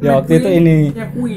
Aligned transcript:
ya 0.00 0.10
waktu 0.16 0.32
itu 0.36 0.48
ini 0.50 0.76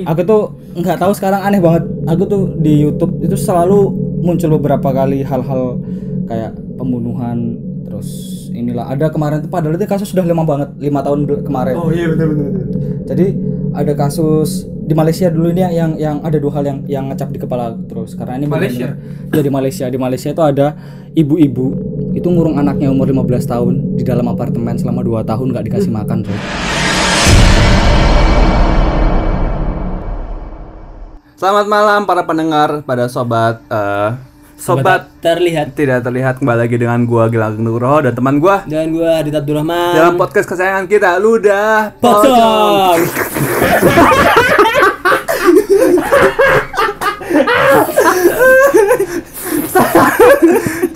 aku 0.03 0.21
tuh 0.21 0.41
nggak 0.73 0.97
tahu 0.97 1.11
sekarang 1.11 1.41
aneh 1.41 1.57
banget 1.57 1.83
aku 2.05 2.23
tuh 2.23 2.41
di 2.55 2.81
YouTube 2.81 3.19
itu 3.19 3.35
selalu 3.35 3.91
muncul 4.19 4.55
beberapa 4.55 4.89
kali 4.89 5.21
hal-hal 5.21 5.77
kayak 6.25 6.51
pembunuhan 6.75 7.55
terus 7.83 8.07
inilah 8.51 8.87
ada 8.87 9.07
kemarin 9.07 9.39
tuh 9.39 9.49
padahal 9.49 9.73
itu 9.73 9.85
kasus 9.85 10.07
sudah 10.07 10.23
lama 10.23 10.43
banget 10.43 10.69
lima 10.77 10.99
tahun 10.99 11.23
kemarin 11.41 11.75
Oh 11.75 11.89
iya 11.89 12.09
benar 12.09 12.27
benar. 12.27 12.49
benar. 12.51 12.65
jadi 13.05 13.25
ada 13.73 13.93
kasus 13.93 14.49
di 14.81 14.95
Malaysia 14.95 15.27
dulu 15.27 15.51
ini 15.51 15.61
yang 15.67 15.93
yang 15.95 16.17
ada 16.21 16.39
dua 16.39 16.51
hal 16.53 16.63
yang 16.63 16.79
yang 16.87 17.03
ngecap 17.07 17.29
di 17.29 17.37
kepala 17.37 17.75
terus 17.85 18.15
karena 18.15 18.39
ini 18.39 18.47
Malaysia? 18.47 18.95
bener-bener- 18.95 19.35
ya 19.35 19.41
di 19.41 19.51
Malaysia 19.51 19.85
di 19.87 19.97
Malaysia 19.99 20.29
itu 20.31 20.41
ada 20.41 20.67
ibu-ibu 21.13 21.65
itu 22.11 22.25
ngurung 22.25 22.57
anaknya 22.57 22.89
umur 22.89 23.05
15 23.05 23.45
tahun 23.45 23.73
di 23.93 24.01
dalam 24.01 24.25
apartemen 24.25 24.73
selama 24.73 25.03
2 25.03 25.21
tahun 25.21 25.53
nggak 25.53 25.65
dikasih 25.67 25.91
makan 25.91 26.25
coy. 26.25 26.37
Selamat 31.37 31.69
malam 31.69 32.01
para 32.09 32.25
pendengar, 32.25 32.81
pada 32.81 33.05
sobat 33.05 33.61
eh, 33.69 34.09
sobat 34.57 35.05
terlihat 35.21 35.69
tidak 35.77 36.01
terlihat 36.01 36.41
kembali 36.41 36.65
lagi 36.65 36.81
dengan 36.81 37.05
gua 37.05 37.29
Gilang 37.29 37.61
Nugroho 37.61 38.01
dan 38.01 38.17
teman 38.17 38.41
gua 38.41 38.65
dan 38.65 38.89
gua 38.89 39.21
Adit 39.21 39.37
Abdurrahman 39.37 39.93
dalam 39.93 40.17
podcast 40.17 40.49
kesayangan 40.49 40.89
kita 40.89 41.21
Ludah 41.21 41.93
Pocong. 42.01 43.05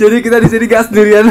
Jadi 0.01 0.17
kita 0.25 0.41
di 0.41 0.49
sini 0.49 0.65
gak 0.65 0.89
sendirian. 0.89 1.29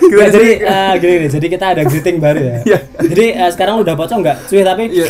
di 0.00 0.16
jadi 0.16 0.50
eh, 0.64 0.92
gini 0.96 1.14
nih, 1.20 1.30
jadi 1.36 1.46
kita 1.52 1.66
ada 1.76 1.82
greeting 1.84 2.16
baru 2.16 2.40
ya. 2.40 2.56
Iya. 2.64 2.78
jadi 3.12 3.26
eh, 3.44 3.50
sekarang 3.52 3.84
udah 3.84 3.92
pocong 3.92 4.24
nggak? 4.24 4.48
Cuy 4.48 4.64
tapi 4.64 4.88
Iya. 4.88 5.04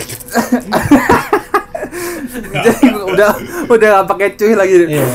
Jadi 2.35 2.87
udah 2.91 3.31
udah 3.67 3.89
gak 3.95 4.07
pakai 4.09 4.29
cuy 4.35 4.53
lagi. 4.53 4.75
Iya. 4.91 5.07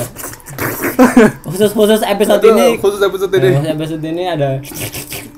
khusus 1.46 1.72
khusus 1.72 2.02
episode 2.02 2.40
Aduh, 2.40 2.52
ini 2.54 2.68
khusus 2.78 3.00
episode 3.00 3.32
ini. 3.34 3.50
eh, 3.58 3.72
episode 3.72 4.04
ini 4.04 4.24
ada 4.26 4.60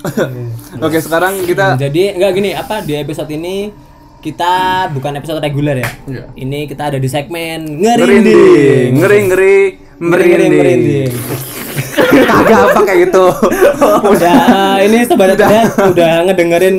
Oke, 0.84 0.98
sekarang 0.98 1.38
kita 1.42 1.78
jadi 1.78 2.18
enggak 2.18 2.32
gini 2.32 2.50
apa 2.52 2.82
di 2.82 2.94
episode 2.94 3.30
ini 3.30 3.70
kita 4.18 4.52
bukan 4.90 5.14
episode 5.16 5.38
reguler 5.38 5.78
ya. 5.78 5.90
Iya. 6.04 6.24
Ini 6.36 6.66
kita 6.66 6.90
ada 6.90 6.98
di 6.98 7.06
segmen 7.06 7.78
ngerinding. 7.78 8.94
ngeri 8.94 9.18
ngeri 9.24 9.58
Merinding, 10.00 10.50
merinding. 10.50 10.52
merinding. 10.58 11.61
Kagak 12.28 12.60
apa 12.68 12.80
kayak 12.84 12.98
gitu. 13.06 13.24
udah 14.12 14.42
ini 14.78 14.98
sobat 15.02 15.32
udah. 15.32 15.48
udah 15.88 16.12
ngedengerin 16.24 16.76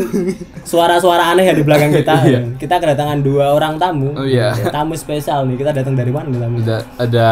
suara-suara 0.63 1.33
aneh 1.33 1.49
ya 1.49 1.53
di 1.53 1.61
belakang 1.61 1.89
kita. 1.97 2.15
Iya. 2.23 2.39
Kita 2.55 2.77
kedatangan 2.77 3.19
dua 3.19 3.51
orang 3.51 3.75
tamu. 3.75 4.13
Oh, 4.13 4.23
iya. 4.23 4.53
Tamu 4.53 4.93
spesial 4.93 5.45
nih. 5.45 5.57
Kita 5.57 5.71
datang 5.71 5.93
dari 5.93 6.09
mana 6.09 6.27
nih 6.27 6.39
tamu? 6.39 6.55
Ada 6.59 6.77
ada 6.99 7.29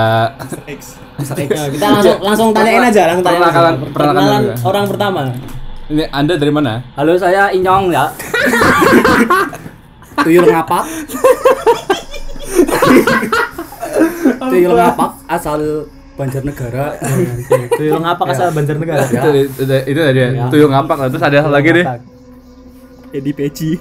Nah, 1.22 1.38
kita 1.70 1.86
langsung 1.88 2.18
langsung 2.20 2.48
tanyain 2.50 2.82
aja, 2.82 3.02
langsung 3.08 3.22
tanyain 3.24 3.44
aja. 3.44 3.52
Perkenalan- 3.52 3.78
perkenalan 3.78 3.94
Perkenalan 3.94 4.42
ya. 4.42 4.56
orang 4.64 4.86
pertama. 4.90 5.22
ini 5.88 6.04
Anda 6.10 6.34
dari 6.34 6.50
mana? 6.50 6.74
Halo 6.96 7.14
saya 7.14 7.52
Inyong 7.52 7.92
ya. 7.92 8.10
Tuyul 10.18 10.46
ngapak. 10.48 10.84
Tuyul 14.42 14.74
ngapak 14.74 15.10
asal 15.28 15.60
Banjarnegara. 16.12 16.86
Tuyul 17.78 18.00
ngapa 18.00 18.24
kasar 18.28 18.52
Banjarnegara? 18.52 19.04
Itu 19.06 19.30
itu 19.58 19.76
itu 19.88 20.00
tadi 20.00 20.20
ya. 20.20 20.30
Tuyul 20.48 20.70
ngapak 20.70 20.98
lah. 20.98 21.08
Terus 21.10 21.24
ada 21.24 21.36
satu 21.42 21.50
lagi 21.50 21.70
nih. 21.72 21.86
Edi 23.12 23.32
Peci. 23.32 23.72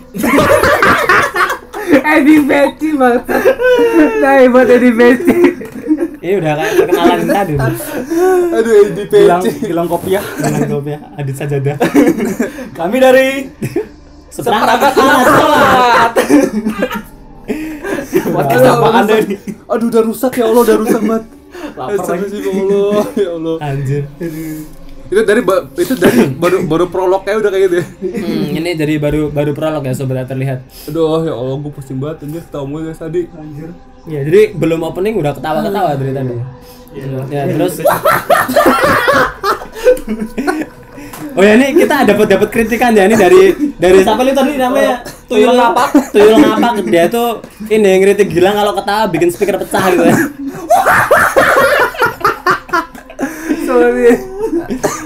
Edi 2.16 2.34
Peci 2.42 2.88
bang. 2.94 3.18
Nah 4.18 4.32
buat 4.48 4.68
Edi 4.68 4.90
Peci. 4.90 5.38
Ini 6.20 6.36
udah 6.36 6.52
kayak 6.52 6.72
perkenalan 6.76 7.20
tadi. 7.26 7.54
Aduh 8.52 8.72
Edi 8.84 9.02
Bilang 9.06 9.40
Peci. 9.40 9.66
bilang 9.66 9.86
kopiah. 9.86 10.22
Dengan 10.36 10.60
kopi 10.70 10.90
Adit 11.16 11.34
Sajadah. 11.34 11.76
Kami 12.72 12.96
dari 12.98 13.28
Seperangkat 14.30 14.94
alat 14.94 15.26
sholat. 15.26 16.12
podcast 18.30 18.62
Aduh, 18.62 18.72
apa 18.78 18.86
Anda 18.94 19.12
rusak. 19.12 19.26
ini? 19.26 19.36
Aduh 19.66 19.86
udah 19.90 20.02
rusak 20.06 20.32
ya 20.32 20.44
Allah 20.46 20.60
udah 20.62 20.76
rusak 20.78 21.02
banget. 21.02 21.24
Lapar 21.76 22.06
lagi. 22.06 22.26
sih 22.30 22.40
ya 22.40 22.50
Allah 22.50 23.04
ya 23.24 23.30
Allah. 23.36 23.56
Anjir. 23.62 24.02
Itu 25.10 25.20
dari 25.26 25.42
itu 25.82 25.94
dari 25.98 26.20
baru 26.30 26.56
baru 26.70 26.84
prolognya 26.86 27.34
udah 27.42 27.50
kayak 27.50 27.62
gitu. 27.66 27.76
ya. 27.82 27.86
Hmm, 27.98 28.58
ini 28.62 28.70
dari 28.78 28.94
baru 29.02 29.30
baru 29.34 29.50
prolog 29.54 29.82
ya 29.82 29.92
sobat 29.94 30.26
terlihat. 30.30 30.62
Aduh 30.86 31.26
ya 31.26 31.34
Allah 31.34 31.56
gue 31.58 31.72
pusing 31.74 31.98
banget 31.98 32.26
anjir 32.26 32.42
mulu 32.62 32.86
dari 32.86 32.98
tadi. 32.98 33.22
Anjir. 33.34 33.70
Ya, 34.08 34.24
jadi 34.24 34.56
belum 34.56 34.80
opening 34.80 35.20
udah 35.20 35.36
ketawa-ketawa 35.36 35.98
dari 35.98 36.12
tadi. 36.16 36.34
Ya, 37.30 37.46
terus 37.46 37.78
Oh 41.30 41.46
ya 41.46 41.54
ini 41.54 41.78
kita 41.78 42.02
dapat 42.02 42.26
dapat 42.26 42.48
kritikan 42.50 42.90
ya 42.90 43.06
ini 43.06 43.14
dari 43.14 43.54
dari 43.78 44.02
siapa 44.02 44.26
nih 44.26 44.34
tadi 44.34 44.58
namanya 44.58 45.06
Tuyul 45.30 45.54
Ngapak 45.54 46.10
Tuyul 46.10 46.36
Ngapak 46.42 46.74
dia 46.90 47.06
tuh 47.06 47.38
ini 47.70 48.02
ngeritik 48.02 48.34
Gilang 48.34 48.58
kalau 48.58 48.74
ketawa 48.74 49.06
bikin 49.06 49.30
speaker 49.30 49.54
pecah 49.62 49.84
gitu 49.94 50.04
ya. 50.10 50.16
Sorry. 53.70 54.10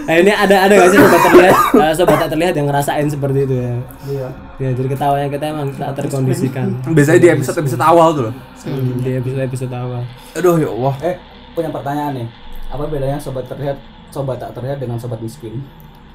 Nah 0.04 0.14
ini 0.20 0.32
ada 0.32 0.56
ada 0.68 0.72
gak 0.76 0.88
sih 0.92 0.98
sobat 1.00 1.20
terlihat 1.24 1.56
eh, 1.76 1.94
sobat 1.96 2.16
tak 2.20 2.30
terlihat 2.36 2.54
yang 2.56 2.66
ngerasain 2.68 3.06
seperti 3.08 3.38
itu 3.48 3.54
ya? 3.56 3.74
Iya. 4.08 4.28
Ya 4.60 4.70
jadi 4.72 4.88
ketawanya 4.92 5.28
kita 5.32 5.44
emang 5.50 5.68
tak 5.74 5.90
terkondisikan 5.98 6.66
Biasanya 6.86 7.20
di 7.20 7.28
episode 7.32 7.58
episode 7.64 7.82
awal 7.84 8.08
tuh 8.12 8.22
loh. 8.28 8.34
Hmm, 8.64 9.00
di 9.00 9.10
episode 9.16 9.42
episode 9.44 9.72
awal. 9.72 10.02
Aduh 10.36 10.56
ya 10.60 10.68
Allah. 10.68 10.94
Eh, 11.04 11.16
punya 11.52 11.68
pertanyaan 11.72 12.12
nih. 12.16 12.28
Apa 12.72 12.84
bedanya 12.88 13.18
sobat 13.20 13.44
terlihat 13.48 13.76
sobat 14.08 14.36
tak 14.40 14.52
terlihat 14.56 14.80
dengan 14.80 14.96
sobat 15.00 15.20
miskin? 15.20 15.60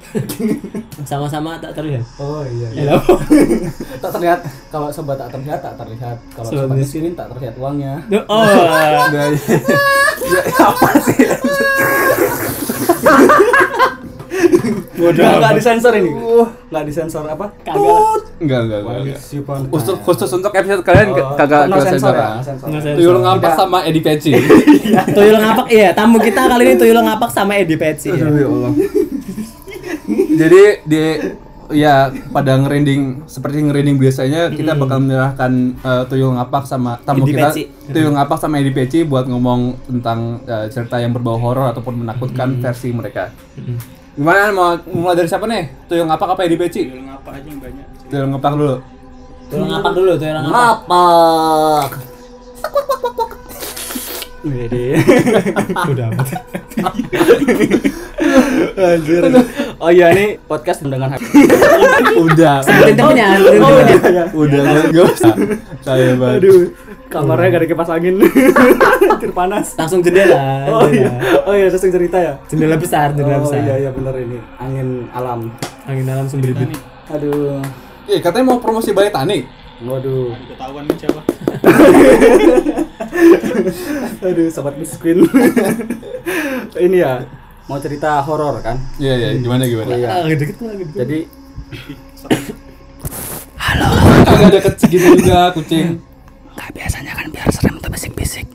Sama-sama 1.10 1.56
tak 1.58 1.72
terlihat. 1.72 2.04
Oh 2.16 2.42
iya. 2.42 2.68
Ya, 2.74 2.96
tak 4.02 4.10
terlihat 4.12 4.40
kalau 4.68 4.88
sobat 4.90 5.16
tak 5.16 5.30
terlihat 5.30 5.60
tak 5.60 5.74
terlihat 5.76 6.16
kalau 6.32 6.48
Sobat 6.48 6.64
sobat, 6.66 6.76
miskin 6.76 7.12
tak 7.12 7.28
terlihat 7.30 7.54
uangnya. 7.56 7.94
Oh, 8.28 8.42
Nah, 8.42 9.08
ya, 9.10 9.32
apa 10.62 10.88
sih? 11.00 11.26
bodoh. 14.92 15.24
Nggak, 15.24 15.52
disensor 15.56 15.92
ini. 15.96 16.10
Nggak 16.70 16.84
disensor 16.86 17.24
apa? 17.24 17.46
Kagak. 17.64 18.20
Enggak 18.38 18.60
enggak 18.62 18.78
enggak. 18.80 19.18
Si 19.18 19.40
Pon- 19.40 19.66
Khusus 19.66 19.96
khusus 20.00 20.30
untuk 20.30 20.52
episode 20.52 20.82
kalian 20.82 21.08
Oh, 21.12 21.34
kagak 21.34 21.66
no 21.66 21.76
kagak 21.76 21.88
sensor 21.88 22.12
sensor. 22.12 22.14
ya, 22.14 22.28
no 22.30 22.42
sensor. 22.42 22.66
Nggak 22.68 22.82
sensor. 22.82 22.98
Tuyul 23.00 23.16
ngapak 23.18 23.52
sama 23.56 23.78
Edi 23.82 24.00
Peci. 24.00 24.32
Tuyul 25.10 25.38
ngapak 25.40 25.66
iya, 25.70 25.88
tamu 25.90 26.16
kita 26.20 26.40
kali 26.46 26.62
ini 26.64 26.74
tuyul 26.76 27.00
ngapak 27.00 27.30
sama 27.32 27.52
Edi 27.56 27.76
Peci 27.76 28.08
ya. 28.12 28.22
Aduh 28.22 28.36
ya 28.36 28.46
Allah. 28.46 28.70
Jadi 30.30 30.62
di 30.86 31.04
ya 31.70 32.10
pada 32.34 32.58
ngerinding 32.58 33.30
seperti 33.30 33.62
ngerinding 33.62 33.96
biasanya 33.98 34.50
kita 34.50 34.74
bakal 34.74 34.98
menyerahkan 35.02 35.78
eh, 35.78 36.02
tuyul 36.10 36.34
ngapak 36.34 36.66
sama 36.66 36.98
tamu 37.06 37.22
Edi 37.22 37.32
kita 37.34 37.48
Peci. 37.54 37.62
tuyul 37.94 38.12
ngapak 38.18 38.38
sama 38.42 38.58
Edi 38.58 38.74
Peci 38.74 39.06
buat 39.06 39.30
ngomong 39.30 39.78
tentang 39.86 40.42
eh, 40.46 40.66
cerita 40.70 40.98
yang 40.98 41.14
berbau 41.14 41.38
horor 41.38 41.70
ataupun 41.70 42.02
menakutkan 42.04 42.58
versi 42.58 42.90
mereka. 42.90 43.30
Gimana 44.18 44.50
mau 44.50 44.74
mulai 44.90 45.16
dari 45.16 45.30
siapa 45.30 45.46
nih? 45.46 45.86
Tuyul 45.86 46.10
ngapak 46.10 46.28
apa 46.34 46.42
Edi 46.44 46.56
Peci? 46.58 46.90
Tuyul 46.90 47.06
ngapak 47.06 47.32
aja 47.38 47.46
yang 47.46 47.60
banyak. 47.62 47.86
Tuyul 48.10 48.26
ngapak 48.34 48.52
dulu. 48.58 48.76
Tuyul 49.50 49.66
ngapak 49.70 49.92
dulu, 49.94 50.12
tuyul 50.18 50.34
ngapak. 50.42 50.50
Ngapak. 50.50 51.90
Udah 55.92 56.06
amat. 56.16 56.28
Anjir. 58.80 59.22
Oh 59.80 59.88
iya 59.88 60.12
ini 60.12 60.36
podcast 60.38 60.84
dengan 60.84 61.08
Udah. 62.24 62.60
Sebutin 62.60 62.94
temennya, 62.94 63.26
sebutin 63.32 63.60
Oh 63.60 63.70
temennya. 63.72 63.96
iya. 64.04 64.24
Udah 64.30 64.60
enggak 64.84 65.04
usah. 65.08 65.34
Saya 65.80 66.12
banget. 66.14 66.36
Aduh, 66.38 66.60
kamarnya 67.08 67.48
gak 67.48 67.60
ada 67.60 67.66
kipas 67.66 67.88
angin. 67.88 68.14
Anjir 69.10 69.32
panas. 69.32 69.72
Langsung 69.74 70.04
jendela. 70.04 70.36
Oh 70.68 70.84
iya. 70.84 71.08
Oh 71.42 71.56
iya, 71.56 71.66
langsung 71.66 71.88
cerita 71.88 72.20
ya. 72.20 72.36
Jendela 72.44 72.76
besar, 72.76 73.16
jendela 73.16 73.40
Oh 73.40 73.48
besar. 73.48 73.58
iya 73.58 73.74
iya 73.78 73.90
bener 73.90 74.12
ini. 74.14 74.36
Angin 74.56 75.08
alam. 75.10 75.48
Angin 75.84 76.04
dalam 76.04 76.28
sembribit. 76.28 76.76
Aduh. 77.08 77.64
Eh, 78.04 78.20
katanya 78.20 78.44
mau 78.46 78.60
promosi 78.60 78.92
balai 78.92 79.08
tani. 79.08 79.48
Waduh. 79.80 80.36
ketahuan 80.44 80.84
nih 80.84 80.96
siapa 81.00 81.20
Aduh, 84.22 84.52
sobat 84.52 84.76
miskin. 84.76 85.24
ini 86.76 87.00
ya, 87.00 87.24
mau 87.70 87.78
cerita 87.78 88.18
horor 88.26 88.58
kan? 88.58 88.74
Iya 88.98 89.14
iya, 89.14 89.28
gimana 89.38 89.62
Oh 89.62 89.70
gimana? 89.70 89.94
iya. 89.94 90.08
Ah, 90.10 90.26
deket 90.26 90.58
lagi. 90.58 90.84
Jadi 90.90 91.18
Kagak 94.26 94.50
deket 94.58 94.74
segitu 94.82 95.06
juga 95.22 95.54
kucing. 95.54 96.02
Gak 96.58 96.70
biasanya 96.74 97.14
kan 97.14 97.26
biar 97.30 97.46
serem 97.54 97.78
tuh 97.78 97.90
bisik-bisik. 97.94 98.46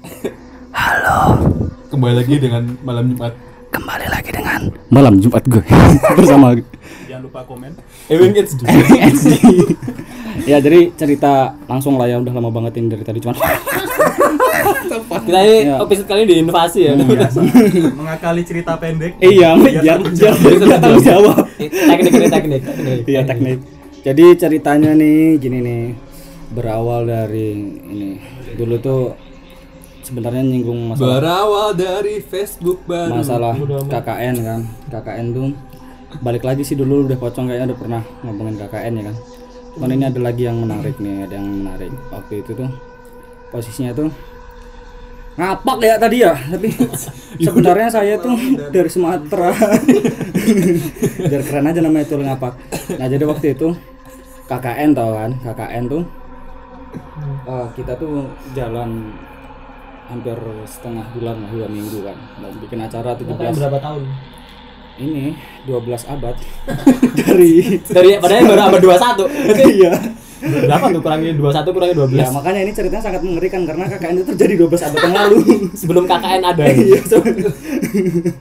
Kembali 1.87 2.13
lagi 2.19 2.35
dengan 2.43 2.75
malam 2.83 3.15
Jumat. 3.15 3.31
Kembali 3.71 4.07
lagi 4.11 4.31
dengan 4.35 4.67
malam 4.91 5.15
Jumat 5.23 5.43
gue 5.47 5.63
bersama 6.19 6.55
jangan 7.07 7.27
lupa 7.27 7.43
komen 7.43 7.75
Ewing 8.07 8.31
it's 8.35 8.55
ya 10.51 10.63
jadi 10.63 10.95
cerita 10.95 11.55
langsung 11.67 11.99
lah 11.99 12.07
ya 12.07 12.23
udah 12.23 12.31
lama 12.31 12.51
banget 12.55 12.79
ini 12.79 12.87
dari 12.91 13.03
tadi 13.03 13.19
cuman 13.19 13.35
Kita 14.85 15.39
ini 15.39 15.57
Ya. 15.65 15.75
episode 15.77 16.05
kali 16.05 16.19
ini 16.21 16.33
diinvasi 16.35 16.79
ya. 16.83 16.93
Mengakali 17.91 18.41
cerita 18.41 18.75
pendek. 18.75 19.17
iya 19.19 19.53
biar 19.55 19.99
biar 20.01 20.33
biar 20.35 20.77
tanggung 20.77 21.01
jawab 21.01 21.37
teknik 21.57 22.11
ini 22.13 22.27
teknik. 22.27 22.61
teknik. 22.61 22.99
iya 23.05 23.21
teknik 23.23 23.57
jadi 24.01 24.25
ceritanya 24.35 24.91
nih 24.93 25.37
gini 25.37 25.59
nih 25.59 25.83
berawal 26.51 27.03
dari 27.03 27.49
ini 27.81 28.09
dulu 28.53 28.75
tuh 28.77 29.01
sebenarnya 30.01 30.43
nyinggung 30.43 30.77
masalah 30.87 31.17
Berawal 31.17 31.67
dari 31.73 32.21
Facebook 32.21 32.85
baru. 32.85 33.17
masalah 33.17 33.57
KKN 33.89 34.35
kan 34.39 34.61
KKN 34.91 35.25
tuh 35.31 35.47
balik 36.17 36.45
lagi 36.45 36.61
sih 36.61 36.73
dulu 36.73 37.03
udah 37.03 37.17
pocong 37.17 37.49
kayaknya 37.49 37.73
udah 37.73 37.79
pernah 37.79 38.01
ngomongin 38.21 38.55
KKN 38.57 38.93
ya 38.95 39.03
kan 39.05 39.15
cuman 39.73 39.89
ini 39.91 40.03
ada 40.05 40.19
lagi 40.21 40.43
yang 40.43 40.57
menarik 40.57 40.95
nih 40.97 41.25
ada 41.25 41.33
yang 41.33 41.47
menarik 41.49 41.91
waktu 42.07 42.33
itu 42.39 42.51
tuh 42.53 42.69
posisinya 43.49 43.91
tuh 43.91 44.07
ngapak 45.35 45.77
ya 45.83 45.95
tadi 45.99 46.17
ya 46.23 46.33
tapi 46.35 46.71
sebenarnya 47.45 47.89
saya 47.91 48.15
tuh 48.15 48.35
dari 48.71 48.87
Sumatera. 48.87 49.51
Biar 51.29 51.41
keren 51.43 51.67
aja 51.67 51.79
namanya 51.83 52.07
itu 52.07 52.15
ngapak. 52.15 52.53
Nah 52.95 53.07
jadi 53.11 53.23
waktu 53.27 53.47
itu 53.51 53.75
KKN 54.47 54.89
tau 54.95 55.11
kan 55.11 55.31
KKN 55.43 55.83
tuh 55.91 56.03
eh, 57.51 57.67
kita 57.75 57.93
tuh 57.99 58.31
jalan 58.55 59.11
hampir 60.05 60.37
setengah 60.69 61.03
bulan 61.17 61.35
lah 61.43 61.49
dua 61.51 61.67
minggu 61.67 61.99
kan. 62.05 62.17
Mau 62.39 62.51
bikin 62.63 62.79
acara 62.79 63.17
17 63.17 63.35
berapa 63.35 63.79
tahun? 63.83 64.03
ini 64.95 65.35
12 65.67 66.07
abad. 66.07 66.35
Dari 67.19 67.83
Dari 67.83 68.15
padahal 68.15 68.43
baru 68.47 68.61
abad 68.71 68.81
21. 69.27 69.75
iya 69.75 69.93
Berapa 70.45 70.85
tuh 70.93 71.01
kurangi 71.01 71.29
21 71.33 71.75
kurangi 71.75 71.93
12? 71.97 72.21
ya 72.21 72.27
makanya 72.29 72.59
ini 72.61 72.71
ceritanya 72.71 73.03
sangat 73.03 73.21
mengerikan 73.25 73.61
karena 73.65 73.89
KKN 73.89 74.15
itu 74.21 74.25
terjadi 74.35 74.53
12 74.69 74.87
abad 74.87 75.01
yang 75.01 75.15
lalu. 75.15 75.37
Sebelum 75.81 76.03
KKN 76.05 76.41
ada. 76.45 76.63
iya 76.85 76.99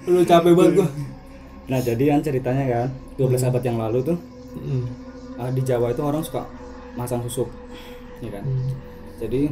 Lu 0.05 0.21
capek 0.23 0.53
banget 0.53 0.73
gua. 0.81 0.89
nah 1.65 1.81
jadi 1.81 2.13
kan 2.13 2.21
ceritanya 2.21 2.65
kan 2.69 2.89
12 3.17 3.49
abad 3.49 3.63
yang 3.65 3.79
lalu 3.81 3.99
tuh. 4.05 4.19
Hmm. 4.55 4.85
ah, 5.35 5.51
di 5.51 5.67
Jawa 5.67 5.91
itu 5.91 6.03
orang 6.05 6.23
suka 6.23 6.47
masang 6.95 7.25
susuk 7.27 7.49
ya 8.23 8.31
kan? 8.31 8.45
Jadi 9.19 9.51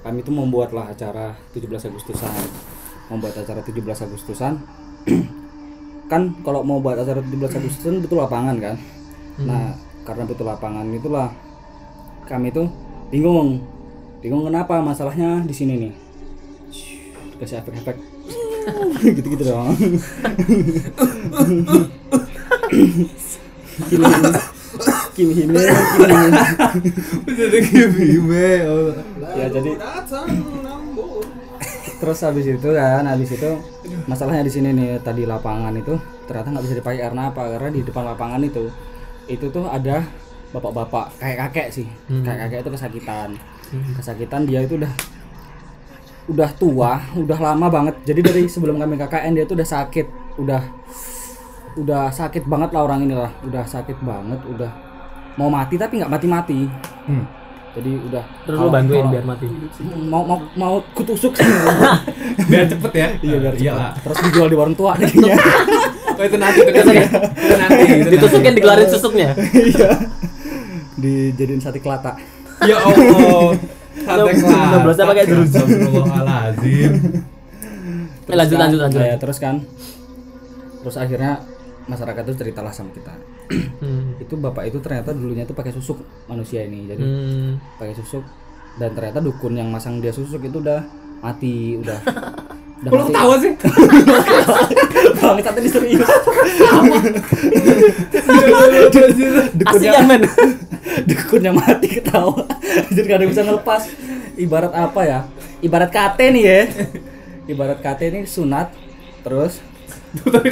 kami 0.00 0.22
tuh 0.22 0.32
membuatlah 0.32 0.94
acara 0.94 1.34
17 1.52 1.90
Agustusan. 1.90 2.32
Membuat 3.10 3.34
acara 3.34 3.60
17 3.60 3.82
Agustusan. 3.82 4.54
Kan 6.12 6.40
kalau 6.40 6.64
mau 6.64 6.80
buat 6.80 6.96
acara 6.96 7.20
17 7.20 7.58
Agustusan 7.60 8.00
butuh 8.00 8.24
lapangan 8.24 8.56
kan? 8.56 8.76
Nah 9.44 9.76
karena 10.08 10.24
butuh 10.24 10.46
lapangan 10.48 10.88
itulah 10.96 11.28
kami 12.28 12.52
tuh 12.52 12.68
bingung. 13.08 13.64
Bingung 14.20 14.44
kenapa 14.44 14.84
masalahnya 14.84 15.40
di 15.48 15.54
sini 15.56 15.88
nih? 15.88 15.92
Kasih 17.40 17.64
efek-efek. 17.64 17.96
Gitu-gitu 19.16 19.44
dong. 19.48 19.72
Kimi 23.88 24.04
Hime, 24.04 24.34
Kimi 25.16 25.34
Hime. 25.34 25.62
Jadi 27.26 27.58
gimana? 27.64 28.94
ya 29.38 29.46
jadi 29.50 29.70
terus 31.98 32.18
habis 32.22 32.46
itu 32.46 32.68
kan 32.70 33.02
habis 33.10 33.34
itu 33.34 33.50
masalahnya 34.06 34.46
di 34.46 34.52
sini 34.54 34.70
nih 34.70 35.02
tadi 35.02 35.26
lapangan 35.26 35.74
itu 35.74 35.98
ternyata 36.30 36.54
nggak 36.54 36.64
bisa 36.70 36.76
dipakai 36.78 37.00
karena 37.02 37.22
apa? 37.34 37.42
Karena 37.58 37.68
di 37.74 37.82
depan 37.82 38.04
lapangan 38.14 38.40
itu 38.46 38.70
itu 39.26 39.46
tuh 39.50 39.66
ada 39.66 40.06
bapak-bapak 40.50 41.12
kayak 41.16 41.36
kakek 41.44 41.68
sih 41.70 41.86
kayak 42.22 42.38
kakek 42.42 42.58
itu 42.60 42.70
kesakitan 42.70 43.28
kesakitan 43.94 44.42
dia 44.42 44.60
itu 44.60 44.76
udah 44.76 44.92
udah 46.26 46.50
tua 46.54 46.92
udah 47.14 47.38
lama 47.38 47.66
banget 47.66 47.94
jadi 48.04 48.20
dari 48.22 48.42
sebelum 48.46 48.76
kami 48.76 48.96
KKN 48.96 49.32
dia 49.32 49.44
tuh 49.44 49.54
udah 49.54 49.64
sakit 49.66 50.06
udah 50.36 50.62
udah 51.74 52.08
sakit 52.10 52.44
banget 52.44 52.68
lah 52.70 52.82
orang 52.82 53.00
ini 53.02 53.14
lah 53.14 53.32
udah 53.42 53.64
sakit 53.64 53.96
banget 53.98 54.40
udah 54.46 54.70
mau 55.34 55.48
mati 55.48 55.74
tapi 55.74 55.96
nggak 55.96 56.10
mati-mati 56.10 56.68
jadi 57.70 57.92
udah 58.02 58.24
Terus 58.42 58.56
lu 58.56 58.60
kalau- 58.60 58.74
bantuin 58.74 58.98
kalau- 58.98 59.12
biar 59.12 59.24
mati. 59.24 59.46
mau 60.02 60.22
mau 60.24 60.38
mau 60.54 60.74
kutusuk 60.92 61.36
Biar 62.48 62.64
cepet 62.66 62.92
ya. 62.92 63.08
iya 63.20 63.36
biar 63.38 63.54
Iya 63.54 63.60
cepet. 63.70 63.76
lah. 63.78 63.92
terus 63.98 64.18
dijual 64.24 64.48
di 64.48 64.56
warung 64.56 64.72
tua 64.74 64.96
jadinya 64.96 65.36
Oh 66.18 66.24
itu 66.24 66.34
nanti 66.34 66.58
itu 66.58 66.72
nanti. 66.74 66.98
Itu 67.38 67.54
nanti. 67.56 67.82
itu 67.94 68.08
Ditusukin 68.10 68.52
digelarin 68.52 68.88
susuknya. 68.88 69.28
iya 69.54 69.90
dijadiin 70.98 71.58
sate 71.58 71.78
kelata 71.78 72.18
Ya 72.60 72.74
Allah. 72.76 73.54
Sate 73.96 74.30
Enam 74.34 74.80
belasnya 74.82 75.06
pakai 75.06 75.24
jeruk. 75.24 75.46
Lanjut 78.28 78.50
kan, 78.52 78.60
lanjut 78.60 78.80
lanjut. 78.82 79.00
ya, 79.00 79.16
terus 79.16 79.38
kan 79.38 79.56
terus 80.78 80.96
akhirnya 80.96 81.40
masyarakat 81.84 82.22
itu 82.22 82.34
ceritalah 82.36 82.70
sama 82.70 82.92
kita 82.92 83.14
Hmm. 83.78 84.12
itu 84.20 84.36
bapak 84.36 84.68
itu 84.68 84.76
ternyata 84.78 85.10
dulunya 85.10 85.42
tuh 85.42 85.56
pakai 85.56 85.72
susuk 85.72 85.96
manusia 86.26 86.60
ini 86.60 86.84
jadi 86.84 87.00
Hmm. 87.00 87.56
pakai 87.80 87.96
susuk 87.96 88.20
dan 88.76 88.92
ternyata 88.92 89.18
dukun 89.18 89.56
yang 89.56 89.72
masang 89.72 89.96
dia 89.98 90.12
susuk 90.12 90.42
itu 90.42 90.60
udah 90.60 90.84
mati 91.18 91.74
udah 91.74 91.96
Kok 92.78 92.94
lu 92.94 93.04
ketawa 93.10 93.34
sih? 93.42 93.52
bang 95.18 95.36
ini 95.58 95.68
serius 95.68 96.06
Kasihan 99.66 100.04
men. 100.06 100.22
dukunnya 101.04 101.52
mati 101.52 101.98
ketawa. 101.98 102.46
Jadi 102.94 103.06
gak 103.06 103.16
ada 103.18 103.22
yang 103.26 103.32
bisa 103.34 103.42
ngelepas. 103.42 103.82
Ibarat 104.38 104.72
apa 104.74 105.00
ya? 105.02 105.20
Ibarat 105.58 105.90
KT 105.90 106.18
nih 106.38 106.44
ya. 106.46 106.60
Ibarat 107.50 107.78
KT 107.82 108.00
ini 108.14 108.20
sunat 108.30 108.70
terus 109.26 109.58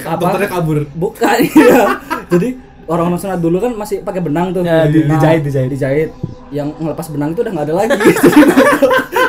apa? 0.03 0.19
Dokternya 0.19 0.51
kabur. 0.51 0.79
bukan 0.99 1.39
iya. 1.47 2.03
Jadi 2.27 2.59
orang 2.87 3.05
orang 3.09 3.19
sunat 3.19 3.39
dulu 3.39 3.59
kan 3.59 3.73
masih 3.73 4.01
pakai 4.01 4.21
benang 4.21 4.51
tuh 4.51 4.63
Ya, 4.63 4.87
di- 4.87 5.03
Nah, 5.03 5.09
dijahit, 5.13 5.41
dijahit. 5.43 5.69
dijahit 5.69 6.09
yang 6.49 6.73
ngelepas 6.73 7.09
benang 7.09 7.31
itu 7.31 7.41
udah 7.41 7.53
nggak 7.53 7.65
ada 7.65 7.75
lagi 7.77 7.91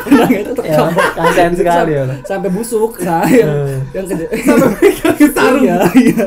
benangnya 0.07 0.37
itu 0.39 0.49
Ya, 0.49 0.55
tercambuk 0.55 1.03
kasihan 1.11 1.53
sekali 1.53 1.91
ya. 1.91 2.03
sampai 2.23 2.49
busuk 2.49 2.91
nah 3.01 3.23
yang, 3.25 3.49
Eh. 3.49 3.77
yang 3.91 4.05
Megang 4.07 5.31
sarung. 5.31 5.63
iya 5.63 5.75
iya 5.95 6.25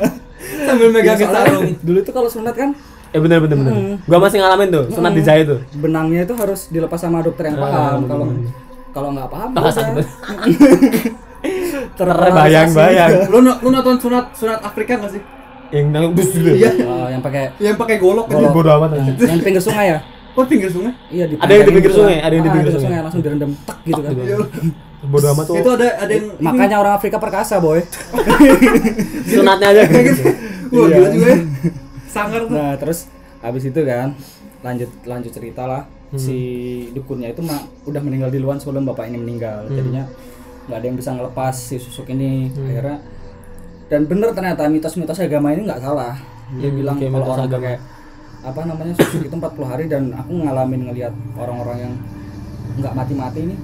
Sambil 0.60 0.86
megang 0.90 1.16
Ya, 1.16 1.26
sarung. 1.26 1.62
dulu 1.78 1.98
tuh 2.00 2.12
kalau 2.12 2.28
sunat 2.28 2.52
kan 2.52 2.70
Eh 3.10 3.18
bener 3.18 3.40
bener 3.40 3.56
bener. 3.56 3.72
Hmm. 3.72 3.94
Gua 4.04 4.18
masih 4.20 4.38
ngalamin 4.38 4.68
tuh, 4.70 4.84
sunat 4.88 5.12
dijahit 5.12 5.44
tuh. 5.44 5.58
benangnya 5.74 6.22
itu 6.22 6.32
harus 6.32 6.66
dilepas 6.66 6.96
sama 6.96 7.20
dokter 7.20 7.44
yang 7.44 7.56
Ah, 7.56 7.60
paham 7.90 8.00
kalau 8.06 8.24
kalau 8.90 9.08
nggak 9.10 9.28
paham 9.28 9.48
Ah, 9.50 9.60
udah. 9.60 9.72
sakit. 9.72 9.94
Terparalisasi. 11.96 12.36
Bayang-bayang. 12.36 13.10
Lu 13.28 13.38
lu 13.42 13.68
nonton 13.68 13.96
sunat 13.98 14.32
sunat 14.32 14.60
Afrika 14.60 14.94
nggak 14.94 15.10
sih? 15.10 15.20
Yang 15.70 15.86
nang 15.88 16.10
bus 16.10 16.28
dulu. 16.30 16.50
Iya. 16.52 16.70
Oh, 16.82 17.06
yang 17.08 17.20
pakai 17.20 17.42
Yang 17.58 17.76
pakai 17.76 17.96
golok 17.96 18.26
kan? 18.26 18.34
golok. 18.36 18.50
bodo 18.52 18.70
amat 18.72 18.90
yang, 18.92 19.06
aja. 19.08 19.24
yang 19.24 19.38
di 19.38 19.44
pinggir 19.44 19.62
sungai 19.62 19.86
ya 19.88 19.98
Oh 20.30 20.44
pinggir 20.44 20.70
sungai? 20.70 20.94
iya 21.08 21.24
di 21.26 21.34
Ada 21.34 21.52
yang 21.52 21.64
di 21.64 21.72
pinggir 21.72 21.92
sungai, 21.92 22.16
ada 22.18 22.32
yang 22.32 22.44
di 22.44 22.50
pinggir 22.50 22.72
sungai. 22.72 22.98
langsung 23.00 23.20
direndam 23.20 23.50
tak 23.62 23.78
gitu 23.82 24.00
kan 24.00 24.12
Bodo 25.02 25.26
amat 25.28 25.44
tuh. 25.44 25.54
Itu 25.56 25.70
ada 25.72 25.88
ada 25.96 26.12
yang 26.12 26.26
makanya 26.38 26.76
orang 26.76 26.94
Afrika 26.94 27.16
perkasa 27.16 27.56
boy 27.56 27.80
sunatnya 29.30 29.68
aja 29.70 29.82
gitu. 29.86 30.22
Wah 30.70 30.86
Iya. 30.86 30.94
gila 30.94 31.08
juga 31.10 31.26
ya. 31.26 31.38
Sangar 32.06 32.40
tuh. 32.42 32.52
nah 32.52 32.74
terus 32.74 33.06
habis 33.40 33.62
itu 33.64 33.80
kan 33.80 34.14
lanjut 34.60 34.90
lanjut 35.04 35.30
cerita 35.30 35.64
lah 35.64 35.82
Hmm. 36.10 36.18
si 36.18 36.36
dukunnya 36.90 37.30
itu 37.30 37.38
mah 37.40 37.54
udah 37.86 38.02
meninggal 38.02 38.28
di 38.28 38.38
luar 38.38 38.58
sebelum 38.58 38.82
bapak 38.84 39.06
ini 39.06 39.14
meninggal 39.16 39.62
Hmm. 39.64 39.72
jadinya 39.72 40.04
nggak 40.66 40.74
ada 40.76 40.84
yang 40.84 40.96
bisa 40.96 41.10
ngelepas 41.10 41.54
si 41.54 41.76
susuk 41.76 42.06
ini 42.08 42.50
akhirnya 42.50 42.98
dan 43.90 44.06
bener 44.06 44.30
ternyata 44.30 44.64
mitos-mitos 44.66 45.18
agama 45.18 45.50
ini 45.50 45.66
nggak 45.66 45.82
salah 45.82 46.14
dia 46.52 46.66
Hmm, 46.66 46.76
bilang 46.76 46.96
kalau 46.96 47.26
orang 47.28 47.46
agama. 47.46 47.54
pakai 47.58 47.74
apa 48.40 48.60
namanya 48.64 48.94
susuk 48.96 49.22
itu 49.22 49.34
40 49.34 49.42
hari 49.66 49.84
dan 49.84 50.02
aku 50.12 50.32
ngalamin 50.40 50.80
ngelihat 50.86 51.10
orang-orang 51.34 51.78
yang 51.80 51.92
nggak 52.76 52.92
mati-mati 52.92 53.40
ini 53.44 53.56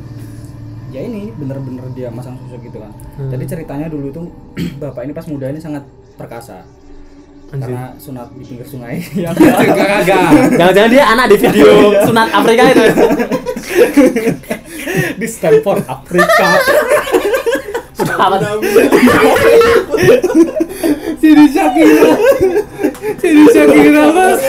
ya 0.88 1.00
ini 1.00 1.30
bener-bener 1.32 1.82
dia 1.92 2.08
masang 2.08 2.34
susuk 2.38 2.60
gitu 2.60 2.78
kan 2.78 2.92
Hmm. 3.16 3.30
jadi 3.30 3.44
ceritanya 3.48 3.86
dulu 3.86 4.10
tuh 4.10 4.26
bapak 4.82 5.02
ini 5.02 5.12
pas 5.12 5.26
muda 5.26 5.46
ini 5.46 5.56
sangat 5.56 5.82
perkasa 6.14 6.62
Anjir. 7.46 7.62
karena 7.62 7.94
sunat 7.96 8.26
di 8.32 8.42
pinggir 8.44 8.66
sungai 8.66 8.98
kagak. 9.06 10.50
Jangan-jangan 10.52 10.90
dia 10.90 11.04
anak 11.06 11.26
di 11.28 11.36
video 11.38 11.70
sunat 12.06 12.28
Afrika 12.28 12.62
itu. 12.68 12.84
di 15.16 15.26
Stanford 15.26 15.86
Afrika 15.86 16.48
Apa? 18.16 18.36
Sini 21.20 21.46
Shakira. 21.52 22.16
Sini 23.20 23.44
Shakira 23.52 24.04
mas. 24.12 24.40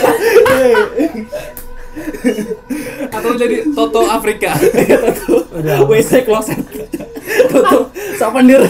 Atau 3.11 3.31
jadi 3.35 3.57
Toto 3.75 4.01
Afrika. 4.07 4.55
WC 5.87 6.25
closet 6.25 6.59
Toto 7.51 7.91
souvenir 8.17 8.61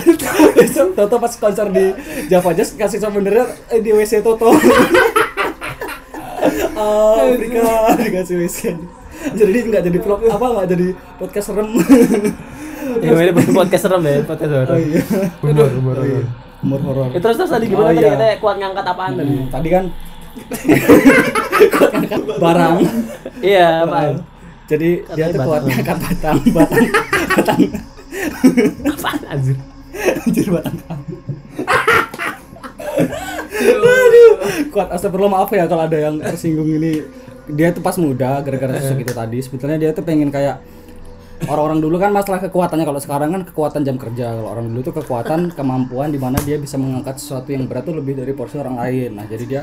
Toto 0.96 1.16
pas 1.20 1.34
konser 1.38 1.70
di 1.70 1.94
Java 2.32 2.54
Jazz 2.56 2.74
kasih 2.74 3.00
souvenirnya 3.04 3.46
eh, 3.70 3.82
di 3.84 3.92
WC 3.94 4.24
Toto 4.26 4.50
Afrika 6.78 7.98
dikasih 8.00 8.38
whisky 8.40 8.72
jadi 9.34 9.60
nggak 9.68 9.84
jadi 9.92 9.98
vlog 10.00 10.22
apa 10.30 10.46
nggak 10.46 10.68
jadi 10.72 10.88
podcast 11.20 11.48
serem 11.52 11.70
Ya 12.98 13.12
ini 13.14 13.32
podcast 13.50 13.84
serem 13.84 14.02
ya, 14.02 14.24
podcast 14.24 14.50
oh 14.50 14.60
horor. 14.60 14.78
iya 14.78 15.02
Humor, 15.40 15.70
humor, 15.70 15.96
Oh, 15.96 16.04
iya. 16.04 16.22
humor. 16.60 16.80
horor. 16.82 17.08
Ya, 17.12 17.20
terus 17.20 17.36
terus 17.36 17.50
tadi 17.50 17.66
gimana 17.66 17.86
Oh, 17.86 17.92
tadi? 17.92 18.00
iya. 18.00 18.12
katanya 18.14 18.36
kuat 18.38 18.56
ngangkat 18.58 18.86
apaan 18.86 19.12
tadi? 19.14 19.34
Hmm, 19.34 19.48
tadi 19.48 19.68
kan 19.68 19.86
barang. 22.44 22.76
Iya, 23.40 23.68
apaan? 23.84 24.14
jadi 24.68 24.90
dia 25.08 25.26
Katanya 25.26 25.32
tuh 25.34 25.42
kuat 25.44 25.62
ngangkat 25.64 25.98
batang. 25.98 26.38
Batang. 26.56 26.84
Batang. 27.34 27.60
Apaan 28.88 29.22
anjir? 29.28 29.58
anjir 30.20 30.48
batang. 30.50 31.00
Kamu 33.58 33.88
Aduh, 33.88 34.32
kuat 34.70 34.88
astagfirullah 34.90 35.34
maaf 35.34 35.50
ya 35.50 35.66
kalau 35.66 35.84
ada 35.84 35.98
yang 35.98 36.16
tersinggung 36.20 36.70
ini. 36.70 37.04
Dia 37.48 37.72
tuh 37.72 37.80
pas 37.80 37.96
muda 37.96 38.44
gara-gara 38.44 38.76
susuk 38.76 39.02
itu 39.02 39.14
tadi. 39.14 39.40
Sebetulnya 39.40 39.78
dia 39.78 39.90
tuh 39.92 40.04
pengen 40.04 40.28
kayak 40.28 40.60
orang-orang 41.46 41.80
dulu 41.80 41.96
kan 42.02 42.10
masalah 42.10 42.42
kekuatannya. 42.42 42.86
Kalau 42.88 43.02
sekarang 43.02 43.30
kan 43.30 43.42
kekuatan 43.46 43.82
jam 43.86 44.02
kerja. 44.02 44.34
Kalau 44.34 44.50
orang 44.50 44.66
dulu 44.74 44.82
tuh 44.82 44.96
kekuatan 44.98 45.54
kemampuan 45.54 46.10
di 46.10 46.18
mana 46.18 46.42
dia 46.42 46.58
bisa 46.58 46.82
mengangkat 46.82 47.22
sesuatu 47.22 47.54
yang 47.54 47.70
berat 47.70 47.86
tuh 47.86 47.94
lebih 47.94 48.18
dari 48.18 48.34
porsi 48.34 48.58
orang 48.58 48.82
lain. 48.82 49.22
Nah 49.22 49.26
jadi 49.30 49.46
dia 49.46 49.62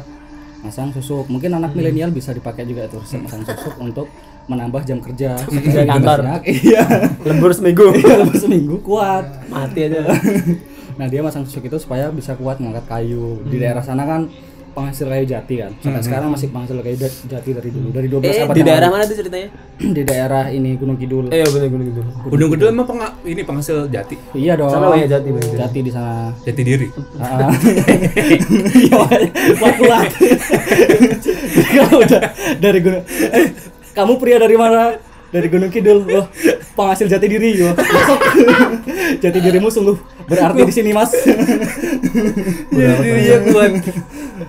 masang 0.62 0.94
susuk. 0.94 1.26
Mungkin 1.26 1.50
anak 1.58 1.74
milenial 1.74 2.14
bisa 2.14 2.30
dipakai 2.30 2.64
juga 2.64 2.86
itu 2.86 2.96
resep 3.02 3.20
masang 3.26 3.42
susuk 3.42 3.74
untuk 3.82 4.06
menambah 4.46 4.86
jam 4.86 5.02
kerja. 5.02 5.34
Kerja 5.44 5.82
kantor. 5.84 6.18
Iya. 6.46 6.82
Lembur 7.26 7.50
seminggu. 7.50 7.90
iya 8.00 8.14
lepas 8.22 8.38
seminggu 8.38 8.76
kuat. 8.80 9.26
Mati 9.50 9.90
aja. 9.90 10.08
nah 10.98 11.10
dia 11.10 11.20
masang 11.26 11.42
susuk 11.42 11.66
itu 11.66 11.76
supaya 11.82 12.08
bisa 12.14 12.38
kuat 12.38 12.62
ngangkat 12.62 12.86
kayu. 12.86 13.42
Di 13.50 13.58
daerah 13.58 13.82
sana 13.82 14.06
kan 14.06 14.30
penghasil 14.74 15.06
kayu 15.06 15.22
jati 15.24 15.54
kan 15.56 15.70
sampai 15.76 16.02
sekarang 16.02 16.28
masih 16.28 16.48
penghasil 16.48 16.76
kayu 16.76 16.96
jati 17.00 17.50
dari 17.52 17.70
dulu 17.70 17.88
dari 17.88 18.06
12 18.06 18.26
Eh, 18.26 18.42
abad 18.42 18.52
di 18.52 18.62
daerah 18.62 18.88
mana 18.88 19.04
tuh 19.04 19.16
ceritanya? 19.16 19.48
di 19.76 20.02
daerah 20.02 20.44
ini 20.48 20.70
Gunung 20.74 20.94
Kidul 20.96 21.24
Eh, 21.28 21.42
bener 21.44 21.68
bener 21.68 21.86
gitu. 21.88 22.02
Gunung 22.26 22.48
Kidul 22.50 22.68
emang 22.68 22.84
penga- 22.84 23.14
ini 23.22 23.40
penghasil 23.40 23.86
jati, 23.86 24.18
iya 24.32 24.54
dong 24.54 24.68
Sana 24.68 24.90
banyak 24.90 25.06
jati, 25.06 25.28
banyak 25.28 25.46
jati. 25.48 25.58
jati 25.60 25.78
di 25.80 25.90
sana 25.90 26.34
jati 26.40 26.62
diri. 26.62 26.88
Ah. 27.16 27.50
Iya, 28.74 28.98
kuat 29.54 29.74
kuat. 29.76 30.06
Kalau 31.74 31.98
udah 32.00 32.22
dari 32.56 32.78
gunung, 32.80 33.04
eh, 33.06 33.46
kamu 33.92 34.12
pria 34.16 34.36
dari 34.36 34.56
mana? 34.56 34.98
Dari 35.34 35.50
Gunung 35.50 35.66
Kidul, 35.66 36.06
loh, 36.06 36.30
penghasil 36.72 37.10
jati 37.10 37.26
diri, 37.26 37.58
yo. 37.58 37.74
Jati 39.22 39.38
dirimu 39.40 39.66
sungguh 39.66 39.98
berarti 40.24 40.62
di 40.62 40.70
sini, 40.70 40.94
Mas. 40.94 41.10
Jati 42.70 43.02
dirinya 43.02 43.36
kuat. 43.44 43.72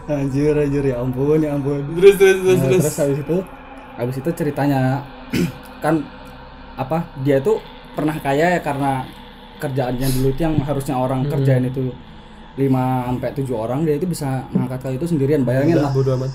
anjir, 0.08 0.54
anjir, 0.54 0.84
ya 0.86 1.01
ampun, 1.01 1.42
ya 1.42 1.58
ampun. 1.58 1.82
Terus 1.96 2.15
terus 2.15 2.38
terus 2.38 2.54
Nah, 2.56 2.65
terus. 2.68 2.82
terus 2.84 2.98
habis 3.00 3.18
itu, 3.20 3.38
habis 3.98 4.15
itu 4.15 4.30
ceritanya 4.32 4.82
kan 5.84 6.06
apa? 6.75 7.10
Dia 7.22 7.42
tuh 7.42 7.58
pernah 7.94 8.13
kaya 8.15 8.54
ya 8.54 8.62
karena 8.62 9.10
kerjaannya 9.58 10.08
dulu 10.12 10.27
itu 10.30 10.42
yang 10.44 10.56
harusnya 10.62 10.96
orang 10.96 11.25
kerjain 11.25 11.65
itu 11.65 11.89
5 12.56 12.62
sampai 12.62 13.30
7 13.34 13.50
orang 13.51 13.80
dia 13.84 13.96
itu 13.96 14.06
bisa 14.06 14.46
ngangkat 14.51 14.80
kayu 14.82 14.96
itu 14.98 15.08
sendirian. 15.08 15.42
Bayangin 15.42 15.82
lah 15.82 15.89
bodo 15.89 16.13
amat. 16.13 16.30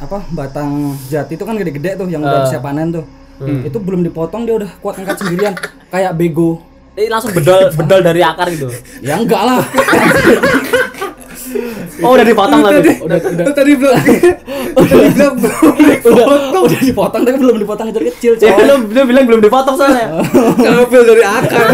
apa 0.00 0.18
batang 0.34 0.98
jati 1.06 1.38
itu 1.38 1.46
kan 1.46 1.54
gede-gede 1.54 1.94
tuh 1.94 2.10
yang 2.10 2.18
udah 2.20 2.42
Ah. 2.42 2.48
siap 2.50 2.66
panen 2.66 2.90
tuh. 2.90 3.06
Itu 3.62 3.78
belum 3.78 4.00
dipotong 4.02 4.42
dia 4.42 4.54
udah 4.56 4.70
kuat 4.78 4.96
ngangkat 4.96 5.16
sendirian 5.18 5.54
kayak 5.92 6.12
bego. 6.14 6.62
Eh, 6.92 7.08
langsung 7.08 7.32
bedol 7.32 7.72
bedol 7.78 8.00
dari 8.00 8.20
akar 8.20 8.46
gitu. 8.48 8.68
Ya 9.00 9.16
enggak 9.16 9.40
lah. 9.40 9.62
Oh, 12.00 12.16
udah 12.16 12.24
dipotong 12.24 12.60
tapi. 12.60 12.78
udah 12.98 13.18
udah 13.20 13.54
tadi 13.54 13.72
bilang 13.76 14.00
tadi 14.82 15.06
bilang 15.12 15.34
udah, 16.02 16.26
udah 16.58 16.80
dipotong 16.80 17.22
tapi 17.22 17.36
belum 17.38 17.56
dipotong 17.60 17.86
kecil-kecil, 17.92 18.32
Ya, 18.40 18.56
coy. 18.56 18.64
lu, 18.64 18.74
lu 18.88 19.00
bilang 19.04 19.24
belum 19.24 19.40
dipotong 19.40 19.76
soalnya. 19.76 20.18
ngambil 20.56 21.02
dari 21.06 21.22
akar. 21.22 21.68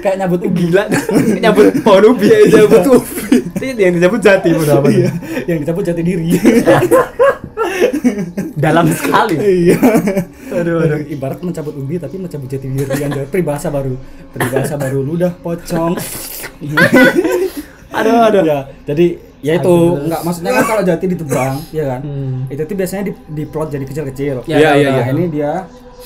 Kayak, 0.00 0.16
nyabut 0.18 0.40
ubi. 0.42 0.68
Gila. 0.68 0.84
Nyabut 1.44 1.66
pohon 1.80 2.04
ubi. 2.12 2.26
Iya, 2.26 2.38
nyabut 2.64 2.86
ubi. 2.98 3.36
Itu 3.60 3.64
yang 3.76 3.92
disebut 3.94 4.20
jati 4.20 4.48
bodo 4.50 4.72
amat. 4.80 4.90
Iya, 4.90 5.10
yang 5.46 5.58
dicabut 5.62 5.84
jati 5.84 6.02
diri. 6.02 6.28
Dalam 8.56 8.86
sekali. 8.92 9.36
Iya. 9.38 9.78
Aduh, 10.50 10.82
aduh. 10.82 10.98
Ibarat 11.06 11.40
mencabut 11.40 11.74
ubi 11.76 11.96
tapi 11.96 12.16
mencabut 12.16 12.48
jati 12.48 12.66
diri 12.66 12.90
yang 12.98 13.12
jauh. 13.12 13.28
Peribahasa 13.28 13.68
baru. 13.68 13.94
Peribahasa 14.32 14.74
baru 14.76 15.00
lu 15.00 15.16
udah 15.16 15.32
pocong. 15.38 15.94
Aduh, 17.90 18.16
aduh. 18.22 18.42
ya, 18.46 18.58
jadi 18.86 19.18
ya 19.42 19.58
itu 19.58 19.74
enggak 19.98 20.20
maksudnya 20.22 20.52
kan 20.54 20.64
kalau 20.68 20.82
jati 20.86 21.04
ditebang, 21.10 21.54
ya 21.74 21.84
kan? 21.90 22.00
Hmm. 22.06 22.46
Itu 22.46 22.62
tuh 22.62 22.76
biasanya 22.78 23.02
di, 23.10 23.12
diplot 23.34 23.68
jadi 23.74 23.82
kecil-kecil. 23.82 24.36
Ya, 24.46 24.56
Iya, 24.56 24.70
iya, 24.78 24.88
tahu. 24.88 25.00
Nah, 25.00 25.06
ini 25.10 25.24
dia 25.26 25.52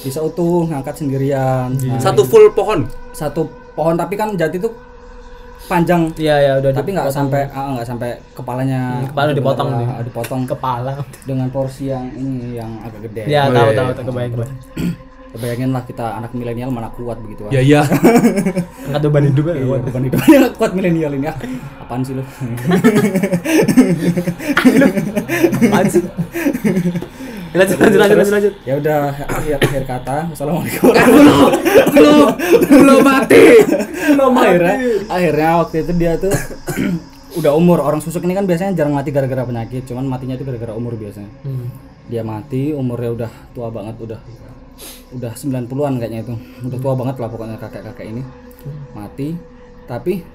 bisa 0.00 0.18
utuh 0.24 0.64
ngangkat 0.64 0.94
sendirian. 0.96 1.76
Nah, 1.76 2.00
Satu 2.00 2.24
full 2.24 2.48
pohon. 2.56 2.88
satu 3.12 3.46
pohon 3.74 3.94
tapi 3.94 4.14
kan 4.14 4.32
jati 4.32 4.56
tuh 4.56 4.72
panjang 5.64 6.12
Iya, 6.14 6.36
ya 6.38 6.52
udah 6.60 6.70
tapi 6.70 6.92
nggak 6.92 7.08
sampai 7.08 7.48
ah, 7.48 7.72
nggak 7.72 7.86
sampai 7.86 8.08
kepalanya 8.32 9.00
Hmm, 9.00 9.08
kepala 9.08 9.28
dipotong 9.32 9.68
Ah, 9.68 9.78
nih. 9.78 9.88
dipotong 10.04 10.42
kepala. 10.44 10.92
dengan 11.24 11.48
porsi 11.48 11.88
yang 11.88 12.04
ini 12.10 12.54
yang 12.54 12.70
agak 12.80 13.00
gede 13.06 13.22
Ya, 13.26 13.42
Oh, 13.42 13.50
tahu 13.50 13.64
iya, 13.64 13.72
tahu 13.72 13.86
iya. 13.86 13.94
tahu 13.94 14.04
kebayang 14.06 14.32
kebayangin 15.34 15.70
lah 15.72 15.82
kita 15.82 16.06
anak 16.14 16.30
milenial 16.30 16.70
mana 16.70 16.86
kuat 16.90 17.18
begitu 17.18 17.48
Ya 17.48 17.58
iya. 17.58 17.80
Angkat 18.86 19.00
beban 19.02 19.24
hidup 19.26 19.44
ya. 19.48 19.54
Iya, 19.56 19.76
bukan 19.80 20.02
itu 20.04 20.16
yang 20.28 20.52
kuat 20.52 20.72
milenial 20.72 21.12
ini 21.12 21.26
ah. 21.26 21.36
apaan 21.80 22.02
sih 22.02 22.12
lu 22.12 22.22
Apaan 25.64 25.86
sih? 25.88 26.02
Lanjut 27.54 27.78
lanjut 27.78 27.98
lanjut 27.98 28.16
lanjut. 28.16 28.34
lanjut. 28.34 28.54
ya 28.62 28.74
udah 28.74 28.98
akhir 29.14 29.56
akhir 29.58 29.82
kata 29.84 30.16
assalamualaikum 30.28 30.90
Belum 31.88 32.26
belum 32.66 32.98
mati. 33.00 33.44
akhirnya 34.36 34.74
akhirnya 35.06 35.50
waktu 35.56 35.76
itu 35.80 35.92
dia 35.94 36.12
tuh 36.16 36.34
udah 37.38 37.52
umur 37.52 37.78
orang 37.78 37.98
susuk 37.98 38.22
ini 38.22 38.32
kan 38.32 38.42
biasanya 38.42 38.74
jarang 38.74 38.90
mati 38.92 39.10
gara-gara 39.10 39.42
penyakit 39.42 39.82
cuman 39.84 40.04
matinya 40.04 40.34
itu 40.34 40.42
gara-gara 40.42 40.70
umur 40.72 40.94
biasanya 40.94 41.30
Hmm. 41.42 41.70
dia 42.06 42.22
mati 42.22 42.70
umurnya 42.70 43.10
udah 43.14 43.30
tua 43.50 43.70
banget 43.70 43.94
udah 43.98 44.20
udah 45.12 45.32
90-an 45.32 45.94
kayaknya 45.96 46.20
itu 46.22 46.34
udah 46.64 46.78
tua 46.80 46.94
banget 46.94 47.16
lah 47.16 47.28
pokoknya 47.28 47.56
kakek-kakek 47.56 48.06
ini 48.08 48.22
mati 48.90 49.38
tapi 49.84 50.26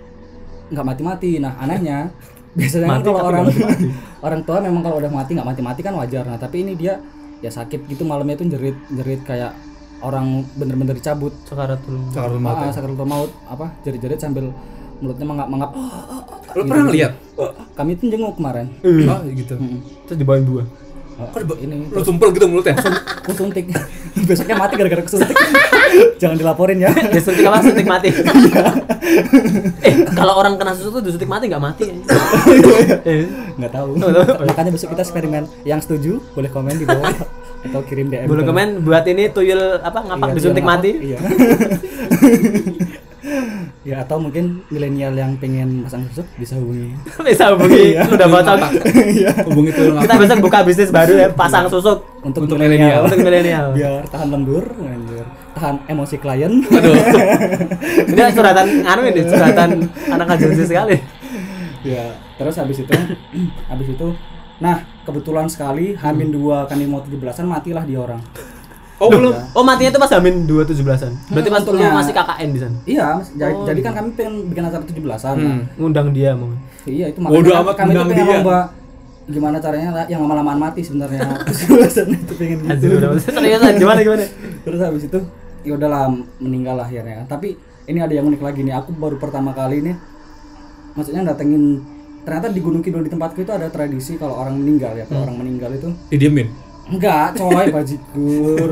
nggak 0.70 0.86
mati-mati 0.86 1.36
nah 1.38 1.56
anehnya 1.58 2.16
biasanya 2.52 2.84
kan 2.84 2.92
Mati 2.92 3.06
kalau 3.06 3.22
orang 3.24 3.46
orang 4.26 4.42
tua 4.44 4.58
memang 4.60 4.82
kalau 4.82 4.98
udah 4.98 5.12
mati 5.12 5.32
nggak 5.32 5.48
mati-mati 5.48 5.82
kan 5.82 5.94
wajar 5.94 6.24
nah 6.24 6.36
tapi 6.36 6.62
ini 6.62 6.74
dia 6.74 6.98
ya 7.40 7.50
sakit 7.50 7.86
gitu 7.86 8.04
malamnya 8.04 8.36
itu 8.36 8.46
jerit 8.48 8.78
jerit 8.90 9.22
kayak 9.22 9.54
orang 10.00 10.44
bener-bener 10.54 10.96
dicabut 10.96 11.32
Sakaratul. 11.44 12.00
Sakaratul 12.10 12.40
maut. 12.40 12.58
ah, 12.58 12.72
sakaratul 12.72 13.06
maut 13.06 13.32
apa 13.46 13.76
jerit-jerit 13.82 14.18
sambil 14.18 14.52
mulutnya 14.98 15.26
mengap-mengap 15.26 15.72
Lu 16.50 16.64
pernah 16.66 16.90
lihat? 16.90 17.14
kami 17.74 17.96
tuh 17.96 18.10
jenguk 18.10 18.36
kemarin 18.36 18.68
Oh, 18.82 19.22
gitu. 19.24 19.56
Mm-mm. 19.56 19.80
Terus 20.04 20.18
dibawain 20.18 20.44
buah. 20.44 20.66
Kok 21.20 21.60
ini 21.60 21.92
lu 21.92 22.00
sumpel 22.00 22.32
gitu 22.32 22.48
mulutnya? 22.48 22.80
kusuntik 23.28 23.68
besoknya 24.30 24.56
mati 24.56 24.74
gara-gara 24.80 25.04
kesuntik. 25.04 25.36
Jangan 26.22 26.40
dilaporin 26.40 26.80
ya. 26.80 26.96
Disuntik 27.12 27.44
apa? 27.44 27.60
Suntik 27.60 27.84
mati. 27.84 28.10
eh, 29.88 29.96
kalau 30.16 30.40
orang 30.40 30.56
kena 30.56 30.72
susu 30.80 30.96
tuh 30.96 31.02
disuntik 31.04 31.28
mati 31.28 31.52
nggak 31.52 31.60
mati. 31.60 31.92
Eh, 33.04 33.28
nggak 33.60 33.72
tahu. 33.76 34.00
Makanya 34.48 34.72
besok 34.72 34.96
kita 34.96 35.04
eksperimen. 35.04 35.44
Yang 35.68 35.92
setuju 35.92 36.24
boleh 36.32 36.50
komen 36.50 36.80
di 36.80 36.88
bawah. 36.88 37.12
Atau 37.60 37.84
kirim 37.84 38.08
DM 38.08 38.32
Boleh 38.32 38.48
komen 38.48 38.88
buat 38.88 39.04
ini 39.04 39.28
tuyul 39.36 39.84
apa 39.84 40.00
ngapak 40.00 40.32
Iya, 40.32 40.36
disuntik 40.40 40.64
mati. 40.64 40.92
iya 41.12 41.20
ya 43.82 44.02
atau 44.02 44.18
mungkin 44.18 44.62
milenial 44.68 45.12
yang 45.12 45.34
pengen 45.36 45.82
pasang 45.82 46.04
susuk 46.08 46.26
bisa 46.36 46.56
hubungi 46.56 46.94
Bisa 47.28 47.54
hubungi 47.54 47.94
Iya. 47.94 48.02
udah 48.08 48.28
bocor. 48.28 48.58
Iya. 48.92 49.32
Hubungi 49.46 49.72
tuh 49.72 49.94
Kita 49.98 50.16
besok 50.16 50.38
buka 50.42 50.60
bisnis 50.62 50.90
baru 50.90 51.14
ya, 51.16 51.28
pasang 51.32 51.66
susuk 51.66 52.04
untuk, 52.20 52.46
Untuk 52.46 52.58
milenial 52.58 53.06
untuk 53.06 53.20
milenial. 53.20 53.72
biar 53.78 54.04
tahan 54.08 54.30
lembur 54.30 54.66
anjir. 54.80 55.26
tahan 55.52 55.76
emosi 55.88 56.16
klien 56.18 56.54
Ini 58.10 58.22
suratan 58.32 58.68
anu 58.84 59.02
ini 59.06 59.22
suratan 59.24 59.70
anak 60.08 60.28
agensi 60.32 60.64
sekali. 60.66 60.96
ya 61.80 62.12
terus 62.36 62.56
habis 62.56 62.78
itu 62.78 62.92
habis 63.72 63.88
itu 63.90 64.08
nah 64.58 64.76
kebetulan 65.04 65.48
sekali 65.48 65.96
Hamin 65.96 66.28
dua 66.30 66.68
kan 66.68 66.76
mau 66.84 67.00
17-an 67.00 67.48
matilah 67.48 67.88
dia 67.88 67.96
orang 67.98 68.20
Oh, 69.00 69.08
belum. 69.08 69.32
Oh 69.56 69.64
matinya 69.64 69.96
itu 69.96 70.00
pas 70.00 70.12
Amin 70.12 70.44
2 70.44 70.60
17-an. 70.68 71.12
Berarti 71.32 71.50
pas 71.50 71.64
lu 71.64 71.80
masih 71.80 72.14
KKN 72.14 72.50
di 72.52 72.60
sana. 72.60 72.78
iya 72.84 73.08
jadi, 73.32 73.54
Oh, 73.56 73.64
jadi 73.64 73.80
kan 73.80 73.94
kami 73.96 74.10
pengen 74.14 74.34
bikin 74.52 74.64
acara 74.68 74.84
17-an 74.84 75.36
nah, 75.36 75.56
Hmm. 75.56 75.62
Ngundang 75.80 76.08
dia 76.12 76.36
mau. 76.36 76.52
Iya 76.84 77.06
itu 77.08 77.20
makanya 77.20 77.64
amat 77.64 77.76
kami 77.76 77.92
tuh 77.92 78.06
pengen 78.06 78.26
dia. 78.28 78.36
lomba 78.36 78.60
gimana 79.30 79.58
caranya 79.62 79.90
yang 80.10 80.20
lama-lamaan 80.20 80.60
mati 80.60 80.82
sebenarnya. 80.82 81.22
Terus 81.48 81.96
itu 82.04 82.34
pengen 82.36 82.58
gitu. 82.66 83.08
Seriusan 83.24 83.74
gimana 83.80 84.00
gimana? 84.02 84.24
Terus 84.68 84.80
habis 84.84 85.04
itu 85.08 85.20
ya 85.64 85.74
udahlah 85.76 86.12
meninggal 86.40 86.76
lah 86.76 86.86
akhirnya. 86.86 87.24
Tapi 87.24 87.56
ini 87.86 88.00
ada 88.00 88.12
yang 88.12 88.28
unik 88.28 88.42
lagi 88.44 88.68
nih. 88.68 88.76
Aku 88.76 88.92
baru 88.92 89.16
pertama 89.16 89.56
kali 89.56 89.80
nih 89.80 89.96
maksudnya 90.92 91.24
datengin 91.24 91.80
ternyata 92.20 92.52
di 92.52 92.60
Gunung 92.60 92.84
Kidul 92.84 93.02
di 93.02 93.12
tempatku 93.12 93.40
itu 93.40 93.54
ada 93.56 93.72
tradisi 93.72 94.20
kalau 94.20 94.36
orang 94.36 94.60
meninggal 94.60 94.92
ya. 94.94 95.08
Kalau 95.08 95.24
orang 95.24 95.40
meninggal 95.40 95.72
itu 95.72 95.88
Didiemin. 96.10 96.69
Enggak, 96.90 97.38
coy 97.38 97.66
bajigur. 97.70 98.72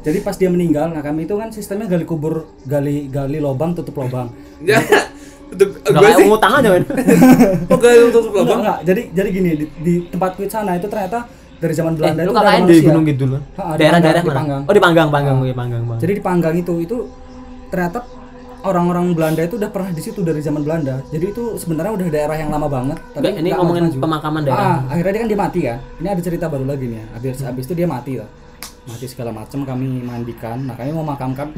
Jadi 0.00 0.18
pas 0.20 0.34
dia 0.34 0.46
meninggal, 0.46 0.88
nah 0.88 1.00
kami 1.00 1.26
itu 1.26 1.34
kan 1.34 1.50
sistemnya 1.50 1.86
gali 1.86 2.04
kubur, 2.04 2.34
gali 2.64 3.06
gali 3.08 3.38
lobang 3.38 3.74
tutup 3.74 3.98
lobang. 3.98 4.30
Ya. 4.60 4.78
Untuk 5.48 5.80
Udah 5.82 5.98
gue 5.98 6.10
sih. 6.14 6.26
ngutang 6.26 6.52
aja 6.54 6.68
men. 6.68 6.84
Kok 7.68 7.76
gak 7.76 7.92
tutup 8.10 8.32
lubang? 8.32 8.58
enggak. 8.60 8.78
Jadi 8.84 9.02
jadi 9.10 9.28
gini 9.28 9.50
di, 9.54 9.66
di 9.76 9.94
tempatku 10.06 10.40
di 10.40 10.50
sana 10.50 10.76
itu 10.76 10.86
ternyata 10.86 11.24
dari 11.56 11.72
zaman 11.72 11.92
Eh, 11.92 11.96
Belanda 11.96 12.20
lu 12.20 12.26
itu 12.26 12.36
udah 12.36 12.52
ada 12.54 12.68
di. 12.68 12.78
Gunung 12.80 13.04
Kidul. 13.04 13.32
Ha, 13.32 13.40
di 13.74 13.78
Daerah-daerah 13.80 13.98
Panggang, 13.98 14.22
di 14.22 14.28
mana? 14.28 14.38
Panggang. 14.38 14.62
Oh 14.62 14.72
di 14.72 14.80
Panggang, 14.80 15.08
Panggang, 15.08 15.36
Ah. 15.36 15.44
iya 15.44 15.54
Panggang, 15.56 15.82
Bang. 15.84 15.98
Jadi 15.98 16.12
di 16.12 16.22
Panggang 16.22 16.54
itu 16.54 16.74
itu 16.78 16.96
ternyata 17.68 17.98
orang-orang 18.68 19.16
Belanda 19.16 19.40
itu 19.42 19.56
udah 19.56 19.70
pernah 19.72 19.90
di 19.90 20.02
situ 20.04 20.20
dari 20.20 20.40
zaman 20.44 20.60
Belanda. 20.60 21.00
Jadi 21.08 21.24
itu 21.32 21.56
sebenarnya 21.56 21.92
udah 21.96 22.06
daerah 22.12 22.36
yang 22.36 22.52
lama 22.52 22.68
banget. 22.68 22.98
Enggak, 23.16 23.32
ini 23.40 23.48
ngomongin 23.56 23.82
maju-maju. 23.88 24.04
pemakaman 24.04 24.42
daerah. 24.44 24.64
Ah, 24.64 24.78
akhirnya 24.92 25.12
dia 25.12 25.20
kan 25.20 25.28
dia 25.28 25.38
mati 25.40 25.60
kan. 25.64 25.78
Ini 25.98 26.08
ada 26.12 26.22
cerita 26.22 26.44
baru 26.46 26.64
lagi 26.68 26.84
nih 26.86 26.98
ya. 27.00 27.06
Habis 27.16 27.40
habis 27.42 27.64
itu 27.64 27.74
dia 27.74 27.88
mati 27.88 28.12
lah. 28.20 28.28
Mati 28.84 29.06
segala 29.08 29.30
macam 29.32 29.58
kami 29.64 29.88
mandikan. 30.04 30.56
Nah 30.68 30.74
kami 30.76 30.90
mau 30.92 31.04
makamkan 31.04 31.48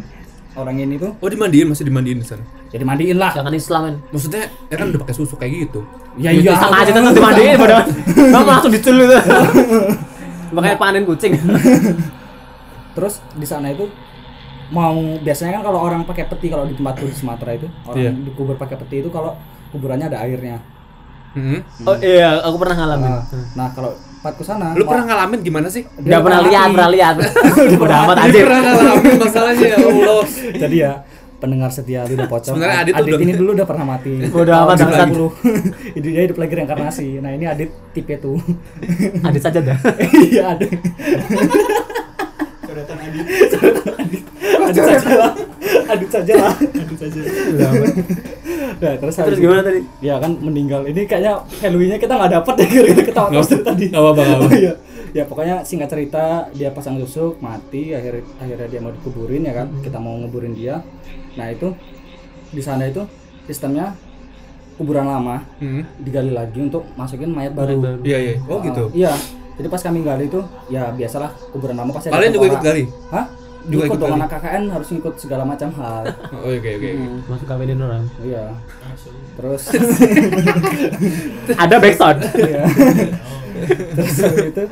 orang 0.54 0.76
ini 0.82 0.94
tuh. 0.98 1.12
Oh 1.18 1.28
dimandiin 1.30 1.66
masih 1.70 1.84
dimandiin 1.86 2.18
di 2.22 2.26
sana. 2.26 2.44
Jadi 2.70 2.84
mandiin 2.86 3.16
lah. 3.18 3.34
Jangan 3.34 3.52
Islam 3.54 3.80
men. 3.86 3.96
Maksudnya 4.14 4.42
ya 4.70 4.76
kan 4.78 4.86
udah 4.94 5.00
pakai 5.02 5.14
susu 5.14 5.34
kayak 5.34 5.52
gitu. 5.66 5.80
Ya 6.18 6.30
Itu 6.30 6.54
sama 6.54 6.82
aja 6.82 6.90
tetap 6.94 7.14
dimandiin 7.14 7.56
padahal. 7.58 7.84
Bang 8.34 8.44
langsung 8.46 8.72
dicul 8.72 8.96
itu. 9.02 9.16
Makanya 10.54 10.76
panen 10.78 11.02
kucing. 11.06 11.38
Terus 12.94 13.22
di 13.38 13.46
sana 13.46 13.70
itu 13.70 13.86
mau 14.70 14.94
biasanya 15.18 15.58
kan 15.58 15.62
kalau 15.64 15.78
orang 15.80 16.02
pakai 16.02 16.24
peti 16.26 16.46
kalau 16.46 16.62
di 16.62 16.72
tempat 16.72 16.94
di 16.96 17.10
Sumatera 17.10 17.50
itu 17.52 17.66
orang 17.84 17.98
Iya. 17.98 18.10
dikubur 18.22 18.54
pakai 18.54 18.78
peti 18.78 19.02
itu 19.02 19.10
kalau 19.10 19.34
kuburannya 19.70 20.06
ada 20.06 20.22
airnya. 20.22 20.62
Hmm. 21.30 21.62
Oh 21.84 21.94
iya, 21.96 22.42
aku 22.42 22.58
pernah 22.58 22.74
ngalamin. 22.76 23.06
Nah, 23.08 23.22
nah 23.54 23.68
kalau 23.70 23.90
tempatku 23.94 24.42
sana 24.42 24.74
Lu 24.74 24.82
pernah 24.82 25.06
ngalamin 25.06 25.38
gimana 25.40 25.70
sih? 25.70 25.86
Udah 25.86 26.18
pernah 26.20 26.40
lihat, 26.42 26.66
pernah 26.70 26.90
lihat. 26.90 27.14
Udah 27.82 27.96
amat 28.04 28.16
anjir. 28.20 28.42
pernah 28.46 28.60
ngalamin 28.66 29.14
masalahnya 29.16 29.66
ya 29.68 29.78
Allah. 29.78 30.22
Jadi 30.66 30.76
ya 30.76 30.92
pendengar 31.40 31.70
setia 31.70 32.02
lidah 32.02 32.26
pocong. 32.26 32.52
Sebenarnya 32.58 32.78
Adit 32.82 32.94
udah- 32.94 33.22
ini 33.22 33.32
dulu 33.32 33.50
udah 33.54 33.66
pernah 33.66 33.84
mati. 33.88 34.12
Udah 34.26 34.54
amat 34.66 34.76
bangsat. 34.76 35.06
90. 35.06 35.96
Ini 35.96 36.08
dia 36.10 36.22
hidup 36.26 36.38
lagi 36.38 36.52
reinkarnasi. 36.52 37.06
Nah, 37.22 37.30
ini 37.30 37.44
Adit 37.46 37.70
tipe 37.90 38.18
tuh. 38.18 38.34
Adit 39.22 39.40
saja 39.40 39.62
dah. 39.62 39.78
Iya, 40.26 40.58
Adit. 40.58 40.78
Coretan 42.60 42.98
Adit. 42.98 43.26
Adit 44.60 44.82
saja 44.82 45.12
lah. 45.16 45.32
Adit 45.86 46.10
saja 46.10 46.32
lah. 46.36 46.54
Adit 46.54 46.98
saja. 46.98 47.20
Nah, 48.80 48.92
terus, 48.96 49.14
Terus 49.14 49.38
gimana 49.38 49.60
itu- 49.60 49.68
tadi? 49.68 49.80
Ya 50.00 50.14
kan 50.16 50.32
meninggal. 50.36 50.80
Ini 50.84 51.04
kayaknya 51.04 51.32
Halloween-nya 51.58 51.98
kita 51.98 52.14
nggak 52.14 52.32
dapet 52.32 52.54
ya 52.56 52.66
gara-gara 52.70 53.04
ketawa 53.04 53.28
terus 53.30 53.48
dari 53.48 53.62
tadi. 53.62 53.84
Nggak 53.88 54.02
apa-apa. 54.02 54.22
Oh, 54.40 54.52
iya. 54.52 54.72
Ya 55.10 55.22
pokoknya 55.24 55.56
singkat 55.60 55.90
cerita 55.90 56.24
dia 56.50 56.70
pasang 56.70 56.94
tusuk 56.96 57.36
mati 57.38 57.90
akhirnya 57.90 58.22
akhirnya 58.38 58.68
dia 58.68 58.80
mau 58.80 58.88
dikuburin 58.90 59.42
ya 59.42 59.52
kan 59.52 59.66
kita 59.80 59.98
mau 59.98 60.14
nguburin 60.14 60.54
dia 60.54 60.86
nah 61.34 61.46
itu 61.46 61.74
di 62.48 62.58
sana 62.58 62.86
itu 62.86 63.02
sistemnya 63.42 63.90
kuburan 64.76 65.04
lama 65.04 65.42
Hmm. 65.58 65.82
digali 65.98 66.30
lagi 66.30 66.62
untuk 66.62 66.86
masukin 66.94 67.26
mayat 67.28 67.52
baru. 67.52 68.00
Iya 68.00 68.18
iya. 68.18 68.34
Oh 68.46 68.56
Ah, 68.56 68.60
gitu. 68.62 68.84
Iya. 68.92 69.12
Jadi 69.58 69.66
pas 69.66 69.82
kami 69.82 70.00
gali 70.00 70.24
itu 70.24 70.40
ya 70.68 70.88
biasalah 70.88 71.34
kuburan 71.50 71.74
lama 71.74 71.90
pasti 71.90 72.08
Kalian 72.08 72.30
juga 72.30 72.46
ikut 72.48 72.62
gali? 72.62 72.82
Hah? 73.10 73.26
Juga 73.62 73.82
ikut 73.82 73.88
ikut 73.90 73.98
dong 74.00 74.14
anak 74.14 74.28
KKN 74.30 74.62
harus 74.68 74.88
ngikut 74.88 75.14
segala 75.16 75.42
macam 75.44 75.68
hal. 75.74 76.02
Oh 76.34 76.48
oke 76.48 76.70
oke. 76.70 76.88
oke. 76.88 76.90
Masuk 77.26 77.46
kawinin 77.46 77.78
orang. 77.78 78.04
Iya. 78.18 78.44
Terus 79.34 79.62
Ada 81.62 81.76
backsound. 81.76 82.18
iya. 82.40 82.62
Terus 83.94 84.16
itu 84.46 84.62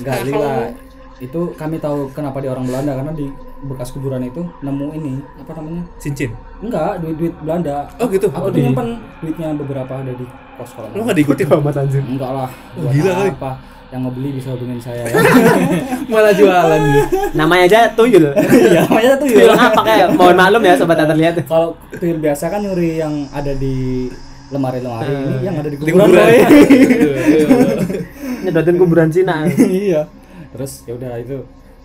gali 0.00 0.32
lah. 0.32 0.72
Itu 1.20 1.52
kami 1.52 1.76
tahu 1.76 2.08
kenapa 2.10 2.40
dia 2.40 2.48
orang 2.48 2.64
Belanda 2.64 2.96
karena 2.96 3.12
di 3.12 3.28
bekas 3.60 3.92
kuburan 3.92 4.24
itu 4.24 4.40
nemu 4.60 4.86
ini 4.94 5.20
apa 5.36 5.52
namanya? 5.52 5.84
Cincin. 6.00 6.32
Enggak, 6.58 6.96
duit-duit 6.98 7.36
Belanda. 7.38 7.84
Oh 8.00 8.08
gitu. 8.08 8.32
Aku 8.32 8.40
Oh, 8.40 8.48
tuh 8.48 8.56
di- 8.56 8.64
nyimpen 8.64 8.88
duitnya 9.20 9.52
beberapa 9.52 9.92
ada 9.94 10.08
di 10.10 10.24
kos 10.56 10.72
kolam. 10.72 10.88
Lu 10.96 11.04
nggak 11.04 11.16
diikutin? 11.18 11.44
amat 11.50 11.76
anjir. 11.76 12.00
Enggak 12.00 12.30
lah. 12.32 12.48
Oh, 12.72 12.88
gila 12.88 13.12
kali. 13.14 13.30
apa? 13.30 13.52
Yang 13.90 14.00
mau 14.00 14.12
beli 14.14 14.30
bisa 14.32 14.54
hubungin 14.54 14.78
saya 14.78 15.02
ya. 15.02 15.18
Malah 16.12 16.30
jualan 16.30 16.78
gitu. 16.80 17.00
Namanya 17.34 17.62
aja 17.66 17.80
tuyul. 17.90 18.30
Iya, 18.30 18.86
namanya 18.86 19.18
tuh 19.18 19.26
Tuyul 19.26 19.50
apa 19.50 19.80
kayak? 19.82 20.06
Mohon 20.14 20.36
maklum 20.38 20.62
ya 20.62 20.74
sobat 20.78 20.96
yang 20.96 21.10
terlihat. 21.10 21.34
Kalau 21.42 21.68
tuyul 21.90 22.18
biasa 22.18 22.44
kan 22.46 22.62
nyuri 22.62 22.90
yang 22.96 23.26
ada 23.30 23.50
di 23.50 24.06
lemari-lemari 24.48 25.10
ini 25.10 25.34
yang 25.42 25.56
ada 25.58 25.68
di 25.68 25.76
Di 25.76 25.82
kuburan. 25.84 26.06
kuburan. 26.06 26.26
Iya, 26.30 26.46
iya. 27.34 27.48
Nyedotin 28.42 28.76
kuburan 28.78 29.08
Cina. 29.10 29.36
iya. 29.50 30.06
Terus 30.50 30.72
ya 30.82 30.94
udah 30.94 31.12
itu 31.18 31.36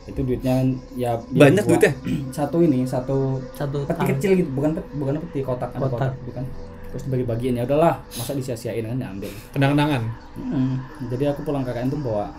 itu 0.05 0.19
duitnya 0.21 0.61
ya 0.93 1.17
Banyak 1.25 1.65
duitnya? 1.65 1.93
Satu 2.37 2.61
ini, 2.61 2.85
satu 2.85 3.41
Satu 3.53 3.81
peti 3.83 4.03
kecil 4.13 4.31
gitu, 4.35 4.49
bukan 4.53 4.77
peti, 4.77 4.89
bukan 4.93 5.13
peti 5.19 5.39
kotak, 5.41 5.73
Kotak. 5.73 5.89
kotak 5.89 6.11
bukan. 6.21 6.45
Terus 6.87 7.03
dibagi-bagiin 7.05 7.55
ya 7.55 7.63
udahlah, 7.63 7.99
masa 8.09 8.31
disia-siain 8.31 8.85
kan 8.85 8.95
diambil. 8.95 9.31
Kenang-kenangan. 9.51 10.01
Hmm, 10.35 10.75
Jadi 11.07 11.23
aku 11.25 11.41
pulang 11.41 11.61
KKN 11.61 11.89
tuh 11.89 11.99
bawa 11.99 12.31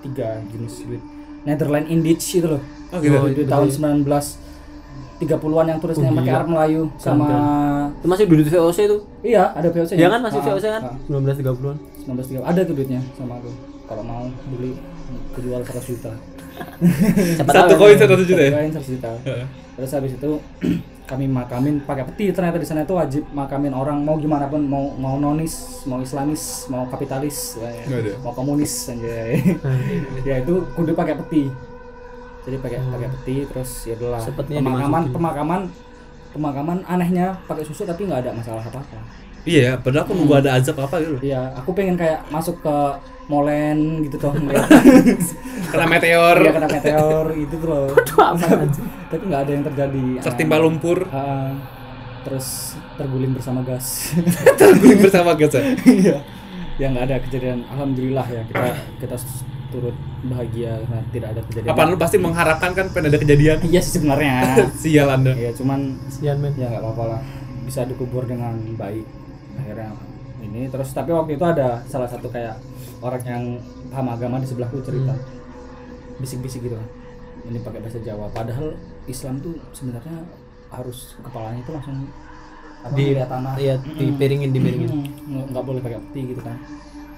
tiga 0.00 0.42
jenis 0.48 0.82
duit 0.82 1.02
Netherland 1.42 1.86
Indich 1.86 2.22
itu 2.32 2.46
loh. 2.46 2.62
Oh 2.90 2.98
gitu. 2.98 3.14
Duit 3.32 3.46
tahun 3.46 3.68
19 3.68 4.06
30-an 5.18 5.66
yang 5.68 5.78
tulisnya 5.78 6.10
Oh, 6.10 6.18
pakai. 6.18 6.32
Arab 6.32 6.48
Melayu 6.48 6.82
sama 6.96 7.30
Itu 7.94 8.06
masih 8.06 8.26
duit 8.26 8.42
VOC 8.44 8.78
itu. 8.82 8.96
iya 9.22 9.54
ada 9.54 9.70
VOC 9.70 9.94
Iya 9.94 10.10
kan 10.10 10.20
masih 10.20 10.40
Ah, 10.40 10.46
VOC 10.48 10.64
kan? 10.66 10.82
ah. 10.82 10.94
1930-an. 11.06 11.76
1930 12.02 12.42
ada 12.42 12.60
tuh 12.60 12.74
duitnya 12.74 13.00
sama 13.14 13.38
aku 13.38 13.50
kalau 13.86 14.02
mau 14.02 14.26
beli 14.50 14.74
kejual 15.30 15.62
100 15.62 15.78
juta 15.86 16.10
Satu 17.38 17.74
koin 17.76 17.94
ya. 17.94 18.02
satu 18.02 18.14
juta 18.20 18.42
ya. 18.42 18.50
Koin 18.52 18.70
100 18.74 18.82
juta 18.90 19.10
terus 19.72 19.90
habis 19.90 20.12
itu 20.12 20.30
kami 21.12 21.28
makamin 21.28 21.84
pakai 21.84 22.08
peti. 22.08 22.32
Ternyata 22.32 22.56
di 22.56 22.64
sana 22.64 22.88
itu 22.88 22.96
wajib 22.96 23.28
makamin 23.36 23.76
orang. 23.76 24.00
Mau 24.00 24.16
gimana 24.16 24.48
pun 24.48 24.64
mau 24.64 24.96
mau 24.96 25.20
nonis 25.20 25.84
mau 25.84 26.00
islamis 26.00 26.64
mau 26.72 26.88
kapitalis 26.88 27.60
ya, 27.60 27.68
ya. 27.84 28.16
Mau 28.24 28.32
komunis 28.32 28.72
anjay. 28.88 29.36
Ya 30.28 30.40
itu 30.40 30.64
kudu 30.72 30.96
pakai 30.96 31.20
peti. 31.20 31.52
Jadi 32.48 32.56
pakai 32.58 32.78
pakai 32.80 33.08
peti 33.20 33.36
terus 33.44 33.70
ya 33.84 33.94
Sepetnya 34.18 34.58
pemakaman 34.64 35.06
dimasukin. 35.06 35.14
pemakaman 35.14 35.60
pemakaman 36.32 36.78
anehnya 36.88 37.36
pakai 37.44 37.62
susu 37.62 37.84
tapi 37.84 38.08
nggak 38.08 38.24
ada 38.24 38.30
masalah 38.32 38.64
apa 38.64 38.80
apa 38.80 39.21
Iya, 39.42 39.74
padahal 39.74 40.06
aku 40.06 40.12
nunggu 40.14 40.34
ada 40.38 40.54
azab 40.54 40.78
apa 40.78 41.02
gitu. 41.02 41.18
Iya, 41.18 41.50
aku 41.58 41.74
pengen 41.74 41.98
kayak 41.98 42.30
masuk 42.30 42.62
ke 42.62 42.76
molen 43.26 44.02
gitu 44.06 44.18
tuh 44.18 44.30
Kena 45.72 45.86
meteor, 45.88 46.36
Iya 46.42 46.52
kena 46.52 46.68
meteor 46.68 47.26
gitu 47.34 47.54
tuh 47.58 47.68
loh. 47.72 47.86
Tapi 49.10 49.22
nggak 49.26 49.40
ada 49.42 49.50
yang 49.50 49.64
terjadi. 49.66 50.04
tertimpa 50.22 50.56
Ah, 50.56 50.62
lumpur, 50.62 50.98
ah, 51.10 51.50
terus 52.22 52.78
terguling 52.94 53.34
bersama 53.34 53.66
gas. 53.66 54.14
terguling 54.60 55.00
bersama 55.02 55.34
gas. 55.34 55.52
ya? 55.54 55.62
Iya. 55.82 56.16
ya 56.78 56.86
nggak 56.88 57.04
ada 57.10 57.16
kejadian. 57.26 57.58
Alhamdulillah 57.66 58.26
ya 58.30 58.42
kita 58.46 58.62
kita 59.02 59.16
turut 59.72 59.96
bahagia 60.22 60.76
karena 60.84 61.00
tidak 61.10 61.28
ada 61.34 61.40
kejadian. 61.48 61.70
Apaan 61.72 61.88
lu 61.90 61.98
pasti 61.98 62.16
mengharapkan 62.20 62.70
kan 62.76 62.86
pengen 62.92 63.10
ada 63.10 63.18
kejadian. 63.18 63.58
Iya 63.64 63.80
sih 63.80 63.92
sebenarnya. 63.98 64.34
Sial 64.76 65.08
Anda. 65.08 65.32
Iya 65.34 65.50
cuman 65.56 65.98
Sian 66.06 66.38
men. 66.38 66.52
ya 66.54 66.68
nggak 66.68 66.82
apa-apa 66.84 67.04
lah 67.16 67.20
bisa 67.62 67.86
dikubur 67.86 68.26
dengan 68.26 68.58
baik 68.76 69.06
akhirnya 69.54 69.92
ini 70.40 70.66
terus 70.66 70.90
tapi 70.90 71.10
waktu 71.10 71.34
itu 71.34 71.44
ada 71.44 71.80
salah 71.84 72.06
satu 72.06 72.26
kayak 72.26 72.58
orang 72.98 73.22
yang 73.22 73.44
paham 73.88 74.08
agama 74.08 74.36
di 74.36 74.46
sebelahku 74.46 74.80
cerita. 74.80 75.14
Bisik-bisik 76.18 76.62
gitu 76.62 76.74
kan. 76.74 76.88
Ini 77.44 77.58
pakai 77.58 77.80
bahasa 77.80 77.98
Jawa. 77.98 78.30
Padahal 78.30 78.78
Islam 79.04 79.38
tuh 79.38 79.58
sebenarnya 79.72 80.22
harus 80.68 81.18
kepalanya 81.18 81.58
itu 81.58 81.70
langsung 81.70 81.96
apa, 82.80 82.94
Di 82.94 83.04
ngeliat 83.08 83.28
tanah. 83.28 83.54
iya 83.56 83.74
dipiringin 83.78 84.50
dipiringin. 84.50 84.88
Hmm, 84.88 85.06
nggak- 85.28 85.48
nggak 85.50 85.64
boleh 85.64 85.80
pakai 85.80 85.98
peti 86.00 86.20
gitu 86.30 86.42
kan. 86.42 86.58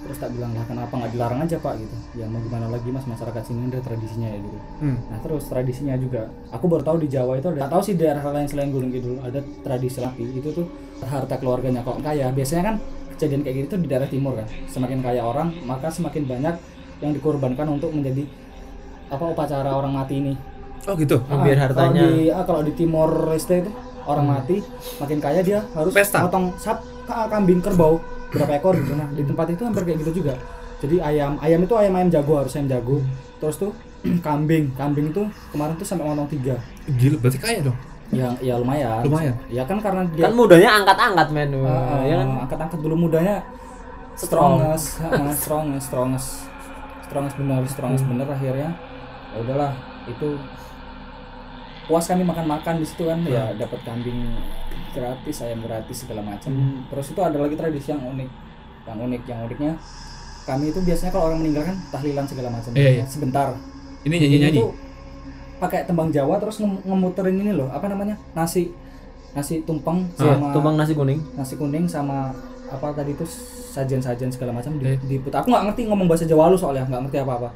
Terus 0.05 0.21
tak 0.21 0.37
bilang 0.37 0.53
lah 0.53 0.65
kenapa 0.65 0.93
nggak 0.95 1.13
dilarang 1.13 1.41
aja 1.41 1.57
pak? 1.57 1.75
Gitu. 1.77 1.97
Ya 2.15 2.29
mau 2.29 2.37
gimana 2.39 2.69
lagi 2.69 2.89
mas? 2.89 3.05
Masyarakat 3.05 3.43
sini 3.43 3.69
ada 3.69 3.81
tradisinya 3.81 4.29
ya 4.29 4.39
gitu. 4.39 4.59
Hmm. 4.81 4.97
Nah 5.09 5.19
terus 5.21 5.45
tradisinya 5.45 5.95
juga, 5.97 6.23
aku 6.49 6.65
baru 6.69 6.83
tahu 6.83 6.97
di 7.01 7.09
Jawa 7.09 7.37
itu 7.37 7.49
ada, 7.51 7.69
tahu 7.69 7.81
sih 7.81 7.95
daerah 7.95 8.21
lain 8.23 8.45
selain 8.45 8.69
Gunung 8.69 8.93
Kidul 8.93 9.17
ada 9.21 9.41
tradisi 9.61 10.01
lapi 10.01 10.25
itu 10.31 10.49
tuh 10.51 10.67
harta 11.01 11.35
keluarganya 11.37 11.83
kalau 11.83 11.99
kaya. 11.99 12.31
Biasanya 12.31 12.63
kan 12.65 12.77
kejadian 13.11 13.43
kayak 13.43 13.57
gitu 13.65 13.75
di 13.77 13.87
daerah 13.87 14.07
timur 14.07 14.35
kan, 14.35 14.47
semakin 14.67 14.99
kaya 14.99 15.23
orang 15.23 15.55
maka 15.63 15.87
semakin 15.87 16.23
banyak 16.25 16.55
yang 16.99 17.11
dikorbankan 17.11 17.67
untuk 17.69 17.91
menjadi 17.91 18.27
apa 19.07 19.25
upacara 19.25 19.71
orang 19.71 19.93
mati 19.93 20.19
ini. 20.19 20.35
Oh 20.85 20.95
gitu. 20.95 21.17
Oh, 21.23 21.39
biar 21.41 21.57
Ah, 21.57 21.63
hartanya- 21.65 21.97
Kalau 21.97 22.13
di, 22.13 22.29
ah, 22.29 22.45
kalau 22.45 22.61
di 22.61 22.73
Timor 22.75 23.11
Leste 23.27 23.57
itu 23.57 23.71
orang 24.05 24.27
mati 24.29 24.61
makin 24.99 25.17
kaya 25.17 25.41
dia 25.41 25.65
harus 25.73 25.93
Pesta. 25.93 26.21
potong 26.21 26.53
sap 26.55 26.85
ka- 27.05 27.25
kambing 27.27 27.65
kerbau 27.65 27.97
berapa 28.29 28.53
ekor 28.55 28.77
gitu. 28.77 28.93
Nah 28.93 29.09
di 29.09 29.23
tempat 29.23 29.49
itu 29.49 29.63
hampir 29.63 29.83
kayak 29.83 29.99
gitu 30.03 30.21
juga. 30.21 30.37
Jadi 30.79 31.01
ayam 31.01 31.41
ayam 31.41 31.63
itu 31.63 31.73
ayam 31.73 31.95
ayam 31.95 32.11
jago 32.11 32.37
harus 32.37 32.53
ayam 32.53 32.69
jago. 32.69 33.01
Terus 33.39 33.57
tuh 33.57 33.73
kambing 34.27 34.75
kambing 34.75 35.09
itu 35.09 35.23
kemarin 35.49 35.73
tuh 35.75 35.87
sampai 35.87 36.05
potong 36.05 36.29
tiga. 36.29 36.61
Gila, 36.91 37.17
berarti 37.17 37.39
kaya 37.41 37.59
dong. 37.63 37.79
Ya 38.11 38.29
ya 38.39 38.55
lumayan. 38.57 39.01
Lumayan. 39.03 39.35
Ya 39.49 39.63
kan 39.65 39.79
karena 39.79 40.05
dia 40.11 40.29
Kan 40.29 40.35
mudanya 40.35 40.71
angkat-angkat 40.77 41.29
men. 41.31 41.51
ah, 41.63 42.03
ya 42.03 42.15
kan. 42.21 42.29
angkat-angkat 42.45 42.79
dulu 42.81 43.09
mudanya 43.09 43.41
strongest, 44.15 45.01
ah, 45.01 45.33
strongest, 45.33 45.87
strongest. 45.87 46.29
strongest 47.05 47.37
bener 47.37 47.63
strongest 47.67 48.05
bener 48.05 48.27
akhirnya 48.27 48.71
ya 49.31 49.39
udahlah 49.39 49.73
itu 50.07 50.35
puas 51.85 52.07
kami 52.07 52.25
makan 52.25 52.47
makan 52.49 52.75
di 52.81 52.87
situ 52.87 53.05
kan 53.05 53.21
ya 53.23 53.53
dapat 53.55 53.77
kambing 53.85 54.35
gratis 54.91 55.45
ayam 55.45 55.61
gratis 55.61 56.01
segala 56.01 56.25
macam 56.25 56.53
terus 56.89 57.07
itu 57.11 57.21
ada 57.21 57.37
lagi 57.37 57.55
tradisi 57.55 57.93
yang 57.93 58.01
unik 58.01 58.31
yang 58.85 58.99
unik 59.01 59.23
yang 59.27 59.41
uniknya 59.45 59.73
kami 60.45 60.73
itu 60.73 60.81
biasanya 60.81 61.11
kalau 61.11 61.29
orang 61.29 61.39
meninggal 61.39 61.65
kan 61.65 61.77
tahlilan 61.91 62.25
segala 62.25 62.49
macam 62.51 62.71
Iya, 62.73 62.91
iya. 62.95 63.05
sebentar 63.05 63.53
Ini 64.01 64.15
nyanyi-nyanyi. 64.17 64.59
itu 64.59 64.67
pakai 65.57 65.85
tembang 65.85 66.09
Jawa 66.09 66.37
terus 66.37 66.59
nge- 66.59 66.83
ngemuterin 66.83 67.37
ini 67.37 67.53
loh 67.53 67.69
apa 67.69 67.87
namanya 67.87 68.19
nasi 68.33 68.75
nasi 69.31 69.63
tumpeng 69.63 70.07
Iya, 70.15 70.35
sama 70.35 70.47
tumpang 70.51 70.75
nasi 70.75 70.93
kuning. 70.93 71.21
nasi 71.35 71.55
kuning 71.55 71.85
sama 71.85 72.31
apa 72.67 72.87
tadi 72.93 73.13
itu 73.13 73.27
sajian-sajian 73.71 74.31
segala 74.31 74.51
macam 74.53 74.71
di, 74.75 74.87
Eh. 74.87 74.99
diputar. 75.05 75.43
Aku 75.43 75.51
nggak 75.51 75.65
ngerti 75.69 75.83
ngomong 75.85 76.07
bahasa 76.07 76.23
Jawa 76.25 76.47
lu 76.47 76.55
soalnya 76.55 76.87
nggak 76.87 77.03
ngerti 77.05 77.19
apa-apa. 77.21 77.51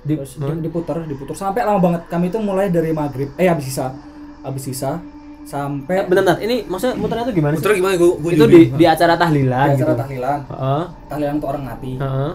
Di- 0.00 0.16
Terus 0.16 0.34
di- 0.36 0.62
diputar, 0.62 0.96
diputar 1.04 1.34
sampai 1.36 1.62
lama 1.62 1.78
banget. 1.78 2.02
Kami 2.08 2.26
itu 2.26 2.38
mulai 2.38 2.66
dari 2.66 2.90
maghrib, 2.90 3.30
eh 3.34 3.46
habis 3.46 3.66
sisa, 3.66 3.94
habis 4.40 4.64
sisa 4.64 4.98
Eh, 5.40 5.48
sampai 5.48 6.04
bentar, 6.04 6.22
bentar. 6.24 6.36
Ini 6.38 6.64
maksudnya 6.64 6.94
muternya 6.94 7.24
itu 7.24 7.34
gimana 7.34 7.52
sih? 7.52 7.60
Putra 7.60 7.72
gimana 7.72 7.94
gua, 7.96 8.10
gua 8.16 8.30
itu 8.30 8.44
di 8.46 8.60
di 8.72 8.84
acara 8.84 9.14
tahlilan 9.14 9.66
di 9.66 9.72
gitu. 9.72 9.82
acara 9.84 9.94
tahlilan. 9.96 10.38
Heeh. 10.46 10.82
Tahlilan 11.06 11.32
untuk 11.36 11.48
orang 11.48 11.64
mati. 11.64 11.92
Heeh. 11.96 12.30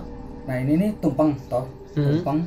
Nah 0.46 0.56
ini 0.58 0.74
nih 0.76 0.90
tumpeng 0.98 1.32
toh, 1.46 1.66
Hmm. 1.94 2.04
tumpeng 2.14 2.40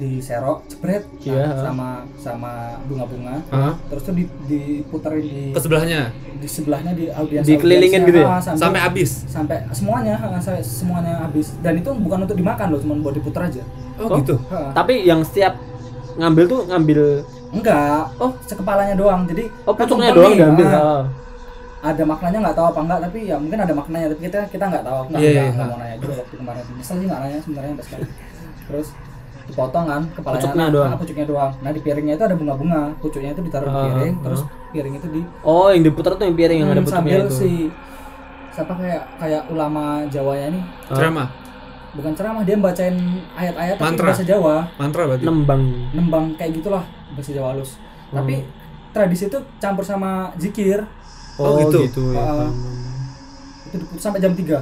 di 0.00 0.16
serok, 0.16 0.64
jebret 0.64 1.04
nah, 1.04 1.20
Iya, 1.20 1.44
ha. 1.46 1.60
sama 1.62 1.88
sama 2.16 2.52
bunga-bunga. 2.84 3.36
Hah? 3.46 3.76
Terus 3.86 4.02
tuh 4.02 4.14
di, 4.14 4.24
diputerin 4.48 5.20
di 5.20 5.52
ke 5.52 5.60
sebelahnya 5.60 6.00
di 6.34 6.48
sebelahnya 6.48 6.92
di 6.92 7.04
audiens 7.06 7.44
Dikelilingin 7.44 8.00
gitu 8.02 8.18
ya? 8.18 8.40
sampai 8.40 8.80
habis. 8.80 9.28
sampai 9.28 9.60
semuanya 9.70 10.16
sampai 10.34 10.60
semuanya 10.60 11.12
habis 11.20 11.52
dan 11.60 11.76
itu 11.76 11.92
bukan 11.92 12.24
untuk 12.24 12.32
dimakan 12.34 12.66
loh 12.70 12.80
cuma 12.80 12.96
buat 12.98 13.12
diputar 13.12 13.46
aja 13.46 13.60
Oh, 13.94 14.08
Oh. 14.08 14.16
gitu. 14.16 14.40
Ha. 14.48 14.72
Tapi 14.72 15.04
yang 15.04 15.20
setiap 15.20 15.60
ngambil 16.16 16.44
tuh 16.46 16.60
ngambil 16.64 17.00
enggak 17.50 18.08
oh 18.16 18.32
sekepalanya 18.42 18.94
doang 18.94 19.26
jadi 19.26 19.52
oh 19.62 19.74
kan 19.74 19.84
pucuknya 19.84 20.10
doang 20.10 20.32
diambil. 20.32 20.64
ah, 20.64 20.72
Heeh. 20.72 21.02
ada 21.82 22.02
maknanya 22.04 22.38
nggak 22.40 22.56
tahu 22.56 22.66
apa 22.68 22.80
enggak 22.80 23.00
tapi 23.02 23.18
ya 23.22 23.36
mungkin 23.36 23.58
ada 23.58 23.72
maknanya 23.72 24.06
tapi 24.08 24.20
kita 24.22 24.38
kita 24.48 24.64
nggak 24.66 24.80
tahu 24.82 25.00
nggak 25.08 25.20
Iya, 25.20 25.28
nggak- 25.28 25.52
iya, 25.52 25.64
mau 25.66 25.76
nanya 25.76 25.96
juga 25.98 26.14
waktu 26.16 26.34
kemarin 26.36 26.64
nyesel 26.72 26.96
sih 26.96 27.06
nggak 27.06 27.20
nanya 27.20 27.38
sebenarnya 27.38 27.70
sampai 27.70 27.84
sekarang 27.84 28.10
terus 28.66 28.88
dipotong 29.50 29.84
kan 29.84 30.02
kepalanya 30.08 30.38
Pucuknya 30.40 30.56
nah, 30.56 30.70
doang. 30.70 30.88
nah, 30.88 30.96
pucuknya 30.96 31.26
doang 31.26 31.52
nah 31.58 31.70
di 31.70 31.80
piringnya 31.80 32.14
itu 32.14 32.24
ada 32.24 32.34
bunga-bunga 32.34 32.80
pucuknya 32.96 33.30
itu 33.30 33.42
ditaruh 33.42 33.66
di 33.66 33.72
Ah, 33.72 33.84
piring 33.84 34.14
ah. 34.14 34.22
terus 34.22 34.40
piring 34.70 34.94
itu 34.94 35.08
di 35.10 35.20
Oh, 35.42 35.68
yang 35.68 35.82
diputar 35.82 36.12
tuh 36.14 36.24
yang 36.24 36.34
piring 36.34 36.58
yang 36.58 36.68
ada 36.68 36.76
Hmm, 36.76 36.84
pucuknya 36.84 37.02
sambil 37.02 37.20
itu. 37.22 37.34
si 37.34 37.50
siapa 38.50 38.72
kayak 38.72 39.02
kayak 39.16 39.42
ulama 39.46 39.84
Jawanya 40.06 40.46
nih 40.50 40.62
Ah. 40.84 40.96
Ceramah, 40.96 41.28
bukan 41.92 42.12
ceramah 42.12 42.42
dia 42.42 42.56
bacain 42.56 42.96
ayat-ayat 43.32 43.74
tapi 43.76 43.96
bahasa 43.96 44.22
Jawa 44.22 44.54
mantra 44.76 45.02
berarti. 45.04 45.24
Nembang. 45.24 45.62
nembang 45.90 46.24
kayak 46.34 46.52
gitulah 46.56 46.82
bahasa 47.10 47.30
Jawa 47.30 47.48
halus 47.52 47.78
Hmm. 48.08 48.16
tapi 48.16 48.42
tradisi 48.90 49.26
itu 49.26 49.38
campur 49.58 49.82
sama 49.82 50.34
zikir 50.34 50.82
Oh, 51.36 51.56
gitu. 51.62 52.10
ya. 52.10 52.18
Ah. 52.18 52.26
paham. 52.42 52.52
itu 53.70 53.84
sampai 53.96 54.18
jam 54.18 54.34
3 54.34 54.58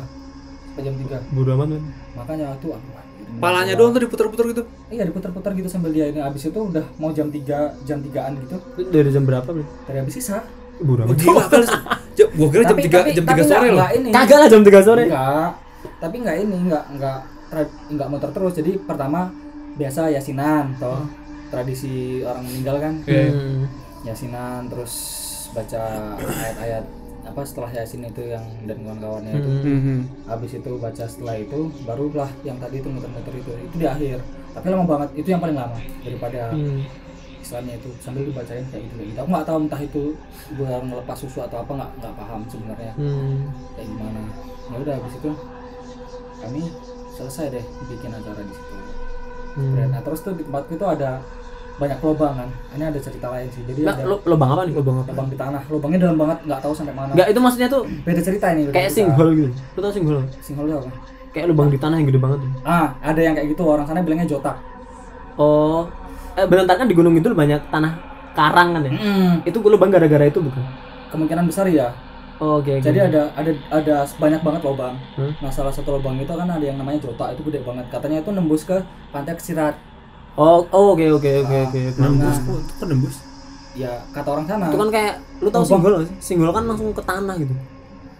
sampai 0.68 0.82
jam 0.84 0.94
3 0.94 1.16
Bodo 1.32 1.50
amat 1.54 1.80
makanya 2.12 2.52
aduh 2.52 2.76
ini 2.76 2.92
Palanya 3.38 3.74
doang 3.74 3.90
tuh 3.90 4.00
diputer-puter 4.00 4.44
gitu. 4.48 4.62
iya 4.88 5.02
diputar-putar 5.02 5.50
gitu 5.52 5.66
sambil 5.66 5.90
dia 5.90 6.06
ini 6.06 6.18
habis 6.18 6.44
itu 6.44 6.56
udah 6.56 6.84
mau 6.96 7.10
jam 7.10 7.26
3 7.26 7.44
jam 7.82 7.98
3an 7.98 8.32
gitu 8.38 8.56
Itu 8.76 8.88
dari 8.88 9.08
jam 9.08 9.22
berapa, 9.22 9.46
Bro? 9.46 9.64
dari 9.84 9.98
habis 9.98 10.14
sisa 10.14 10.42
Bodo 10.78 11.02
Oh, 11.02 11.06
amat. 11.06 11.16
gila 11.16 11.44
kali. 11.44 11.66
Gua 12.32 12.48
kira 12.48 12.62
jam 12.64 12.70
Tapi- 12.72 12.84
3 12.84 12.98
tapi- 13.00 13.12
jam 13.12 13.24
tapi 13.24 13.40
3 13.40 13.44
sore 13.44 13.66
nggak- 13.68 13.92
loh. 13.96 14.12
Kagak 14.12 14.38
lah 14.38 14.48
jam 14.48 14.62
3 14.62 14.80
sore. 14.80 15.04
enggak 15.04 15.50
tapi 15.96 16.16
enggak 16.18 16.36
ini 16.38 16.56
enggak 16.60 16.84
enggak 16.88 17.18
enggak 17.88 18.08
muter 18.08 18.30
terus 18.30 18.52
jadi 18.52 18.72
pertama 18.80 19.30
biasa 19.74 20.00
yasinan 20.08 20.74
toh 20.76 21.02
tradisi 21.48 21.94
orang 22.20 22.42
meninggal 22.44 22.76
kan. 22.78 22.94
Hmm. 23.02 23.66
yasinan 24.00 24.68
terus 24.68 24.94
baca 25.50 25.82
ayat-ayat 26.14 26.84
apa 27.28 27.40
setelah 27.42 27.70
yasin 27.70 28.02
itu 28.02 28.22
yang 28.26 28.44
dan 28.64 28.76
kawan-kawannya 28.78 29.32
itu 29.34 29.50
Hmm. 29.50 29.68
Mhm. 29.70 29.98
habis 30.24 30.52
itu 30.52 30.70
baca 30.76 31.04
setelah 31.04 31.36
itu 31.36 31.58
barulah 31.82 32.30
yang 32.42 32.56
tadi 32.56 32.76
itu 32.78 32.88
muter-muter 32.88 33.34
itu 33.34 33.50
itu 33.54 33.74
di 33.74 33.86
akhir 33.86 34.18
tapi 34.50 34.66
lama 34.66 34.84
banget 34.84 35.08
itu 35.14 35.28
yang 35.28 35.38
paling 35.38 35.54
lama 35.54 35.76
daripada 36.00 36.50
Hmm. 36.50 36.80
istilahnya 37.38 37.74
itu 37.76 37.90
sambil 37.98 38.22
dibacain 38.24 38.64
kayak 38.66 38.82
gitu 38.82 38.94
kayak 38.94 39.08
gitu 39.08 39.18
aku 39.18 39.30
nggak 39.30 39.46
tahu 39.46 39.58
entah 39.62 39.80
itu 39.80 40.02
buat 40.54 40.80
ngelepas 40.82 41.16
susu 41.16 41.38
atau 41.40 41.58
apa 41.58 41.72
nggak 41.74 41.90
nggak 41.98 42.14
paham 42.14 42.40
sebenarnya 42.46 42.92
Hmm. 42.94 43.36
kayak 43.72 43.86
gimana 43.88 44.20
ya 44.68 44.76
udah 44.78 44.94
habis 44.96 45.14
itu 45.14 45.30
kami 46.38 46.62
selesai 47.10 47.46
deh 47.50 47.64
bikin 47.86 48.10
acara 48.10 48.40
di 48.40 48.52
situ 48.52 48.74
Hmm. 49.50 49.90
nah 49.90 49.98
terus 49.98 50.22
tuh 50.22 50.32
di 50.32 50.42
tempatku 50.42 50.72
itu 50.72 50.86
ada 50.86 51.18
banyak 51.78 51.98
lubang 51.98 52.34
kan 52.34 52.48
ini 52.72 52.84
ada 52.84 52.98
cerita 52.98 53.26
lain 53.28 53.46
sih 53.48 53.62
jadi 53.64 53.80
Lah, 53.82 53.94
ada 53.94 54.18
lubang 54.24 54.50
apa 54.50 54.62
nih? 54.62 54.74
Lubang 54.74 54.96
lubang 55.00 55.26
di 55.26 55.36
tanah 55.36 55.62
lubangnya 55.66 55.98
dalam 56.00 56.16
banget 56.18 56.38
nggak 56.44 56.60
tahu 56.60 56.72
sampai 56.72 56.90
mana 56.92 57.10
Enggak, 57.14 57.28
itu 57.28 57.38
maksudnya 57.38 57.68
tuh 57.68 57.82
beda 58.02 58.20
cerita 58.20 58.46
ini 58.50 58.62
beda 58.64 58.74
kayak 58.74 58.88
cerita. 58.88 58.98
singhole 59.00 59.32
gitu. 59.32 59.50
Lu 59.72 59.78
tau 59.78 59.92
singhole? 59.92 60.18
nggak? 60.18 60.42
singhole 60.42 60.68
itu 60.68 60.78
apa 60.80 60.90
Kayak 61.28 61.46
lubang 61.48 61.68
di 61.68 61.78
tanah 61.78 61.96
yang 61.96 62.08
gede 62.08 62.18
banget 62.18 62.38
tuh. 62.40 62.50
ah 62.64 62.86
ada 62.98 63.20
yang 63.20 63.34
kayak 63.34 63.48
gitu 63.48 63.62
orang 63.62 63.84
sana 63.84 64.00
bilangnya 64.00 64.26
jotak 64.26 64.56
Oh, 65.34 65.86
eh 66.34 66.42
bentar 66.44 66.74
kan 66.74 66.84
di 66.84 66.94
Gunung 66.94 67.14
Kidul 67.14 67.30
banyak 67.32 67.70
tanah 67.70 67.92
karang 68.32 68.74
kan 68.74 68.82
ya? 68.82 68.90
Itu 69.44 69.58
lubang 69.60 69.86
gara-gara 69.88 70.24
itu 70.24 70.38
bukan? 70.38 70.62
kemungkinan 71.08 71.46
besar 71.46 71.64
ya 71.66 71.88
Oh, 72.36 72.58
oke. 72.58 72.70
oke. 72.70 72.84
jadi 72.84 73.06
ada 73.06 73.30
ada 73.32 73.50
ada 73.68 73.94
banyak 74.14 74.38
banget 74.40 74.62
lubang 74.62 74.94
Hmm? 75.14 75.34
nah 75.38 75.48
salah 75.48 75.70
satu 75.70 75.94
lubang 75.94 76.14
itu 76.16 76.28
kan 76.28 76.44
ada 76.44 76.60
yang 76.60 76.76
namanya 76.76 77.00
jotak 77.00 77.34
itu 77.34 77.42
gede 77.44 77.62
banget 77.62 77.86
katanya 77.88 78.18
itu 78.20 78.30
nembus 78.30 78.62
ke 78.62 78.78
pantai 79.08 79.34
Kesirat 79.34 79.74
Oh, 80.38 80.62
oh 80.70 80.94
oke 80.94 81.02
oke 81.12 81.30
oke 81.40 81.50
Ah. 81.52 81.66
oke. 81.66 81.78
oke. 81.82 81.98
Nembus, 81.98 82.36
Nah. 82.38 82.44
kok 82.46 82.60
kok 82.72 82.86
nembus? 82.86 83.16
ya 83.74 83.94
kata 84.10 84.28
orang 84.28 84.42
sana 84.44 84.64
Itu 84.66 84.76
kan 84.76 84.90
kayak 84.90 85.14
lu 85.38 85.46
Lubang. 85.46 85.62
singgol 85.62 85.92
nggak 85.92 86.06
sih? 86.06 86.16
Singgol 86.20 86.50
kan 86.50 86.64
langsung 86.64 86.90
ke 86.90 86.98
tanah 87.00 87.34
gitu. 87.36 87.54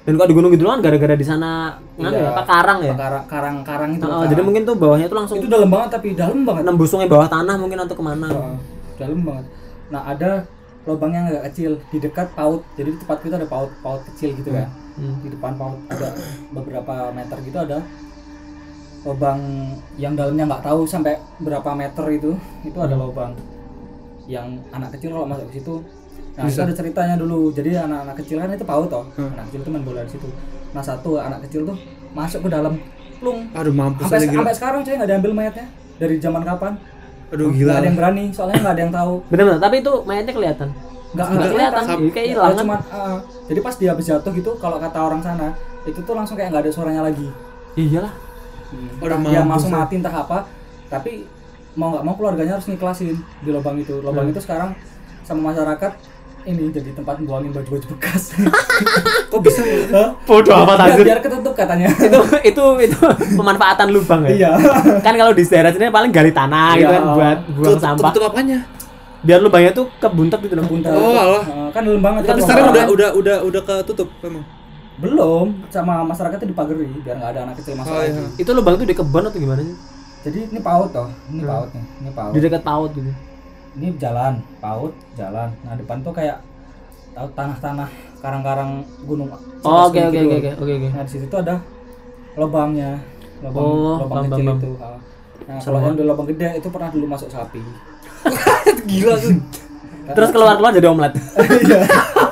Dan 0.00 0.14
kalau 0.14 0.26
di 0.26 0.34
Gunung 0.34 0.50
Kidul 0.50 0.68
kan 0.68 0.80
gara-gara 0.80 1.14
di 1.14 1.22
sana 1.22 1.50
Iya, 1.94 2.08
ya, 2.08 2.30
apa 2.30 2.42
karang 2.44 2.78
ya? 2.80 2.94
karang 2.94 3.24
karang 3.26 3.56
karang 3.62 3.90
itu 3.92 4.04
Oh, 4.04 4.24
jadi 4.24 4.40
mungkin 4.40 4.62
tuh 4.64 4.74
bawahnya 4.74 5.06
tuh 5.06 5.18
langsung 5.18 5.36
itu 5.36 5.46
dalam 5.46 5.68
banget 5.68 5.90
tapi 5.92 6.14
dalam 6.14 6.42
banget 6.42 6.62
nembus 6.64 6.88
sungai 6.88 7.06
bawah 7.06 7.26
tanah 7.26 7.54
mungkin 7.54 7.78
atau 7.78 7.92
ke 7.92 8.00
mana? 8.02 8.26
Heeh, 8.26 8.56
dalam 8.96 9.20
banget 9.20 9.44
nah 9.88 10.02
ada 10.04 10.30
lubang 10.84 11.10
yang 11.10 11.24
agak 11.26 11.42
kecil 11.48 11.76
di 11.86 11.98
dekat 11.98 12.28
paut 12.32 12.60
jadi 12.72 12.88
di 12.88 12.98
tempat 12.98 13.18
kita 13.20 13.34
ada 13.36 13.46
paut 13.46 13.68
paut 13.78 14.00
kecil 14.06 14.32
gitu 14.32 14.48
kan 14.48 14.68
Hmm. 14.94 15.14
di 15.20 15.28
depan 15.28 15.52
paut 15.54 15.78
ada 15.86 16.10
beberapa 16.50 16.94
meter 17.10 17.36
gitu 17.40 17.58
ada 17.58 17.78
lubang 19.08 19.40
yang 19.96 20.12
dalamnya 20.12 20.44
nggak 20.44 20.62
tahu 20.68 20.84
sampai 20.84 21.16
berapa 21.40 21.72
meter 21.72 22.04
itu 22.12 22.36
itu 22.60 22.76
ada 22.76 22.92
lubang 22.92 23.32
yang 24.28 24.60
anak 24.76 24.92
kecil 24.92 25.16
kalau 25.16 25.24
masuk 25.24 25.48
ke 25.48 25.64
situ. 25.64 25.80
Nah 26.36 26.44
itu 26.44 26.54
Bisa. 26.54 26.68
ada 26.68 26.74
ceritanya 26.76 27.16
dulu. 27.16 27.48
Jadi 27.50 27.74
anak-anak 27.74 28.14
kecil 28.20 28.36
kan 28.38 28.52
itu 28.52 28.66
paut 28.68 28.86
toh. 28.92 29.08
Anak 29.16 29.48
kecil 29.48 29.60
itu 29.64 29.70
main 29.72 29.82
bola 29.82 30.04
di 30.04 30.12
situ. 30.12 30.28
Nah 30.76 30.84
satu 30.84 31.16
anak 31.16 31.48
kecil 31.48 31.64
tuh 31.64 31.76
masuk 32.12 32.44
ke 32.44 32.48
dalam 32.52 32.76
plung. 33.18 33.48
Aduh 33.56 33.72
mampus 33.72 34.04
sampai 34.04 34.20
aja 34.20 34.26
gila. 34.28 34.38
sampai 34.44 34.54
sekarang 34.54 34.80
saya 34.84 34.94
nggak 35.00 35.10
diambil 35.16 35.32
mayatnya. 35.32 35.66
Dari 35.98 36.14
zaman 36.20 36.42
kapan? 36.44 36.72
Aduh 37.32 37.48
nggak 37.48 37.58
gila. 37.58 37.72
ada 37.80 37.86
yang 37.88 37.96
berani 37.96 38.24
soalnya 38.30 38.56
nggak 38.60 38.74
ada 38.76 38.82
yang 38.84 38.94
tahu. 38.94 39.14
Bener 39.32 39.44
bener, 39.48 39.60
tapi 39.64 39.76
itu 39.80 39.92
mayatnya 40.04 40.34
kelihatan. 40.36 40.68
nggak 41.08 41.24
Nggak 41.24 41.50
kelihatan, 41.56 41.84
kayak 42.12 42.26
Ya, 42.28 42.32
hilang 42.36 42.52
cuma 42.52 42.76
uh, 42.92 43.16
jadi 43.48 43.60
pas 43.64 43.74
dia 43.80 43.88
habis 43.96 44.04
jatuh 44.12 44.28
gitu 44.28 44.50
kalau 44.60 44.76
kata 44.76 44.98
orang 45.00 45.24
sana 45.24 45.56
itu 45.88 46.04
tuh 46.04 46.12
langsung 46.12 46.36
kayak 46.36 46.52
nggak 46.52 46.68
ada 46.68 46.72
suaranya 46.72 47.02
lagi. 47.08 47.32
Iyalah. 47.80 48.12
Entah 48.70 49.00
Udah 49.00 49.18
dia 49.22 49.40
langsung 49.42 49.70
ya. 49.70 49.78
mati 49.78 49.94
entah 49.96 50.12
apa 50.12 50.38
tapi 50.86 51.24
mau 51.72 51.88
nggak 51.90 52.02
mau 52.02 52.14
keluarganya 52.14 52.52
harus 52.54 52.66
ngiklasin 52.66 53.14
di 53.38 53.50
lubang 53.50 53.76
itu 53.76 53.98
lubang 53.98 54.24
Hmm. 54.24 54.32
itu 54.32 54.40
sekarang 54.40 54.70
sama 55.22 55.48
masyarakat 55.48 55.92
ini 56.44 56.68
jadi 56.68 56.90
tempat 56.92 57.20
buangin 57.20 57.50
baju-baju 57.50 57.86
bekas 57.90 58.32
Kok 59.30 59.40
bisa? 59.42 59.60
Bodoh 60.24 60.54
amat 60.58 60.76
biar, 60.78 60.88
anjir. 60.90 61.04
biar 61.04 61.20
ketutup 61.20 61.52
katanya 61.52 61.92
itu 61.92 62.20
itu 62.42 62.64
itu 62.82 62.98
pemanfaatan 63.34 63.88
lubang 63.90 64.24
ya. 64.24 64.30
iya 64.30 64.50
kan 65.04 65.12
kalau 65.12 65.30
di 65.30 65.44
daerah 65.44 65.68
sini 65.68 65.88
paling 65.88 66.08
gali 66.08 66.32
tanah 66.32 66.72
gitu 66.74 66.84
Iya. 66.84 66.90
kan 66.90 67.02
buat 67.10 67.38
buang 67.50 67.66
Tutup- 67.68 67.82
sampah. 67.82 68.10
Tutup 68.10 68.24
apanya? 68.26 68.58
Biar 69.18 69.38
lubangnya 69.38 69.72
tuh 69.72 69.90
kebuntet 69.98 70.40
gitu. 70.40 70.54
Buntar 70.58 70.94
Oh. 70.94 71.42
Uh, 71.42 71.68
kan 71.68 71.82
dalam 71.82 72.00
banget 72.00 72.22
Tapi 72.22 72.30
kan 72.32 72.36
sekarang 72.40 72.64
lubang. 72.64 72.72
udah 72.72 72.86
udah 72.88 73.08
udah 73.12 73.36
udah 73.44 73.62
ketutup 73.62 74.08
memang. 74.20 74.44
Belum 74.98 75.46
sama 75.68 76.02
masyarakatnya 76.02 76.48
dipagari 76.48 76.90
biar 76.98 77.16
nggak 77.16 77.30
ada 77.32 77.40
anak 77.44 77.54
kecil 77.56 77.74
masuk 77.74 77.90
Oh, 77.90 78.02
iya. 78.02 78.22
Itu 78.34 78.50
lubang 78.50 78.74
tuh 78.74 78.84
di 78.84 78.92
kebun 78.92 79.22
atau 79.22 79.38
gimana 79.38 79.62
sih? 79.62 79.76
jadi 80.18 80.38
ini 80.44 80.58
paut 80.58 80.90
toh 80.90 81.06
ini 81.28 81.40
Hmm. 81.40 81.48
paut 81.48 81.68
nih 81.70 81.84
ini 81.96 82.10
paut 82.10 82.32
Di 82.32 82.40
dekat 82.40 82.62
paut 82.62 82.90
gitu. 82.90 83.06
ini 83.72 83.86
jalan 83.96 84.32
paut 84.58 84.90
jalan 85.14 85.48
nah 85.62 85.72
depan 85.72 85.96
tuh 86.00 86.10
kayak 86.10 86.42
tahu 87.12 87.30
tanah-tanah 87.32 87.86
karang-karang 88.18 88.70
gunung 89.00 89.30
Oh, 89.62 89.86
oke 89.86 89.94
oke 89.94 90.10
Kidul. 90.12 90.34
oke 90.34 90.50
oke 90.58 90.72
oke 90.74 90.88
nah 90.90 91.02
di 91.02 91.10
situ 91.10 91.24
tuh 91.24 91.38
ada 91.38 91.62
lubangnya 92.34 92.98
lubang 93.40 93.62
Oh, 93.64 93.96
lubang 94.00 94.26
kecil 94.26 94.46
itu 94.52 94.70
Ah. 94.76 94.98
nah 95.46 95.58
kalau 95.60 95.78
yang 95.80 95.94
di 95.94 96.02
lubang 96.02 96.26
gede 96.26 96.48
itu 96.58 96.68
pernah 96.68 96.90
dulu 96.90 97.06
masuk 97.06 97.28
sapi 97.28 97.62
Gila 98.90 99.14
tuh. 99.16 99.38
Terus 100.08 100.30
keluar-keluar 100.30 100.72
jadi 100.72 100.88
omelet. 100.88 101.14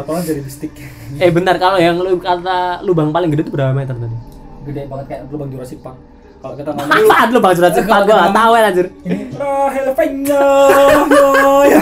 keluar 0.00 0.22
jadi 0.22 0.40
bistik 0.40 0.72
eh 1.22 1.30
bentar 1.30 1.56
kalau 1.56 1.76
yang 1.76 1.98
lu 1.98 2.14
kata 2.16 2.80
lubang 2.80 3.10
paling 3.10 3.28
gede 3.28 3.42
itu 3.44 3.52
berapa 3.52 3.74
meter 3.74 3.92
tadi? 3.92 4.16
gede 4.62 4.86
banget 4.86 5.06
kayak 5.08 5.20
lubang 5.28 5.48
Jurassic 5.48 5.80
Park. 5.80 5.98
Kalau 6.40 6.56
kita 6.56 6.72
ngomong 6.72 6.88
Apaan 7.04 7.28
lu 7.30 7.38
bang 7.38 7.52
surat 7.52 7.68
cepat 7.70 8.00
gua 8.04 8.16
nggak 8.16 8.32
tahu 8.32 8.52
ya 8.52 8.62
anjir. 8.64 8.86
ini 9.04 9.16
Rahel 9.36 9.88
Fenya 9.92 10.40
ya. 11.68 11.80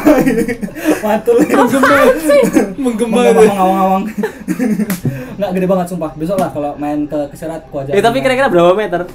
Mantul 0.98 1.36
menggema 2.74 3.18
ngawang-ngawang 3.54 4.02
nggak 5.38 5.50
gede 5.54 5.66
banget 5.66 5.86
sumpah. 5.86 6.10
Besok 6.18 6.36
lah 6.38 6.50
kalau 6.50 6.74
main 6.74 7.06
ke 7.06 7.18
kesirat 7.30 7.70
ku 7.70 7.78
aja 7.78 7.94
Eh 7.94 8.02
tapi 8.02 8.18
kira-kira 8.18 8.50
berapa 8.50 8.74
meter? 8.74 9.06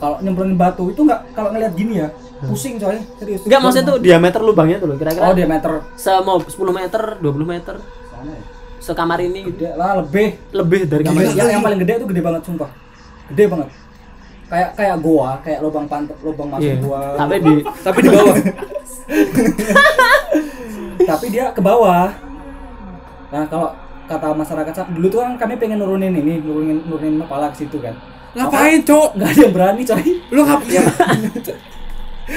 kalau 0.00 0.16
nyemplungin 0.24 0.56
batu 0.56 0.88
itu 0.88 1.04
nggak 1.04 1.36
kalau 1.36 1.52
ngeliat 1.52 1.76
gini 1.76 2.00
ya 2.00 2.08
pusing 2.40 2.80
coy. 2.80 2.96
Serius. 3.18 3.44
Enggak 3.44 3.60
maksudnya 3.60 3.84
tuh 3.84 3.96
diameter 3.98 4.40
lubangnya 4.40 4.80
tuh 4.80 4.88
loh 4.88 4.96
kira-kira. 4.96 5.28
oh 5.28 5.34
diameter. 5.34 5.70
Semau 5.92 6.40
10 6.40 6.56
meter, 6.72 7.02
20 7.20 7.44
meter. 7.44 7.74
Ya? 8.22 8.38
Sekamar 8.78 9.18
ini 9.18 9.40
gede 9.44 9.68
lah 9.74 10.00
lebih 10.00 10.40
Lebih 10.50 10.80
dari 10.86 11.02
kamar 11.02 11.20
ini. 11.22 11.34
yang, 11.34 11.48
yang 11.50 11.62
paling 11.62 11.78
gede 11.78 11.92
itu 11.96 12.06
gede 12.06 12.22
banget 12.22 12.42
sumpah 12.42 12.70
gede 13.28 13.44
banget 13.46 13.68
kayak 14.46 14.70
kayak 14.74 14.96
goa 14.98 15.30
kayak 15.40 15.58
lubang 15.60 15.86
pantat 15.86 16.18
lubang 16.20 16.48
masuk 16.48 16.64
Iya. 16.64 16.76
goa 16.80 17.00
Tapi 17.14 17.34
di 17.38 17.52
Tapi 17.78 17.98
di 17.98 18.08
bawah. 18.10 18.36
tapi 21.02 21.26
dia 21.28 21.50
ke 21.50 21.60
bawah 21.60 22.06
nah 23.30 23.42
kalau 23.46 23.70
kata 24.04 24.26
masyarakat 24.32 24.74
dulu 24.90 25.06
tuh 25.08 25.20
kan 25.20 25.32
kami 25.36 25.54
pengen 25.54 25.78
nurunin 25.78 26.10
ini 26.12 26.38
nurunin 26.38 26.82
nurunin 26.84 27.18
kepala 27.20 27.46
ke 27.48 27.58
situ 27.58 27.78
kan 27.78 27.94
Ngapain, 28.30 28.78
Cok? 28.80 29.18
nggak 29.18 29.26
ada 29.28 29.40
yang 29.40 29.52
berani 29.52 29.82
coy 29.82 30.02
Lu 30.30 30.40
ngapain? 30.42 30.86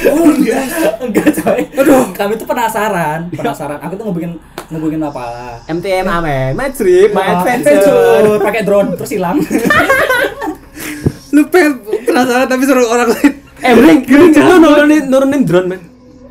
oh 0.06 0.26
enggak 0.28 0.64
enggak 1.00 1.30
coy 1.36 1.62
aduh 1.72 2.04
kami 2.12 2.34
tuh 2.34 2.46
penasaran 2.46 3.20
penasaran 3.30 3.80
aku 3.80 3.94
tuh 3.94 4.06
ngebikin 4.08 4.32
ngebikin 4.66 5.00
kepala 5.02 5.62
MTM 5.66 6.06
Amen, 6.06 6.50
My 6.54 6.70
Trip, 6.70 7.10
My 7.10 7.22
Wah, 7.22 7.44
Adventure. 7.44 8.40
pakai 8.40 8.62
drone 8.64 8.96
terus 8.96 9.12
hilang 9.12 9.38
Lu 11.32 11.42
pengen 11.48 11.74
penasaran 12.04 12.46
tapi 12.46 12.64
suruh 12.64 12.86
orang 12.88 13.10
lain. 13.10 13.34
Eh, 13.60 13.72
mending 13.72 14.00
mending 14.06 14.44
lu 14.44 14.56
nurunin 14.60 15.04
nurunin 15.08 15.42
drone, 15.42 15.68
men. 15.68 15.82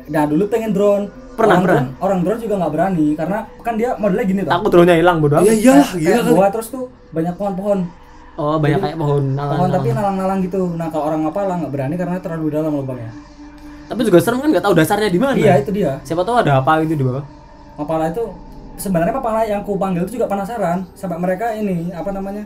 nah 0.05 0.23
dulu 0.23 0.45
pengen 0.47 0.71
drone 0.71 1.05
Pernah, 1.33 1.57
orang 1.57 1.61
pernah. 1.61 1.81
drone, 1.81 1.89
orang 1.99 2.19
drone 2.21 2.39
juga 2.39 2.55
nggak 2.55 2.71
berani 2.71 3.07
karena 3.13 3.37
kan 3.59 3.73
dia 3.73 3.89
modelnya 3.95 4.21
gini 4.23 4.39
tuh 4.39 4.51
Takut 4.53 4.69
drone-nya 4.69 4.95
hilang 4.95 5.17
bodoh. 5.17 5.39
Iya 5.39 5.49
amat. 5.49 5.57
iyalah, 5.57 5.89
gila 5.89 6.05
kayak 6.05 6.21
kali. 6.21 6.31
goa 6.31 6.47
terus 6.49 6.67
tuh 6.69 6.83
banyak 7.09 7.33
pohon-pohon 7.33 7.79
Oh, 8.33 8.57
banyak 8.57 8.79
kayak 8.79 8.97
pohon 8.97 9.23
pohon 9.29 9.33
nalang. 9.35 9.71
tapi 9.71 9.87
nalang-nalang 9.91 10.39
gitu 10.41 10.61
nah 10.71 10.87
kalau 10.87 11.03
orang 11.07 11.19
ngapala 11.23 11.53
nggak 11.55 11.71
berani 11.71 11.95
karena 11.95 12.15
terlalu 12.17 12.47
dalam 12.49 12.71
lubangnya 12.71 13.11
Tapi 13.93 14.01
juga 14.03 14.17
serem 14.17 14.39
kan 14.39 14.49
nggak 14.49 14.65
tahu 14.65 14.73
dasarnya 14.73 15.07
di 15.07 15.19
mana. 15.21 15.33
iya 15.33 15.53
itu 15.55 15.69
dia. 15.69 16.01
Siapa 16.01 16.21
tahu 16.21 16.35
ada 16.35 16.57
apa 16.57 16.81
gitu 16.81 16.93
di 16.95 17.05
bawah. 17.05 17.21
Mapala 17.73 18.09
itu 18.09 18.25
sebenarnya 18.75 19.13
Mapala 19.13 19.41
yang 19.43 19.61
ku 19.61 19.77
panggil 19.77 20.01
itu 20.03 20.17
juga 20.17 20.25
penasaran. 20.25 20.81
Sampai 20.93 21.17
mereka 21.17 21.53
ini 21.53 21.89
apa 21.89 22.09
namanya 22.09 22.43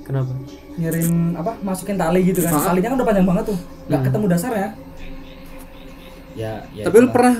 Kenapa? 0.00 0.32
ngirim 0.74 1.36
apa 1.36 1.52
masukin 1.60 1.94
tali 1.94 2.24
gitu 2.24 2.40
kan. 2.40 2.56
Talinya 2.56 2.88
kan 2.88 2.96
udah 2.96 3.06
panjang 3.06 3.26
banget 3.28 3.44
tuh. 3.46 3.58
Nggak 3.86 4.00
ketemu 4.08 4.24
dasarnya. 4.26 4.68
Ya, 6.32 6.62
ya 6.72 6.84
Tapi 6.88 6.96
lu 6.96 7.08
pernah 7.10 7.34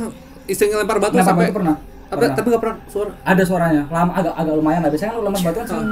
iseng 0.44 0.70
lempar 0.70 0.98
batu 0.98 1.14
Lempar 1.14 1.26
sampai 1.26 1.46
batu 1.48 1.57
pernah. 1.57 1.76
Apa 2.11 2.18
Pernah. 2.18 2.35
tapi 2.35 2.46
gak 2.50 2.61
pernah 2.61 2.76
suara. 2.85 3.11
ada 3.22 3.42
suaranya. 3.46 3.83
Lama 3.87 4.12
agak 4.12 4.35
agak 4.35 4.55
lumayan 4.55 4.81
lah. 4.83 4.90
Biasanya 4.90 5.11
kan 5.11 5.16
lu 5.16 5.24
lempar 5.24 5.40
batu 5.40 5.55
kan 5.55 5.64
langsung 5.64 5.85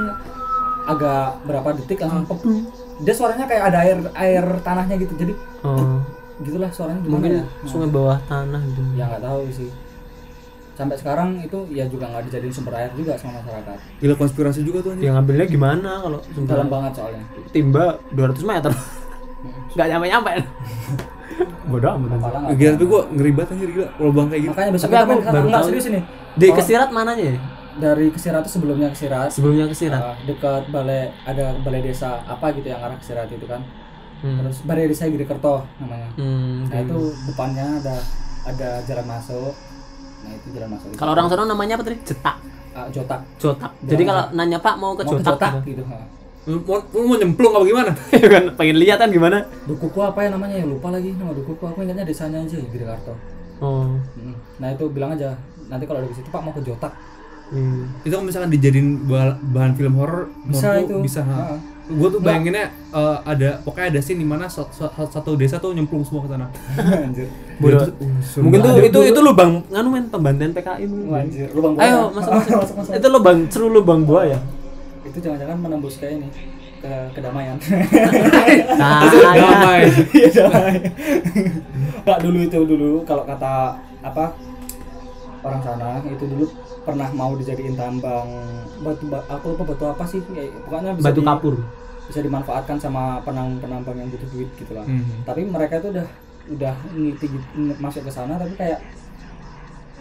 agak 0.85 1.23
berapa 1.43 1.69
detik 1.75 1.97
langsung 1.99 2.23
pep 2.25 2.39
dia 2.99 3.13
suaranya 3.15 3.45
kayak 3.47 3.63
ada 3.71 3.77
air 3.81 3.97
air 4.13 4.45
tanahnya 4.61 4.95
gitu. 4.99 5.13
Jadi 5.15 5.33
Oh, 5.59 5.99
gitulah 6.39 6.69
suaranya 6.71 7.01
gimana 7.01 7.13
mungkin 7.13 7.31
ya? 7.31 7.43
Nah, 7.43 7.67
sungai 7.67 7.89
bawah 7.89 8.17
tanah 8.25 8.61
gitu. 8.63 8.81
ya 8.95 9.03
nggak 9.07 9.23
tahu 9.23 9.41
sih 9.51 9.69
sampai 10.73 10.95
sekarang 10.95 11.29
itu 11.43 11.59
ya 11.67 11.83
juga 11.85 12.07
nggak 12.07 12.23
dijadiin 12.31 12.53
sumber 12.55 12.71
air 12.79 12.87
juga 12.95 13.11
sama 13.19 13.43
masyarakat 13.43 13.77
Gila 13.99 14.15
konspirasi 14.15 14.63
juga 14.63 14.79
tuh. 14.79 14.95
Yang 14.95 15.13
ngambilnya 15.19 15.45
gimana 15.45 15.91
kalau 15.99 16.19
dalam 16.23 16.31
sumpah 16.31 16.67
banget 16.71 16.91
soalnya 16.95 17.23
timba 17.51 17.85
200 18.15 18.47
meter. 18.47 18.71
Enggak 19.75 19.87
nyampe-nyampe. 19.91 20.31
Bodoh 21.69 21.91
amat. 21.95 22.09
Nggak 22.15 22.55
Gila 22.55 22.71
tapi 22.75 22.85
gua 22.87 23.01
ngeri 23.11 23.31
banget 23.35 23.49
anjir 23.55 23.69
gila 23.71 23.87
lubang 23.99 24.27
kayak 24.31 24.41
gitu. 24.41 24.51
Makanya 24.55 24.71
besok 24.71 24.87
Tapi 24.87 24.95
kita 24.95 25.03
aku 25.03 25.11
main 25.11 25.19
ke 25.19 25.27
sana. 25.27 25.39
Enggak 25.39 25.51
tahu. 25.59 25.67
serius 25.67 25.85
ini. 25.91 25.99
Di 26.39 26.45
Oh, 26.47 26.55
Kesirat 26.55 26.89
mananya 26.95 27.25
ya? 27.27 27.35
dari 27.79 28.07
Kesirat 28.11 28.41
itu 28.43 28.51
sebelumnya 28.55 28.87
Kesirat. 28.91 29.29
Sebelumnya 29.31 29.65
Kesirat. 29.67 30.01
Uh, 30.01 30.15
dekat 30.27 30.63
balai 30.71 31.11
ada 31.23 31.45
balai 31.59 31.81
desa 31.83 32.23
apa 32.23 32.51
gitu 32.51 32.67
yang 32.67 32.79
arah 32.79 32.95
Kesirat 32.95 33.27
itu 33.27 33.43
kan. 33.43 33.59
Hmm. 34.19 34.37
Terus 34.41 34.57
balai 34.63 34.85
desa 34.85 35.05
Girikerto 35.05 35.63
namanya. 35.77 36.09
Hmm, 36.13 36.67
Nah 36.67 36.79
itu 36.81 36.99
depannya 37.25 37.65
ada 37.79 37.95
ada 38.45 38.69
jalan 38.83 39.05
masuk. 39.05 39.53
Nah 40.19 40.31
itu 40.33 40.47
jalan 40.51 40.69
masuk. 40.71 40.87
Kalau 40.93 41.11
orang 41.13 41.27
sana 41.27 41.43
namanya 41.45 41.73
apa 41.75 41.83
tadi? 41.83 41.97
Jetak. 42.03 42.35
Ah, 42.69 42.87
Jotak. 42.87 43.21
Jotak. 43.37 43.71
Jadi 43.81 44.03
kalau 44.03 44.23
nanya 44.31 44.57
Pak 44.57 44.75
mau 44.75 44.93
ke 44.93 45.01
Mau 45.01 45.13
ke 45.13 45.21
Jotak, 45.21 45.39
Jotak 45.39 45.53
gitu. 45.63 45.71
gitu. 45.71 45.83
ha. 45.87 45.99
Lu 46.45 46.57
mau, 46.61 46.79
mau 46.81 47.15
nyemplung 47.15 47.53
apa 47.53 47.63
gimana? 47.63 47.91
kan 48.33 48.43
pengen 48.55 48.77
lihat 48.77 48.97
kan 48.97 49.09
gimana? 49.09 49.37
Dukuku 49.65 49.99
apa 49.99 50.19
ya 50.19 50.29
namanya 50.29 50.55
ya 50.55 50.65
lupa 50.65 50.87
lagi 50.89 51.11
nama 51.13 51.31
dukuku 51.31 51.61
aku 51.61 51.79
ingatnya 51.81 52.03
desanya 52.03 52.39
aja 52.39 52.57
Girikerto. 52.57 53.13
Oh. 53.59 53.95
Mm. 54.15 54.35
Nah 54.57 54.67
itu 54.69 54.87
bilang 54.87 55.11
aja 55.13 55.35
nanti 55.67 55.83
kalau 55.83 55.99
dari 55.99 56.11
situ 56.11 56.27
Pak 56.27 56.41
mau 56.41 56.51
ke 56.51 56.61
Jotak 56.61 56.91
Hmm. 57.49 57.89
Itu 58.05 58.13
kalau 58.13 58.29
misalkan 58.29 58.53
dijadiin 58.53 59.09
bah- 59.09 59.33
bahan 59.33 59.73
film 59.73 59.97
horor 59.97 60.29
Bisa 60.45 60.77
itu. 60.77 61.01
bisa 61.01 61.25
ha. 61.25 61.33
Ha. 61.49 61.57
Gue 61.89 62.07
tuh 62.07 62.19
bayanginnya 62.19 62.69
eh, 62.69 63.17
ada 63.23 63.57
pokoknya 63.59 63.87
ada 63.89 63.99
scene 63.99 64.17
di 64.17 64.27
mana 64.27 64.45
satu, 64.45 64.69
satu 64.87 65.33
desa 65.33 65.57
tuh 65.57 65.73
nyemplung 65.73 66.01
semua 66.01 66.21
ke 66.21 66.29
sana. 66.29 66.47
anjir. 67.05 67.25
Bodoh. 67.57 67.81
Uh, 67.81 68.41
Mungkin 68.41 68.59
tuh 68.59 68.73
itu 68.79 68.99
itu 69.05 69.19
lubang 69.19 69.65
nganu 69.65 69.89
men 69.89 70.05
pembantian 70.05 70.51
PKI 70.51 70.85
mungkin. 70.85 71.17
Anjir, 71.19 71.49
lubang 71.49 71.73
buaya. 71.73 71.89
Ayo 71.89 72.01
masuk 72.11 72.31
masuk. 72.31 72.51
masuk, 72.61 72.75
masuk. 72.77 72.91
Itu 72.93 73.07
lubang 73.09 73.37
seru 73.47 73.67
lubang 73.69 74.01
buaya. 74.03 74.37
itu 75.01 75.17
jangan-jangan 75.17 75.57
menembus 75.57 75.97
ke 75.97 76.05
ini 76.07 76.29
ke 76.77 76.91
kedamaian 77.11 77.57
Nah, 78.77 79.09
Damai. 79.09 79.89
iya 80.13 80.29
damai 80.29 80.75
nggak 81.99 82.19
dulu 82.21 82.37
itu 82.39 82.59
dulu 82.61 82.91
kalau 83.03 83.25
kata 83.25 83.73
apa 83.99 84.37
orang 85.39 85.61
sana 85.61 85.97
itu 86.05 86.23
dulu 86.23 86.45
pernah 86.79 87.09
mau 87.11 87.33
dijadiin 87.33 87.73
tambang 87.73 88.27
batu 88.79 89.07
ba- 89.07 89.25
aku 89.27 89.45
lupa 89.49 89.63
batu 89.65 89.85
apa 89.87 90.03
sih 90.05 90.21
ya, 90.29 90.45
pokoknya 90.61 90.91
bisa 90.93 91.05
batu 91.05 91.19
di- 91.19 91.27
kapur. 91.27 91.53
Bisa 92.09 92.19
dimanfaatkan 92.19 92.75
sama 92.75 93.21
penambang-penambang 93.21 93.95
yang 93.95 94.09
butuh 94.09 94.29
duit 94.29 94.49
gitu 94.55 94.73
lah 94.73 94.81
Mhm. 94.83 95.23
tapi 95.23 95.45
mereka 95.45 95.77
itu 95.77 95.87
udah 95.91 96.07
udah 96.49 96.73
ngeliti 96.89 97.25
gitu- 97.29 97.77
masuk 97.77 98.01
ke 98.01 98.11
sana 98.11 98.33
tapi 98.35 98.53
kayak 98.55 98.81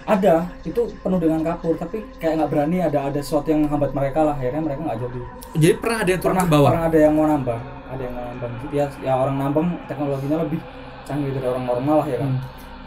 ada 0.02 0.48
itu 0.64 0.80
penuh 0.96 1.20
dengan 1.20 1.44
kapur 1.44 1.76
tapi 1.76 2.00
kayak 2.16 2.40
nggak 2.40 2.48
berani 2.48 2.80
ada 2.80 3.12
ada 3.12 3.20
sesuatu 3.20 3.44
yang 3.46 3.60
menghambat 3.62 3.92
mereka 3.92 4.24
lah 4.24 4.32
akhirnya 4.32 4.62
mereka 4.62 4.80
nggak 4.82 4.98
jadi 4.98 5.20
Jadi 5.54 5.74
pernah 5.76 5.98
ada 5.98 6.10
yang 6.10 6.18
turun 6.18 6.32
pernah 6.32 6.44
ke 6.44 6.50
bawah. 6.50 6.70
pernah 6.72 6.86
ada 6.86 6.98
yang 6.98 7.12
mau 7.12 7.26
nambang 7.26 7.60
ada 7.86 8.02
yang 8.02 8.14
mau 8.14 8.24
nambang 8.26 8.52
ya 8.70 8.84
ya 8.98 9.12
orang 9.14 9.36
nambang 9.36 9.66
teknologinya 9.84 10.36
lebih 10.40 10.60
canggih 11.04 11.30
dari 11.30 11.46
orang 11.46 11.64
normal 11.66 11.96
lah 12.00 12.08
ya 12.08 12.18
kan 12.18 12.32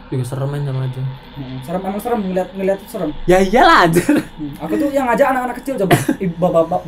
Juga 0.04 0.28
serem 0.28 0.44
men 0.46 0.60
sama 0.60 0.84
aja. 0.84 1.00
Hmm, 1.32 1.56
serem 1.64 1.80
emang 1.80 1.96
serem 1.96 2.20
ngeliat 2.20 2.48
ngeliat 2.52 2.76
itu 2.76 2.88
serem 2.90 3.10
Ya 3.24 3.40
iyalah 3.40 3.88
anjir. 3.88 4.04
Hmm, 4.12 4.52
aku 4.60 4.72
tuh 4.76 4.88
yang 4.90 5.08
ngajak 5.08 5.24
anak-anak 5.26 5.56
kecil 5.56 5.74
coba 5.78 5.96
ibu 6.20 6.36
bapak 6.36 6.80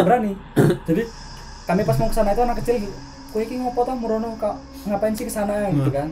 berani 0.00 0.32
jadi 0.88 1.02
kami 1.64 1.82
pas 1.82 1.96
mau 1.96 2.08
ke 2.08 2.14
sana 2.14 2.30
itu 2.32 2.42
anak 2.42 2.56
kecil 2.60 2.76
kue 3.32 3.42
iki 3.42 3.54
ngopo 3.58 3.80
tau 3.82 3.96
murono? 3.96 4.36
Kak 4.36 4.54
ngapain 4.86 5.14
sih 5.16 5.24
ke 5.26 5.32
sana? 5.32 5.68
Gitu 5.68 5.90
kan. 5.90 6.08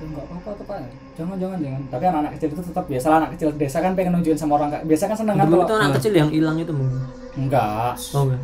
"Ya, 0.00 0.04
nggak 0.08 0.24
apa-apa 0.26 0.50
tuh 0.56 0.64
pak. 0.66 0.78
Jangan 1.14 1.36
jangan 1.36 1.58
jangan. 1.60 1.82
Tapi 1.90 2.04
anak-anak 2.06 2.32
kecil 2.38 2.48
itu 2.50 2.62
tetap 2.64 2.84
biasa 2.88 3.06
anak 3.12 3.30
kecil 3.36 3.48
desa 3.54 3.78
kan 3.78 3.92
pengen 3.92 4.12
nunjukin 4.16 4.38
sama 4.38 4.52
orang 4.56 4.70
Kak. 4.72 4.82
biasa 4.88 5.04
kan 5.10 5.16
seneng 5.18 5.36
kan 5.36 5.46
itu 5.46 5.74
anak 5.74 5.92
kecil 5.98 6.12
yang 6.14 6.30
hilang 6.30 6.56
itu 6.58 6.72
mungkin. 6.72 7.02
enggak. 7.36 7.94
Oh 8.14 8.22
enggak. 8.26 8.40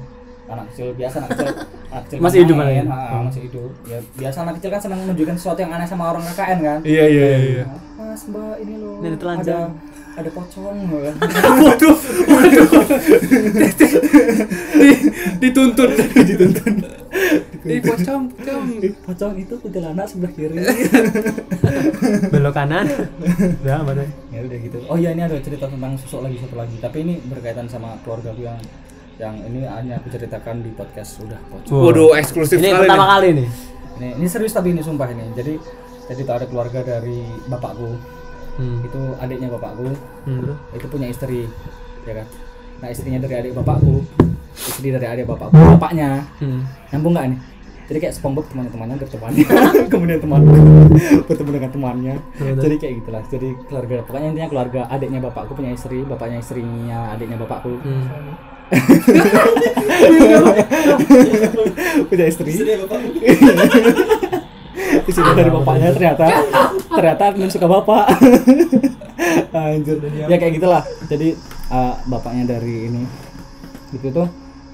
Anak 0.48 0.64
kecil 0.72 0.86
biasa 0.92 1.14
anak 1.20 1.30
kecil 1.32 1.48
anak 1.92 2.02
kecil 2.04 2.18
Masih 2.18 2.38
hidup 2.42 2.56
ya? 2.58 2.82
ah, 2.84 3.20
masih 3.22 3.42
hidup 3.44 3.70
ya 3.84 3.98
biasa 4.16 4.36
anak 4.42 4.54
kecil 4.58 4.70
kan 4.70 4.80
senang 4.80 5.00
menunjukkan 5.02 5.36
sesuatu 5.36 5.60
yang 5.60 5.72
aneh 5.72 5.84
sama 5.84 6.04
orang 6.08 6.22
KKN 6.24 6.58
kan 6.60 6.78
Iya 6.82 7.04
iya 7.06 7.26
iya. 7.38 7.64
mas 7.94 8.22
mbak 8.24 8.56
ini 8.60 8.74
loh 8.76 8.96
Ini 8.98 9.06
ada 9.06 9.08
ada 9.08 9.18
telanjang. 9.18 9.68
ada 10.16 10.30
pocong 10.32 10.76
kan 10.82 11.14
Waduh, 11.62 11.96
waduh. 12.26 12.68
Di- 14.78 15.02
dituntun, 15.38 15.90
dituntun. 16.18 16.74
Ih, 17.62 17.80
pocong, 17.80 18.22
pocong. 18.30 18.64
pocong 19.04 19.32
itu 19.36 19.54
kuntilanak 19.58 20.06
sebelah 20.06 20.32
kiri 20.32 20.56
Belok 22.30 22.54
kanan. 22.54 22.86
Udah 23.62 23.82
mana? 23.82 24.04
ya 24.30 24.40
udah 24.40 24.58
gitu 24.60 24.78
oh 24.86 24.94
iya 24.94 25.10
ini 25.10 25.22
ada 25.22 25.34
cerita 25.38 25.66
tentang 25.66 25.98
sosok 25.98 26.22
lagi 26.22 26.38
satu 26.38 26.54
lagi 26.54 26.78
tapi 26.78 27.02
ini 27.02 27.14
berkaitan 27.26 27.66
sama 27.66 27.98
keluarga 28.00 28.30
gue 28.32 28.46
yang 28.46 28.60
yang 29.18 29.34
ini 29.42 29.66
hanya 29.66 29.98
aku 29.98 30.08
ceritakan 30.14 30.62
di 30.62 30.70
podcast. 30.72 31.18
Udah 31.20 31.38
pocong 31.50 31.74
Waduh, 31.74 32.14
eksklusif 32.14 32.62
Ini 32.62 32.70
sekali 32.70 32.80
pertama 32.86 33.04
nih. 33.04 33.10
kali 33.10 33.28
nih. 33.34 33.48
ini 33.98 34.08
ini 34.22 34.26
serius 34.30 34.54
tapi 34.54 34.70
ini 34.70 34.80
sumpah 34.82 35.10
ini. 35.10 35.26
Jadi 35.34 35.54
jadi 36.08 36.20
tuh 36.22 36.34
ada 36.34 36.46
keluarga 36.46 36.80
dari 36.86 37.26
bapakku. 37.50 37.90
Hmm. 38.58 38.82
itu 38.82 39.00
adiknya 39.22 39.54
bapakku. 39.54 39.86
Hmm. 40.26 40.58
itu 40.74 40.86
punya 40.90 41.06
istri 41.10 41.46
ya 42.02 42.22
kan? 42.22 42.26
Nah 42.82 42.88
istrinya 42.90 43.18
dari 43.22 43.34
adik 43.42 43.52
bapakku. 43.58 44.02
Istri 44.54 44.94
dari 44.94 45.06
adik 45.06 45.26
bapakku 45.26 45.54
bapaknya. 45.54 46.22
Hmm. 46.38 46.66
nyambung 46.94 47.14
nggak 47.14 47.26
nih? 47.34 47.40
Jadi 47.88 47.98
kayak 48.04 48.14
SpongeBob 48.20 48.44
teman-temannya 48.52 49.00
bertemannya 49.00 49.44
kemudian 49.92 50.20
teman. 50.20 50.40
Bertemu 51.24 51.50
dengan 51.56 51.70
temannya. 51.72 52.14
Betul. 52.36 52.60
jadi 52.68 52.74
kayak 52.76 52.94
gitulah. 53.00 53.22
Jadi 53.32 53.48
keluarga 53.64 53.94
pokoknya 54.04 54.28
intinya 54.30 54.48
keluarga. 54.52 54.80
Adiknya 54.92 55.20
bapakku 55.24 55.52
punya 55.56 55.72
istri 55.72 56.04
bapaknya 56.04 56.38
istrinya 56.44 57.16
adiknya 57.16 57.40
bapakku. 57.40 57.80
Hmm. 57.80 58.04
punya 62.08 62.24
istri. 62.28 62.52
Istri 65.08 65.30
dari 65.36 65.50
bapaknya 65.52 65.92
ternyata. 65.92 66.26
Ternyata 66.88 67.22
admin 67.32 67.50
suka 67.50 67.66
bapak. 67.68 68.06
Anjir. 69.56 69.96
Ya 70.28 70.36
kayak 70.38 70.52
gitulah. 70.60 70.82
Jadi 71.08 71.34
uh, 71.72 71.94
bapaknya 72.06 72.44
dari 72.58 72.86
ini. 72.88 73.02
Itu 73.92 74.10
tuh 74.12 74.28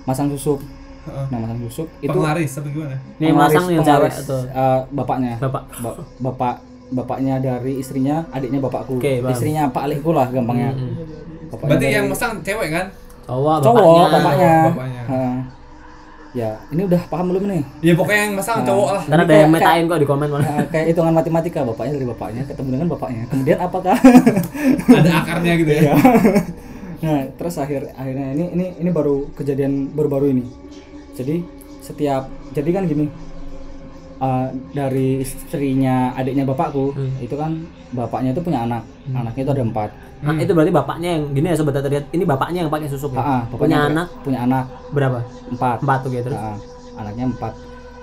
masang 0.05 0.31
susuk. 0.35 0.61
Nah 1.05 1.37
masang 1.37 1.61
susuk 1.69 1.85
itu 2.01 2.17
Penglaris 2.17 2.57
apa 2.57 2.69
gimana? 2.73 2.97
Ini 3.21 3.25
yang 3.29 3.37
masang 3.37 3.69
yang 3.69 3.85
cewek 3.85 4.13
atau 4.25 4.41
uh, 4.51 4.81
bapaknya. 4.91 5.37
Bapak. 5.39 5.63
Ba- 5.83 5.99
bapak 6.21 6.57
bapaknya 6.95 7.41
dari 7.41 7.81
istrinya 7.81 8.25
adiknya 8.31 8.61
bapakku. 8.61 9.01
Paham. 9.01 9.33
istrinya 9.33 9.69
pak 9.73 9.83
Alihku 9.89 10.13
lah 10.15 10.29
gampangnya. 10.31 10.75
Bapaknya 11.51 11.69
Berarti 11.75 11.87
dari- 11.87 11.97
yang 11.97 12.07
masang 12.09 12.43
cewek 12.45 12.71
kan? 12.71 12.87
Cowok 13.25 13.57
cowok 13.65 13.83
bapaknya. 13.83 14.09
bapaknya, 14.13 14.55
bapaknya. 14.69 15.03
Ha. 15.05 15.21
ya 16.35 16.51
ini 16.75 16.83
udah 16.83 17.03
paham 17.07 17.31
belum 17.31 17.43
nih 17.47 17.63
Ya 17.79 17.93
pokoknya 17.95 18.23
yang 18.27 18.35
masang 18.35 18.67
cowok 18.67 18.89
lah. 18.91 19.03
Ntar 19.07 19.21
ada 19.23 19.35
yang 19.39 19.51
metain 19.55 19.85
kok 19.87 19.99
di 20.03 20.09
komen 20.09 20.29
mana. 20.35 20.43
Nah, 20.43 20.67
kayak 20.67 20.87
hitungan 20.91 21.15
matematika 21.15 21.61
bapaknya 21.63 21.93
dari 21.95 22.07
bapaknya 22.11 22.43
ketemu 22.43 22.69
dengan 22.75 22.89
bapaknya 22.91 23.23
kemudian 23.31 23.59
apakah 23.63 23.97
Ada 24.99 25.11
akarnya 25.23 25.53
gitu 25.63 25.73
ya. 25.73 25.83
ya 25.93 25.95
nah 27.05 27.21
terus 27.37 27.61
akhir 27.61 27.93
akhirnya 28.01 28.33
ini 28.33 28.45
ini 28.57 28.67
ini 28.81 28.89
baru 28.89 29.29
kejadian 29.37 29.93
baru-baru 29.93 30.33
ini 30.33 30.45
jadi 31.13 31.45
setiap 31.85 32.33
jadi 32.57 32.71
kan 32.73 32.89
gini 32.89 33.13
uh, 34.17 34.47
dari 34.71 35.21
istrinya 35.21 36.13
adiknya 36.13 36.45
bapakku 36.45 36.93
Hmm. 36.93 37.15
itu 37.19 37.35
kan 37.35 37.53
bapaknya 37.91 38.31
itu 38.31 38.41
punya 38.41 38.63
anak 38.63 38.83
anaknya 39.09 39.43
itu 39.43 39.53
ada 39.53 39.65
empat 39.65 39.91
Nah, 40.25 40.33
itu 40.35 40.57
berarti 40.57 40.73
bapaknya 40.73 41.09
yang 41.15 41.37
gini 41.37 41.47
ya 41.47 41.55
sobat 41.55 41.77
terlihat. 41.77 42.09
Ini 42.09 42.25
bapaknya 42.25 42.65
yang 42.65 42.73
pakai 42.73 42.89
susuk 42.89 43.13
ya. 43.13 43.21
Ah, 43.21 43.29
ah, 43.29 43.41
Punya 43.51 43.77
anak 43.85 44.09
punya 44.25 44.41
anak 44.41 44.65
berapa? 44.89 45.21
empat 45.47 45.85
Empat 45.85 45.99
tuh 46.01 46.11
gitu 46.11 46.25
terus. 46.25 46.41
Ah, 46.41 46.57
anaknya 46.97 47.29
empat 47.29 47.53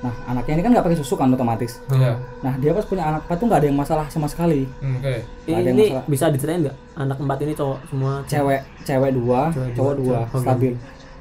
nah 0.02 0.14
anaknya 0.28 0.54
ini 0.54 0.62
kan 0.62 0.72
nggak 0.74 0.82
pakai 0.84 0.98
susu 0.98 1.14
kan 1.14 1.30
otomatis 1.30 1.78
Iya. 1.88 2.18
nah 2.42 2.58
dia 2.58 2.74
pas 2.74 2.82
punya 2.84 3.06
anak 3.08 3.22
empat 3.24 3.38
tuh 3.38 3.46
nggak 3.46 3.60
ada 3.62 3.68
yang 3.70 3.78
masalah 3.78 4.06
sama 4.08 4.26
sekali 4.26 4.66
Hmm, 4.82 4.98
Oke. 4.98 5.14
Nggak 5.46 5.54
ada 5.54 5.62
yang 5.64 5.66
Ini 5.72 5.86
masalah. 5.88 6.06
bisa 6.08 6.26
diceritain 6.28 6.62
nggak? 6.62 6.78
Anak 6.96 7.18
empat 7.20 7.38
ini 7.40 7.54
cowok 7.54 7.78
semua 7.86 8.14
cewek 8.24 8.62
cewek 8.82 9.12
dua 9.14 9.42
Cewek 9.50 9.72
cowok 9.72 9.94
dua, 9.96 10.06
dua 10.18 10.20
cowok. 10.32 10.54
Oke. 10.58 10.70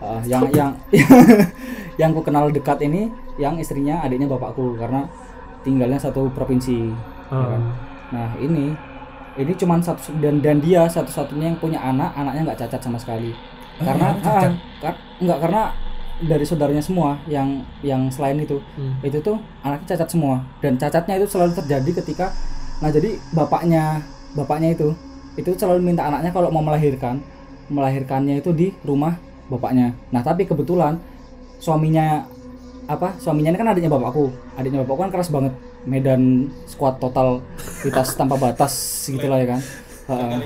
Uh, 0.01 0.17
yang 0.25 0.49
yang 0.51 0.73
yang 2.01 2.11
ku 2.11 2.21
kenal 2.21 2.49
dekat 2.49 2.81
ini 2.81 3.07
yang 3.37 3.55
istrinya 3.55 4.01
adiknya 4.01 4.25
bapakku 4.27 4.73
karena 4.75 5.05
tinggalnya 5.61 5.97
satu 5.97 6.29
provinsi 6.31 6.89
ya 6.89 6.97
Oh. 7.31 7.47
kan? 7.47 7.63
nah 8.11 8.29
ini 8.35 8.75
ini 9.37 9.53
cuman 9.55 9.79
satu 9.79 10.11
dan 10.19 10.41
dan 10.41 10.59
dia 10.59 10.83
satu-satunya 10.85 11.47
yang 11.47 11.59
punya 11.59 11.79
anak 11.79 12.11
anaknya 12.13 12.43
nggak 12.43 12.59
cacat 12.59 12.81
sama 12.81 12.97
sekali 12.97 13.31
karena 13.79 14.17
ah, 14.19 14.51
kar- 14.81 14.99
nggak 15.17 15.39
karena 15.39 15.63
dari 16.21 16.43
saudaranya 16.43 16.81
semua 16.81 17.21
yang 17.27 17.61
yang 17.81 18.09
selain 18.09 18.37
itu 18.37 18.59
Hmm. 18.75 18.99
itu 19.01 19.21
tuh 19.21 19.37
anaknya 19.61 19.95
cacat 19.95 20.09
semua 20.11 20.43
dan 20.59 20.75
cacatnya 20.75 21.15
itu 21.17 21.27
selalu 21.29 21.53
terjadi 21.55 21.91
ketika 22.01 22.27
nah 22.81 22.89
jadi 22.89 23.15
bapaknya 23.31 24.01
bapaknya 24.33 24.75
itu 24.75 24.91
itu 25.37 25.55
selalu 25.55 25.85
minta 25.87 26.03
anaknya 26.03 26.33
kalau 26.33 26.49
mau 26.49 26.61
melahirkan 26.61 27.21
melahirkannya 27.69 28.41
itu 28.41 28.51
di 28.51 28.75
rumah 28.83 29.15
bapaknya. 29.51 29.93
Nah 30.15 30.23
tapi 30.23 30.47
kebetulan 30.47 30.97
suaminya 31.59 32.25
apa 32.89 33.15
suaminya 33.21 33.55
ini 33.55 33.59
kan 33.61 33.71
adiknya 33.71 33.93
bapakku 33.93 34.33
adiknya 34.59 34.83
bapakku 34.87 35.01
kan 35.05 35.13
keras 35.13 35.29
banget. 35.29 35.53
Medan 35.81 36.53
squad 36.69 37.01
total 37.01 37.41
vitas 37.83 38.13
tanpa 38.19 38.39
batas 38.39 38.73
gitulah 39.11 39.43
ya 39.43 39.59
kan. 39.59 39.61
Heeh. 40.11 40.43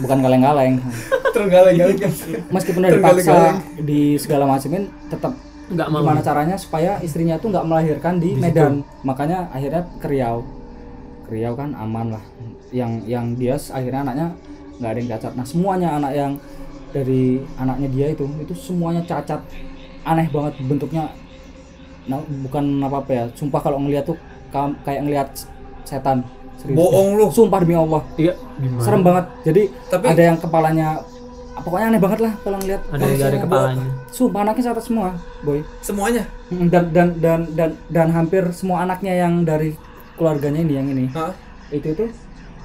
bukan 0.00 0.18
kaleng-kaleng. 0.24 0.80
Tergaleng-galeng 1.36 1.98
meskipun 2.48 2.80
udah 2.80 2.92
dipaksa 2.96 3.36
di 3.76 4.16
segala 4.16 4.48
macamnya 4.48 4.88
tetap 5.12 5.36
Nggak 5.66 5.88
mau. 5.90 5.98
gimana 5.98 6.22
caranya 6.22 6.56
supaya 6.56 7.02
istrinya 7.02 7.36
tuh 7.42 7.50
nggak 7.50 7.66
melahirkan 7.66 8.22
di, 8.22 8.38
Medan. 8.38 8.86
Makanya 9.02 9.50
akhirnya 9.50 9.82
ke 9.98 10.06
Riau. 10.06 10.46
Ke 11.26 11.34
Riau 11.34 11.58
kan 11.58 11.74
aman 11.74 12.14
lah. 12.14 12.24
Yang 12.70 12.92
yang 13.10 13.26
dia 13.34 13.58
akhirnya 13.58 14.00
anaknya 14.06 14.26
nggak 14.78 14.90
ada 14.90 14.98
yang 14.98 15.10
cacat. 15.16 15.32
Nah 15.34 15.46
semuanya 15.46 15.88
anak 15.98 16.12
yang 16.14 16.32
dari 16.96 17.24
anaknya 17.54 17.88
dia 17.88 18.06
itu 18.10 18.24
itu 18.38 18.54
semuanya 18.54 19.02
cacat 19.02 19.40
aneh 20.02 20.26
banget 20.26 20.56
bentuknya 20.62 21.12
nah 22.06 22.16
bukan 22.40 22.64
apa 22.80 22.96
apa 22.98 23.10
ya 23.12 23.24
sumpah 23.34 23.60
kalau 23.60 23.78
ngeliat 23.78 24.04
tuh 24.04 24.16
kam- 24.48 24.78
kayak 24.80 25.02
ngeliat 25.02 25.28
setan 25.82 26.22
serius 26.56 26.78
Bohong 26.78 27.08
lu. 27.14 27.26
sumpah 27.28 27.58
demi 27.58 27.74
Allah 27.74 28.00
Iya, 28.16 28.32
gimana? 28.56 28.80
serem 28.80 29.02
banget 29.02 29.24
jadi 29.44 29.62
Tapi- 29.90 30.08
ada 30.08 30.22
yang 30.24 30.38
kepalanya 30.38 30.88
pokoknya 31.58 31.86
aneh 31.88 32.00
banget 32.00 32.20
lah 32.20 32.32
kalau 32.40 32.56
ngeliat 32.56 32.82
Ada 32.86 33.04
yang 33.04 33.18
dari 33.20 33.38
kepalanya. 33.38 33.84
sumpah 34.08 34.40
anaknya 34.40 34.64
catat 34.64 34.84
semua 34.84 35.08
boy 35.42 35.60
Semuanya. 35.80 36.22
Mm, 36.46 36.66
dan 36.70 36.84
dan 36.90 37.08
dan 37.18 37.40
dan 37.52 37.70
dan 37.90 38.08
hampir 38.08 38.46
semua 38.52 38.80
anaknya 38.80 39.12
yang 39.18 39.42
dari 39.42 39.74
keluarganya 40.14 40.62
ini 40.62 40.72
yang 40.72 40.88
ini 40.88 41.04
Hah? 41.10 41.34
itu 41.68 41.90
itu 41.90 42.06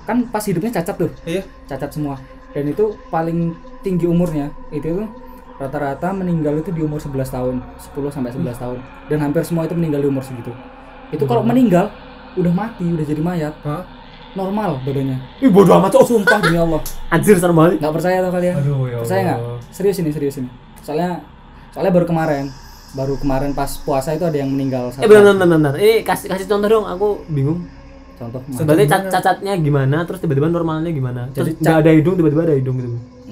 kan 0.04 0.22
pas 0.26 0.44
hidupnya 0.44 0.70
cacat 0.72 0.96
tuh 0.98 1.12
Iya. 1.26 1.42
cacat 1.66 1.90
semua 1.90 2.22
dan 2.54 2.64
itu 2.64 2.94
paling 3.10 3.58
tinggi 3.82 4.06
umurnya 4.06 4.50
itu 4.70 4.88
tuh 4.88 5.10
rata-rata 5.58 6.10
meninggal 6.10 6.58
itu 6.58 6.70
di 6.70 6.82
umur 6.82 6.98
11 6.98 7.22
tahun 7.28 7.56
10 7.78 8.10
sampai 8.10 8.32
11 8.32 8.58
tahun 8.58 8.78
dan 9.10 9.18
hampir 9.20 9.42
semua 9.42 9.66
itu 9.66 9.74
meninggal 9.74 10.02
di 10.02 10.10
umur 10.10 10.22
segitu 10.22 10.50
itu 11.10 11.24
kalau 11.24 11.42
meninggal 11.42 11.94
udah 12.34 12.50
mati 12.50 12.88
udah 12.88 13.04
jadi 13.04 13.22
mayat 13.22 13.54
Hah? 13.62 13.84
normal 14.32 14.80
badannya 14.82 15.20
Ih, 15.38 15.52
bodoh 15.52 15.76
amat 15.76 15.92
cowok. 15.92 16.08
sumpah 16.08 16.40
demi 16.40 16.56
Allah 16.56 16.80
Anjir 17.12 17.36
serem 17.36 17.52
banget. 17.54 17.78
nggak 17.78 17.94
percaya 17.94 18.18
tuh 18.22 18.32
kalian 18.32 18.56
Aduh, 18.58 18.88
ya 18.88 18.98
percaya 18.98 19.22
nggak 19.22 19.40
serius 19.70 19.98
ini 20.00 20.10
serius 20.10 20.36
ini 20.40 20.50
soalnya 20.82 21.20
soalnya 21.70 21.92
baru 21.92 22.06
kemarin 22.08 22.46
baru 22.92 23.16
kemarin 23.16 23.52
pas 23.52 23.72
puasa 23.78 24.12
itu 24.12 24.24
ada 24.24 24.36
yang 24.36 24.50
meninggal 24.50 24.92
Eh 24.94 25.08
bentar, 25.08 25.32
bentar, 25.32 25.48
bentar. 25.48 25.74
Ini 25.76 26.04
kasih 26.04 26.28
kasih 26.28 26.44
contoh 26.46 26.68
dong. 26.68 26.84
Aku 26.86 27.08
bingung. 27.26 27.64
contoh 28.20 28.44
Berarti 28.44 28.84
cat- 28.84 29.08
cacatnya 29.08 29.56
gimana? 29.56 30.04
Terus 30.04 30.20
tiba-tiba 30.20 30.52
normalnya 30.52 30.92
gimana? 30.92 31.32
Terus 31.32 31.56
Jadi 31.56 31.64
nggak 31.64 31.78
ada 31.78 31.92
hidung, 31.96 32.16
tiba-tiba 32.20 32.42
ada 32.44 32.52
hidung 32.52 32.76
gitu. 32.78 32.90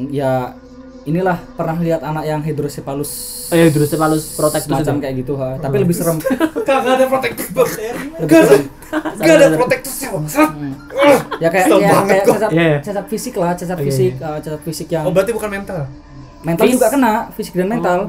Ya 0.07 0.55
inilah 1.01 1.37
pernah 1.53 1.75
lihat 1.75 1.99
anak 2.01 2.23
yang 2.23 2.39
hidrosepalus 2.39 3.11
Oh 3.49 3.57
iya, 3.57 3.65
hidrocephalus 3.65 4.37
protectus 4.37 4.69
itu. 4.69 4.77
semacam 4.77 4.95
kayak 4.99 5.15
gitu 5.17 5.33
ha. 5.35 5.57
tapi 5.57 5.75
lebih 5.77 5.91
serem 5.91 6.17
Kagak 6.67 6.93
ada 6.93 7.05
protektif 7.07 7.47
bang. 7.49 7.69
lebih 8.19 8.35
serem 8.37 8.63
Gak 9.19 9.33
ada 9.35 9.47
protektifnya 9.53 10.07
bangsat. 10.11 10.49
ya 11.37 11.47
kayak 11.47 11.65
ya, 11.71 11.89
kayak 12.03 12.23
kok. 12.23 12.35
cacat, 12.35 12.49
Iya, 12.51 12.63
iya. 12.63 12.77
cacat 12.79 13.05
fisik 13.07 13.33
lah 13.35 13.51
cacat 13.53 13.73
Oke, 13.75 13.85
fisik 13.85 14.13
eh, 14.15 14.37
cacat 14.39 14.61
fisik 14.61 14.87
yang 14.89 15.03
Oh 15.03 15.11
berarti 15.11 15.31
bukan 15.31 15.49
mental. 15.51 15.79
mental 16.39 16.63
Fis- 16.63 16.73
juga 16.73 16.87
kena 16.89 17.13
fisik 17.31 17.53
dan 17.53 17.67
mental 17.69 17.99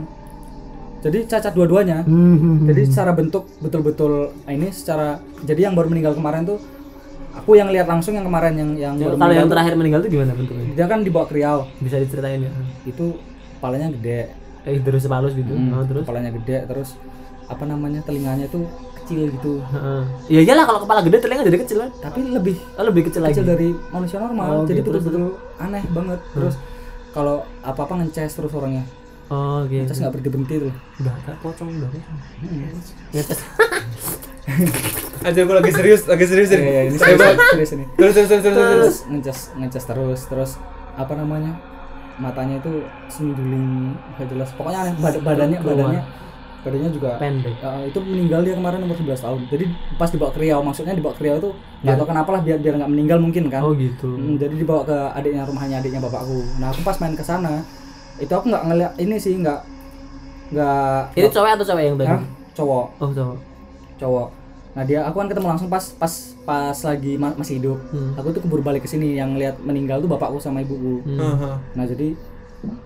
jadi 1.00 1.18
cacat 1.26 1.52
dua-duanya 1.52 2.04
Hmm. 2.04 2.64
jadi 2.64 2.84
secara 2.84 3.10
bentuk 3.10 3.48
betul-betul 3.58 4.36
nah 4.38 4.52
ini 4.52 4.68
secara 4.68 5.16
jadi 5.40 5.66
yang 5.66 5.74
baru 5.74 5.88
meninggal 5.88 6.12
kemarin 6.12 6.44
tuh 6.44 6.60
aku 7.32 7.50
yang 7.54 7.68
lihat 7.68 7.86
langsung 7.86 8.12
yang 8.12 8.22
kemarin 8.22 8.54
yang 8.54 8.70
yang 8.74 8.94
baru 8.96 9.16
Kalau 9.16 9.34
yang 9.34 9.48
terakhir 9.48 9.72
meninggal 9.74 10.00
itu 10.00 10.10
gimana 10.12 10.32
bentuknya? 10.32 10.64
dia 10.72 10.86
kan 10.86 11.00
dibawa 11.00 11.24
ke 11.24 11.34
Riau 11.34 11.58
Bisa 11.78 11.96
diceritain 11.96 12.40
ya? 12.40 12.52
itu 12.84 13.04
kepalanya 13.56 13.88
gede 13.92 14.20
Eh, 14.60 14.76
hidrocephalus 14.76 15.32
gitu. 15.32 15.48
Hmm, 15.50 15.72
Oh, 15.72 15.82
terus? 15.82 16.04
kepalanya 16.04 16.30
gede 16.32 16.56
terus 16.66 16.92
apa 17.46 17.64
namanya 17.64 18.00
telinganya 18.00 18.44
tuh 18.46 18.68
kecil 18.94 19.26
gitu 19.28 19.58
Heeh. 19.64 20.02
Ya 20.28 20.40
iyalah 20.44 20.64
kalau 20.64 20.80
kepala 20.80 21.00
gede 21.00 21.18
telinga 21.18 21.42
jadi 21.42 21.58
kecil 21.58 21.78
kan? 21.80 21.90
tapi 22.00 22.20
lebih 22.28 22.56
Oh, 22.76 22.84
lebih 22.84 23.02
kecil 23.04 23.20
lagi. 23.20 23.34
kecil 23.34 23.46
dari 23.46 23.68
manusia 23.88 24.18
normal 24.18 24.48
Oh, 24.52 24.64
jadi 24.64 24.80
gitu. 24.80 24.92
betul-betul 24.92 25.24
aneh 25.56 25.82
banget 25.88 26.20
terus 26.30 26.54
kalau 27.10 27.42
apa 27.60 27.80
apa 27.80 27.92
ngeces 27.98 28.32
terus 28.32 28.52
orangnya 28.52 28.84
Oh, 29.26 29.62
oke. 29.62 29.72
ngeces 29.72 29.98
nggak 29.98 30.12
berhenti 30.12 30.30
berhenti 30.30 30.54
tuh 30.60 30.72
Udah 31.00 31.14
pocong 31.40 31.68
udah. 31.72 31.88
pocong. 31.88 32.18
Ngetes. 33.10 33.40
Aja 35.20 35.36
gue 35.38 35.52
lagi 35.54 35.68
serius, 35.70 36.02
lagi 36.04 36.24
serius 36.24 36.48
Iya, 36.48 36.60
iya, 36.60 36.82
ini 36.86 36.96
Saya 36.96 37.12
serius, 37.12 37.38
serius 37.50 37.70
ini 37.74 37.84
Terus 37.92 38.12
terus 38.14 38.28
terus 38.30 38.42
terus. 38.42 38.96
ngeces 39.06 39.38
ngeces 39.54 39.84
terus 39.84 40.20
terus 40.26 40.50
apa 40.92 41.12
namanya 41.14 41.52
matanya 42.16 42.56
itu 42.56 42.72
senduling 43.06 43.92
nggak 44.12 44.28
jelas 44.28 44.48
pokoknya 44.52 44.78
aneh 44.82 44.94
Bad- 44.94 45.20
badannya 45.20 45.58
Keluar. 45.58 45.76
badannya 45.78 46.02
badannya 46.60 46.90
juga 46.90 47.10
Pendek. 47.16 47.56
Uh, 47.58 47.84
itu 47.86 47.98
meninggal 47.98 48.40
dia 48.42 48.52
kemarin 48.52 48.80
umur 48.82 48.92
11 48.94 49.16
tahun 49.18 49.40
jadi 49.46 49.64
pas 49.96 50.08
dibawa 50.08 50.28
ke 50.28 50.38
Riau 50.38 50.60
maksudnya 50.60 50.92
dibawa 50.92 51.12
ke 51.12 51.22
Riau 51.22 51.36
itu 51.38 51.50
nggak 51.80 51.96
tahu 51.96 52.06
kenapa 52.06 52.30
lah 52.30 52.40
biar 52.42 52.58
biar 52.58 52.74
nggak 52.76 52.90
meninggal 52.90 53.18
mungkin 53.18 53.48
kan 53.48 53.60
Oh 53.60 53.72
gitu. 53.72 54.08
Hmm, 54.10 54.36
jadi 54.36 54.52
dibawa 54.54 54.84
ke 54.84 54.96
adiknya 55.14 55.44
rumahnya 55.44 55.76
adiknya 55.78 56.00
bapakku 56.00 56.40
nah 56.56 56.68
aku 56.68 56.80
pas 56.82 56.96
main 56.96 57.12
ke 57.12 57.22
sana 57.22 57.64
itu 58.16 58.28
aku 58.30 58.48
nggak 58.48 58.64
ngeliat 58.66 58.92
ini 58.96 59.16
sih 59.16 59.36
nggak 59.36 59.60
nggak 60.50 61.00
Ini 61.14 61.28
cowok 61.28 61.48
atau 61.54 61.66
cewek 61.66 61.84
yang 61.86 61.96
tadi? 61.96 62.08
Hah? 62.10 62.22
cowok 62.52 62.86
Oh 62.98 63.10
cowok. 63.10 63.36
cowok 63.96 64.28
nah 64.70 64.82
dia 64.82 65.02
aku 65.02 65.16
kan 65.16 65.26
ketemu 65.26 65.46
langsung 65.48 65.66
pas 65.66 65.82
pas 65.92 66.12
pas 66.40 66.76
lagi 66.80 67.14
ma- 67.14 67.34
masih 67.34 67.58
hidup 67.58 67.78
Hmm. 67.88 68.14
aku 68.14 68.30
tuh 68.30 68.40
keburu 68.40 68.60
balik 68.60 68.82
ke 68.82 68.88
sini 68.88 69.14
yang 69.14 69.34
lihat 69.34 69.58
meninggal 69.58 69.98
tuh 69.98 70.06
bapakku 70.06 70.38
sama 70.38 70.60
ibuku 70.60 71.02
Hmm. 71.04 71.58
Nah 71.70 71.84
jadi 71.84 72.14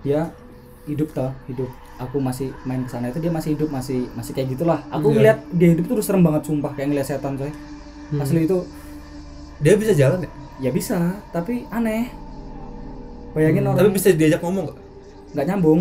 dia 0.01 0.33
hidup 0.85 1.11
toh 1.11 1.29
hidup 1.45 1.69
aku 1.95 2.19
masih 2.19 2.51
main 2.63 2.81
ke 2.81 2.91
sana 2.91 3.07
itu 3.07 3.19
dia 3.19 3.29
masih 3.29 3.55
hidup 3.55 3.69
masih 3.69 4.09
masih 4.13 4.33
kayak 4.33 4.49
gitulah 4.51 4.81
aku 4.89 5.09
Iya. 5.09 5.15
ngeliat 5.15 5.39
dia 5.51 5.69
hidup 5.71 5.85
tuh 5.87 6.01
serem 6.01 6.21
banget 6.21 6.43
sumpah 6.43 6.73
kayak 6.73 6.89
ngeliat 6.89 7.07
setan 7.07 7.35
coy 7.35 7.53
Hmm. 8.07 8.21
asli 8.21 8.45
itu 8.45 8.59
Dia 9.57 9.75
bisa 9.75 9.93
jalan 9.93 10.19
ya? 10.21 10.31
ya 10.61 10.71
bisa 10.71 10.99
tapi 11.31 11.65
aneh 11.69 12.11
bayangin 13.33 13.65
orang 13.65 13.79
Tapi 13.79 13.91
bisa 13.93 14.09
diajak 14.11 14.41
ngomong 14.41 14.65
gak? 14.67 14.79
nggak 15.33 15.47
nyambung 15.49 15.81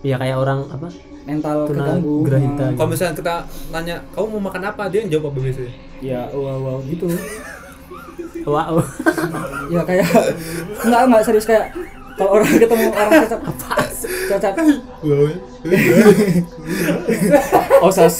ya 0.00 0.16
kayak 0.16 0.36
orang 0.36 0.66
apa 0.68 0.88
mental 1.22 1.56
tuna 1.64 1.80
keganggu. 1.80 2.14
grahita 2.22 2.64
Hmm, 2.66 2.74
Kalau 2.74 2.88
misalnya 2.90 3.14
kita 3.14 3.34
nanya, 3.70 3.96
kamu 4.10 4.26
mau 4.32 4.40
makan 4.46 4.62
apa? 4.66 4.82
Dia 4.90 4.98
yang 5.02 5.10
jawab 5.10 5.24
apa 5.30 5.38
biasanya? 5.40 5.72
ya 6.02 6.20
wow 6.34 6.58
wow 6.58 6.76
gitu. 6.82 7.06
Wow. 8.42 8.82
Ya 9.70 9.82
kayak 9.82 10.06
enggak 10.82 11.00
enggak 11.06 11.22
serius 11.22 11.46
kayak 11.46 11.70
kalau 12.12 12.36
orang 12.36 12.48
ketemu 12.58 12.86
orang 12.90 13.10
cacat 13.22 13.40
apa 13.40 13.74
cacat 14.28 14.52
osas. 17.86 18.14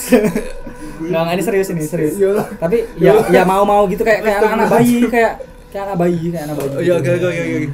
Nggak 1.03 1.21
nggak 1.27 1.35
ini 1.35 1.43
serius 1.43 1.69
ini 1.75 1.83
serius. 1.83 2.15
Tapi 2.57 2.87
ya 2.99 3.19
ya 3.29 3.43
mau 3.43 3.67
mau 3.67 3.83
gitu 3.91 4.07
kayak 4.07 4.23
kayak 4.23 4.39
anak-anak 4.41 4.69
bayi 4.71 4.97
kayak 5.11 5.33
kayak 5.73 5.85
anak 5.91 5.97
bayi 5.99 6.25
kayak 6.31 6.45
anak 6.47 6.57
bayi 6.57 6.71
Oh 6.71 6.79
iya, 6.79 6.95
gitu. 7.03 7.03
oke 7.03 7.11
oke 7.19 7.27
oke 7.27 7.43
oke. 7.43 7.67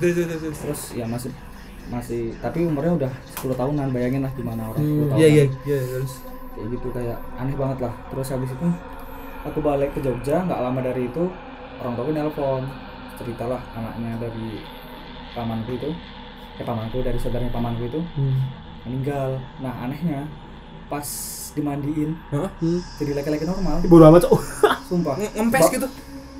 Terus 0.56 0.80
ya 0.96 1.04
masih 1.04 1.30
masih 1.88 2.36
tapi 2.38 2.62
umurnya 2.62 2.92
udah 2.98 3.12
10 3.38 3.52
tahunan 3.54 3.88
bayangin 3.90 4.22
lah 4.22 4.32
gimana 4.32 4.62
orang 4.66 4.82
10 4.82 5.08
tahunan 5.08 5.16
Iya 5.16 5.28
iya 5.28 5.44
iya 5.64 5.78
terus. 5.80 6.12
kayak 6.52 6.68
gitu 6.70 6.88
kayak 6.90 7.18
aneh 7.34 7.54
banget 7.54 7.78
lah 7.80 7.94
terus 8.08 8.28
habis 8.28 8.50
itu 8.50 8.68
aku 9.40 9.58
balik 9.58 9.90
ke 9.92 10.00
Jogja 10.00 10.42
nggak 10.42 10.60
lama 10.60 10.80
dari 10.82 11.06
itu 11.06 11.24
orang 11.78 11.92
tuaku 11.94 12.10
nelpon 12.10 12.62
ceritalah 13.14 13.62
anaknya 13.72 14.20
dari 14.20 14.60
pamanku 15.32 15.70
itu 15.72 15.90
eh 16.54 16.64
pamanku 16.64 17.00
dari 17.00 17.16
saudaranya 17.16 17.50
pamanku 17.50 17.86
itu 17.86 18.00
hmm. 18.02 18.36
meninggal 18.84 19.38
nah 19.58 19.72
anehnya 19.80 20.26
pas 20.88 21.06
dimandiin 21.50 22.12
Hah? 22.28 22.50
jadi 22.98 23.12
laki-laki 23.14 23.44
normal 23.44 23.80
bodo 23.82 24.04
amat 24.06 24.20
cok 24.24 24.32
sumpah 24.84 25.14
Nge- 25.16 25.32
Ngempes 25.36 25.66
gitu. 25.70 25.88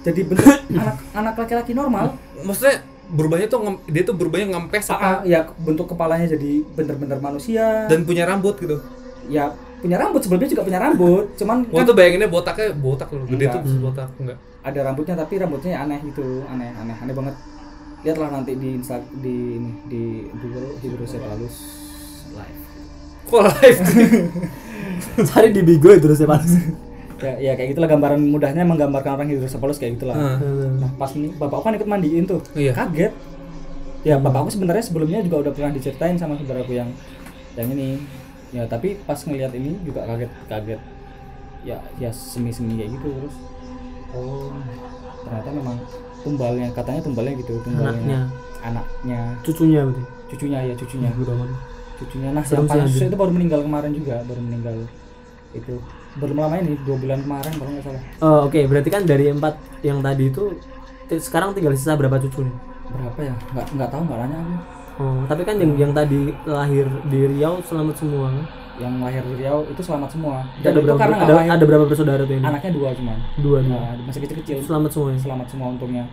jadi 0.03 0.21
bentuk 0.25 0.47
anak 0.73 0.97
anak 1.15 1.35
laki-laki 1.37 1.73
normal 1.73 2.17
Maksudnya 2.39 2.83
berubahnya 3.11 3.47
tuh 3.47 3.59
dia 3.87 4.03
tuh 4.03 4.13
berubahnya 4.13 4.47
ngempes 4.51 4.89
Ah, 4.89 4.97
apa? 5.19 5.25
ya 5.25 5.41
bentuk 5.57 5.89
kepalanya 5.89 6.29
jadi 6.29 6.61
bener-bener 6.71 7.19
manusia 7.19 7.87
Dan 7.87 8.05
punya 8.05 8.25
rambut 8.25 8.57
gitu. 8.57 8.77
ya 9.27 9.49
punya 9.79 9.97
rambut 9.97 10.19
sebelumnya 10.19 10.49
juga 10.49 10.63
punya 10.63 10.79
rambut 10.79 11.25
cuman 11.35 11.63
Gua 11.65 11.79
kan 11.79 11.85
tuh 11.85 11.95
bayanginnya 11.95 12.27
botaknya 12.27 12.75
botak 12.75 13.09
loh. 13.11 13.25
Gede 13.25 13.47
tuh 13.49 13.61
botak 13.81 14.09
enggak. 14.17 14.39
ada 14.61 14.81
rambutnya 14.83 15.15
tapi 15.15 15.35
rambutnya 15.37 15.73
aneh 15.79 16.01
gitu 16.03 16.43
aneh 16.45 16.69
aneh 16.75 16.97
aneh 16.99 17.15
banget 17.15 17.35
lihatlah 17.99 18.31
nanti 18.31 18.53
di 18.55 18.69
insta 18.75 18.99
di 19.15 19.59
di 19.87 20.03
Google 20.35 20.77
hidrocephalus 20.79 21.57
live 22.33 22.61
Kok 23.27 23.41
live? 23.55 23.81
cari 25.29 25.49
di 25.51 25.63
bigo 25.63 25.91
itu 25.91 26.01
terus 26.03 26.21
ya 27.19 27.33
ya, 27.39 27.51
ya 27.51 27.53
kayak 27.59 27.69
gitulah 27.75 27.89
gambaran 27.91 28.21
mudahnya 28.31 28.63
menggambarkan 28.63 29.11
orang 29.19 29.29
hidrocephalus 29.31 29.79
kayak 29.83 29.99
gitulah. 29.99 30.15
Heeh. 30.15 30.71
nah 30.79 30.91
pas 30.95 31.11
ini 31.15 31.35
bapakku 31.35 31.65
kan 31.67 31.75
ikut 31.75 31.89
mandiin 31.91 32.25
tuh. 32.25 32.41
Iya. 32.55 32.73
kaget. 32.75 33.13
Ya 34.07 34.17
bapakku 34.17 34.49
sebenarnya 34.55 34.85
sebelumnya 34.87 35.19
juga 35.27 35.49
udah 35.49 35.53
pernah 35.53 35.75
diceritain 35.75 36.15
sama 36.15 36.39
saudaraku 36.39 36.79
yang 36.79 36.91
yang 37.59 37.69
ini. 37.75 37.99
Ya 38.55 38.65
tapi 38.65 38.97
pas 39.05 39.19
ngelihat 39.19 39.53
ini 39.59 39.77
juga 39.83 40.07
kaget 40.07 40.31
kaget. 40.47 40.81
Ya 41.67 41.77
ya 41.99 42.11
semi 42.15 42.55
semi 42.55 42.79
kayak 42.79 42.95
gitu 42.95 43.09
terus. 43.11 43.37
Oh. 44.15 44.55
Ternyata 45.27 45.51
memang 45.53 45.77
tumbalnya 46.23 46.71
katanya 46.73 47.01
tumbalnya 47.03 47.35
gitu 47.37 47.61
tumbalnya 47.63 47.95
Anaknya. 47.95 48.21
anaknya. 48.63 49.21
Cucunya 49.43 49.81
berarti? 49.85 50.03
Cucunya 50.31 50.59
ya 50.65 50.75
cucunya. 50.79 51.11
Amat 51.13 51.51
cucunya. 51.99 52.29
Nah 52.31 52.43
Serem 52.47 52.65
yang 52.65 52.71
paling 52.71 52.87
itu 52.95 53.17
baru 53.19 53.33
meninggal 53.35 53.61
kemarin 53.67 53.93
juga 53.93 54.23
baru 54.23 54.41
meninggal 54.41 54.77
itu 55.57 55.75
baru 56.19 56.35
lama 56.35 56.55
ini 56.59 56.75
dua 56.83 56.97
bulan 56.99 57.19
kemarin 57.23 57.53
kalau 57.55 57.71
nggak 57.71 57.85
salah. 57.87 58.03
Oh 58.21 58.39
oke 58.51 58.61
berarti 58.67 58.89
kan 58.91 59.03
dari 59.07 59.25
empat 59.31 59.55
yang 59.87 59.99
tadi 60.03 60.25
itu 60.29 60.45
ti- 61.07 61.23
sekarang 61.23 61.55
tinggal 61.55 61.73
sisa 61.79 61.95
berapa 61.95 62.19
cucu 62.19 62.45
nih? 62.45 62.55
Berapa 62.91 63.21
ya? 63.23 63.35
Nggak 63.55 63.67
nggak 63.79 63.91
tahu 63.91 64.03
nggak 64.05 64.19
nanya 64.27 64.39
aku. 64.43 64.55
Oh 64.99 65.21
tapi 65.31 65.43
kan 65.47 65.57
yang 65.63 65.73
yang 65.79 65.93
tadi 65.95 66.35
lahir 66.43 66.87
di 67.07 67.21
Riau 67.31 67.63
selamat 67.63 67.97
semua 68.03 68.27
kan? 68.35 68.45
Yang 68.79 68.95
lahir 69.03 69.23
di 69.23 69.35
Riau 69.43 69.59
itu 69.71 69.81
selamat 69.83 70.11
semua. 70.11 70.37
Ada 70.59 70.69
itu 70.71 70.81
berapa 70.83 70.99
karena 70.99 71.17
ada, 71.23 71.33
lahir. 71.39 71.51
ada 71.55 71.65
berapa 71.65 71.85
bersaudara 71.87 72.23
tuh 72.27 72.35
ini? 72.35 72.45
Anaknya 72.45 72.73
dua 72.75 72.89
cuman 72.95 73.19
dua 73.39 73.59
nih 73.63 73.71
nah, 73.71 73.95
masih 74.07 74.21
kecil 74.27 74.37
kecil 74.43 74.57
selamat 74.67 74.91
semua 74.91 75.09
ya? 75.15 75.19
Selamat 75.23 75.47
semua 75.51 75.67
untungnya. 75.71 76.05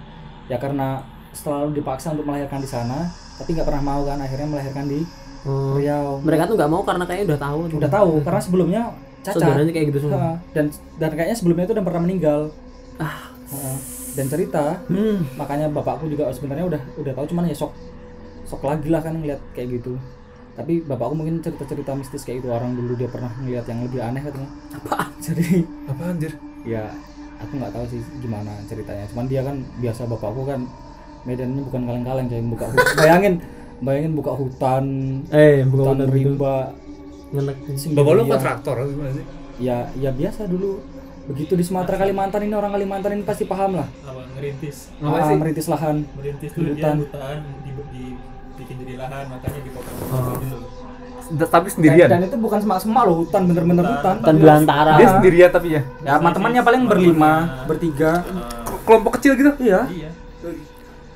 Ya 0.46 0.58
karena 0.62 1.02
selalu 1.36 1.76
dipaksa 1.76 2.16
untuk 2.16 2.24
melahirkan 2.30 2.64
di 2.64 2.70
sana 2.70 3.12
tapi 3.36 3.52
nggak 3.52 3.68
pernah 3.68 3.84
mau 3.84 4.02
kan 4.08 4.16
akhirnya 4.24 4.48
melahirkan 4.48 4.86
di 4.88 5.04
oh. 5.44 5.76
Riau. 5.76 6.24
Mereka 6.24 6.48
tuh 6.48 6.56
nggak 6.56 6.72
mau 6.72 6.82
karena 6.86 7.04
kayaknya 7.04 7.26
udah 7.36 7.40
tahu 7.42 7.60
udah 7.76 7.92
tahu 7.92 8.12
karena 8.24 8.42
sebelumnya 8.42 8.82
cacat. 9.26 9.42
Saudaranya 9.42 9.74
kayak 9.74 9.88
gitu 9.90 10.00
semua. 10.06 10.38
Dan 10.54 10.66
dan 11.02 11.10
kayaknya 11.18 11.38
sebelumnya 11.38 11.66
itu 11.66 11.74
udah 11.74 11.86
pernah 11.86 12.02
meninggal. 12.06 12.40
Ah. 13.02 13.34
Dan 14.16 14.26
cerita 14.32 14.80
hmm. 14.88 15.36
makanya 15.36 15.68
bapakku 15.74 16.08
juga 16.08 16.32
sebenarnya 16.32 16.66
udah 16.70 16.82
udah 17.02 17.14
tahu 17.18 17.26
cuman 17.36 17.52
ya 17.52 17.58
sok 17.58 17.76
sok 18.46 18.62
lagi 18.64 18.88
lah 18.94 19.02
kan 19.02 19.18
ngeliat 19.18 19.42
kayak 19.58 19.82
gitu. 19.82 19.98
Tapi 20.56 20.88
bapakku 20.88 21.18
mungkin 21.18 21.44
cerita-cerita 21.44 21.92
mistis 21.98 22.24
kayak 22.24 22.46
itu 22.46 22.48
orang 22.54 22.78
dulu 22.78 22.96
dia 22.96 23.12
pernah 23.12 23.34
ngeliat 23.44 23.66
yang 23.68 23.84
lebih 23.84 24.00
aneh 24.00 24.22
katanya. 24.24 24.50
Apa 24.78 25.10
jadi 25.26 25.66
Apa 25.90 26.04
anjir? 26.14 26.34
ya 26.66 26.90
aku 27.38 27.62
nggak 27.62 27.74
tahu 27.76 27.86
sih 27.92 28.02
gimana 28.24 28.54
ceritanya. 28.70 29.06
Cuman 29.12 29.26
dia 29.28 29.42
kan 29.44 29.60
biasa 29.82 30.08
bapakku 30.08 30.48
kan 30.48 30.64
medannya 31.26 31.62
bukan 31.66 31.82
kaleng-kaleng 31.90 32.28
kayak 32.30 32.46
buka 32.48 32.66
hutan 32.70 32.96
bayangin 33.02 33.34
bayangin 33.82 34.14
buka 34.14 34.32
hutan 34.38 34.86
eh 35.34 35.66
bukan 35.66 35.84
hutan 35.84 35.98
begitu 36.08 36.30
rimba 36.38 36.58
ngenek 37.28 37.58
Bapak 37.58 37.72
lu 37.72 37.78
sendirian. 37.78 38.28
kontraktor 38.30 38.76
gimana 38.86 39.12
sih? 39.12 39.26
ya 39.58 39.78
ya 39.96 40.12
biasa 40.12 40.46
dulu. 40.46 40.84
Begitu 41.26 41.54
di 41.54 41.64
Sumatera 41.64 41.98
Kalimantan 41.98 42.38
ini 42.40 42.54
orang 42.54 42.70
Kalimantan 42.72 43.12
ini 43.12 43.24
pasti 43.24 43.44
paham 43.44 43.76
lah. 43.76 43.88
Apa 44.00 44.22
ngerintis? 44.32 44.94
Apa 45.00 45.10
Ah, 45.12 45.26
sih? 45.26 45.36
merintis 45.36 45.66
lahan. 45.66 45.96
Merintis 46.12 46.50
Di 46.50 46.56
tuh 46.56 46.62
dia 46.64 46.74
hutan. 46.76 46.96
hutan 47.02 47.38
di, 47.60 47.70
di, 47.90 48.04
bikin 48.56 48.76
jadi 48.78 48.94
lahan 49.00 49.26
makanya 49.28 49.60
dipotong 49.60 49.96
Oh. 50.08 50.38
gitu 50.38 50.58
Tapi 51.44 51.66
dan, 51.66 51.74
sendirian. 51.74 52.08
dan 52.08 52.22
itu 52.22 52.38
bukan 52.38 52.62
semak-semak 52.62 53.02
loh 53.02 53.16
hutan 53.20 53.42
bener-bener 53.44 53.82
hutan. 53.84 54.16
hutan. 54.22 54.36
Belantara. 54.38 54.94
Dia 54.96 55.08
sendirian 55.12 55.50
tapi 55.50 55.68
ya. 55.72 55.82
ya 56.00 56.12
sama 56.16 56.30
temannya 56.30 56.62
paling 56.62 56.84
berlima 56.86 57.34
bertiga. 57.66 58.22
Kelompok 58.86 59.18
kecil 59.18 59.34
gitu. 59.34 59.50
iya. 59.60 59.90
Iya 59.90 60.10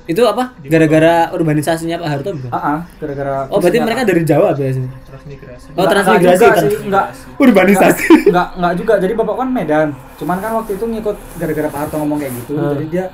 itu 0.08 0.22
apa? 0.24 0.56
Gara-gara 0.64 1.28
urbanisasinya 1.36 2.00
Pak 2.00 2.08
Harto 2.08 2.30
bukan? 2.34 2.50
ah 2.50 2.58
ah, 2.58 2.78
gara-gara 2.98 3.46
oh 3.46 3.58
berarti 3.60 3.78
mereka 3.78 4.02
dari 4.02 4.22
Jawa 4.24 4.56
biasanya? 4.56 4.90
Transmigrasi. 5.06 5.66
Oh 5.70 5.74
Nggak- 5.76 5.90
transmigrasi 5.92 6.44
kan? 6.44 6.64
enggak 6.88 7.06
urbanisasi. 7.36 8.04
Enggak 8.32 8.48
enggak 8.56 8.72
juga. 8.80 8.94
Jadi 8.98 9.12
bapak 9.14 9.34
kan 9.38 9.48
Medan. 9.52 9.88
Cuman 10.16 10.36
kan 10.40 10.50
waktu 10.56 10.72
itu 10.80 10.84
ngikut 10.88 11.16
gara-gara 11.36 11.68
Pak 11.68 11.80
Harto 11.84 11.94
ngomong 12.00 12.18
kayak 12.18 12.32
gitu. 12.42 12.52
Hmm. 12.56 12.72
jadi 12.74 12.84
dia 12.88 13.04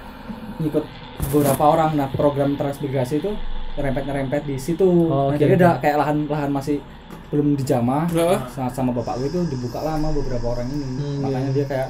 ngikut 0.62 0.84
beberapa 1.34 1.62
orang. 1.66 1.90
Nah 1.98 2.08
program 2.14 2.50
transmigrasi 2.54 3.14
itu 3.20 3.30
ngerempet-ngerempet 3.76 4.42
di 4.48 4.56
situ. 4.56 4.88
Oh, 4.88 5.28
Nah, 5.28 5.36
jadi 5.36 5.60
ada 5.60 5.76
kayak 5.76 5.96
lahan-lahan 6.00 6.48
masih 6.48 6.80
belum 7.28 7.58
dijamah. 7.60 8.08
Heeh. 8.08 8.38
sama, 8.48 8.70
sama 8.72 8.90
bapak 8.96 9.20
gue 9.20 9.28
itu 9.28 9.40
dibuka 9.52 9.84
lama 9.84 10.08
beberapa 10.14 10.56
orang 10.56 10.70
ini. 10.70 10.86
Hmm, 10.96 11.28
makanya 11.28 11.50
iya. 11.52 11.56
dia 11.60 11.66
kayak 11.68 11.88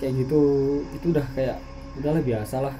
kayak 0.00 0.12
gitu. 0.24 0.40
Itu 0.96 1.12
udah 1.12 1.26
kayak 1.36 1.56
udahlah 2.00 2.22
biasa 2.24 2.56
lah 2.64 2.74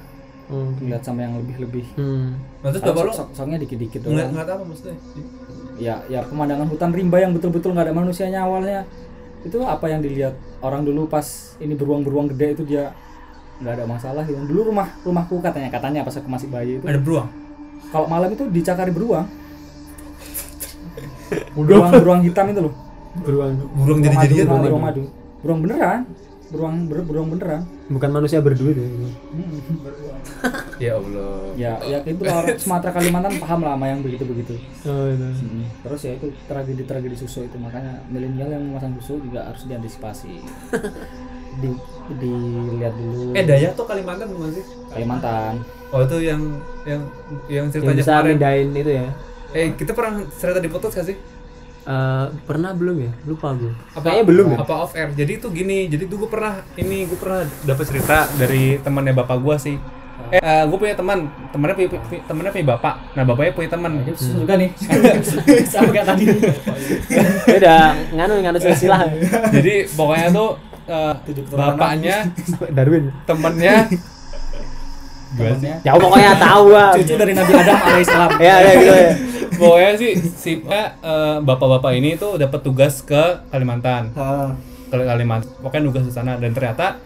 hmm. 0.48 0.70
ngeliat 0.82 1.02
sama 1.04 1.20
yang 1.24 1.34
lebih-lebih. 1.38 1.86
Hmm. 1.94 2.40
Nah, 2.64 2.68
terus 2.72 2.82
bapak 2.82 3.02
lu 3.04 3.12
sok- 3.12 3.32
soknya 3.36 3.58
dikit-dikit 3.60 4.00
ngeliat 4.04 4.28
doang. 4.28 4.30
ngeliat 4.34 4.48
apa 4.56 4.62
maksudnya? 4.64 4.96
ya 5.78 5.94
ya 6.10 6.26
pemandangan 6.26 6.66
hutan 6.66 6.90
rimba 6.90 7.22
yang 7.22 7.30
betul-betul 7.30 7.70
nggak 7.76 7.86
ada 7.86 7.94
manusianya 7.94 8.40
awalnya. 8.42 8.82
Itu 9.46 9.62
apa 9.62 9.86
yang 9.86 10.02
dilihat 10.02 10.34
orang 10.58 10.82
dulu 10.82 11.06
pas 11.06 11.22
ini 11.62 11.78
beruang-beruang 11.78 12.34
gede 12.34 12.58
itu 12.58 12.62
dia 12.66 12.90
nggak 13.62 13.74
ada 13.78 13.84
masalah 13.86 14.26
gitu. 14.26 14.42
Dulu 14.42 14.74
rumah 14.74 14.90
rumahku 15.06 15.38
katanya 15.38 15.70
katanya 15.70 16.02
pas 16.02 16.16
aku 16.18 16.26
masih 16.26 16.50
bayi 16.50 16.82
itu. 16.82 16.84
Ada 16.88 16.98
beruang. 16.98 17.28
kalau 17.88 18.04
malam 18.04 18.28
itu 18.34 18.44
dicakari 18.52 18.92
beruang. 18.92 19.24
Beruang 21.56 21.92
beruang 21.92 22.20
hitam 22.24 22.46
itu 22.52 22.60
loh. 22.68 22.74
Beruang. 23.20 23.52
Beruang 23.56 23.76
Beruang 23.76 24.00
jadi-jadian 24.04 24.44
madu, 24.44 24.48
beruang. 24.48 24.64
beruang 24.64 24.84
madu. 24.84 25.02
Beruang 25.40 25.60
beneran. 25.64 26.00
Beruang 26.48 26.74
ber- 26.88 27.06
beruang 27.06 27.28
beneran 27.32 27.62
bukan 27.88 28.10
manusia 28.12 28.38
berduit 28.38 28.76
ya 28.76 28.88
Hmm. 28.88 29.10
Ya 30.78 30.94
Allah. 30.94 31.50
ya 31.58 31.72
ya 31.82 31.98
itu 32.06 32.22
lah 32.22 32.46
orang 32.46 32.54
Sumatera 32.54 32.94
Kalimantan 32.94 33.34
paham 33.42 33.66
lah 33.66 33.74
sama 33.74 33.90
yang 33.90 33.98
begitu 33.98 34.22
begitu 34.22 34.54
oh 34.86 35.10
itu 35.10 35.26
terus 35.82 36.00
ya 36.06 36.12
itu 36.14 36.26
tragedi 36.46 36.82
tragedi 36.86 37.16
susu 37.18 37.42
itu 37.42 37.58
makanya 37.58 37.98
milenial 38.06 38.46
yang 38.46 38.62
memasang 38.62 38.94
susu 39.02 39.18
juga 39.18 39.50
harus 39.50 39.66
diantisipasi 39.66 40.38
di 41.58 41.70
dilihat 42.22 42.94
dulu 42.94 43.34
Eh 43.34 43.42
Dayak 43.42 43.74
tuh 43.74 43.82
Kalimantan 43.90 44.30
bukan 44.30 44.54
sih? 44.54 44.64
Kalimantan 44.94 45.58
Oh 45.90 46.06
itu 46.06 46.16
yang 46.22 46.40
yang 46.86 47.02
yang 47.50 47.66
yang 47.66 47.66
ceritanya 47.74 47.98
bisa 47.98 48.12
kemarin. 48.22 48.68
itu 48.78 48.90
ya 48.94 49.06
Eh 49.50 49.66
kita 49.74 49.92
pernah 49.96 50.22
cerita 50.30 50.60
di 50.62 50.70
podcast 50.70 50.94
gak 51.02 51.08
sih? 51.10 51.16
Eh, 51.88 52.26
pernah 52.44 52.76
belum 52.76 52.96
ya? 53.00 53.12
Lupa 53.24 53.56
gue 53.56 53.72
Apa, 53.96 54.04
kayaknya 54.04 54.24
belum 54.28 54.46
ya? 54.52 54.56
Apa 54.60 54.74
off 54.78 54.92
air? 54.92 55.08
Jadi 55.16 55.40
itu 55.40 55.48
gini, 55.48 55.88
jadi 55.88 56.04
tuh 56.04 56.20
gue 56.20 56.28
pernah 56.28 56.60
ini 56.76 57.08
gue 57.08 57.16
pernah 57.16 57.48
dapat 57.64 57.84
cerita 57.88 58.28
dari 58.36 58.76
temannya 58.76 59.16
bapak 59.16 59.40
gue 59.40 59.56
sih. 59.56 59.76
Eh, 60.28 60.62
gue 60.68 60.76
punya 60.76 60.92
teman, 60.92 61.32
temannya 61.48 61.74
punya, 61.78 61.88
punya- 61.96 62.24
temannya 62.28 62.52
punya 62.52 62.66
bapak. 62.76 62.94
Nah 63.16 63.22
bapaknya 63.24 63.52
punya 63.56 63.70
teman. 63.72 63.92
itu 64.04 64.20
susu 64.20 64.44
juga 64.44 64.60
nih. 64.60 64.68
Sama 65.72 65.88
kayak 65.88 66.06
tadi. 66.06 66.24
Beda. 67.48 67.76
Nganu 68.12 68.34
nganu 68.44 68.58
silsilah. 68.60 69.00
Jadi 69.48 69.74
pokoknya 69.88 70.28
tuh 70.28 70.50
eh, 70.84 71.14
bapaknya 71.48 72.16
Darwin. 72.76 73.16
temennya 73.24 73.88
temennya 75.28 75.76
ya 75.82 75.92
pokoknya 75.92 76.32
tahu 76.36 76.66
lah 76.70 76.90
cucu 76.92 77.14
dari 77.14 77.32
Nabi 77.32 77.52
Adam 77.52 77.76
alaihissalam 77.78 78.30
ya 78.48 78.54
ya 78.58 78.72
gitu 78.74 78.94
ya. 78.94 79.12
Pokoknya 79.58 79.90
sih 79.96 80.12
si 80.16 80.52
eh, 80.62 80.88
bapak-bapak 81.40 81.90
ini 81.92 82.14
tuh 82.14 82.38
dapat 82.38 82.62
tugas 82.62 83.02
ke 83.02 83.18
Kalimantan. 83.48 84.14
Ke 84.86 84.96
Kalimantan 84.96 85.50
pokoknya 85.58 85.82
nugas 85.82 86.04
di 86.04 86.14
sana. 86.14 86.38
Dan 86.38 86.54
ternyata 86.54 86.96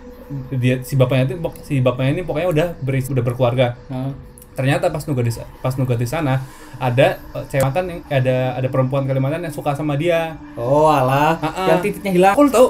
dia 0.50 0.80
si 0.80 0.94
bapaknya 0.94 1.28
itu 1.28 1.36
si 1.62 1.80
bapaknya 1.80 2.12
ini 2.12 2.22
pokoknya 2.22 2.48
udah 2.48 2.66
beris, 2.78 3.08
udah 3.08 3.20
berkeluarga. 3.20 3.74
Ah. 3.88 4.12
ternyata 4.52 4.92
pas 4.92 5.00
nugas 5.02 5.24
di 5.24 5.32
pas 5.58 5.74
nugas 5.74 5.96
di 5.96 6.04
sana 6.04 6.44
ada 6.76 7.16
eh, 7.32 7.44
cewek 7.48 7.64
Kalimantan 7.64 7.84
yang 7.88 8.00
ada 8.06 8.36
ada 8.52 8.68
perempuan 8.68 9.02
Kalimantan 9.02 9.40
yang 9.40 9.50
suka 9.50 9.72
sama 9.72 9.96
dia. 9.96 10.36
Oh 10.54 10.86
alah, 10.86 11.40
Ah, 11.40 11.48
ah. 11.48 11.66
yang 11.72 11.80
titiknya 11.80 12.12
hilang. 12.12 12.34
aku 12.36 12.52
tahu 12.52 12.68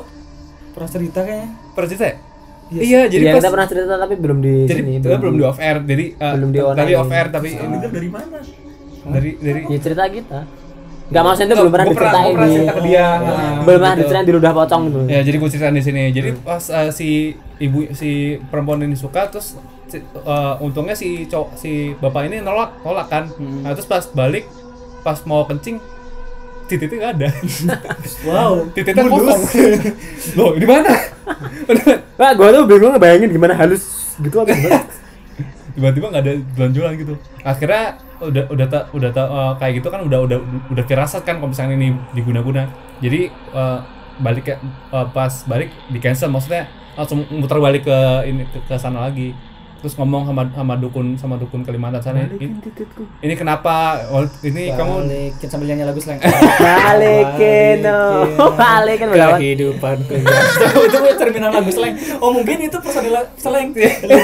Pernah 0.73 0.89
cerita 0.89 1.21
kayaknya. 1.21 1.49
pernah 1.75 1.89
cerita 1.91 2.05
ya? 2.07 2.17
Iya 2.75 3.01
jadi 3.05 3.23
Iya, 3.23 3.33
pas 3.33 3.39
kita 3.39 3.51
pernah 3.51 3.66
cerita 3.66 3.95
tapi 3.97 4.14
belum 4.14 4.39
di 4.39 4.55
jadi 4.62 4.81
sini. 4.81 4.93
itu 4.97 5.07
belum 5.12 5.35
di 5.35 5.45
off 5.45 5.59
air 5.59 5.77
jadi 5.83 6.05
eh, 6.14 6.33
Belum 6.33 6.49
di 6.49 6.59
tapi 6.59 6.70
online. 6.73 6.97
off 6.97 7.11
air 7.11 7.27
tapi 7.29 7.49
ini 7.51 7.61
Dengar 7.75 7.91
dari 7.91 8.09
mana? 8.09 8.39
dari 9.05 9.31
dari 9.37 9.61
Ya 9.66 9.79
cerita 9.79 10.05
kita. 10.07 10.41
Enggak 11.05 11.23
maksudnya 11.27 11.47
itu 11.47 11.57
belum 11.59 11.70
pernah 11.70 11.87
diceritain 11.87 12.33
pernah 12.33 12.49
cerita 12.49 12.73
ke 12.73 12.83
dia. 12.83 13.05
Nah, 13.05 13.20
belum 13.61 13.79
pernah 13.79 13.91
gitu. 13.91 14.01
diceritain 14.01 14.25
di 14.25 14.33
ludah 14.33 14.53
pocong 14.55 14.81
gitu. 14.87 14.99
Ya 15.05 15.20
jadi 15.20 15.37
gue 15.37 15.49
ceritain 15.51 15.75
di 15.75 15.85
sini. 15.85 16.03
Jadi 16.09 16.29
pas 16.39 16.62
eh, 16.64 16.91
si 16.91 17.09
ibu 17.59 17.79
si 17.93 18.11
perempuan 18.49 18.81
ini 18.81 18.97
suka 18.97 19.29
terus 19.29 19.59
si- 19.87 20.01
eh, 20.01 20.55
untungnya 20.59 20.95
si 20.95 21.27
cowok 21.27 21.49
si 21.55 21.70
bapak 21.99 22.23
ini 22.27 22.41
nolak 22.41 22.81
nolak 22.81 23.07
kan. 23.07 23.25
Nah, 23.61 23.75
terus 23.75 23.85
pas 23.85 24.07
balik 24.09 24.49
pas 25.03 25.18
mau 25.25 25.45
kencing 25.45 25.77
titiknya 26.79 26.99
nggak 27.11 27.14
ada. 27.18 27.29
Wow. 28.29 28.70
titiknya 28.73 29.05
kosong. 29.09 29.43
Loh, 30.39 30.55
di 30.57 30.66
mana? 30.66 30.93
Wah, 32.18 32.33
gua 32.37 32.49
tuh 32.55 32.64
bingung 32.68 32.93
ngebayangin 32.95 33.31
gimana 33.33 33.55
halus 33.57 34.14
gitu 34.20 34.37
apa 34.43 34.53
gimana. 34.55 34.83
Tiba-tiba 35.75 36.07
nggak 36.12 36.23
ada 36.23 36.35
jalan-jalan 36.55 36.93
gitu. 37.01 37.14
Akhirnya 37.43 37.85
udah 38.23 38.45
udah 38.53 38.66
tak 38.68 38.83
udah 38.93 39.11
tak 39.11 39.27
eh, 39.27 39.53
kayak 39.59 39.73
gitu 39.83 39.89
kan 39.89 40.01
udah 40.05 40.18
udah 40.23 40.39
udah 40.70 40.85
firasat 40.85 41.23
kan 41.25 41.41
kalau 41.41 41.51
misalnya 41.51 41.75
ini 41.81 41.97
diguna-guna. 42.12 42.68
Jadi 43.01 43.33
eh, 43.33 43.79
balik 44.20 44.45
ke 44.47 44.55
eh, 44.61 45.07
pas 45.16 45.33
balik 45.49 45.73
di 45.89 45.99
cancel 45.99 46.29
maksudnya 46.29 46.68
langsung 46.93 47.25
muter 47.33 47.57
balik 47.57 47.89
ke 47.89 47.99
ini 48.29 48.45
ke, 48.53 48.59
ke 48.68 48.75
sana 48.77 49.09
lagi 49.09 49.33
terus 49.83 49.99
ngomong 49.99 50.30
sama 50.30 50.47
sama 50.55 50.74
dukun 50.78 51.18
sama 51.18 51.35
dukun 51.35 51.66
Kalimantan 51.66 51.99
sana 51.99 52.30
ini, 52.30 52.55
ini 53.18 53.35
kenapa 53.35 53.99
oh, 54.14 54.22
ini 54.47 54.70
kamu 54.70 54.95
Balikin 55.43 55.49
sambil 55.51 55.66
nyanyi 55.74 55.85
lagu 55.91 55.99
slang. 55.99 56.22
Balikin, 56.62 57.83
balikin 58.55 59.07
berapa? 59.11 59.37
kehidupan 59.43 59.97
itu 60.87 60.97
gue 61.03 61.14
terminal 61.18 61.51
lagu 61.51 61.70
slang. 61.74 61.99
Oh 62.22 62.30
mungkin 62.30 62.62
itu 62.62 62.78
personil 62.78 63.26
slang. 63.35 63.74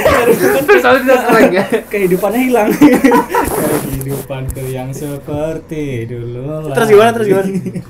Tidak 0.78 1.20
sering 1.26 1.50
ya. 1.50 1.64
Kehidupannya 1.90 2.40
hilang. 2.46 2.68
Kehidupanku 2.70 4.62
yang 4.70 4.94
seperti 4.94 6.06
dulu. 6.06 6.70
Terus 6.70 6.88
gimana? 6.92 7.10
Terus 7.18 7.26
gimana? 7.26 7.48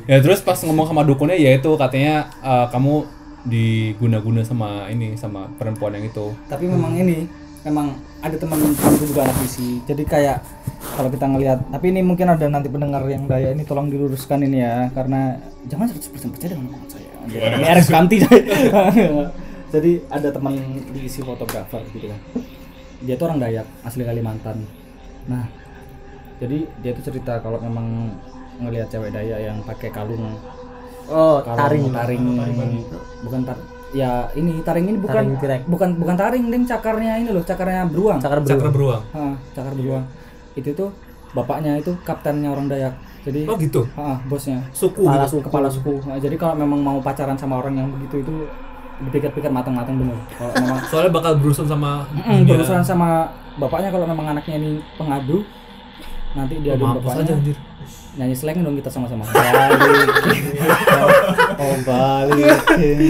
ya 0.09 0.17
terus 0.25 0.41
pas 0.41 0.57
ngomong 0.65 0.89
sama 0.89 1.03
dukunnya 1.05 1.37
ya 1.37 1.53
itu 1.53 1.71
katanya 1.77 2.33
eh, 2.41 2.67
kamu 2.73 3.05
diguna-guna 3.45 4.41
sama 4.41 4.89
ini 4.89 5.15
sama 5.21 5.49
perempuan 5.57 5.95
yang 5.97 6.09
itu 6.09 6.33
Tapi 6.49 6.65
memang 6.69 6.93
ini 6.97 7.48
memang 7.69 7.95
ada 8.19 8.35
teman 8.35 8.59
temanku 8.75 9.05
juga 9.07 9.23
anak 9.29 9.37
visi. 9.45 9.79
Jadi 9.85 10.03
kayak 10.03 10.43
kalau 10.97 11.09
kita 11.13 11.27
ngelihat, 11.29 11.59
tapi 11.71 11.93
ini 11.93 12.01
mungkin 12.03 12.27
ada 12.33 12.45
nanti 12.49 12.67
pendengar 12.67 13.05
yang 13.07 13.29
daya 13.29 13.55
ini 13.55 13.63
tolong 13.63 13.87
diluruskan 13.93 14.43
ini 14.43 14.59
ya 14.65 14.89
karena 14.91 15.39
jangan 15.71 15.87
100% 15.93 16.33
percaya 16.35 16.51
dengan 16.57 16.73
omongan 16.75 16.89
saya. 16.91 17.11
Ini 17.29 17.65
RS 17.77 17.89
Kanti. 17.93 18.17
Jadi 19.75 19.91
ada 20.09 20.29
teman 20.33 20.55
diisi 20.97 21.21
fotografer 21.21 21.85
gitu 21.93 22.09
kan. 22.09 22.21
Dia 23.05 23.15
tuh 23.21 23.29
orang 23.29 23.39
Dayak, 23.45 23.67
asli 23.85 24.03
Kalimantan. 24.03 24.65
Nah, 25.29 25.45
jadi 26.41 26.65
dia 26.81 26.97
tuh 26.97 27.05
cerita 27.13 27.37
kalau 27.45 27.61
memang 27.61 28.17
ngelihat 28.59 28.89
cewek 28.89 29.13
Dayak 29.13 29.39
yang 29.45 29.61
pakai 29.63 29.93
kalung 29.93 30.25
Oh, 31.09 31.41
kalung 31.45 31.93
taring. 31.93 32.25
taring 32.25 32.25
bukan 33.25 33.41
tar 33.45 33.57
ya 33.91 34.11
ini 34.33 34.61
taring 34.61 34.85
ini 34.87 34.99
bukan 34.99 35.15
Taring 35.17 35.33
tirek. 35.39 35.61
bukan 35.65 35.89
bukan 35.97 36.15
taring 36.15 36.45
ding 36.47 36.65
cakarnya 36.65 37.13
ini 37.19 37.31
loh 37.33 37.41
cakarnya 37.41 37.89
beruang. 37.89 38.19
Cakar 38.19 38.39
beruang. 38.41 38.71
beruang. 38.71 39.03
Ha, 39.11 39.25
cakar 39.53 39.73
beruang. 39.73 40.05
Itu 40.55 40.71
tuh 40.73 40.91
bapaknya 41.31 41.77
itu 41.77 41.93
kaptennya 42.03 42.49
orang 42.49 42.69
Dayak. 42.69 42.95
Jadi 43.25 43.45
oh 43.45 43.57
gitu? 43.57 43.85
Ha, 43.95 44.21
bosnya. 44.25 44.61
Suku 44.71 45.03
kepala 45.03 45.25
gitu. 45.25 45.33
suku 45.33 45.43
kepala 45.43 45.69
suku. 45.69 45.93
Nah, 46.05 46.17
jadi 46.17 46.37
kalau 46.37 46.55
memang 46.55 46.81
mau 46.81 46.99
pacaran 46.99 47.35
sama 47.35 47.59
orang 47.59 47.75
yang 47.77 47.89
begitu 47.91 48.21
itu 48.21 48.35
dipikir-pikir 48.99 49.47
matang-matang 49.49 49.95
bener 49.95 50.19
kalau 50.33 50.51
memang 50.59 50.83
soalnya 50.91 51.13
bakal 51.13 51.39
berurusan 51.39 51.65
sama 51.65 52.03
Mm, 52.11 52.43
berurusan 52.45 52.83
sama 52.83 53.31
bapaknya 53.55 53.89
kalau 53.89 54.03
memang 54.05 54.27
anaknya 54.29 54.59
ini 54.59 54.83
pengadu 54.99 55.47
nanti 56.35 56.59
dia 56.59 56.75
Oh, 56.75 56.83
aja 56.83 56.99
bapaknya. 56.99 57.35
anjir 57.39 57.57
nyanyi 58.19 58.35
slang 58.35 58.59
dong 58.59 58.75
kita 58.75 58.89
sama-sama 58.89 59.25
balikin 59.25 60.45
oh 61.57 61.77
balikin 61.81 62.99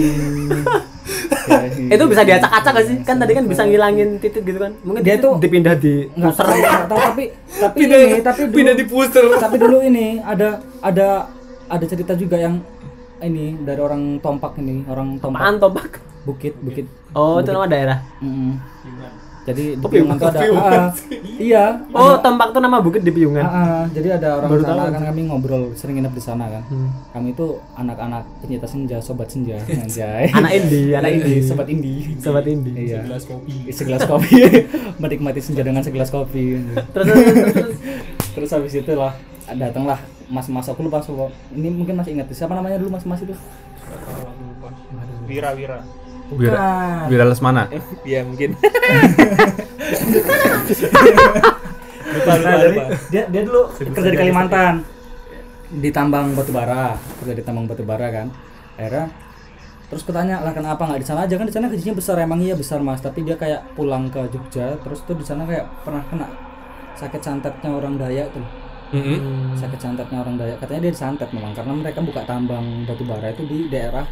Itu 1.89 2.05
bisa 2.05 2.21
diacak-acak 2.21 2.71
gak 2.71 2.85
sih? 2.85 2.95
Kan 3.01 3.17
tadi 3.17 3.33
kan 3.33 3.43
bisa 3.43 3.65
ngilangin 3.65 4.21
titik 4.21 4.45
gitu 4.45 4.59
kan. 4.59 4.71
Mungkin 4.79 5.01
Dia 5.01 5.17
titik 5.17 5.25
tuh- 5.25 5.37
dipindah 5.41 5.73
di 5.73 6.05
nggak 6.07 6.35
tahu 6.85 6.85
tapi 6.85 7.23
tapi 7.49 7.75
Pindah- 7.75 7.99
ini 8.05 8.17
tapi 8.21 8.39
dulu, 8.43 8.53
pindah 8.53 8.73
di 8.75 8.83
puster. 8.85 9.23
tapi 9.35 9.55
dulu 9.57 9.77
ini 9.81 10.21
ada 10.21 10.61
ada 10.79 11.07
ada 11.65 11.83
cerita 11.83 12.13
juga 12.13 12.37
yang 12.37 12.61
ini 13.19 13.57
dari 13.59 13.79
orang 13.81 14.19
Tompak 14.19 14.55
ini 14.55 14.85
orang 14.85 15.17
Tompak 15.17 15.39
Apaan 15.39 15.55
tombak? 15.57 15.91
bukit 16.21 16.53
bukit 16.55 16.85
Oh, 17.09 17.41
itu 17.41 17.49
nama 17.49 17.65
daerah. 17.65 17.97
Mm-mm. 18.19 18.59
Jadi 19.49 19.63
di 19.73 19.81
Oh, 19.81 19.89
Piungan 19.89 20.15
tuh 20.15 20.27
ada 20.27 20.39
Piungan. 20.39 20.71
ah, 20.71 20.89
iya 21.37 21.63
Oh, 21.89 22.13
tombak 22.17 22.49
tuh 22.49 22.59
nama 22.59 22.77
bukit 22.77 23.01
di 23.01 23.09
Ah, 23.09 23.15
Piungan. 23.15 23.43
ah, 23.43 23.83
jadi 23.89 24.07
ada 24.15 24.27
orang 24.37 24.49
Baru 24.49 24.61
sana 24.61 24.83
kan 24.87 25.03
kami 25.05 25.21
ngobrol 25.25 25.63
sering 25.73 25.97
nginep 25.97 26.13
di 26.13 26.21
sana 26.21 26.45
kan 26.47 26.63
Hmm. 26.65 26.89
kami 27.11 27.33
itu 27.33 27.45
anak-anak 27.73 28.23
pencinta 28.39 28.65
senja 28.65 28.97
sobat 28.99 29.27
senja 29.27 29.57
anjay 29.83 30.29
Anak 30.29 30.51
indie, 30.53 30.93
anak 30.93 31.11
indie. 31.11 31.41
sobat 31.49 31.67
indie 31.67 31.99
Sobat 32.17 32.45
indie. 32.45 32.75
iya 32.85 33.01
Gelas 33.01 33.23
kopi. 33.23 33.55
segelas 33.69 34.03
kopi 34.03 34.37
menikmati 35.01 35.39
senja 35.39 35.61
dengan 35.61 35.81
segelas 35.81 36.07
kopi 36.07 36.61
Terus 36.91 37.05
terus, 37.05 37.25
terus, 37.25 37.53
terus. 37.53 37.77
terus 38.31 38.49
habis 38.51 38.73
itu 38.75 38.93
lah 38.93 39.13
datanglah 39.49 39.97
mas-mas 40.27 40.65
aku 40.65 40.85
lupa 40.85 40.99
siapa. 40.99 41.25
ini 41.51 41.67
mungkin 41.67 41.95
masih 41.95 42.13
ingat 42.13 42.29
siapa 42.29 42.53
namanya 42.53 42.77
dulu 42.77 42.93
mas-mas 42.93 43.17
itu 43.19 43.33
Wira 45.25 45.53
Wira. 45.53 45.81
Wira, 46.29 47.09
Wira 47.09 47.25
Lesmana 47.25 47.65
Iya 48.05 48.21
mungkin. 48.21 48.53
lupa, 52.09 52.31
lupa, 52.35 52.51
lupa. 52.65 52.83
dia 53.09 53.23
dia 53.29 53.41
dulu 53.45 53.61
kerja 53.73 54.09
di 54.09 54.17
Kalimantan. 54.17 54.75
di 55.69 55.89
tambang 55.93 56.33
batu 56.33 56.49
bara 56.49 56.97
kerja 57.21 57.33
di 57.33 57.43
tambang 57.45 57.65
batu 57.65 57.85
bara 57.85 58.09
kan. 58.09 58.27
Akhirnya 58.73 59.09
terus 59.89 60.05
kutanya 60.05 60.41
lah 60.41 60.53
kenapa 60.53 60.81
nggak 60.85 61.01
di 61.01 61.07
sana 61.07 61.25
aja? 61.25 61.33
Kan 61.37 61.45
di 61.49 61.53
sana 61.53 61.69
gajinya 61.69 61.93
besar 61.97 62.17
emang 62.17 62.41
iya 62.41 62.53
besar 62.53 62.81
mas. 62.81 63.01
Tapi 63.01 63.21
dia 63.21 63.37
kayak 63.37 63.73
pulang 63.73 64.09
ke 64.09 64.21
Jogja 64.29 64.77
terus 64.81 65.05
tuh 65.05 65.13
di 65.13 65.25
sana 65.25 65.45
kayak 65.45 65.65
pernah 65.81 66.01
kena 66.09 66.27
sakit 66.97 67.21
santetnya 67.21 67.69
orang 67.69 67.97
Dayak 67.97 68.33
tuh. 68.33 68.45
Mm-mm. 68.89 69.53
sakit 69.53 69.77
santetnya 69.77 70.17
orang 70.17 70.41
Dayak. 70.41 70.57
Katanya 70.57 70.89
dia 70.89 70.93
disantet 70.93 71.29
memang 71.29 71.53
karena 71.53 71.73
mereka 71.77 72.01
buka 72.01 72.21
tambang 72.25 72.85
batu 72.85 73.05
bara 73.05 73.29
itu 73.29 73.45
di 73.45 73.69
daerah 73.69 74.05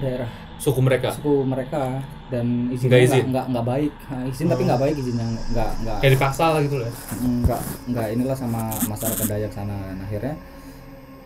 daerah 0.00 0.28
suku 0.62 0.78
mereka? 0.78 1.10
Suku 1.18 1.42
mereka 1.42 1.98
dan 2.30 2.70
izinnya 2.70 2.94
Nggak 2.94 3.02
nggak 3.02 3.18
izin? 3.18 3.24
nggak 3.34 3.46
nggak 3.50 3.66
baik. 3.66 3.92
Nah, 4.06 4.22
izin 4.30 4.46
tapi 4.46 4.62
nggak 4.62 4.80
baik 4.80 4.94
izinnya 5.02 5.26
nggak 5.50 5.70
nggak. 5.82 5.96
Kayak 5.98 6.12
dipaksa 6.14 6.44
lah 6.54 6.60
gitu 6.62 6.76
lah 6.78 6.90
nggak 7.18 7.60
nggak 7.90 8.06
inilah 8.14 8.36
sama 8.38 8.62
masyarakat 8.86 9.26
Dayak 9.26 9.52
sana. 9.52 9.74
Dan 9.90 9.98
akhirnya 10.06 10.34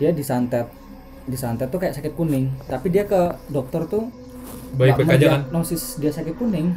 dia 0.01 0.11
disantet 0.17 0.67
disantet 1.29 1.69
tuh 1.69 1.77
kayak 1.77 1.95
sakit 2.01 2.13
kuning. 2.17 2.49
Tapi 2.65 2.89
dia 2.89 3.05
ke 3.05 3.37
dokter 3.53 3.85
tuh 3.85 4.09
baik 4.81 4.97
baik 5.05 5.21
aja 5.21 5.27
kan 5.37 5.43
diagnosis 5.53 6.01
dia 6.01 6.09
sakit 6.09 6.35
kuning. 6.41 6.73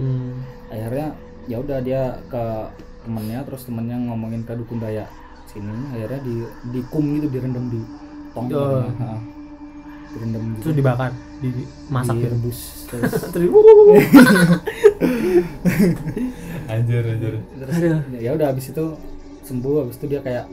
Hmm. 0.00 0.40
akhirnya 0.70 1.12
ya 1.44 1.60
udah 1.60 1.82
dia 1.82 2.16
ke 2.30 2.44
temennya 3.04 3.42
terus 3.44 3.66
temennya 3.68 3.98
ngomongin 4.08 4.46
ke 4.46 4.54
dukun 4.54 4.78
Dayak 4.78 5.10
sini. 5.50 5.74
Akhirnya 5.90 6.22
di 6.22 6.46
dikum 6.70 7.18
gitu 7.18 7.26
direndam 7.26 7.66
di 7.66 7.82
tong 8.30 8.46
Oh. 8.54 8.86
Direndam 10.10 10.42
gitu 10.54 10.70
Terus 10.70 10.76
dibakar, 10.78 11.10
dimasak 11.40 12.14
gitu. 12.14 12.24
direbus 12.26 12.58
terus 12.86 13.12
Terus 13.32 14.04
anjir 16.66 17.02
anjir 17.02 17.34
terus 17.56 17.76
ya 18.14 18.30
udah 18.32 18.46
habis 18.48 18.70
itu 18.70 18.84
sembuh 19.42 19.74
habis 19.82 19.96
itu 19.96 20.06
dia 20.06 20.20
kayak 20.20 20.44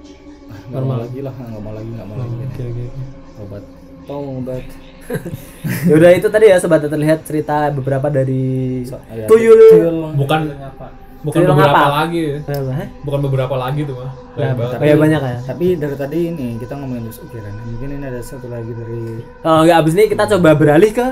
ah, 0.47 0.57
nggak 0.67 0.79
mau 0.79 0.89
Normal. 0.89 0.97
lagi 1.03 1.19
lah 1.21 1.33
nggak 1.35 1.61
mau 1.61 1.73
lagi 1.73 1.89
nggak 1.91 2.07
mau 2.07 2.17
lagi 2.17 2.35
Oke, 2.47 2.63
oke. 2.65 2.85
obat 3.39 3.63
obat 4.07 4.65
Ya 5.87 5.93
udah 5.95 6.11
itu 6.11 6.27
tadi 6.27 6.45
ya 6.47 6.59
sobat 6.59 6.83
terlihat 6.83 7.23
cerita 7.23 7.71
beberapa 7.71 8.07
dari 8.07 8.83
So- 8.83 8.99
ya, 9.07 9.23
tuyul. 9.23 10.11
bukan 10.15 10.51
bukan 11.17 11.39
Tuyul 11.41 11.51
beberapa 11.51 11.73
ngapa? 11.73 11.97
lagi. 11.97 12.23
Apa, 12.37 12.71
hah? 12.71 12.87
bukan 13.01 13.19
beberapa 13.23 13.55
lagi 13.57 13.81
tuh 13.83 13.95
mah 13.97 14.11
Ya, 14.37 14.53
Banyak 14.53 14.55
banget. 14.55 14.77
Oh 14.77 14.85
ya 14.85 14.95
banyak 14.95 15.21
ya. 15.25 15.37
tapi 15.49 15.65
dari 15.73 15.95
tadi 15.97 16.19
ini 16.29 16.47
kita 16.61 16.73
ngomongin 16.77 17.09
terus. 17.09 17.19
Ukiran 17.19 17.53
mungkin 17.65 17.89
ini 17.89 18.05
ada 18.05 18.21
satu 18.21 18.47
lagi 18.47 18.69
dari 18.69 19.01
Oh 19.41 19.65
enggak 19.65 19.77
abis 19.81 19.93
ini 19.97 20.03
kita 20.07 20.23
coba 20.29 20.49
beralih 20.53 20.91
ke 20.93 21.07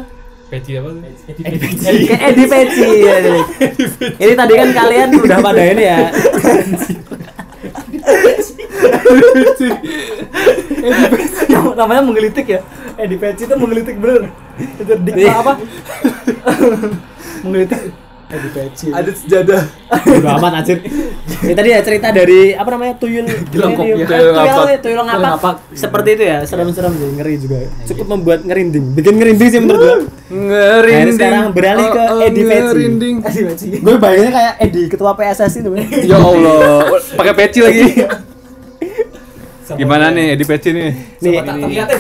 peci 0.45 0.77
apa 0.77 0.93
tuh? 0.93 1.01
Ke 1.01 2.15
Edi 2.21 2.43
Peci. 2.45 2.85
ya, 3.09 3.15
jadi. 3.17 3.41
Ini 4.13 4.33
tadi 4.37 4.53
kan 4.53 4.69
kalian 4.71 5.09
udah 5.17 5.37
pada 5.41 5.61
ini 5.65 5.83
ya. 5.83 5.99
Edi 6.05 7.97
Peci. 9.33 9.69
Yang 11.49 11.65
namanya 11.73 12.01
menggelitik 12.05 12.45
ya? 12.45 12.61
Edi 12.95 13.17
Peci 13.17 13.49
itu 13.49 13.55
menggelitik 13.57 13.97
bener. 13.97 14.29
Itu 14.77 14.93
apa? 15.33 15.53
Menggelitik 17.41 18.04
Edi 18.25 18.49
Peci 18.49 18.85
Ada 18.89 19.11
sejadah. 19.13 19.61
Bodo 20.01 20.29
amat 20.41 20.51
anjir. 20.61 20.81
Ini 21.45 21.53
tadi 21.53 21.69
ya 21.69 21.79
cerita 21.85 22.09
dari 22.09 22.57
apa 22.57 22.69
namanya 22.73 22.97
tuyul 22.97 23.25
Gilang 23.53 23.77
ini, 23.77 23.77
kok, 23.77 23.85
eh, 23.85 23.93
tuyul 23.93 24.07
tuyul 24.09 24.33
ngapak. 24.33 24.81
tuyul 24.81 25.03
ngapak. 25.05 25.55
Seperti 25.77 26.09
itu 26.17 26.23
ya, 26.25 26.37
serem-serem 26.41 26.93
sih, 26.97 27.09
ngeri 27.21 27.35
juga. 27.37 27.57
Cukup 27.85 28.05
membuat 28.17 28.39
ngerinding, 28.41 28.97
bikin 28.97 29.13
ngerinding 29.21 29.49
sih 29.53 29.59
menurut 29.61 29.81
gua. 29.81 29.97
Ngerinding. 30.33 31.05
Nah, 31.05 31.13
sekarang 31.13 31.45
beralih 31.53 31.87
ke 31.93 32.03
Oh, 32.05 32.17
oh, 32.17 32.25
Edi 32.25 32.41
Peci. 32.41 32.65
Ngerinding. 32.65 33.15
Edi 33.21 33.41
Peci 33.45 33.65
Gue 33.77 33.95
bayanginnya 34.01 34.31
kayak 34.33 34.53
Edi 34.65 34.81
ketua 34.89 35.11
PSSI 35.13 35.59
itu. 35.61 35.69
Ya 36.09 36.17
Allah, 36.17 36.57
pakai 37.13 37.33
peci 37.37 37.59
lagi. 37.61 37.83
Gimana 39.65 40.13
nih 40.13 40.25
Edi 40.37 40.45
Peci 40.45 40.69
nih? 40.73 40.89
Nih, 41.21 41.33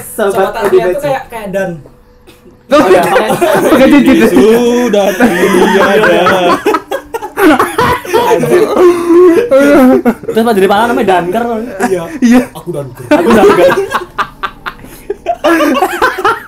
Sobat 0.01 0.53
ya 0.57 0.61
Edi 0.69 0.77
Peci. 0.81 1.05
kayak 1.05 1.23
kayak 1.29 1.47
dan 1.53 1.69
pakai 2.67 3.87
cincin. 3.91 4.27
Sudah 4.27 5.07
tiada. 5.13 6.17
Terus 10.25 10.43
pas 10.43 10.53
jadi 10.53 10.67
pala 10.67 10.83
namanya 10.89 11.07
Danker. 11.17 11.43
iya 11.87 12.03
Iya. 12.19 12.41
aku 12.51 12.69
dan 12.73 12.87
Aku 12.91 13.29
Danker. 13.31 13.69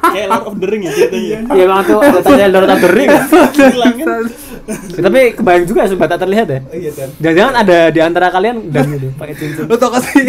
Kayak 0.07 0.27
Lord 0.31 0.45
of 0.47 0.55
the 0.57 0.67
Ring 0.67 0.81
ya 0.81 0.91
ceritanya. 0.91 1.37
Iya 1.53 1.63
emang 1.63 1.81
tuh 1.85 1.99
ada 1.99 2.19
tanya 2.19 2.47
Lord 2.49 2.69
of 2.69 2.79
the 2.79 2.89
Ring. 2.89 3.09
Hilang 3.53 3.95
kan? 3.95 4.23
Ya, 4.67 4.99
Tapi 4.99 5.19
kebayang 5.31 5.63
juga 5.63 5.87
sobat 5.87 6.11
tak 6.11 6.19
terlihat 6.19 6.47
ya. 6.49 6.59
iya 6.73 6.91
dan 6.91 7.07
Jangan-jangan 7.21 7.53
ada 7.55 7.77
di 7.87 7.99
antara 8.01 8.27
kalian 8.27 8.67
dan 8.67 8.83
gitu 8.89 9.07
pakai 9.15 9.35
cincin. 9.37 9.63
Lo 9.63 9.75
tau 9.77 9.93
gak 9.93 10.03
sih? 10.03 10.27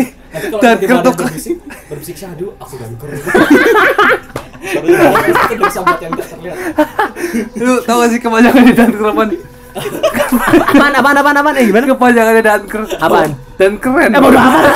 Dan 0.60 0.76
berbisik 1.10 1.56
berbisik 1.88 2.16
syahdu 2.16 2.54
aku 2.54 2.74
dan 2.76 2.90
itu 4.58 5.66
yang 6.02 6.12
terlihat 6.18 6.58
Lu 7.58 7.74
tau 7.84 7.96
gak 8.02 8.08
sih 8.10 8.18
kepanjangan 8.20 8.62
di 8.66 8.74
dan 8.74 8.90
kerapan? 8.92 9.28
Apaan, 9.78 10.94
apaan, 10.98 11.16
apaan, 11.22 11.36
apaan? 11.38 11.56
Eh 11.60 11.64
gimana? 11.70 11.86
Kepanjangannya 11.86 12.42
dan 12.42 12.62
ker. 12.66 12.82
Apaan? 12.98 13.30
Dan 13.54 13.72
keren. 13.78 14.10
Eh 14.10 14.20
bodo 14.20 14.38
amat. 14.38 14.74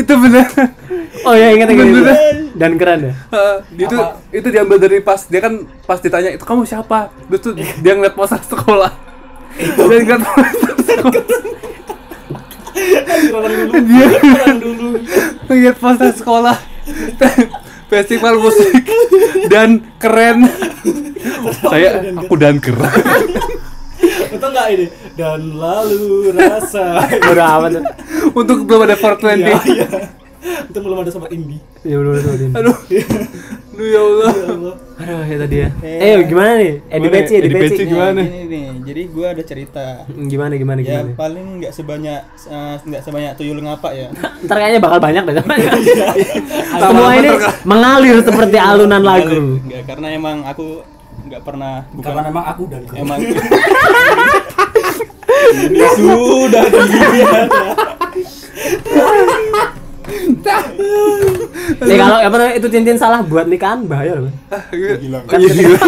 Itu 0.00 0.12
bener. 0.22 0.46
Oh 1.26 1.34
iya 1.34 1.50
ingat 1.56 1.68
ingat. 1.72 1.86
Bener. 1.88 2.02
ingat. 2.04 2.18
Dan 2.54 2.72
keren 2.78 3.00
ya. 3.10 3.14
Heeh, 3.34 3.56
itu 3.82 3.96
Apa? 3.98 4.14
itu 4.30 4.46
diambil 4.54 4.76
dari 4.78 5.02
pas 5.02 5.26
dia 5.26 5.40
kan 5.42 5.66
pas 5.88 5.98
ditanya 5.98 6.30
itu 6.30 6.44
kamu 6.46 6.62
siapa 6.62 7.10
terus 7.26 7.40
tuh 7.42 7.52
dia 7.58 7.92
ngeliat 7.98 8.14
poster 8.14 8.38
sekolah 8.38 8.92
poster 9.74 9.98
sekolah 10.86 11.22
dia 13.74 14.06
ngeliat 15.50 15.76
poster 15.82 16.10
sekolah 16.14 16.56
festival 17.94 18.34
musik 18.38 18.74
dan 19.52 19.68
keren 19.96 20.50
saya 21.62 22.02
aku 22.14 22.34
dan 22.34 22.58
keren 22.58 22.90
Betul 24.34 24.50
nggak 24.50 24.68
ini? 24.74 24.86
Dan 25.14 25.54
lalu 25.54 26.34
rasa. 26.34 27.06
Bodo 27.22 27.38
amat. 27.40 27.86
untuk 28.34 28.66
belum 28.66 28.82
ada 28.82 28.98
420 28.98 29.46
Iya, 29.46 29.56
iya. 29.70 29.86
Itu 30.66 30.78
belum 30.82 30.98
ada 31.00 31.10
sobat 31.14 31.30
indie. 31.30 31.62
Ya 31.86 31.96
belum 31.96 32.18
belum 32.18 32.34
belum. 32.34 32.50
aduh 32.58 32.76
aduh 32.76 32.98
ya 33.76 34.00
Allah 34.00 34.32
Ya 34.32 34.48
Allah. 34.50 34.74
Aduh 34.94 35.26
ya 35.26 35.36
tadi 35.36 35.56
ya. 35.58 35.68
Eh 35.82 36.22
gimana 36.24 36.50
nih? 36.54 36.72
Edi 36.86 37.02
Gimana? 37.02 37.14
Peci, 37.18 37.32
Edi 37.34 37.44
Edi 37.44 37.54
Peci 37.54 37.74
Peci. 37.74 37.84
gimana? 37.88 38.14
Nah, 38.14 38.24
gini 38.24 38.46
nih, 38.46 38.64
jadi 38.84 39.02
gua 39.10 39.26
ada 39.30 39.42
cerita. 39.42 39.84
Hmm, 40.06 40.26
Gimana 40.26 40.52
gimana 40.54 40.78
Ya 40.78 40.86
gimana? 41.02 41.10
paling 41.14 41.46
nggak 41.58 41.72
sebanyak 41.72 42.20
eh, 42.46 42.74
nggak 42.80 43.02
sebanyak 43.02 43.32
tuyul 43.34 43.58
ngapa 43.58 43.88
ya. 43.90 44.08
Ntar 44.44 44.56
kayaknya 44.56 44.80
bakal 44.80 44.98
banyak 44.98 45.22
deh. 45.24 45.34
Semua 46.80 47.10
ini 47.14 47.30
mengalir 47.64 48.16
seperti 48.20 48.56
alunan 48.56 49.02
lagu. 49.02 49.58
Enggak, 49.58 49.82
karena 49.84 50.06
emang 50.10 50.36
aku 50.44 50.86
nggak 51.24 51.42
pernah 51.42 51.82
bukan 51.90 52.04
Karena 52.04 52.22
memang 52.28 52.44
aku 52.46 52.62
dan 52.68 52.82
emang 52.94 53.18
ini 55.64 55.86
sudah 55.96 56.64
terbiasa. 56.68 57.64
Nih 61.80 61.96
kalau 61.96 62.16
apa 62.20 62.34
namanya, 62.34 62.54
itu 62.54 62.66
cincin 62.68 62.96
salah 62.96 63.20
buat 63.20 63.48
nikahan 63.48 63.84
bahaya 63.84 64.20
loh. 64.20 64.32
Hilang. 64.72 65.24
Kan 65.24 65.40
ketika- 65.40 65.80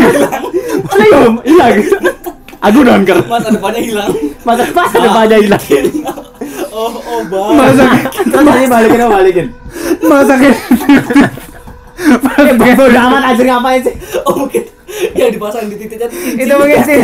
Mana 0.87 1.05
ya? 1.05 1.21
Iya 1.45 1.67
gitu. 1.77 1.97
Aku 2.57 2.79
danker. 2.83 3.19
Masa 3.29 3.49
depannya 3.53 3.83
hilang. 3.85 4.11
Masa 4.43 4.65
pas 4.73 4.91
depannya 4.91 5.39
hilang. 5.39 5.63
Oh, 6.73 6.93
oh, 6.93 7.21
bang. 7.25 7.53
masa 7.57 7.85
Terus 8.13 8.45
tadi 8.45 8.67
balikin 8.67 9.01
apa 9.01 9.13
balikin? 9.17 9.47
masa 10.03 10.35
Eh, 11.97 12.75
bodo 12.77 12.99
amat 12.99 13.23
anjir 13.33 13.47
ngapain 13.49 13.81
sih? 13.81 13.95
Oh, 14.29 14.45
mungkin 14.45 14.63
yang 15.17 15.33
dipasang 15.33 15.65
di 15.73 15.77
titiknya. 15.81 16.09
Itu 16.13 16.53
mungkin 16.57 16.81
sih. 16.85 16.97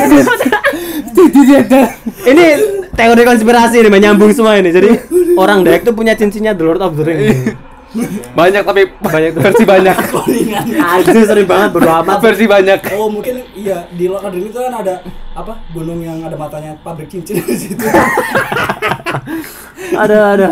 Ini 2.23 2.45
teori 2.93 3.23
konspirasi 3.25 3.83
nih 3.83 3.93
menyambung 3.93 4.31
semua 4.37 4.61
ini. 4.61 4.71
Jadi 4.71 4.91
orang 5.43 5.65
Dayak 5.65 5.89
tuh 5.89 5.95
punya 5.97 6.15
cincinnya 6.15 6.55
The 6.55 6.65
Lord 6.65 6.83
of 6.85 6.97
the 6.97 7.05
Ring. 7.05 7.21
banyak 8.33 8.63
tapi 8.65 8.83
Banyak 8.97 9.33
versi 9.45 9.65
banyak 9.65 9.97
Kolingan. 10.13 10.65
Anjir 10.81 11.25
sering 11.29 11.45
banget 11.45 11.69
bodo 11.73 11.91
amat. 12.01 12.19
versi 12.21 12.45
banyak 12.49 12.79
Oh 12.97 13.09
mungkin 13.09 13.45
iya 13.53 13.85
di 13.93 14.09
the 14.09 14.29
Rings 14.29 14.49
itu 14.49 14.59
kan 14.59 14.75
ada 14.81 14.95
apa 15.33 15.61
gunung 15.73 16.01
yang 16.01 16.21
ada 16.21 16.37
matanya 16.37 16.73
pabrik 16.81 17.09
cincin 17.09 17.41
di 17.41 17.57
situ. 17.57 17.85
Ada 19.93 20.17
ada. 20.37 20.49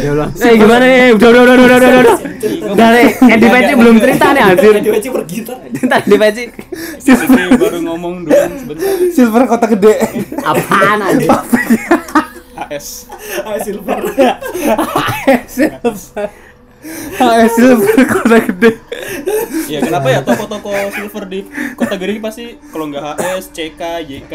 Ya 0.00 0.10
Allah. 0.12 0.28
Eh 0.32 0.54
gimana 0.56 0.84
nih? 0.84 1.16
Udah 1.16 1.28
udah 1.32 1.42
udah 1.42 1.54
udah 1.54 1.64
udah 1.66 1.76
udah. 1.76 2.00
udah. 2.00 2.16
Dari 2.72 3.02
Edi 3.28 3.46
Peci 3.48 3.72
belum 3.74 3.96
cerita 3.98 4.26
nih 4.32 4.42
anjir. 4.44 4.74
Jadi 4.78 4.90
Weci 4.92 5.08
bergitar. 5.08 5.56
Edi 5.64 6.16
Peci. 6.16 6.44
Ini 7.02 7.56
baru 7.56 7.78
ngomong 7.82 8.14
dulu 8.24 8.32
sebentar. 8.32 8.88
silver 9.12 9.42
kota 9.44 9.66
gede 9.68 9.94
Apaan 10.40 10.98
anjir? 11.02 11.28
AS. 12.64 13.10
Ah, 13.40 13.58
silver. 13.58 13.98
HS 17.14 17.50
silver 17.54 17.94
kota 18.04 18.42
gede 18.42 18.70
Ya 19.66 19.78
kenapa 19.78 20.10
ya 20.10 20.20
toko-toko 20.20 20.70
silver 20.90 21.24
di 21.24 21.46
kota 21.72 21.94
Gering 21.94 22.18
pasti 22.18 22.58
kalau 22.68 22.90
nggak 22.90 23.14
HS, 23.14 23.44
CK, 23.50 23.80
YK 24.02 24.34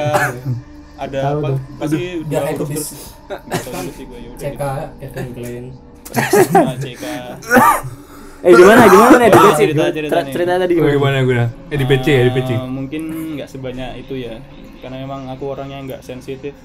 ada 0.98 1.20
apa 1.30 1.48
tuh. 1.52 1.60
pasti 1.78 2.24
Biar 2.24 2.42
udah 2.42 2.56
itu 2.56 2.64
terus 2.66 2.88
ya 3.28 4.50
CK. 4.50 4.62
Kevin 4.98 5.28
Klein. 5.36 5.66
Nah, 6.56 6.74
CK. 6.74 7.04
Eh 8.40 8.52
gimana 8.54 8.82
gimana 8.86 9.16
nih 9.18 9.28
Edi 9.28 9.36
Oh, 9.36 9.44
Peci? 9.44 9.60
cerita- 9.60 9.92
cerita. 9.92 10.18
Cerita 10.24 10.54
tadi 10.58 10.72
gimana? 10.74 10.94
gimana 10.94 11.18
gue 11.22 11.42
Edi 11.68 11.84
PC 11.84 12.06
Edi 12.16 12.32
PC 12.32 12.50
Eh, 12.50 12.60
mungkin 12.64 13.02
nggak 13.36 13.50
sebanyak 13.50 13.92
itu 14.00 14.14
ya 14.16 14.40
karena 14.80 15.04
memang 15.04 15.28
aku 15.28 15.52
orangnya 15.52 15.84
nggak 15.84 16.02
sensitif 16.02 16.56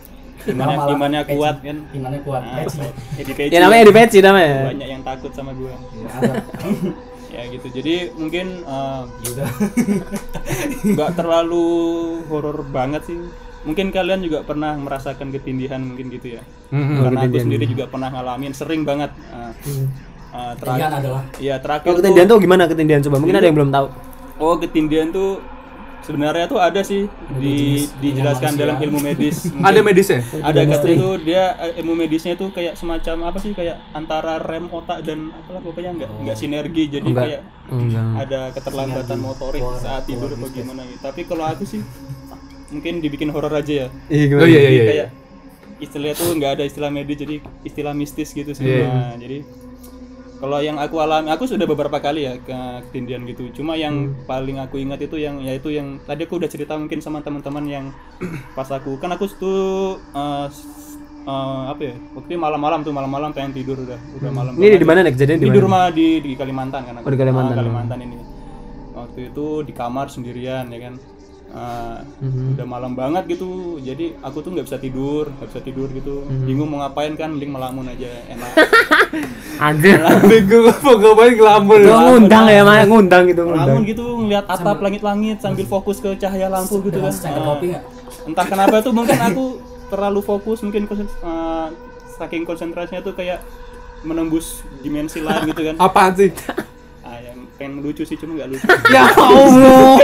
imannya 0.44 0.76
malah 0.76 0.92
imannya 0.92 1.20
peci. 1.22 1.34
kuat 1.34 1.56
kan 1.58 1.76
Imannya 1.90 2.20
kuat. 2.22 2.42
Nah, 2.42 2.56
Peci. 2.60 2.80
Edi 3.16 3.32
Peci 3.32 3.50
Ya 3.50 3.58
namanya 3.60 3.80
Edi 3.80 3.92
Peci 3.92 4.18
namanya. 4.20 4.54
banyak 4.66 4.88
yang 4.88 5.02
takut 5.02 5.30
sama 5.30 5.50
gue 5.52 5.70
Ya, 5.70 6.32
ya 7.34 7.42
gitu 7.48 7.66
jadi 7.72 7.94
mungkin 8.12 8.46
eh, 8.60 9.02
Ya 9.20 9.28
udah. 9.30 9.48
nggak 10.94 11.10
terlalu 11.14 11.66
horor 12.26 12.60
banget 12.64 13.02
sih 13.04 13.18
mungkin 13.62 13.88
kalian 13.88 14.20
juga 14.20 14.42
pernah 14.42 14.74
merasakan 14.74 15.30
ketindihan 15.30 15.78
mungkin 15.80 16.10
gitu 16.10 16.34
ya 16.34 16.42
Mhm. 16.68 16.98
karena 16.98 17.18
aku 17.22 17.36
sendiri 17.38 17.64
juga 17.64 17.84
pernah 17.86 18.10
ngalamin 18.10 18.50
sering 18.50 18.82
banget 18.82 19.14
Eh, 19.30 19.52
eh, 20.32 20.52
terakhir 20.56 20.58
Ketindihan 20.58 20.92
adalah? 20.98 21.22
iya 21.38 21.54
terakhir 21.56 21.88
tuh- 21.88 21.98
ketindihan 22.00 22.26
tuh 22.26 22.38
gimana 22.38 22.62
ketindihan 22.64 23.00
coba? 23.00 23.16
Mungkin 23.16 23.36
ada 23.36 23.46
yang 23.46 23.54
belum 23.54 23.70
tahu. 23.70 23.86
Oh, 24.38 24.54
ketindihan 24.56 25.08
tuh 25.08 25.38
sebenarnya 26.02 26.50
tuh 26.50 26.58
ada 26.58 26.82
sih 26.82 27.06
di 27.38 27.86
jenis 27.86 27.94
dijelaskan 28.02 28.52
manusia. 28.52 28.62
dalam 28.66 28.76
ilmu 28.82 28.98
medis. 28.98 29.36
ada 29.68 29.80
medisnya 29.80 30.20
ada 30.42 30.60
kata 30.66 30.86
itu 30.90 31.08
dia 31.22 31.44
eh, 31.62 31.78
ilmu 31.82 31.94
medisnya 31.94 32.34
tuh 32.34 32.50
kayak 32.50 32.74
semacam 32.74 33.30
apa 33.30 33.38
sih 33.38 33.54
kayak 33.54 33.78
antara 33.94 34.42
rem 34.42 34.66
otak 34.66 35.06
dan 35.06 35.30
apalah 35.30 35.62
pokoknya 35.62 35.90
enggak 35.94 36.10
enggak 36.18 36.36
sinergi 36.36 36.84
jadi 36.90 37.06
Enggak. 37.06 37.24
kayak 37.24 37.40
Enggak. 37.70 38.06
ada 38.28 38.40
keterlambatan 38.52 39.18
motorik 39.22 39.62
Wah, 39.62 39.78
saat 39.78 40.02
tidur 40.04 40.28
atau 40.34 40.48
gimana 40.50 40.82
gitu. 40.84 41.00
Tapi 41.00 41.20
kalau 41.24 41.44
aku 41.46 41.64
sih 41.64 41.80
mungkin 42.68 42.98
dibikin 42.98 43.30
horor 43.30 43.52
aja 43.54 43.86
ya. 43.86 43.88
Iya 44.10 44.34
oh 44.36 44.48
iya 44.48 44.60
iya 44.60 44.70
iya 44.70 44.84
kayak 44.90 45.08
istilahnya 45.82 46.14
tuh 46.14 46.28
nggak 46.34 46.52
ada 46.58 46.64
istilah 46.66 46.90
medis 46.90 47.16
jadi 47.18 47.36
istilah 47.62 47.94
mistis 47.94 48.30
gitu 48.34 48.50
sih. 48.54 48.66
Iya. 48.66 48.86
Nah, 48.90 49.14
jadi 49.18 49.38
kalau 50.42 50.58
yang 50.58 50.74
aku 50.74 50.98
alami, 50.98 51.30
aku 51.30 51.46
sudah 51.46 51.70
beberapa 51.70 52.02
kali 52.02 52.26
ya 52.26 52.34
ke 52.42 52.56
ketindihan 52.90 53.22
gitu. 53.30 53.46
Cuma 53.54 53.78
yang 53.78 54.10
paling 54.26 54.58
aku 54.58 54.82
ingat 54.82 54.98
itu 54.98 55.14
yang 55.22 55.38
yaitu 55.38 55.70
yang 55.70 56.02
tadi 56.02 56.26
aku 56.26 56.42
udah 56.42 56.50
cerita 56.50 56.74
mungkin 56.74 56.98
sama 56.98 57.22
teman-teman 57.22 57.62
yang 57.70 57.84
pas 58.58 58.66
aku 58.74 58.98
kan 58.98 59.14
aku 59.14 59.30
tuh 59.38 60.02
eh, 60.02 60.46
s- 60.50 60.98
eh, 61.22 61.62
apa 61.70 61.82
ya? 61.86 61.94
Waktu 62.18 62.34
malam-malam 62.34 62.82
tuh 62.82 62.90
malam-malam 62.90 63.30
pengen 63.30 63.54
tidur 63.54 63.78
udah 63.78 63.98
udah 64.18 64.30
malam. 64.34 64.52
Ini 64.58 64.82
di 64.82 64.86
mana 64.86 65.06
nih 65.06 65.12
kejadian 65.14 65.38
di 65.38 65.46
Di 65.46 65.50
mana? 65.54 65.62
rumah 65.62 65.82
di 65.94 66.06
di 66.18 66.32
Kalimantan 66.34 66.80
kan 66.90 66.94
aku. 66.98 67.06
Oh, 67.06 67.12
di 67.14 67.18
Kalimantan. 67.22 67.54
Ah, 67.54 67.58
Kalimantan 67.62 67.98
ini. 68.02 68.16
Waktu 68.98 69.20
itu 69.30 69.46
di 69.62 69.72
kamar 69.72 70.10
sendirian 70.10 70.66
ya 70.74 70.90
kan. 70.90 70.94
Uh, 71.52 72.00
Mhm. 72.18 72.56
udah 72.56 72.64
malam 72.64 72.92
banget 72.92 73.28
gitu 73.28 73.76
jadi 73.76 74.16
aku 74.18 74.40
tuh 74.40 74.56
nggak 74.56 74.64
bisa 74.64 74.80
tidur 74.80 75.28
nggak 75.30 75.48
bisa 75.52 75.60
tidur 75.60 75.84
gitu 75.86 76.24
Mhm. 76.24 76.48
bingung 76.48 76.64
mau 76.66 76.80
ngapain 76.80 77.12
kan 77.12 77.28
mending 77.28 77.52
melamun 77.52 77.84
aja 77.86 78.08
enak 78.26 78.50
Anjir. 79.60 80.00
Bego, 80.24 80.72
mau 80.80 80.96
ngapain 80.96 81.36
ngelamun. 81.36 81.80
Ngundang 81.84 82.48
ya, 82.48 82.64
Mak. 82.64 82.88
Ngundang 82.88 83.22
gitu 83.28 83.44
ngundang. 83.44 83.68
melamun 83.68 83.82
gitu 83.84 84.04
ngeliat 84.18 84.46
atap 84.48 84.80
langit-langit 84.80 85.38
sambil 85.38 85.66
fokus 85.66 86.00
ke 86.00 86.16
cahaya 86.16 86.48
lampu 86.48 86.80
gitu 86.80 86.98
kan 86.98 87.12
kopi 87.12 87.66
nggak? 87.70 87.84
entah 88.22 88.46
kenapa 88.46 88.80
tuh 88.80 88.90
mungkin 88.90 89.18
aku 89.18 89.44
terlalu 89.88 90.20
fokus 90.20 90.62
mungkin 90.62 90.88
uh, 91.20 91.68
saking 92.16 92.42
konsentrasinya 92.42 93.02
tuh 93.02 93.12
kayak 93.12 93.44
menembus 94.00 94.64
dimensi 94.80 95.20
lain 95.20 95.46
gitu 95.46 95.62
kan 95.62 95.74
Apaan 95.76 96.16
sih? 96.16 96.32
Yang 97.62 97.72
pengen 97.72 97.86
lucu 97.86 98.02
sih 98.02 98.16
cuma 98.18 98.34
nggak 98.34 98.48
lucu 98.50 98.66
Ya 98.94 99.02
Allah. 99.08 99.94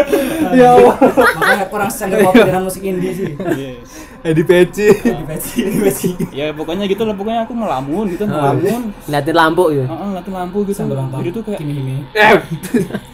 ya 0.54 0.68
Allah. 0.78 0.94
Makanya 1.36 1.66
kurang 1.68 1.90
secangkir 1.90 2.18
kopi 2.24 2.40
dengan 2.46 2.62
musik 2.64 2.82
indie 2.86 3.12
sih. 3.12 3.32
yes. 3.34 3.88
Edi 4.22 4.42
Peci. 4.42 4.86
Di 4.90 5.24
peci, 5.26 5.58
di 5.62 5.78
peci. 5.78 6.10
ya 6.34 6.50
pokoknya 6.50 6.90
gitu 6.90 7.06
lah 7.06 7.14
pokoknya 7.14 7.46
aku 7.46 7.54
melamun 7.54 8.04
gitu 8.10 8.24
melamun 8.26 8.90
Liatin 9.06 9.34
lampu 9.34 9.64
gitu. 9.70 9.86
Heeh, 9.86 10.06
ngeliatin 10.10 10.34
lampu 10.34 10.58
gitu 10.66 10.74
Sambil 10.74 10.96
nonton. 10.98 11.18
jadi 11.22 11.30
tuh 11.30 11.42
kayak 11.46 11.58
Kimi. 11.62 11.96
Eh, 12.14 12.30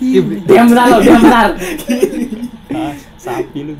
Diam 0.48 0.64
bentar 0.72 0.84
lo, 0.88 0.96
diam 1.04 1.20
bentar. 1.20 1.48
ah, 2.78 2.92
sapi 3.20 3.58
lu 3.64 3.72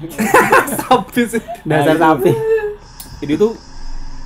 sapi 0.76 1.22
sih. 1.28 1.42
Dasar 1.64 1.96
sapi. 1.96 2.32
jadi 3.24 3.40
tuh 3.40 3.52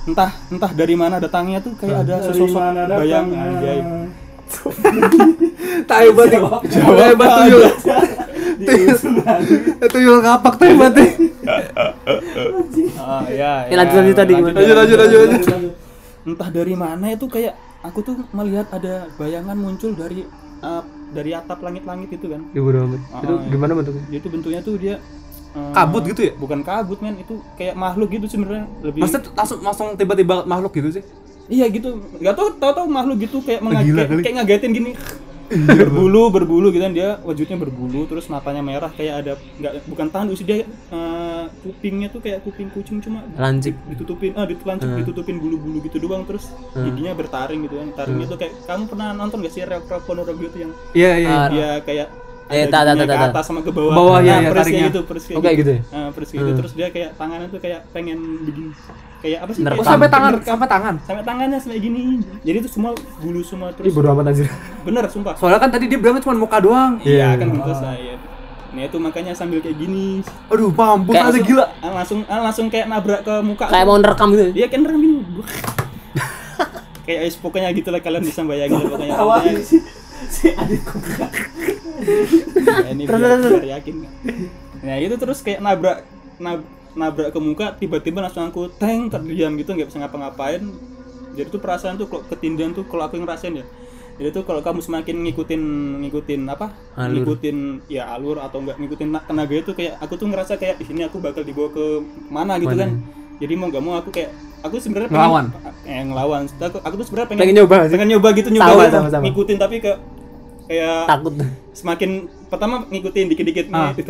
entah 0.09 0.31
entah 0.49 0.71
dari 0.73 0.95
mana 0.97 1.21
datangnya 1.21 1.61
tuh 1.63 1.77
kayak 1.77 2.03
ada 2.03 2.15
sesosok 2.25 2.59
bayang 2.99 3.27
Tai 5.85 6.07
banget. 6.11 6.41
Jawab 6.69 7.13
banget 7.15 7.37
tuyul. 7.39 7.61
Tuyul. 8.59 8.95
Tuyul 9.85 10.17
ngapak 10.19 10.53
tai 10.55 10.73
banget. 10.73 10.95
ah 12.99 13.25
ya, 13.25 13.65
Ya, 13.65 13.75
lanjut, 13.75 13.95
lanjut 13.97 14.15
tadi? 14.15 14.33
Lanjut, 14.35 14.75
lanjut, 14.75 14.97
lanjut, 14.97 15.19
lanjut. 15.23 15.73
entah 16.21 16.49
dari 16.51 16.75
mana 16.75 17.05
itu 17.09 17.25
kayak 17.25 17.53
aku 17.81 18.03
tuh 18.03 18.15
melihat 18.31 18.67
ada 18.69 19.07
bayangan 19.15 19.55
muncul 19.55 19.95
dari 19.95 20.27
uh, 20.59 20.83
dari 21.09 21.31
atap 21.31 21.57
langit-langit 21.59 22.11
itu 22.11 22.27
kan 22.27 22.43
Ibu 22.51 22.69
amat. 22.69 23.01
Itu 23.01 23.33
Ah, 23.33 23.39
iya. 23.39 23.49
gimana 23.49 23.71
bentuknya? 23.73 24.03
jadi 24.05 24.19
tuh 24.19 24.29
bentuknya 24.29 24.59
tuh 24.61 24.75
dia 24.77 24.95
uh, 25.55 25.71
Kabut 25.73 26.03
gitu 26.05 26.21
ya? 26.21 26.33
bukan 26.35 26.59
kabut 26.61 26.99
men 26.99 27.17
itu 27.17 27.39
kayak 27.55 27.73
makhluk 27.73 28.11
gitu 28.11 28.27
sebenarnya 28.27 28.67
lebih 28.83 28.99
Maksudnya 29.01 29.31
langsung 29.33 29.59
langsung 29.63 29.87
tiba-tiba 29.95 30.43
makhluk 30.43 30.69
gitu 30.71 30.89
sih? 30.91 31.03
Iya 31.49 31.65
gitu. 31.67 31.89
Nggak 32.15 32.35
tau 32.37 32.47
tau 32.55 32.71
tau 32.71 32.85
makhluk 32.85 33.17
gitu 33.19 33.41
kayak 33.41 33.59
mengaget 33.59 34.07
kayak 34.21 34.35
ngagetin 34.39 34.71
gini. 34.71 34.93
Berbulu 35.49 36.29
berbulu 36.29 36.69
gitu 36.69 36.85
kan. 36.85 36.93
Dia 36.93 37.17
wujudnya 37.25 37.57
berbulu 37.57 38.05
terus 38.05 38.29
matanya 38.29 38.61
merah 38.61 38.93
kayak 38.93 39.13
ada 39.25 39.33
nggak 39.57 39.73
bukan 39.89 40.07
tanduk 40.13 40.37
sih 40.37 40.45
dia 40.45 40.61
uh, 40.93 41.49
kupingnya 41.65 42.13
tuh 42.13 42.21
kayak 42.21 42.45
kuping 42.45 42.69
kucing 42.69 43.01
cuma 43.01 43.25
Lancip. 43.33 43.73
ditutupin 43.89 44.37
ah 44.37 44.45
ditelancip 44.45 44.85
ditutupin 44.93 45.41
bulu-bulu 45.41 45.81
gitu 45.81 45.97
doang 45.97 46.21
terus 46.29 46.53
giginya 46.77 47.17
bertaring 47.17 47.65
gitu 47.65 47.81
kan. 47.81 47.89
Taringnya 47.97 48.29
tuh 48.29 48.37
kayak 48.37 48.53
kamu 48.69 48.83
pernah 48.87 49.09
nonton 49.11 49.41
gak 49.41 49.53
sih 49.53 49.65
reok-reok 49.65 50.03
Ponorogo 50.05 50.37
itu 50.45 50.57
yang 50.61 50.71
Iya, 50.93 51.11
iya. 51.17 51.37
Dia 51.49 51.69
kayak 51.81 52.07
Eh, 52.49 52.65
ada 52.65 52.73
tak, 52.73 52.81
tak, 52.81 52.93
tak, 52.97 53.05
ke 53.05 53.13
tak. 53.13 53.29
atas 53.29 53.45
sama 53.45 53.61
ke 53.61 53.69
bawah. 53.69 53.93
Bawah, 53.93 54.19
iya, 54.25 54.33
Nah, 54.33 54.41
iya, 54.41 54.49
persis 54.49 54.49
kayak 54.49 54.65
taringnya. 54.65 54.89
gitu 54.89 54.99
persis 55.05 55.25
kayak 55.29 55.37
Oh, 55.37 55.43
kayak 55.45 55.57
gitu 55.61 55.69
ya? 55.69 55.81
Persis 56.09 56.33
gitu. 56.33 56.51
Terus 56.57 56.71
dia 56.73 56.87
kayak 56.89 57.09
tangannya 57.13 57.47
tuh 57.49 57.61
kayak 57.61 57.79
pengen 57.93 58.19
begini 58.41 58.73
kayak 59.19 59.39
apa 59.41 59.51
sih 59.51 59.61
Nerekam. 59.61 59.75
Oh, 59.75 59.83
Kayak 59.83 59.93
sampai 59.93 60.09
tangan, 60.09 60.31
nerekam. 60.31 60.49
sampai 60.49 60.67
tangan. 60.69 60.95
sampai 61.01 61.23
tangannya 61.23 61.57
sampai 61.57 61.79
gini 61.79 62.01
jadi 62.39 62.57
itu 62.57 62.69
semua 62.69 62.91
bulu 63.17 63.41
semua 63.41 63.67
terus 63.69 63.87
Ibu 63.87 63.99
amat 64.05 64.25
anjir. 64.27 64.47
bener 64.81 65.03
sumpah 65.05 65.33
Soalnya 65.35 65.59
kan 65.59 65.69
tadi 65.69 65.85
dia 65.85 65.97
bilangnya 65.97 66.21
cuma 66.21 66.35
muka 66.37 66.57
doang. 66.57 66.91
iya 67.01 67.29
Iya. 67.29 67.29
kan 67.35 67.47
gitu 67.49 67.71
saya 67.73 68.15
nah 68.69 68.85
itu 68.85 68.97
makanya 68.97 69.33
sambil 69.33 69.59
kayak 69.59 69.75
gini 69.75 70.21
Aduh, 70.45 70.69
mampus 70.69 71.09
Kayak 71.09 71.19
ada 71.19 71.29
langsung- 71.33 71.47
gila. 71.49 71.65
ah, 71.65 71.91
langsung 71.91 72.19
ah, 72.23 72.39
langsung 72.39 72.65
kayak 72.67 72.85
nabrak 72.85 73.21
ke 73.21 73.33
muka 73.41 73.65
Kayak 73.65 73.83
mau 73.83 73.97
nerekam 73.97 74.27
gitu. 74.29 74.45
Iya 74.53 74.67
kan 74.67 74.79
rekam 74.83 75.01
gini. 75.01 75.17
kayak 77.05 77.19
eh, 77.23 77.33
pokoknya 77.35 77.69
gitu 77.71 77.89
lah 77.89 77.99
kalian 77.99 78.21
bisa 78.21 78.41
bayangin 78.43 78.77
pokoknya. 78.83 79.15
Pokoknya- 79.15 79.65
Si 80.29 80.51
adikku. 80.51 80.99
Ya, 82.61 82.89
ini 82.89 83.03
biar, 83.03 83.39
biar 83.41 83.65
yakin. 83.73 83.95
Nah 84.79 84.95
itu 84.97 85.15
terus 85.17 85.39
kayak 85.39 85.59
nabrak 85.59 86.05
nab- 86.37 86.67
nabrak 86.99 87.31
ke 87.31 87.39
muka 87.39 87.71
tiba-tiba 87.73 88.19
langsung 88.19 88.43
aku 88.43 88.67
teng 88.75 89.07
terdiam 89.07 89.55
gitu 89.55 89.71
nggak 89.71 89.87
bisa 89.87 89.97
ngapa-ngapain. 89.97 90.59
Jadi 91.31 91.47
tuh 91.47 91.57
perasaan 91.57 91.95
tuh 91.95 92.05
kalau 92.05 92.23
ketindihan 92.25 92.69
tuh 92.69 92.83
kalau 92.83 93.07
aku 93.07 93.15
yang 93.15 93.23
ngerasain 93.23 93.55
ya. 93.55 93.65
Jadi 94.19 94.29
tuh 94.29 94.43
kalau 94.43 94.59
kamu 94.59 94.79
semakin 94.79 95.15
ngikutin 95.23 95.61
ngikutin 96.01 96.41
apa? 96.45 96.75
Alur. 96.93 97.23
Ngikutin 97.23 97.57
ya 97.87 98.11
alur 98.11 98.37
atau 98.37 98.59
enggak 98.59 98.75
ngikutin 98.75 99.07
na- 99.07 99.23
tenaga 99.23 99.55
itu 99.55 99.71
kayak 99.71 99.95
aku 99.97 100.13
tuh 100.13 100.27
ngerasa 100.27 100.59
kayak 100.59 100.75
"Ih, 100.77 100.89
ini 100.91 101.07
aku 101.07 101.17
bakal 101.17 101.41
dibawa 101.41 101.71
ke 101.71 101.85
mana 102.27 102.59
gitu 102.59 102.75
kan. 102.75 102.99
Jadi 103.39 103.53
mau 103.55 103.71
nggak 103.71 103.79
mau 103.79 103.95
aku 103.95 104.11
kayak 104.11 104.35
aku 104.59 104.75
sebenarnya 104.75 105.07
pengen- 105.07 105.23
Ngelawan? 105.23 105.45
eh 105.87 106.01
ngelawan. 106.03 106.41
Aku, 106.51 106.77
aku 106.77 106.93
tuh 106.93 107.05
sebenarnya 107.07 107.27
pengen 107.31 107.41
Pengen 107.41 107.55
nyoba 107.55 107.75
sih. 107.79 107.91
pengen 107.95 108.07
nyoba 108.11 108.27
gitu 108.35 108.49
nyoba 108.51 108.67
Sama, 108.67 108.83
gitu, 108.83 108.91
sama, 108.91 109.07
sama. 109.09 109.23
ngikutin 109.23 109.57
tapi 109.57 109.75
ke 109.79 109.91
kayak 110.67 110.97
Takut. 111.07 111.33
semakin 111.71 112.09
pertama 112.45 112.75
ngikutin 112.85 113.25
dikit-dikit 113.25 113.65
Ah. 113.71 113.95
nih, 113.95 114.03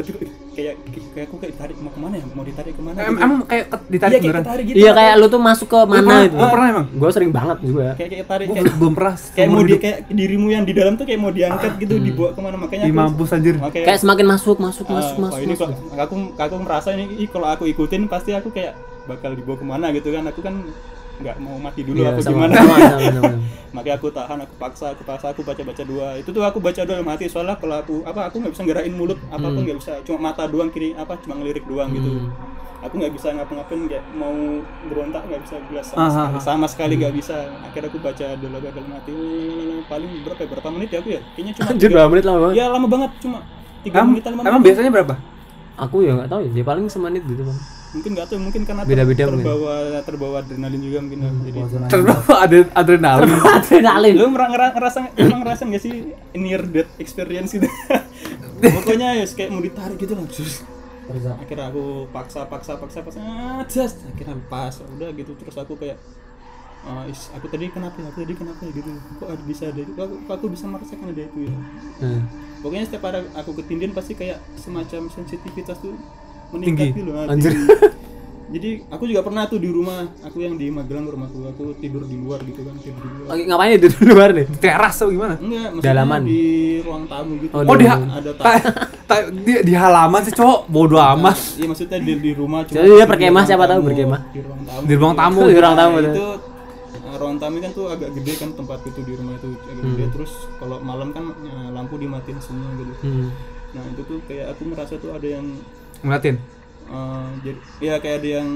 kayak 0.60 0.76
kayak 1.10 1.26
aku 1.26 1.36
kayak 1.38 1.52
ditarik 1.54 1.78
mau 1.80 1.88
ke 1.90 2.00
mana 2.00 2.14
ya 2.14 2.26
mau 2.30 2.44
ditarik 2.44 2.74
ke 2.74 2.82
mana 2.82 2.98
Em- 2.98 3.08
gitu. 3.10 3.20
Emang 3.22 3.40
kayak 3.44 3.66
ke- 3.66 3.88
ditarik 3.88 4.20
iya 4.20 4.32
kayak 4.34 4.62
gitu 4.62 4.76
Iya 4.76 4.92
kayak 4.94 5.14
lu 5.16 5.26
tuh 5.26 5.40
masuk 5.40 5.68
ke 5.68 5.80
mana 5.82 6.00
pernah- 6.02 6.26
itu. 6.26 6.36
lu 6.36 6.48
pernah 6.50 6.68
emang? 6.70 6.86
Gua 6.92 7.10
sering 7.10 7.32
banget 7.32 7.58
juga. 7.62 7.88
kayak 7.96 8.10
kayak 8.10 8.26
tarik 8.28 8.46
kayak, 8.50 8.76
belum 8.76 8.94
pernah. 8.94 9.16
kayak 9.32 9.48
mau 9.48 9.62
di 9.62 9.76
kayak 9.78 9.98
dirimu 10.10 10.48
yang 10.50 10.64
di 10.64 10.74
dalam 10.74 10.94
tuh 10.94 11.06
kayak 11.06 11.20
mau 11.20 11.32
diangkat 11.32 11.72
gitu 11.78 11.94
dibawa 11.98 12.30
ke 12.30 12.42
mana 12.42 12.56
makanya 12.58 12.84
Ih, 12.84 12.94
mampus 12.94 13.30
anjir. 13.32 13.56
makanya 13.56 13.86
Kayak 13.86 14.00
semakin 14.00 14.26
masuk, 14.28 14.58
masuk, 14.58 14.86
ah, 14.86 14.94
masuk, 14.94 15.16
masuk. 15.18 15.40
ini 15.40 15.54
masuk. 15.54 15.68
kok 15.72 15.98
aku 15.98 16.16
aku 16.36 16.56
merasa 16.60 16.90
ini 16.92 17.06
kalau 17.26 17.48
aku 17.48 17.64
ikutin 17.66 18.02
pasti 18.06 18.32
aku 18.32 18.50
kayak 18.50 18.76
bakal 19.06 19.32
dibawa 19.32 19.56
ke 19.56 19.66
mana 19.66 19.86
gitu 19.90 20.12
kan 20.12 20.24
aku 20.24 20.40
kan 20.40 20.56
nggak 21.20 21.36
mau 21.38 21.56
mati 21.56 21.82
dulu 21.84 22.00
Iya, 22.00 22.10
apa 22.10 22.22
sama, 22.22 22.34
gimana? 22.48 22.54
sama, 22.56 22.76
sama, 22.80 23.10
sama. 23.12 23.32
makanya 23.76 23.96
aku 23.96 24.08
tahan 24.10 24.40
aku 24.40 24.54
paksa 24.58 24.86
aku 24.92 25.04
paksa 25.04 25.28
aku 25.30 25.42
baca 25.44 25.62
baca 25.62 25.84
dua. 25.84 26.08
Itu 26.16 26.30
tuh 26.30 26.42
aku 26.42 26.58
baca 26.58 26.82
dua 26.82 27.00
mati. 27.02 27.28
Soalnya 27.28 27.56
kalau 27.56 27.76
aku 27.78 27.96
apa 28.04 28.28
aku 28.28 28.40
nggak 28.40 28.54
bisa 28.54 28.64
gerakin 28.64 28.94
mulut. 28.94 29.20
Hmm. 29.20 29.36
apa 29.36 29.46
pun 29.46 29.62
nggak 29.62 29.78
bisa. 29.78 29.94
Cuma 30.02 30.18
mata 30.26 30.44
doang 30.46 30.70
kiri 30.70 30.94
apa 30.94 31.14
cuma 31.20 31.36
ngelirik 31.36 31.64
doang 31.64 31.92
gitu. 31.92 32.32
Aku 32.80 32.96
nggak 32.96 33.12
bisa 33.12 33.28
ngapa-ngapain 33.30 33.82
nggak 33.86 34.04
mau 34.16 34.32
berontak 34.88 35.24
nggak 35.28 35.42
bisa 35.44 35.56
jelas 35.68 35.86
sama 35.86 36.00
Ah, 36.00 36.10
sekali. 36.10 36.40
sama 36.40 36.66
sekali 36.66 36.94
nggak 36.96 37.14
bisa. 37.14 37.38
Akhirnya 37.62 37.88
aku 37.88 38.00
baca 38.00 38.26
dua 38.34 38.58
gagal 38.58 38.86
mati. 38.86 39.16
Paling 39.86 40.12
berapa 40.24 40.40
ya, 40.40 40.48
berapa 40.48 40.68
menit 40.72 40.90
ya 40.90 41.00
aku 41.00 41.10
ya? 41.12 41.22
Kayaknya 41.36 41.52
cuma 41.54 41.68
Anjir, 41.76 41.90
berapa 41.92 42.10
menit 42.10 42.24
lama 42.24 42.40
banget? 42.42 42.56
ya 42.56 42.66
lama 42.68 42.88
banget. 42.88 43.12
Cuma 43.20 43.38
tiga 43.80 43.96
Emang, 44.00 44.10
menit 44.10 44.24
lima 44.24 44.42
emang 44.42 44.54
menit 44.56 44.66
biasanya 44.66 44.92
berapa? 44.92 45.16
Aku 45.78 45.96
ya 46.02 46.12
nggak 46.16 46.28
tahu 46.28 46.40
ya, 46.42 46.50
dia 46.50 46.66
paling 46.66 46.86
semenit 46.88 47.24
gitu 47.24 47.44
kan. 47.44 47.58
Mungkin 47.90 48.10
nggak 48.14 48.28
tahu 48.30 48.38
mungkin 48.38 48.62
karena 48.70 48.82
Beda-beda 48.86 49.24
mungkin. 49.26 49.42
terbawa 49.42 49.74
terbawa 50.06 50.36
adrenalin 50.46 50.82
juga 50.82 50.98
mungkin. 51.02 51.20
Ya. 51.26 51.32
jadi 51.50 51.60
Terbawa 51.90 52.34
ada 52.46 52.58
adrenalin. 52.78 53.30
Adrenalin. 53.34 54.14
lu 54.14 54.26
ngera- 54.30 54.74
ngerasa 54.78 54.98
emang 55.18 55.40
ngerasa 55.42 55.62
nggak 55.66 55.82
sih 55.82 55.94
near 56.38 56.62
death 56.70 56.92
experience 57.02 57.58
gitu? 57.58 57.66
Pokoknya 58.78 59.18
ya 59.18 59.26
kayak 59.26 59.50
mau 59.50 59.64
ditarik 59.64 59.98
gitu 59.98 60.14
lah 60.14 60.28
Terus 60.30 60.62
akhirnya 61.26 61.74
aku 61.74 62.06
paksa 62.14 62.46
paksa 62.46 62.78
paksa 62.78 63.00
paksa. 63.02 63.18
Ah, 63.18 63.66
just. 63.66 63.98
Akhirnya 64.06 64.38
pas 64.46 64.78
udah 64.78 65.10
gitu. 65.18 65.34
Terus 65.42 65.58
aku 65.58 65.74
kayak 65.74 65.98
ah, 66.86 67.10
is, 67.10 67.34
aku 67.34 67.50
tadi 67.50 67.74
kenapa 67.74 67.98
ya? 67.98 68.14
aku 68.14 68.22
tadi 68.22 68.34
kenapa 68.38 68.62
ya? 68.70 68.72
Gitu. 68.78 68.90
Kok 69.18 69.28
ada 69.34 69.44
bisa 69.50 69.64
ada 69.74 69.82
itu? 69.82 69.92
Aku, 69.98 70.14
kok 70.30 70.34
aku 70.38 70.46
bisa 70.54 70.70
merasakan 70.70 71.10
ada 71.10 71.22
itu 71.26 71.40
ya? 71.50 71.54
Nah, 72.06 72.22
pokoknya 72.62 72.86
setiap 72.86 73.04
ada 73.10 73.26
aku 73.34 73.58
ketindihan 73.58 73.98
pasti 73.98 74.14
kayak 74.14 74.38
semacam 74.62 75.10
sensitivitas 75.10 75.82
tuh 75.82 75.98
meningkat 76.52 76.86
Tinggi. 76.88 77.00
gitu 77.00 77.12
ah, 77.14 77.26
Anjir. 77.28 77.54
jadi 78.50 78.70
aku 78.90 79.06
juga 79.06 79.22
pernah 79.22 79.46
tuh 79.46 79.58
di 79.58 79.70
rumah 79.70 80.10
aku 80.20 80.38
yang 80.40 80.58
di 80.58 80.68
Magelang 80.68 81.06
rumahku 81.06 81.46
aku 81.46 81.78
tidur 81.78 82.02
di 82.02 82.18
luar 82.18 82.42
gitu 82.42 82.62
kan 82.62 82.74
tidur 82.76 82.98
di 83.00 83.14
luar 83.16 83.28
Lagi 83.30 83.44
ngapain 83.46 83.72
itu 83.76 83.88
di 83.92 84.04
luar 84.04 84.30
nih? 84.32 84.46
Teras 84.58 84.96
atau 84.96 85.10
gimana? 85.10 85.36
Enggak, 85.38 85.70
Dalaman. 85.80 86.22
di 86.24 86.42
ruang 86.82 87.04
tamu 87.06 87.34
gitu. 87.38 87.54
Oh, 87.54 87.62
Oh, 87.64 87.76
di, 87.76 87.86
ada 87.86 88.32
ta- 88.42 88.74
ta- 89.06 89.30
di, 89.30 89.54
di 89.62 89.74
halaman 89.74 90.22
sih 90.24 90.34
cowok 90.34 90.66
bodo 90.66 90.98
amat. 90.98 91.38
Iya, 91.56 91.66
maksudnya 91.68 91.98
di, 92.00 92.14
di 92.18 92.32
rumah 92.34 92.66
cuma 92.66 92.74
Jadi 92.76 92.88
dia 92.88 92.98
di 92.98 93.06
berkemah, 93.08 93.44
siapa 93.46 93.66
tahu 93.66 93.80
berkemah. 93.86 94.22
Di 94.28 94.42
ruang 94.42 94.62
tamu. 94.64 94.82
Di 94.84 94.96
ruang 94.96 95.16
tamu. 95.16 95.40
Di 95.46 95.60
ruang 95.60 95.76
tamu, 95.76 95.96
Nah, 95.96 96.10
itu 96.10 96.26
eh, 96.90 97.18
ruang 97.18 97.38
tamu 97.38 97.56
kan 97.60 97.72
tuh 97.72 97.86
agak 97.88 98.10
gede 98.16 98.34
kan 98.36 98.50
tempat 98.52 98.80
itu 98.84 99.00
di 99.00 99.14
rumah 99.14 99.34
itu 99.36 99.50
agak 99.54 99.84
gede 99.84 100.04
Hmm. 100.04 100.12
terus 100.12 100.32
kalau 100.58 100.78
malam 100.80 101.10
kan 101.12 101.22
eh, 101.40 101.70
lampu 101.70 101.96
dimatiin 101.96 102.42
semua 102.42 102.74
gitu. 102.76 102.94
Hmm. 103.04 103.30
Nah, 103.70 103.84
itu 103.88 104.02
tuh 104.04 104.18
kayak 104.26 104.58
aku 104.58 104.62
merasa 104.66 104.98
tuh 104.98 105.14
ada 105.14 105.28
yang 105.30 105.46
Ngeliatin. 106.04 106.36
eh, 106.90 107.28
jadi 107.46 107.60
ya 107.80 107.94
kayak 108.02 108.18
ada 108.24 108.30
yang 108.42 108.50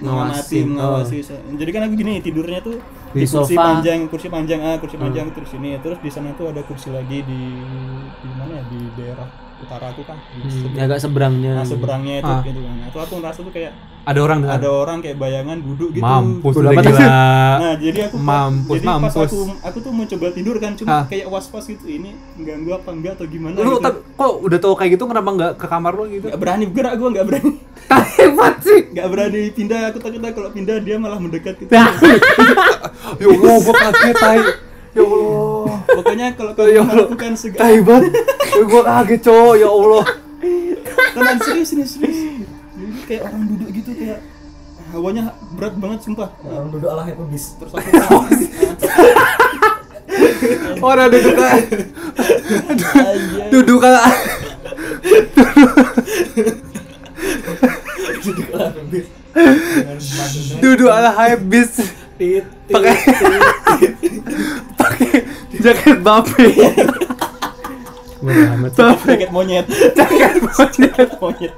Ngawasin, 0.00 0.64
mengawasi, 0.64 0.64
mengawasi. 0.64 1.16
Jadi 1.60 1.70
kan 1.76 1.82
aku 1.84 1.94
gini 2.00 2.24
tidurnya 2.24 2.60
tuh 2.64 2.80
Di 3.12 3.20
di, 3.20 3.26
kursi 3.28 3.56
sofa. 3.56 3.60
panjang, 3.60 4.08
kursi 4.08 4.28
panjang 4.32 4.60
ah, 4.64 4.76
kursi 4.80 4.96
panjang 4.96 5.28
terus 5.36 5.52
ini, 5.58 5.76
terus 5.84 5.98
di 6.00 6.08
sana 6.08 6.32
tuh 6.38 6.48
ada 6.52 6.62
kursi 6.64 6.88
lagi 6.88 7.20
di 7.20 7.40
di 8.20 8.30
mana 8.38 8.52
ya 8.60 8.64
di 8.72 8.80
daerah 8.96 9.28
utara 9.60 9.86
aku 9.88 10.02
kan 10.02 10.16
Hmm, 10.16 10.74
agak 10.74 10.98
seberangnya. 10.98 11.52
nah, 11.54 11.64
seberangnya 11.64 12.14
itu 12.18 12.28
Ah. 12.28 12.40
gitu 12.42 12.60
kan 12.60 12.74
nah, 12.74 12.86
itu 12.86 12.98
aku 12.98 13.12
ngerasa 13.16 13.38
tuh 13.40 13.52
kayak 13.52 13.72
Ada 14.00 14.16
orang 14.18 14.38
dengan 14.40 14.56
ada 14.56 14.68
orang 14.72 14.98
kayak 14.98 15.16
bayangan 15.16 15.58
duduk 15.60 15.92
gitu 15.92 16.00
mampus 16.00 16.54
udah 16.56 16.72
gila. 16.72 17.08
Nah, 17.60 17.74
jadi 17.76 17.98
aku 18.02 18.16
Mampus, 18.16 18.72
jadi 18.72 18.86
pas 18.86 18.96
mampus. 18.96 19.14
aku 19.22 19.38
aku 19.60 19.78
tuh 19.78 19.92
mencoba 19.92 20.26
tidur 20.30 20.56
kan 20.56 20.72
cuma 20.72 20.88
Hah? 20.90 21.04
kayak 21.04 21.26
was-was 21.26 21.64
gitu 21.66 21.84
ini 21.84 22.10
ganggu 22.38 22.70
apa 22.72 22.88
enggak 22.90 23.12
atau 23.14 23.26
gimana 23.26 23.54
Lu 23.56 23.76
gitu. 23.76 23.82
tapi 23.82 23.98
kok 24.10 24.32
udah 24.40 24.58
tau 24.58 24.72
kayak 24.74 24.90
gitu 24.90 25.04
kenapa 25.04 25.28
nggak 25.30 25.52
ke 25.54 25.66
kamar 25.66 25.92
lu 25.92 26.04
gitu? 26.08 26.26
Nggak 26.26 26.40
berani 26.40 26.64
gerak 26.66 26.94
gua 26.96 27.08
nggak 27.10 27.26
berani 27.26 27.50
Hebat 28.16 28.54
sih. 28.60 28.80
nggak 28.88 29.06
berani 29.06 29.40
pindah 29.50 29.80
aku 29.86 29.98
takut 29.98 30.20
kalau 30.30 30.50
pindah 30.50 30.76
dia 30.78 30.96
malah 30.96 31.18
mendekat 31.18 31.54
gitu 31.58 31.70
Ya 31.76 31.84
Allah, 33.26 33.56
gua 33.58 33.74
kaget 33.74 34.16
tai. 34.16 34.40
Ya 34.90 35.02
Allah. 35.06 35.78
pokoknya 35.86 36.26
kalau 36.34 36.52
kamu 36.58 36.74
Ya 36.74 36.82
melakukan 36.82 37.32
segala 37.38 37.62
Tai 37.62 37.78
banget. 37.86 38.12
Gua 38.66 38.82
kaget, 38.82 39.20
cowok. 39.22 39.54
Ya 39.54 39.68
Allah. 39.70 40.04
Tenang, 41.10 41.38
serius 41.42 41.68
serius 41.74 41.90
serius 41.98 42.18
jadi 42.80 43.00
kayak 43.04 43.22
orang 43.28 43.42
duduk 43.44 43.68
gitu 43.76 43.90
kayak 43.92 44.20
hawanya 44.90 45.24
berat 45.52 45.74
banget 45.76 46.00
sumpah 46.00 46.32
Orang 46.40 46.72
duduk 46.72 46.88
ala 46.88 47.04
bis. 47.28 47.44
terus 47.60 47.72
aku 47.76 47.90
Orang 50.88 51.08
duduk 51.12 51.34
kayak 51.36 51.66
duduk 53.52 53.78
kayak 53.78 54.02
duduk 60.60 60.90
ala 60.90 61.10
habis 61.12 61.99
pakai 62.68 62.94
pakai 64.80 65.08
jaket 65.56 65.98
bape. 66.04 66.44
Amat. 68.20 68.70
bape. 68.76 69.08
Jaket 69.08 69.30
monyet. 69.32 69.66
Jaket 69.96 70.36
monyet. 70.44 71.08
Monyet. 71.22 71.52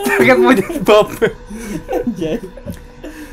Jaket 0.00 0.38
monyet 0.40 0.74
bape. 0.80 1.26
Anjay. 1.92 2.40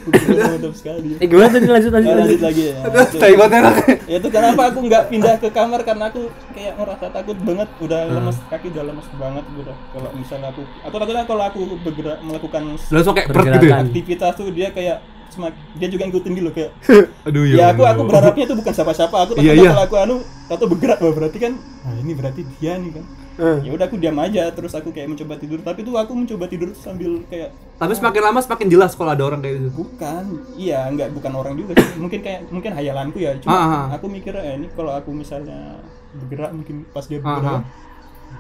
Bukan 0.04 0.36
mantap 0.36 0.76
sekali. 0.76 1.16
Eh 1.16 1.28
gimana 1.32 1.48
tadi? 1.48 1.64
Lanjut 1.64 1.92
lanjut 1.96 2.12
lanjut. 2.12 2.42
lagi. 2.44 2.64
Ya 2.68 2.76
Itu- 2.84 3.20
tai 3.24 3.34
banget 3.40 3.56
enak 3.64 3.76
ya 4.04 4.16
itu 4.20 4.28
kenapa 4.28 4.62
aku 4.68 4.80
nggak 4.84 5.04
pindah 5.08 5.36
ke 5.40 5.48
kamar 5.48 5.80
karena 5.88 6.12
aku 6.12 6.28
kayak 6.52 6.76
ngerasa 6.76 7.06
takut 7.08 7.38
banget. 7.40 7.70
Udah 7.80 8.00
lemes 8.12 8.38
kaki 8.52 8.68
udah 8.76 8.84
lemes 8.84 9.08
banget 9.16 9.46
udah 9.56 9.76
kalau 9.96 10.10
misalnya 10.12 10.48
aku 10.52 10.62
aku 10.84 10.96
takutnya 11.00 11.24
kalau 11.24 11.44
aku 11.48 11.60
bergerak 11.88 12.20
melakukan 12.20 12.62
langsung 12.92 13.16
kayak 13.16 13.28
gitu 13.32 13.68
ya? 13.72 13.80
aktivitas 13.80 14.32
tuh 14.36 14.52
dia 14.52 14.68
kayak 14.76 14.98
semak 15.34 15.52
dia 15.74 15.90
juga 15.90 16.06
ngikutin 16.06 16.32
gitu 16.32 16.52
kayak 16.52 16.72
aduh 17.28 17.44
ya 17.44 17.74
aku 17.74 17.82
aku 17.84 18.02
berharapnya 18.06 18.44
itu 18.46 18.54
bukan 18.54 18.72
siapa-siapa 18.72 19.16
aku 19.18 19.32
Iya, 19.34 19.42
takutnya 19.50 19.58
iya. 19.58 19.72
kalau 19.72 19.84
aku 19.84 19.96
anu 19.98 20.16
atau 20.46 20.66
bergerak 20.68 20.98
wah 21.00 21.14
berarti 21.14 21.38
kan 21.40 21.54
nah 21.58 21.96
ini 21.98 22.14
berarti 22.14 22.42
dia 22.54 22.78
nih 22.78 22.94
kan 22.94 23.06
Eh. 23.34 23.66
ya 23.66 23.74
udah 23.74 23.90
aku 23.90 23.98
diam 23.98 24.14
aja 24.22 24.54
terus 24.54 24.78
aku 24.78 24.94
kayak 24.94 25.10
mencoba 25.10 25.42
tidur 25.42 25.58
tapi 25.60 25.82
tuh 25.82 25.98
aku 25.98 26.14
mencoba 26.14 26.46
tidur 26.46 26.70
sambil 26.78 27.18
kayak 27.26 27.50
tapi 27.82 27.98
semakin 27.98 28.22
lama 28.22 28.38
semakin 28.38 28.68
jelas 28.70 28.94
kalau 28.94 29.10
ada 29.10 29.26
orang 29.26 29.42
kayak 29.42 29.58
gitu 29.58 29.70
bukan 29.74 30.24
iya 30.54 30.86
enggak 30.86 31.10
bukan 31.10 31.34
orang 31.34 31.58
juga 31.58 31.74
sih. 31.74 31.98
mungkin 31.98 32.22
kayak 32.22 32.46
mungkin 32.54 32.78
hayalanku 32.78 33.18
ya 33.18 33.34
cuma 33.42 33.50
Ah, 33.50 33.66
ah. 33.66 33.86
aku 33.98 34.06
mikir 34.06 34.38
eh, 34.38 34.54
ini 34.54 34.70
kalau 34.70 34.94
aku 34.94 35.10
misalnya 35.10 35.82
bergerak 36.14 36.54
mungkin 36.54 36.86
pas 36.88 37.10
dia 37.10 37.18
Ah, 37.18 37.26
bergerak 37.26 37.54
ah. 37.58 37.62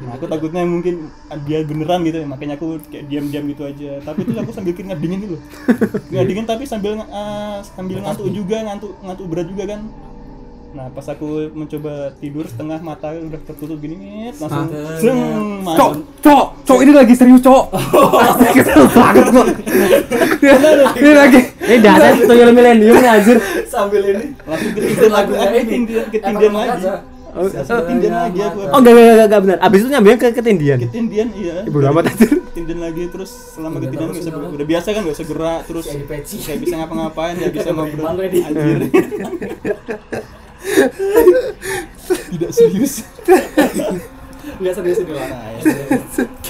Nah, 0.02 0.12
aku 0.18 0.26
takutnya 0.26 0.64
mungkin 0.66 1.14
dia 1.46 1.62
beneran 1.62 2.02
gitu 2.08 2.26
makanya 2.26 2.56
aku 2.58 2.82
kayak 2.90 3.06
diam-diam 3.12 3.46
gitu 3.52 3.64
aja. 3.68 3.90
Tapi 4.02 4.20
itu 4.26 4.32
aku 4.34 4.52
sambil 4.56 4.74
keringat 4.74 5.00
dingin 5.04 5.20
gitu 5.22 5.34
loh. 5.38 5.44
Keringat 6.10 6.28
dingin 6.30 6.46
tapi 6.50 6.64
sambil 6.66 6.98
eh, 6.98 7.58
sambil 7.62 7.98
ngantuk 8.02 8.28
juga 8.34 8.58
ngantuk 8.66 8.92
ngantuk 9.06 9.26
berat 9.30 9.48
juga 9.52 9.64
kan. 9.76 9.82
Nah 10.74 10.90
pas 10.90 11.06
aku 11.06 11.54
mencoba 11.54 12.18
tidur 12.18 12.50
setengah 12.50 12.82
mata 12.82 13.14
udah 13.14 13.38
tertutup 13.46 13.78
gini 13.78 13.94
Nyet, 13.94 14.42
langsung 14.42 14.74
zeng 14.98 15.22
cok 15.62 15.62
masuk 15.62 15.92
cok 16.26 16.46
cok 16.66 16.80
ini 16.82 16.92
lagi 16.98 17.14
serius 17.14 17.42
cok. 17.46 17.66
Kesel 18.58 18.84
banget 18.90 19.26
gua 19.30 19.46
ini 20.98 21.12
lagi. 21.14 21.40
Eh 21.62 21.78
dasar 21.78 22.18
tuyul 22.26 22.50
milenium 22.58 22.98
nih 22.98 23.10
anjir. 23.10 23.38
Sambil 23.70 24.02
ini. 24.02 24.34
Langsung 24.50 24.72
ketindian 24.74 25.12
lagi 25.14 25.32
ini. 25.62 25.78
ketindian 26.10 26.50
Emang 26.50 26.66
lagi 26.66 27.13
Langsung 27.34 27.78
ketindian 27.82 28.14
lagi 28.14 28.40
aku 28.40 28.60
Oh 28.70 28.78
enggak 28.78 28.94
enggak 28.94 29.06
enggak, 29.10 29.26
enggak 29.26 29.42
benar. 29.42 29.58
Abis 29.66 29.80
itu 29.82 29.90
nyambungnya 29.90 30.20
ke 30.22 30.28
ketindian. 30.38 30.80
ketindian 30.86 31.28
iya 31.34 31.56
Ibu 31.66 31.78
amat 31.90 32.04
anjir. 32.14 32.30
ketindian 32.54 32.80
lagi 32.80 33.04
terus 33.10 33.32
selama 33.58 33.82
Iya, 33.82 33.90
ketindian 33.90 34.10
bisa 34.14 34.30
udah 34.30 34.68
biasa 34.70 34.88
kan 34.94 35.02
nggak 35.02 35.16
bisa 35.18 35.26
gerak 35.26 35.60
terus 35.66 35.86
Kayak 35.90 36.60
bisa 36.62 36.74
ngapa-ngapain 36.78 37.34
nggak 37.42 37.54
bisa 37.58 37.70
ngobrol 37.74 38.08
anjir 38.14 38.80
tidak 42.30 42.52
serius 42.54 42.94
Enggak 44.44 44.74
serius 44.76 45.00
itu 45.00 45.12
lah. 45.12 45.24
nah, 45.26 45.48
ya. 45.50 45.62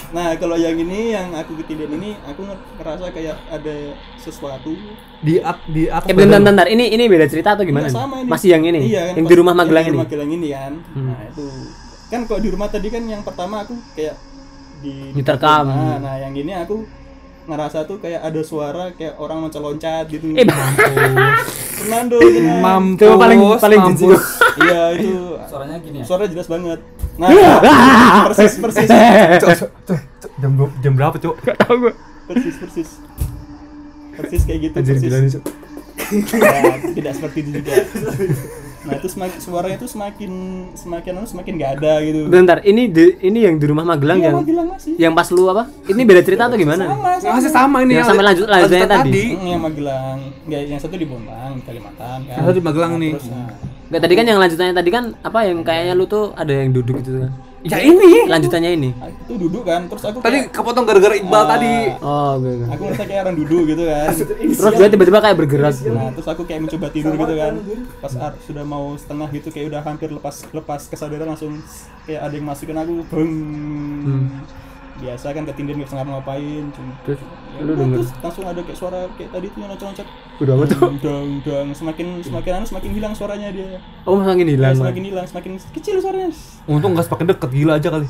nah 0.09 0.27
kalau 0.35 0.53
yang 0.55 0.73
ini 0.75 1.11
yang 1.11 1.29
aku 1.31 1.57
ketindian 1.57 1.93
ini 1.93 2.17
aku 2.21 2.41
nge- 2.43 2.63
ngerasa 2.75 3.05
kayak 3.09 3.37
ada 3.47 3.75
sesuatu 4.15 4.73
di 5.19 5.37
at 5.37 5.57
di 5.65 5.85
atas 5.87 6.05
Eh 6.05 6.13
bentar, 6.13 6.37
bentar, 6.37 6.65
ini 6.65 6.89
ini 6.89 7.05
beda 7.05 7.25
cerita 7.25 7.53
atau 7.53 7.61
gimana? 7.61 7.85
Nggak 7.85 7.95
sama 7.95 8.15
ini 8.19 8.29
Masih 8.29 8.49
yang 8.51 8.63
ini? 8.63 8.79
iya, 8.83 9.01
kan, 9.09 9.13
yang 9.15 9.25
di 9.25 9.35
rumah 9.35 9.53
Magelang 9.53 9.85
ini? 9.87 9.97
Magelang 9.99 10.31
ini 10.31 10.47
kan 10.49 10.73
Hmm. 10.91 11.05
nah 11.07 11.19
itu 11.23 11.45
kan 12.09 12.21
kalau 12.25 12.39
di 12.39 12.49
rumah 12.49 12.67
tadi 12.67 12.87
kan 12.87 13.03
yang 13.03 13.21
pertama 13.21 13.61
aku 13.61 13.73
kayak 13.93 14.13
di 14.79 15.13
Diterkam. 15.13 15.65
nah, 15.65 15.97
nah 15.97 16.15
yang 16.19 16.33
ini 16.33 16.51
aku 16.51 16.85
ngerasa 17.45 17.83
tuh 17.83 17.97
kayak 17.97 18.21
ada 18.21 18.41
suara 18.41 18.91
kayak 18.91 19.15
orang 19.15 19.41
loncat-loncat 19.41 20.07
gitu 20.07 20.31
Eh, 20.33 20.47
Fernando 21.73 22.15
tenang. 22.17 22.61
mampus 22.61 23.03
Itu 23.03 23.15
paling 23.15 23.39
paling 23.57 23.79
jijik. 23.89 24.07
mampus. 24.09 24.23
iya 24.59 24.83
itu 24.93 25.13
Suaranya 25.43 25.77
gini 25.77 25.97
ya. 25.99 26.05
suara 26.05 26.23
jelas 26.25 26.47
banget 26.47 26.79
nah 27.13 27.29
persis 28.25 28.53
persis 28.57 28.87
Cok, 29.43 29.49
cok, 29.51 29.69
cok, 29.83 29.99
cok, 30.17 30.31
jam 30.35 30.51
jam 30.79 30.93
berapa 30.93 31.15
cok 31.15 31.35
Enggak 31.37 31.57
tahu 31.59 31.75
gua. 31.79 31.93
persis 32.25 32.55
persis 32.55 32.89
persis 34.13 34.41
kayak 34.43 34.59
gitu 34.63 34.75
Anjir 34.75 34.93
persis 34.93 35.03
gila 35.03 35.17
nih, 35.19 35.31
Cok. 35.31 35.43
Ya, 36.31 36.61
tidak 36.91 37.13
seperti 37.13 37.37
itu 37.41 37.49
juga 37.55 37.73
nah 38.83 38.93
itu 38.93 39.07
semakin 39.07 39.37
suaranya 39.37 39.75
itu 39.75 39.87
semakin 39.87 40.31
semakin 40.73 41.11
anu 41.13 41.23
semakin 41.25 41.51
nggak 41.55 41.71
ada 41.77 41.93
gitu 41.99 42.19
Bentar, 42.27 42.57
ini 42.61 42.83
di, 42.85 43.15
ini 43.21 43.39
yang 43.41 43.55
di 43.55 43.65
rumah 43.65 43.85
Magelang 43.85 44.17
Iya, 44.17 44.25
yang 44.25 44.35
Magelang 44.37 44.67
masih 44.69 44.91
yang 44.97 45.13
pas 45.13 45.27
lu 45.29 45.47
apa? 45.47 45.63
Ini 45.83 46.01
beda 46.01 46.21
cerita 46.21 46.43
atau 46.45 46.55
gimana? 46.55 46.83
sama 46.85 47.11
sama 47.15 47.33
masih 47.33 47.49
sama 47.49 47.77
ini 47.79 47.91
Yang 47.93 48.07
sampai 48.09 48.25
lanjut- 48.25 48.49
lanjutannya 48.49 48.89
tadi. 48.89 49.23
Hmm, 49.29 49.47
yang 49.47 49.61
Magelang 49.61 50.17
nggak 50.43 50.61
yang 50.67 50.79
satu 50.79 50.95
di 50.95 51.05
Bombang 51.05 51.51
di 51.53 51.63
Kalimantan 51.63 52.19
kan 52.21 52.33
Yang 52.33 52.43
satu 52.43 52.53
di 52.53 52.65
Magelang 52.65 52.93
nih. 52.97 53.11
terus, 53.13 53.27
nah, 53.29 53.47
Enggak 53.85 54.01
tadi 54.01 54.13
kan 54.13 54.25
yang 54.25 54.39
lanjutannya 54.41 54.73
tadi 54.73 54.89
kan 54.89 55.03
apa 55.17 55.39
yang 55.43 55.57
kayaknya 55.61 55.93
lu 55.93 56.05
tuh 56.05 56.23
ada 56.33 56.51
yang 56.51 56.69
duduk 56.69 56.97
gitu 56.99 57.11
kan. 57.19 57.31
Ya 57.63 57.77
ini 57.79 58.27
Lanjutannya 58.27 58.71
ini. 58.73 58.89
nah, 58.93 59.07
itu 59.07 59.33
duduk 59.37 59.63
kan 59.63 59.87
terus 59.87 60.03
aku 60.03 60.19
tadi 60.19 60.37
kayak, 60.41 60.51
kepotong 60.51 60.83
gara-gara 60.83 61.15
Iqbal 61.15 61.31
Ah. 61.37 61.47
tadi 61.49 61.73
Oh, 61.97 62.29
oke 62.35 62.49
oke. 62.49 62.65
aku 62.69 62.81
ngerasa 62.83 63.03
kayak 63.05 63.21
orang 63.23 63.35
duduk 63.37 63.63
gitu 63.65 63.83
kan 63.85 64.07
Terus 64.13 64.73
dia 64.75 64.89
tiba-tiba 64.89 65.19
kayak 65.19 65.37
bergerak. 65.37 65.73
gitu. 65.73 65.89
Nah, 65.89 66.11
terus 66.11 66.27
aku 66.27 66.41
kayak 66.43 66.61
mencoba 66.61 66.87
tidur 66.89 67.13
gitu 67.15 67.33
kan. 67.33 67.53
Pas 67.97 68.13
ar- 68.17 68.39
sudah 68.41 68.63
mau 68.63 68.85
setengah 68.93 69.27
gitu 69.31 69.47
kayak 69.49 69.65
udah 69.69 69.81
hampir 69.81 70.09
lepas 70.09 70.35
lepas 70.49 70.81
kesadaran 70.85 71.25
langsung 71.25 71.63
kayak 72.03 72.21
ada 72.21 72.33
yang 72.33 72.45
masukin 72.45 72.75
aku 72.75 72.93
beng. 73.07 73.31
Biasa 74.93 75.25
kan 75.29 75.43
ketindian 75.43 75.75
nggak 75.75 75.89
bisa 75.89 75.97
ngapa-ngapain 75.97 76.63
cuma 76.69 76.93
Terus 77.03 77.19
ya 77.49 77.59
lu 77.59 77.71
udah, 77.71 77.77
denger. 77.79 77.97
terus 77.97 78.09
langsung 78.19 78.45
ada 78.45 78.59
kayak 78.61 78.77
suara 78.77 78.99
kayak 79.13 79.29
tadi 79.31 79.45
tuh 79.47 79.57
yang 79.57 79.69
loncat-loncat. 79.69 80.07
Udah 80.37 80.53
amat. 80.53 80.67
Cok. 80.69 80.91
Dang 80.99 81.27
dang 81.41 81.67
semakin 81.71 82.07
semakin 82.21 82.51
anu 82.53 82.65
semakin 82.65 82.91
hilang 82.93 83.13
suaranya 83.13 83.49
dia. 83.49 83.81
Oh, 84.03 84.15
makin 84.15 84.47
hilang. 84.47 84.71
Ya, 84.71 84.79
semakin 84.79 85.03
hilang, 85.03 85.25
semakin 85.25 85.51
kecil 85.71 85.95
suaranya. 85.97 86.29
untung 86.65 86.93
nggak 86.93 87.05
semakin 87.05 87.25
deket 87.29 87.49
gila 87.51 87.73
aja 87.75 87.89
kali 87.89 88.07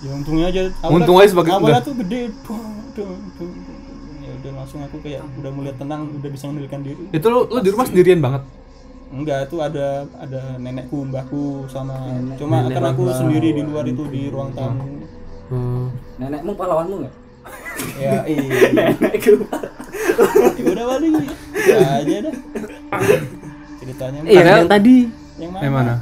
Ya 0.00 0.10
untungnya 0.12 0.46
aja. 0.48 0.62
Untung 0.84 1.16
aja 1.16 1.28
semakin- 1.28 1.52
awalnya 1.52 1.78
tuh 1.80 1.94
gede. 1.96 2.20
Dong, 2.42 2.70
dong. 2.92 3.18
Ya 4.18 4.32
udah 4.36 4.52
langsung 4.56 4.80
aku 4.80 4.96
kayak 4.98 5.20
udah 5.36 5.50
mulai 5.50 5.74
tenang, 5.74 6.06
udah 6.12 6.30
bisa 6.30 6.46
mengendalikan 6.46 6.80
diri. 6.80 7.02
itu 7.08 7.26
lu, 7.28 7.40
lu 7.44 7.58
di 7.58 7.70
rumah 7.70 7.84
sendirian 7.84 8.18
banget 8.18 8.42
Enggak, 9.12 9.44
itu 9.44 9.60
ada 9.60 10.08
ada 10.16 10.56
nenekku, 10.56 11.04
mbahku 11.04 11.68
sama 11.68 11.92
cuma 12.34 12.64
Nenek 12.64 12.72
karena 12.72 12.88
aku 12.90 13.04
sendiri 13.12 13.52
di 13.52 13.60
luar 13.60 13.84
itu 13.84 14.02
di 14.08 14.22
ruang 14.26 14.50
tamu. 14.50 15.04
Hmm. 15.52 15.92
Nenekmu 16.16 16.56
pahlawanmu 16.56 16.96
enggak? 17.04 17.14
ya 17.98 18.22
iya. 18.30 18.40
ya 20.56 20.70
udah 20.72 20.84
paling 20.96 21.12
ya 21.60 21.88
aja 22.00 22.16
dah. 22.24 22.34
Ceritanya 23.82 24.18
Eh, 24.24 24.32
yang, 24.38 24.64
yang 24.64 24.70
tadi 24.70 24.96
yang 25.36 25.50
mana? 25.52 25.60
yang 25.60 25.74
mana 25.74 25.94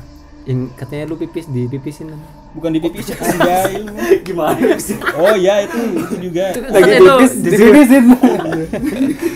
yang 0.47 0.61
katanya 0.73 1.05
lu 1.11 1.17
pipis 1.19 1.47
di 1.51 1.67
pipisin 1.67 2.15
kan. 2.15 2.21
Bukan 2.55 2.71
di 2.75 2.81
pipis 2.83 3.11
anjay. 3.15 3.83
Gimana 4.27 4.79
sih? 4.79 4.97
Oh 5.15 5.35
ya 5.35 5.67
itu 5.67 5.79
itu 5.99 6.15
juga. 6.31 6.55
Lagi 6.71 6.91
pipis 6.99 7.33
di 7.43 7.49
pipisin. 7.51 8.05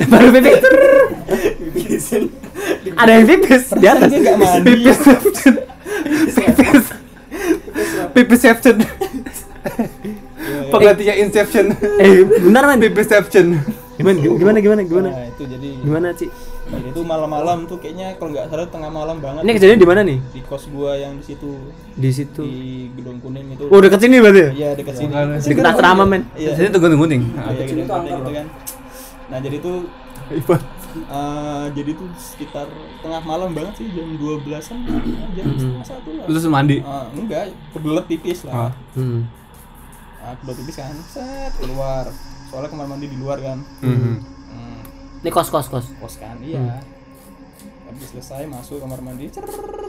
Baru 0.07 0.29
pipis. 0.31 0.63
Bikin 1.75 2.23
Ada 2.95 3.11
yang 3.19 3.27
pipis 3.27 3.65
di 3.75 3.87
atas. 3.91 4.11
Nggak 4.15 4.37
Pipis 8.15 8.47
Ya, 8.47 8.55
ya. 8.55 8.65
Penggantinya 10.73 11.15
Inception 11.17 11.73
Eh, 12.01 12.25
benar 12.25 12.69
man. 12.69 12.79
Pipisception 12.85 13.47
Gimana 13.95 14.19
gimana 14.19 14.59
gimana 14.59 14.81
gimana? 14.83 15.09
Nah, 15.15 15.27
itu 15.31 15.43
jadi 15.47 15.69
Gimana, 15.87 16.09
Ci? 16.19 16.27
Jadi 16.67 16.89
itu 16.91 17.01
malam-malam 17.07 17.69
tuh 17.71 17.79
kayaknya 17.79 18.19
kalau 18.19 18.35
nggak 18.35 18.51
salah 18.51 18.67
tengah 18.67 18.91
malam 18.91 19.17
banget. 19.23 19.47
Ini 19.47 19.53
kejadian 19.55 19.79
di 19.79 19.87
mana 19.87 20.01
nih? 20.03 20.19
di 20.35 20.41
kos 20.43 20.67
gua 20.73 20.99
yang 20.99 21.21
di 21.21 21.25
situ 21.31 21.51
Di 21.95 22.11
situ. 22.11 22.43
di 22.43 22.91
gedung 22.97 23.23
kuning 23.23 23.55
itu. 23.55 23.71
Oh, 23.71 23.79
dekat 23.79 24.03
sini 24.03 24.19
berarti 24.19 24.41
ya? 24.41 24.51
Iya 24.51 24.69
dekat 24.75 24.95
sini. 24.99 25.13
Dekat 25.47 25.65
asrama, 25.77 26.05
men. 26.09 26.27
Iya. 26.35 26.59
Jadi 26.59 26.75
tuh 26.75 26.81
gunting-gunting. 26.83 27.23
Nah, 27.23 27.53
iya, 27.55 27.65
gedung 27.71 27.87
kuning 27.87 28.15
gitu 28.19 28.33
kan. 28.35 28.47
Nah 29.25 29.39
jadi 29.41 29.57
tuh 29.63 29.77
eh, 30.33 31.65
jadi 31.71 31.91
tuh 31.95 32.09
sekitar 32.19 32.67
tengah 32.99 33.21
malam 33.23 33.51
banget 33.55 33.79
sih 33.79 33.87
jam 33.95 34.09
12-an 34.19 34.79
jam 35.39 35.47
setengah 35.55 35.85
satu 35.87 36.11
lah. 36.19 36.27
Terus 36.27 36.45
mandi. 36.51 36.77
Ah, 36.83 37.07
enggak, 37.15 37.55
kebelet 37.71 38.05
tipis 38.11 38.43
lah. 38.49 38.55
Ah. 38.69 38.73
Hmm. 38.99 39.23
Nah, 40.25 40.33
kebelet 40.41 40.57
tipis 40.57 40.77
kan, 40.81 40.95
set 41.05 41.53
keluar. 41.61 42.09
Soalnya 42.49 42.73
kamar 42.73 42.89
mandi 42.89 43.13
di 43.13 43.19
luar 43.21 43.37
kan. 43.39 43.61
Mhm. 43.85 44.15
Hmm, 44.49 44.81
Ini 45.21 45.29
kos 45.29 45.53
kos 45.53 45.69
kos. 45.69 45.85
kos 45.95 46.17
kan, 46.17 46.41
iya. 46.41 46.81
Habis 47.85 48.09
selesai 48.09 48.49
masuk 48.49 48.81
kamar 48.81 49.05
mandi, 49.05 49.29
cer 49.29 49.45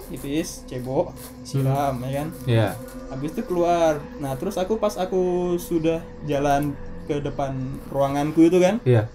tipis, 0.05 0.67
cebok, 0.67 1.15
siram, 1.41 2.03
ya 2.03 2.11
kan. 2.13 2.27
Iya. 2.43 2.67
Habis 3.07 3.31
itu 3.31 3.41
keluar. 3.47 4.03
Nah, 4.19 4.36
terus 4.36 4.59
aku 4.59 4.75
pas 4.75 4.99
aku 4.99 5.55
sudah 5.55 6.03
jalan 6.25 6.75
ke 7.07 7.23
depan 7.23 7.55
ruanganku 7.88 8.43
itu 8.43 8.59
kan, 8.59 8.83
Iya. 8.83 9.07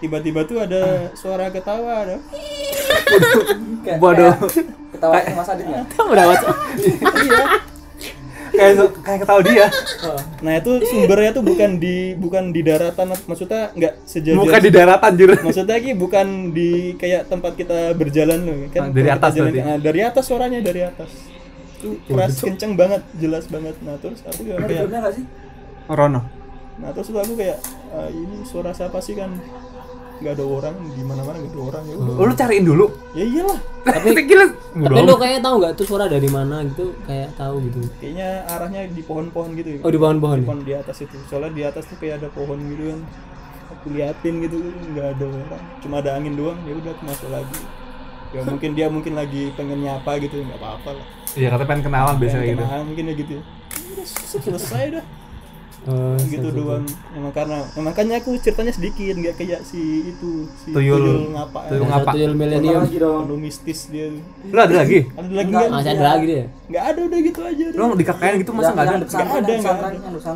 tiba-tiba 0.00 0.48
tuh 0.48 0.56
ada 0.58 1.12
suara 1.12 1.52
ketawa 1.52 2.08
ada. 2.08 2.16
Waduh. 4.00 4.34
Ketawa 4.88 5.20
Mas 5.32 5.48
Adit 5.48 5.66
ya? 5.66 5.82
Udah 6.00 6.24
baca. 6.26 6.48
Kayak 8.52 8.72
kayak 9.00 9.18
ketawa 9.24 9.40
dia. 9.42 9.66
Nah, 10.38 10.52
itu 10.54 10.72
sumbernya 10.84 11.30
tuh 11.32 11.40
bukan 11.42 11.70
di 11.76 11.96
bukan 12.14 12.44
di 12.48 12.60
daratan, 12.60 13.06
maksudnya 13.24 13.72
nggak 13.72 13.94
sejajar. 14.04 14.36
Muka 14.36 14.58
di 14.58 14.70
daratan 14.70 15.08
anjir. 15.08 15.30
Maksudnya 15.34 15.76
ki 15.78 15.92
bukan 15.94 16.26
di 16.50 16.70
kayak 16.94 17.26
tempat 17.26 17.52
kita 17.54 17.78
berjalan 17.92 18.38
loh 18.38 18.56
Ah, 18.58 18.68
kan. 18.70 18.82
dari 18.88 19.02
kalau 19.02 19.08
kita 19.08 19.16
atas 19.18 19.32
jalan 19.32 19.44
berarti? 19.46 19.58
ke- 19.58 19.66
ah, 19.66 19.78
dari 19.80 20.00
atas 20.02 20.24
suaranya 20.24 20.58
dari 20.60 20.80
atas. 20.82 21.10
Itu 21.74 21.88
keras 22.04 22.32
kenceng 22.38 22.72
banget, 22.74 23.02
jelas 23.16 23.44
banget. 23.46 23.74
Nah, 23.80 23.96
terus 23.96 24.20
aku 24.22 24.40
juga 24.42 24.62
kayak? 24.62 24.86
Rono. 25.88 26.20
Nah, 26.74 26.90
terus 26.90 27.08
aku 27.08 27.34
kayak 27.34 27.58
"Ah, 27.90 28.08
ini 28.08 28.44
suara 28.44 28.70
siapa 28.70 28.98
sih 28.98 29.12
kan? 29.12 29.32
Nggak 30.22 30.34
ada 30.38 30.44
orang 30.46 30.74
di 30.88 31.02
mana-mana 31.02 31.36
nggak 31.42 31.52
ada 31.52 31.62
orang 31.66 31.82
ya 31.84 31.94
udah. 31.98 32.14
Oh, 32.14 32.24
lu 32.30 32.34
cariin 32.34 32.64
dulu. 32.64 32.86
Ya 33.12 33.24
iyalah. 33.26 33.58
Tapi 33.82 34.08
gila. 34.22 34.46
Tapi 34.72 35.00
lu 35.02 35.14
kayak 35.18 35.38
tahu 35.42 35.54
nggak 35.58 35.72
tuh 35.74 35.84
suara 35.84 36.06
dari 36.06 36.28
mana 36.30 36.62
gitu? 36.62 36.94
Kayak 37.02 37.34
tahu 37.34 37.54
gitu. 37.66 37.78
Kayaknya 37.98 38.28
arahnya 38.46 38.80
di 38.88 39.02
pohon-pohon 39.02 39.50
gitu. 39.58 39.68
ya. 39.76 39.80
Oh 39.82 39.90
di 39.90 39.98
pohon-pohon. 39.98 40.38
Di 40.40 40.46
pohon 40.46 40.62
di 40.62 40.72
atas 40.72 40.96
itu. 41.02 41.16
Soalnya 41.26 41.50
di 41.50 41.62
atas 41.66 41.84
tuh 41.90 41.98
kayak 41.98 42.22
ada 42.22 42.28
pohon 42.30 42.56
gitu 42.62 42.94
kan. 42.94 43.00
Aku 43.74 43.86
liatin 43.90 44.34
gitu 44.40 44.56
nggak 44.94 45.06
ada 45.18 45.24
orang. 45.26 45.62
Cuma 45.82 45.94
ada 45.98 46.10
angin 46.14 46.38
doang. 46.38 46.58
Ya 46.62 46.72
udah 46.78 46.90
aku 46.94 47.02
masuk 47.02 47.28
lagi. 47.28 47.58
Ya 48.32 48.40
mungkin 48.46 48.70
dia 48.72 48.86
mungkin 48.88 49.12
lagi 49.12 49.52
pengen 49.52 49.84
nyapa 49.84 50.16
gitu 50.22 50.40
nggak 50.40 50.56
apa-apa 50.56 50.96
lah. 50.96 51.06
Iya, 51.32 51.48
kata 51.52 51.64
pengen 51.64 51.84
kenalan 51.84 52.16
biasanya 52.16 52.44
Pengen 52.44 52.54
gitu. 52.54 52.64
kenalan 52.64 52.84
mungkin 52.88 53.04
ya 53.04 53.14
gitu. 53.18 53.32
ya. 53.36 53.42
Udah 53.92 54.06
selesai 54.40 54.84
dah. 54.96 55.04
Oh, 55.82 56.14
gitu 56.30 56.48
doang. 56.54 56.86
Emang 57.10 57.34
karena 57.34 57.66
emang 57.74 57.90
makanya 57.90 58.22
aku 58.22 58.38
ceritanya 58.38 58.70
sedikit 58.70 59.18
nggak 59.18 59.34
kayak 59.34 59.60
si 59.66 60.14
itu 60.14 60.46
si 60.62 60.70
Tuyul. 60.70 61.34
ngapa. 61.34 61.66
Tuyul 61.66 61.82
ya. 61.82 61.88
ngapa? 61.90 62.10
Tuyul 62.14 62.32
milenium. 62.38 62.82
Lagi 62.86 62.98
dong. 63.02 63.22
Penuh 63.26 63.38
mistis 63.42 63.80
dia. 63.90 64.06
Lu 64.46 64.58
ada 64.62 64.74
lagi? 64.78 65.10
Ada 65.10 65.30
lagi 65.34 65.50
nggak? 65.50 65.68
Masih 65.74 65.90
ada 65.90 66.02
lagi 66.06 66.24
dia. 66.30 66.44
Nggak 66.70 66.84
ada 66.86 67.00
udah 67.02 67.18
gitu 67.18 67.40
aja. 67.42 67.66
Lu 67.74 67.84
di 67.98 68.04
KKN 68.06 68.34
gitu 68.46 68.50
masa 68.54 68.70
nggak 68.70 68.86
ada? 68.86 68.94
Nggak 69.02 69.26
ada, 69.26 69.52
nggak 69.58 69.74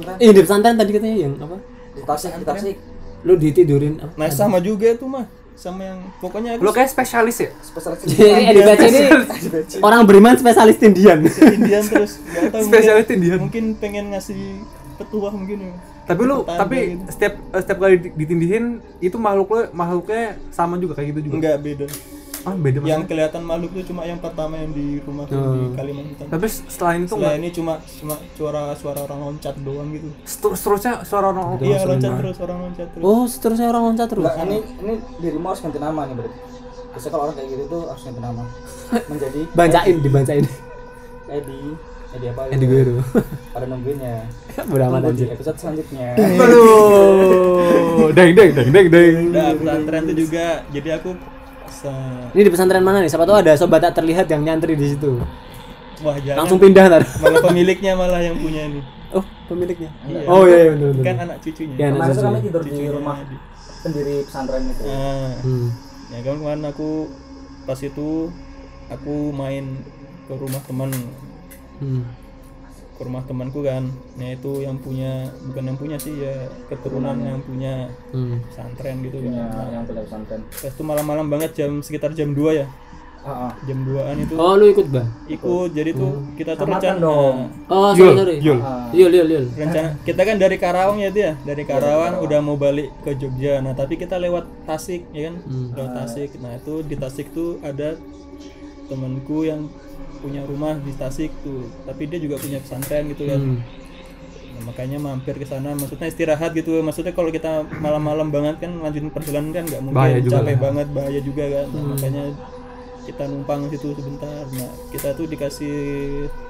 ada. 0.03 0.13
Eh 0.19 0.31
di 0.35 0.41
pesantren 0.43 0.75
tadi 0.75 0.91
katanya 0.91 1.17
yang 1.17 1.35
apa? 1.39 1.57
Di 1.95 2.03
Tasik, 2.03 2.33
di 2.35 2.45
Tasik. 2.45 2.77
Lu 3.23 3.33
ditidurin 3.39 3.95
apa? 4.03 4.13
Nah 4.19 4.29
sama 4.35 4.59
juga 4.59 4.91
itu 4.91 5.07
mah 5.07 5.31
sama 5.57 5.89
yang 5.89 5.99
pokoknya 6.21 6.61
Lu 6.61 6.69
kayak 6.69 6.91
spesialis 6.93 7.41
ya? 7.41 7.51
Spesialis 7.65 8.05
Jadi 8.13 8.29
EDBC 8.53 8.83
ini 8.83 9.01
orang 9.81 10.03
beriman 10.05 10.37
spesialis 10.37 10.77
tindian. 10.77 11.23
Indian 11.25 11.83
terus 11.87 12.21
Spesialis 12.67 13.09
Indian. 13.09 13.39
mungkin 13.41 13.73
pengen 13.79 14.13
ngasih 14.13 14.61
petuah 14.97 15.31
mungkin 15.31 15.59
ya. 15.63 15.73
Tapi 16.05 16.21
lu 16.23 16.37
tapi 16.43 16.77
gitu. 16.93 17.03
setiap 17.11 17.35
eh, 17.49 17.61
setiap 17.61 17.79
kali 17.79 17.97
di- 17.99 18.15
ditindihin 18.15 18.65
itu 18.99 19.17
makhluk 19.17 19.49
lu 19.49 19.61
makhluknya 19.73 20.23
sama 20.49 20.77
juga 20.77 20.95
kayak 20.95 21.09
gitu 21.13 21.21
juga. 21.27 21.35
enggak 21.37 21.57
beda 21.61 21.87
Ah, 22.43 22.55
beda 22.55 22.79
yang 22.79 23.03
maksudnya. 23.03 23.11
kelihatan 23.11 23.43
makhluk 23.43 23.71
itu 23.75 23.91
cuma 23.91 24.07
yang 24.07 24.23
pertama 24.23 24.55
yang 24.55 24.71
di 24.71 25.03
rumah 25.03 25.27
di 25.27 25.35
Kalimantan 25.75 26.31
Tapi 26.31 26.47
setelah 26.47 26.93
itu 26.95 27.11
enggak 27.11 27.35
ini 27.35 27.49
cuma 27.51 27.73
cuma 27.83 28.15
suara 28.33 28.63
suara 28.73 28.99
orang 29.03 29.19
loncat 29.21 29.55
doang 29.59 29.91
gitu 29.91 30.09
seter- 30.23 30.55
seterusnya 30.55 30.93
suara 31.03 31.27
orang 31.27 31.59
iya 31.59 31.83
loncat 31.83 32.13
terus 32.15 32.39
orang 32.39 32.59
loncat 32.63 32.87
terus 32.89 33.03
Oh, 33.03 33.27
seterusnya 33.27 33.67
orang 33.67 33.83
loncat 33.85 34.07
terus. 34.07 34.23
Enggak, 34.25 34.47
ini 34.47 34.59
ini 34.79 34.93
dirimu 35.19 35.43
harus 35.45 35.59
ganti 35.59 35.79
nama 35.81 36.01
nih 36.03 36.15
berarti. 36.15 36.39
Biasanya 36.87 37.11
kalau 37.11 37.23
orang 37.25 37.35
kayak 37.35 37.49
gitu 37.51 37.63
tuh 37.67 37.83
harus 37.85 38.03
ganti 38.05 38.21
nama. 38.23 38.43
Menjadi 39.11 39.41
Bancain, 39.53 39.97
dibancain. 39.99 40.45
Edi. 41.29 41.61
Edi 42.17 42.27
apa? 42.27 42.43
Edi 42.49 42.65
Guru. 42.65 42.95
Pada 43.55 43.67
nungguinnya. 43.67 44.15
Bodoh 44.65 44.87
amat 44.87 45.01
Tunggu 45.03 45.13
di 45.13 45.23
aja. 45.23 45.35
episode 45.35 45.57
selanjutnya. 45.57 46.07
Aduh. 46.45 48.09
Deng 48.11 48.31
deng 48.33 48.51
deng 48.53 48.69
deng 48.71 48.87
deng. 48.89 49.15
udah 49.31 49.47
pesantren 49.55 50.03
itu 50.07 50.15
juga 50.23 50.45
jadi 50.69 50.89
aku 50.97 51.11
se- 51.67 52.29
Ini 52.33 52.43
di 52.43 52.51
pesantren 52.51 52.81
mana 52.81 52.99
nih? 52.99 53.09
Siapa 53.09 53.25
tahu 53.25 53.37
ada 53.39 53.53
sobat 53.55 53.81
tak 53.81 53.95
terlihat 53.95 54.27
yang 54.27 54.43
nyantri 54.43 54.73
di 54.75 54.87
situ. 54.89 55.21
wah 55.99 56.13
jangan 56.15 56.39
Langsung 56.39 56.59
pindah 56.59 56.85
ntar. 56.87 57.03
malah 57.19 57.41
pemiliknya 57.43 57.93
malah 57.93 58.21
yang 58.21 58.37
punya 58.37 58.69
ini 58.69 58.81
Oh, 59.09 59.25
pemiliknya. 59.47 59.89
Iya. 60.03 60.21
Oh 60.27 60.45
iya, 60.45 60.59
iya 60.59 60.71
betul 60.75 60.89
betul. 60.91 61.05
kan 61.05 61.17
anak 61.19 61.37
cucunya 61.41 61.75
Ya, 61.75 61.87
anak 61.87 61.99
Kemarin 62.07 62.21
kami 62.27 62.39
tidur 62.43 62.63
di 62.63 62.85
rumah 62.87 63.17
Adi. 63.19 63.37
pendiri 63.81 64.17
pesantren 64.23 64.63
itu. 64.67 64.83
Nah, 64.83 65.31
Hmm. 65.41 65.69
ya 66.07 66.19
kan 66.21 66.35
kemarin 66.37 66.65
aku 66.67 66.91
pas 67.63 67.79
itu 67.79 68.09
aku 68.87 69.15
main 69.33 69.65
ke 70.23 70.35
rumah 70.35 70.61
teman 70.61 70.91
Hmm. 71.79 72.05
ke 72.93 73.05
rumah 73.05 73.21
temanku 73.23 73.61
kan 73.61 73.85
nah 74.17 74.25
itu 74.27 74.65
yang 74.65 74.77
punya 74.77 75.29
bukan 75.45 75.65
yang 75.67 75.77
punya 75.77 75.97
sih 75.97 76.17
ya 76.17 76.33
keturunan 76.67 77.13
yang 77.15 77.39
punya 77.41 77.93
Hmm. 78.09 78.41
pesantren 78.43 79.03
gitu 79.03 79.21
Punya 79.21 79.45
kan 79.47 79.69
yang 79.71 79.85
punya 79.85 80.01
pesantren. 80.03 80.41
pas 80.49 80.71
itu 80.71 80.83
malam-malam 80.83 81.27
banget 81.27 81.51
jam 81.55 81.79
sekitar 81.79 82.11
jam 82.11 82.33
2 82.33 82.53
ya 82.55 82.69
Ah, 83.21 83.51
ah. 83.51 83.53
jam 83.67 83.83
2an 83.83 84.17
itu 84.17 84.39
Oh, 84.39 84.55
lu 84.55 84.71
ikut, 84.71 84.87
Bang? 84.87 85.11
ikut 85.27 85.75
jadi 85.75 85.91
tuh 85.93 86.23
kita 86.39 86.55
tuh 86.55 86.63
rencana 86.65 86.95
dong. 86.97 87.51
Oh, 87.67 87.91
Yul, 87.91 88.15
sorry. 88.15 88.39
Yul. 88.39 88.63
Ah. 88.63 88.87
Yul, 88.95 89.11
Yul, 89.11 89.27
Yul. 89.29 89.47
rencana 89.53 89.99
kita 90.01 90.23
kan 90.23 90.37
dari 90.39 90.57
Karawang 90.57 90.97
ya 90.97 91.11
dia 91.11 91.31
dari 91.43 91.67
Karawang 91.67 92.23
udah 92.23 92.39
mau 92.39 92.55
balik 92.55 92.95
ke 93.03 93.13
Jogja 93.13 93.59
nah 93.59 93.75
tapi 93.75 93.99
kita 93.99 94.15
lewat 94.17 94.47
Tasik 94.63 95.11
ya 95.11 95.27
kan 95.27 95.43
lewat 95.75 95.91
Tasik 95.93 96.39
nah 96.39 96.55
itu 96.55 96.81
di 96.81 96.95
Tasik 96.95 97.35
tuh 97.35 97.59
ada 97.61 97.99
temanku 98.87 99.43
yang 99.43 99.67
punya 100.19 100.43
rumah 100.45 100.77
di 100.81 100.93
Tasik 100.97 101.31
tuh 101.45 101.69
tapi 101.85 102.09
dia 102.11 102.19
juga 102.19 102.37
punya 102.41 102.59
pesantren 102.61 103.13
gitu 103.13 103.25
kan. 103.29 103.41
Hmm. 103.41 103.61
Nah, 104.57 104.73
makanya 104.73 104.97
mampir 104.97 105.37
ke 105.37 105.45
sana 105.45 105.77
maksudnya 105.77 106.09
istirahat 106.09 106.57
gitu. 106.57 106.81
Maksudnya 106.81 107.13
kalau 107.13 107.29
kita 107.29 107.69
malam-malam 107.79 108.33
banget 108.33 108.57
kan 108.65 108.73
lanjutin 108.81 109.13
perjalanan 109.13 109.53
kan 109.53 109.65
nggak 109.69 109.83
mungkin 109.85 110.01
Bahaya 110.01 110.19
juga 110.25 110.41
capek 110.41 110.57
banget 110.57 110.87
bahaya 110.97 111.21
juga 111.21 111.45
kan. 111.45 111.67
Nah, 111.71 111.85
makanya 111.93 112.25
kita 113.07 113.23
numpang 113.31 113.61
situ 113.71 113.89
sebentar. 113.95 114.43
Nah 114.51 114.71
kita 114.91 115.09
tuh 115.15 115.27
dikasih 115.31 115.77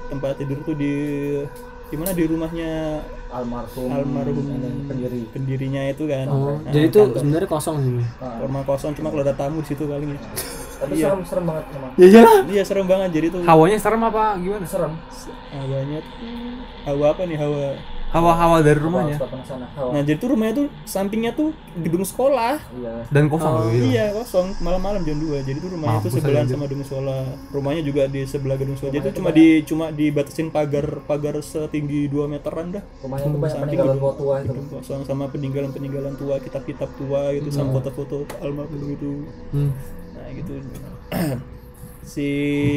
tempat 0.09 0.41
tidur 0.41 0.57
tuh 0.65 0.73
di 0.73 0.93
di 1.87 1.95
mana 1.95 2.11
di 2.11 2.23
rumahnya 2.23 2.71
Almarhum. 3.27 3.87
almarhum 3.89 4.43
pendiri. 4.85 5.23
pendirinya 5.29 5.81
itu 5.85 6.03
kan 6.03 6.25
Oh, 6.25 6.55
Nah, 6.57 6.69
jadi 6.69 6.85
itu 6.87 7.01
sebenarnya 7.13 7.47
kosong 7.47 7.75
sih. 7.79 8.03
rumah 8.39 8.63
kosong 8.63 8.91
cuma 8.93 9.07
kalau 9.07 9.21
ada 9.21 9.31
tamu 9.33 9.59
di 9.59 9.67
situ 9.67 9.83
paling 9.83 10.09
ya 10.09 10.19
Tapi 10.77 10.93
serem 10.95 11.21
serem 11.23 11.45
banget 11.45 11.63
emang. 11.71 11.91
Ya 11.95 12.05
iyalah. 12.07 12.39
iya 12.45 12.63
serem 12.63 12.85
banget 12.85 13.09
jadi 13.11 13.27
tuh 13.29 13.41
Hawanya 13.41 13.77
serem 13.77 14.01
apa 14.03 14.23
gimana? 14.37 14.63
Serem. 14.63 14.93
hawanya 15.49 15.99
tuh 15.99 16.13
hawa 16.85 17.05
apa 17.09 17.21
nih 17.23 17.37
hawa 17.37 17.65
Hawa-hawa 18.07 18.59
dari 18.59 18.79
rumahnya 18.79 19.19
nah 19.87 19.99
jadi 19.99 20.15
tuh 20.15 20.29
rumahnya 20.31 20.53
tuh 20.55 20.67
sampingnya 20.83 21.31
tuh 21.31 21.51
gedung 21.75 22.01
sekolah 22.01 22.55
Iya. 22.73 23.03
dan 23.07 23.27
kosong 23.27 23.53
gitu. 23.69 23.83
Iya 23.89 24.05
kosong 24.13 24.55
malam-malam 24.59 25.03
jam 25.03 25.17
2 25.17 25.43
Jadi 25.43 25.57
tuh 25.57 25.69
rumahnya 25.69 25.99
Mampus 25.99 26.09
tuh 26.09 26.21
sebelahan 26.21 26.43
aja. 26.43 26.53
sama 26.53 26.65
gedung 26.65 26.85
sekolah. 26.85 27.21
Rumahnya 27.51 27.81
juga 27.83 28.01
di 28.05 28.21
sebelah 28.23 28.55
gedung 28.55 28.75
sekolah. 28.75 28.93
Jadi 28.93 29.03
itu 29.03 29.11
cuma 29.13 29.29
di 29.29 29.47
cuma 29.61 29.85
dibatasin 29.89 30.47
pagar 30.49 30.85
pagar 31.03 31.35
setinggi 31.37 32.07
2 32.07 32.25
meteran 32.27 32.67
dah. 32.71 32.83
Rumahnya 32.97 33.25
tuh 33.25 33.37
banyak 33.37 33.51
Samping 33.51 33.65
peninggalan 33.67 33.95
gedung- 33.97 34.17
tua 34.17 34.35
itu. 34.37 34.47
gedung 34.49 34.67
kosong 34.71 35.01
sama 35.03 35.25
peninggalan-peninggalan 35.27 36.13
tua, 36.15 36.35
kitab-kitab 36.37 36.89
tua 36.95 37.21
gitu 37.33 37.49
sama 37.49 37.69
foto-foto 37.73 38.15
almarhum 38.39 38.81
gitu. 38.87 39.11
Hmm. 39.51 39.71
Nah, 40.13 40.29
gitu. 40.31 40.53
si 42.07 42.27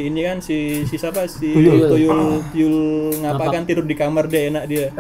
ini 0.05 0.21
kan 0.21 0.39
si 0.39 0.57
si 0.85 0.95
siapa 0.97 1.23
si 1.25 1.49
Tuyul. 1.49 1.87
tuyul 1.87 2.21
tuyul 2.51 2.77
ngapa 3.17 3.45
kan 3.49 3.63
tidur 3.63 3.85
di 3.85 3.95
kamar 3.95 4.27
dia 4.27 4.51
enak 4.51 4.65
dia 4.67 4.91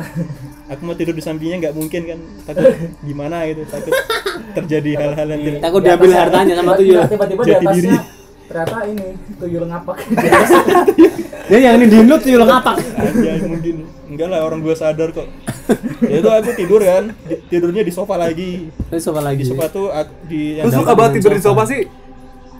aku 0.66 0.80
mau 0.82 0.94
tidur 0.94 1.12
di 1.12 1.20
sampingnya 1.20 1.58
nggak 1.60 1.74
mungkin 1.74 2.00
kan 2.06 2.18
takut 2.46 2.70
gimana 3.02 3.42
gitu 3.44 3.66
takut 3.66 3.90
terjadi 4.52 4.90
hal-hal 4.96 5.28
yang 5.28 5.42
tidak 5.44 5.60
Takut 5.60 5.80
diambil 5.82 6.10
hartanya 6.12 6.54
sama 6.54 6.72
tuyul. 6.74 7.02
Tiba-tiba 7.04 7.42
di 7.42 7.52
atasnya 7.52 7.74
diri. 7.74 7.90
ternyata 8.46 8.76
ini 8.84 9.06
tuyul 9.36 9.64
ngapak. 9.64 9.96
Ya 11.50 11.58
yang 11.60 11.74
ini 11.76 11.86
dinut 11.88 12.22
tuyul 12.22 12.42
ngapak. 12.44 12.78
aja 12.78 13.42
mungkin 13.44 13.76
enggak 14.06 14.26
lah 14.26 14.40
orang 14.40 14.58
gua 14.60 14.70
sadar 14.72 15.10
kok 15.10 15.26
ya 16.00 16.16
itu 16.16 16.28
aku 16.28 16.50
tidur 16.54 16.78
kan 16.80 17.10
di- 17.20 17.42
tidurnya 17.48 17.82
di 17.82 17.90
sofa 17.90 18.14
lagi 18.14 18.70
Terus 18.86 19.02
apa 19.04 19.20
lagi? 19.20 19.42
di 19.42 19.46
sofa 19.48 19.66
tuh 19.66 19.90
aku- 19.90 20.14
di 20.24 20.40
yang 20.56 20.66
Terus 20.66 20.72
lu 20.72 20.78
dalam- 20.80 20.90
kabar 20.94 21.06
tidur 21.10 21.32
di 21.32 21.42
sofa 21.42 21.62
sih? 21.64 21.82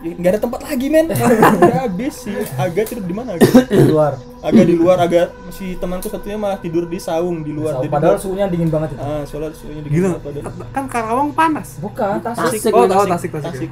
Ya, 0.01 0.11
nggak 0.11 0.31
ada 0.31 0.41
tempat 0.41 0.61
lagi 0.61 0.87
men 0.87 1.05
udah 1.61 1.77
habis 1.79 2.25
sih 2.25 2.33
agak 2.55 2.89
tidur 2.89 3.05
di 3.05 3.13
mana 3.13 3.37
agak 3.37 3.69
di 3.69 3.85
luar 3.85 4.17
agak 4.41 4.65
di 4.65 4.73
luar 4.73 4.97
agak 4.97 5.27
si 5.51 5.77
temanku 5.77 6.09
satunya 6.09 6.33
malah 6.35 6.57
tidur 6.57 6.83
di 6.83 6.97
saung 6.97 7.39
di 7.39 7.51
luar 7.51 7.77
Jadi 7.77 7.85
padahal 7.87 8.17
suhunya 8.17 8.49
dingin 8.49 8.67
banget 8.67 8.93
itu 8.93 8.99
ah 8.99 9.21
soalnya 9.23 9.53
suhunya 9.53 9.81
dingin 9.81 9.93
Gila. 9.95 10.07
banget 10.11 10.21
padahal. 10.25 10.69
Kan 10.73 10.85
Karawang 10.87 11.29
panas. 11.31 11.77
bukan 11.77 12.17
tasik 12.19 12.41
Tasik, 12.57 12.71
Oh, 12.71 12.81
Tasik. 12.81 12.89
tahu 12.89 13.03
Tasik, 13.07 13.29
Tasik. 13.31 13.45
Tasik. 13.45 13.71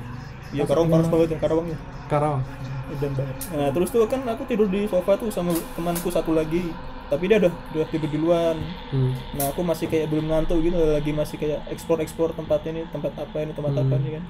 Iya 0.51 0.63
Karawang 0.63 0.89
panas 0.91 1.07
banget 1.07 1.27
ya 1.27 1.37
Karawang 1.39 1.67
ya. 1.67 1.77
Karawang. 2.05 2.41
Edan 2.89 3.11
banget. 3.11 3.35
Nah 3.49 3.69
terus 3.71 3.89
tuh 3.89 4.05
kan 4.05 4.21
aku 4.23 4.41
tidur 4.45 4.67
di 4.67 4.81
sofa 4.85 5.11
tuh 5.15 5.29
sama 5.29 5.49
temanku 5.73 6.09
satu 6.09 6.31
lagi. 6.31 6.61
Tapi 7.09 7.25
dia 7.25 7.37
udah 7.39 7.53
udah 7.73 7.87
tidur 7.89 8.05
di 8.05 8.19
luar. 8.19 8.53
Hmm. 8.93 9.17
Nah 9.33 9.49
aku 9.49 9.65
masih 9.65 9.85
kayak 9.85 10.05
belum 10.07 10.29
ngantuk 10.29 10.61
gitu, 10.61 10.77
lagi 10.77 11.09
masih 11.09 11.35
kayak 11.35 11.65
eksplor 11.67 11.97
eksplor 11.99 12.29
tempat 12.31 12.61
ini, 12.63 12.85
tempat 12.87 13.17
apa 13.17 13.37
ini, 13.39 13.49
tempat 13.51 13.73
apa 13.73 13.89
Hmm. 13.89 13.97
ini 13.99 14.11
kan. 14.13 14.23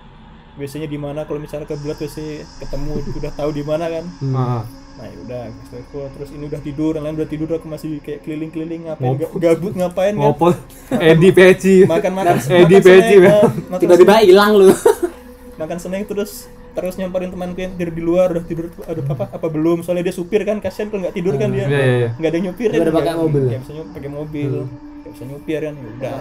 Biasanya 0.60 0.86
di 0.86 1.00
mana 1.00 1.24
kalau 1.24 1.40
misalnya 1.40 1.64
ke 1.64 1.76
bulat 1.76 1.96
biasanya 1.96 2.44
ketemu 2.60 2.92
udah 3.16 3.32
tahu 3.34 3.50
di 3.50 3.64
mana 3.64 3.86
kan. 3.88 4.06
Hmm. 4.20 4.36
Ah. 4.36 4.64
Nah 4.94 5.06
ya 5.06 5.18
udah 5.22 5.42
explore. 5.48 6.12
terus 6.12 6.30
ini 6.30 6.44
udah 6.46 6.60
tidur, 6.60 6.92
yang 6.92 7.04
lain 7.06 7.16
udah 7.16 7.30
tidur 7.30 7.48
aku 7.50 7.66
masih 7.66 8.04
kayak 8.04 8.20
keliling-keliling 8.20 8.82
ngapain 8.86 9.16
ga- 9.16 9.32
gabut 9.34 9.72
ngapain 9.74 10.12
kan. 10.12 10.22
Ngopol. 10.22 10.52
Edi 10.94 11.30
Peci. 11.32 11.76
Makan-makan 11.86 12.36
Edi 12.36 12.76
makan 12.76 12.84
Peci, 12.84 13.16
snack, 13.16 13.24
men. 13.24 13.32
ah, 13.32 13.48
makan 13.48 13.80
Tiba-tiba 13.80 14.14
hilang 14.20 14.52
lu. 14.54 14.68
makan 15.60 15.78
snack 15.78 16.04
terus 16.06 16.32
terus 16.70 16.96
nyamperin 16.96 17.28
temanku 17.28 17.60
yang 17.60 17.74
tidur 17.74 17.92
di 17.92 18.00
luar 18.00 18.28
udah 18.30 18.46
tidur 18.46 18.72
ada 18.82 19.02
apa 19.04 19.26
apa 19.30 19.48
belum 19.50 19.82
soalnya 19.82 20.06
dia 20.06 20.16
supir 20.16 20.40
kan 20.42 20.60
kasihan 20.60 20.88
kalau 20.88 21.04
nggak 21.04 21.12
tidur 21.14 21.36
kan 21.36 21.50
dia 21.50 21.66
Iya, 21.66 21.76
iya, 21.78 21.96
iya. 21.98 22.10
nggak 22.16 22.30
ada 22.30 22.38
yang 22.38 22.46
nyupir 22.48 22.68
Dia 22.70 22.80
udah 22.80 22.94
pakai 22.94 23.16
mobil. 23.18 23.44
bisa 23.50 23.72
nyupir 23.74 23.92
pakai 23.92 24.10
mobil 24.10 24.52
nggak 24.64 25.12
bisa 25.12 25.24
nyupir 25.26 25.60
kan 25.60 25.74
ya 25.74 25.88
udah 25.90 26.12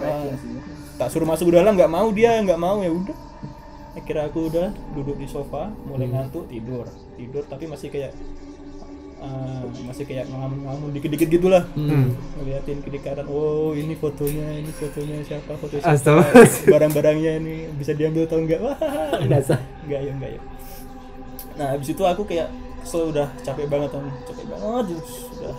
Ah, 0.00 0.24
tak 0.96 1.08
suruh 1.10 1.24
masuk 1.26 1.44
ke 1.46 1.54
dalam 1.54 1.72
nggak 1.74 1.90
mau 1.90 2.08
dia 2.08 2.32
nggak 2.38 2.56
mau 2.56 2.76
ya 2.78 2.88
udah 2.90 3.16
akhirnya 3.90 4.24
aku 4.30 4.40
udah 4.46 4.68
duduk 4.94 5.16
di 5.18 5.26
sofa 5.26 5.70
mulai 5.86 6.06
ngantuk 6.06 6.46
tidur. 6.46 6.86
Tidur 7.18 7.42
tapi 7.50 7.66
masih 7.66 7.90
kayak 7.90 8.14
ah, 9.18 9.66
masih 9.84 10.06
kayak 10.06 10.30
ngelamun-ngelamun 10.30 10.94
dikit-dikit 10.94 11.28
gitulah. 11.28 11.66
Hmm. 11.74 12.14
ngeliatin 12.38 12.78
kiri 12.86 13.00
kanan 13.02 13.26
oh 13.26 13.74
ini 13.74 13.98
fotonya 13.98 14.46
ini 14.62 14.70
fotonya 14.70 15.16
siapa? 15.26 15.52
Foto 15.58 15.74
siapa? 15.82 16.22
Barang-barangnya 16.70 17.32
ini 17.42 17.54
bisa 17.74 17.92
diambil 17.92 18.30
atau 18.30 18.38
enggak? 18.38 18.60
Wah 18.62 18.78
enggak 19.86 20.00
ya 20.06 20.10
enggak 20.14 20.30
ya. 20.38 20.40
Nah 21.58 21.66
habis 21.74 21.90
itu 21.90 22.02
aku 22.06 22.22
kayak 22.24 22.48
so 22.86 23.12
udah 23.12 23.28
capek 23.44 23.68
banget 23.68 23.92
kan 23.92 24.08
capek 24.24 24.46
banget 24.48 24.84
terus 24.96 25.10
udah 25.36 25.56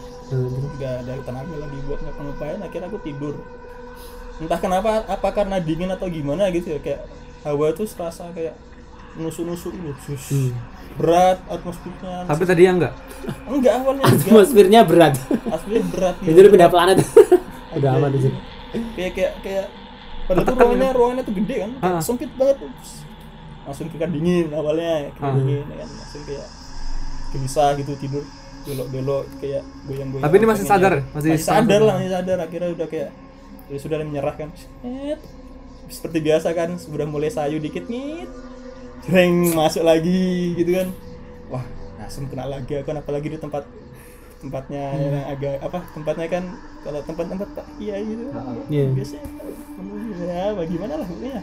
enggak 0.73 0.93
ada 1.05 1.13
tenaga 1.21 1.55
lagi 1.59 1.77
buat 1.85 1.99
ngapa-ngapain 1.99 2.59
akhirnya 2.63 2.87
aku 2.87 2.99
tidur. 3.03 3.35
Entah 4.41 4.57
kenapa 4.57 5.05
apa 5.05 5.29
karena 5.35 5.61
dingin 5.61 5.91
atau 5.93 6.09
gimana 6.09 6.49
gitu 6.49 6.73
ya 6.73 6.79
kayak 6.81 7.05
hawa 7.41 7.71
tuh 7.71 7.85
serasa 7.85 8.29
kayak 8.31 8.53
nusuk-nusuk 9.13 9.73
gitu 9.73 10.13
sus 10.13 10.53
berat 10.93 11.39
atmosfernya 11.47 12.23
Tapi 12.25 12.43
tadi 12.43 12.61
ya 12.61 12.71
enggak. 12.71 12.93
enggak 13.45 13.73
awalnya 13.77 14.03
enggak 14.03 14.27
Atmosfernya 14.27 14.81
berat. 14.83 15.13
aslinya 15.47 15.81
berat 15.87 16.15
gitu. 16.21 16.31
Jadi 16.33 16.47
pindah 16.49 16.69
planet. 16.69 16.97
Udah 17.71 17.89
aman 17.93 18.09
di 18.09 18.19
sini. 18.21 18.37
kayak 18.93 19.11
kayak 19.13 19.33
kayak 19.41 19.65
padahal 20.23 20.45
tuh 20.45 20.55
ruangannya 20.55 20.89
ruangannya 20.91 21.23
tuh 21.23 21.35
gede 21.35 21.55
kan 21.57 21.71
kayak 21.73 21.91
Ah. 21.91 22.01
sempit 22.01 22.31
banget 22.33 22.55
Terus 22.57 22.91
langsung 23.61 23.87
kita 23.89 24.05
dingin 24.07 24.47
awalnya 24.51 24.91
kayak 25.11 25.23
Ah. 25.23 25.35
dingin 25.35 25.63
ya 25.65 25.75
kan 25.77 25.89
langsung 25.89 26.23
kayak 26.23 26.47
gelisah 27.31 27.69
gitu 27.75 27.91
tidur 27.97 28.23
belok-belok 28.61 29.23
kayak 29.39 29.63
goyang-goyang 29.83 30.23
Tapi 30.23 30.35
ini 30.37 30.45
masih 30.45 30.65
sadar, 30.65 30.93
masih 31.09 31.29
masih, 31.33 31.45
sadar 31.45 31.79
lah 31.81 31.95
masih 31.97 32.11
sadar 32.11 32.37
akhirnya 32.37 32.69
udah 32.71 32.87
kayak 32.87 33.09
ya 33.67 33.77
sudah 33.77 33.97
menyerah 34.01 34.35
kan. 34.35 34.49
Seperti 35.91 36.23
biasa 36.23 36.55
kan 36.55 36.79
sudah 36.79 37.05
mulai 37.05 37.27
sayu 37.27 37.59
dikit 37.59 37.85
nih. 37.85 38.25
Jreng 39.01 39.51
masuk 39.53 39.83
lagi 39.83 40.55
gitu 40.55 40.71
kan. 40.73 40.87
Wah 41.49 41.65
asem 42.01 42.25
kena 42.25 42.47
lagi 42.47 42.73
aku 42.79 42.87
kan 42.87 42.97
apalagi 42.97 43.27
di 43.29 43.37
tempat 43.37 43.63
tempatnya 44.41 44.89
Hmm. 44.89 45.01
yang 45.05 45.25
agak 45.29 45.55
apa 45.61 45.79
tempatnya 45.93 46.25
kan 46.25 46.43
kalau 46.81 46.99
tempat-tempat 47.05 47.47
iya 47.77 48.01
gitu. 48.01 48.23
Iya. 48.73 48.83
biasanya 48.89 49.25
ya 50.21 50.43
bagaimana 50.57 50.93
lah 50.97 51.07
pokoknya. 51.07 51.41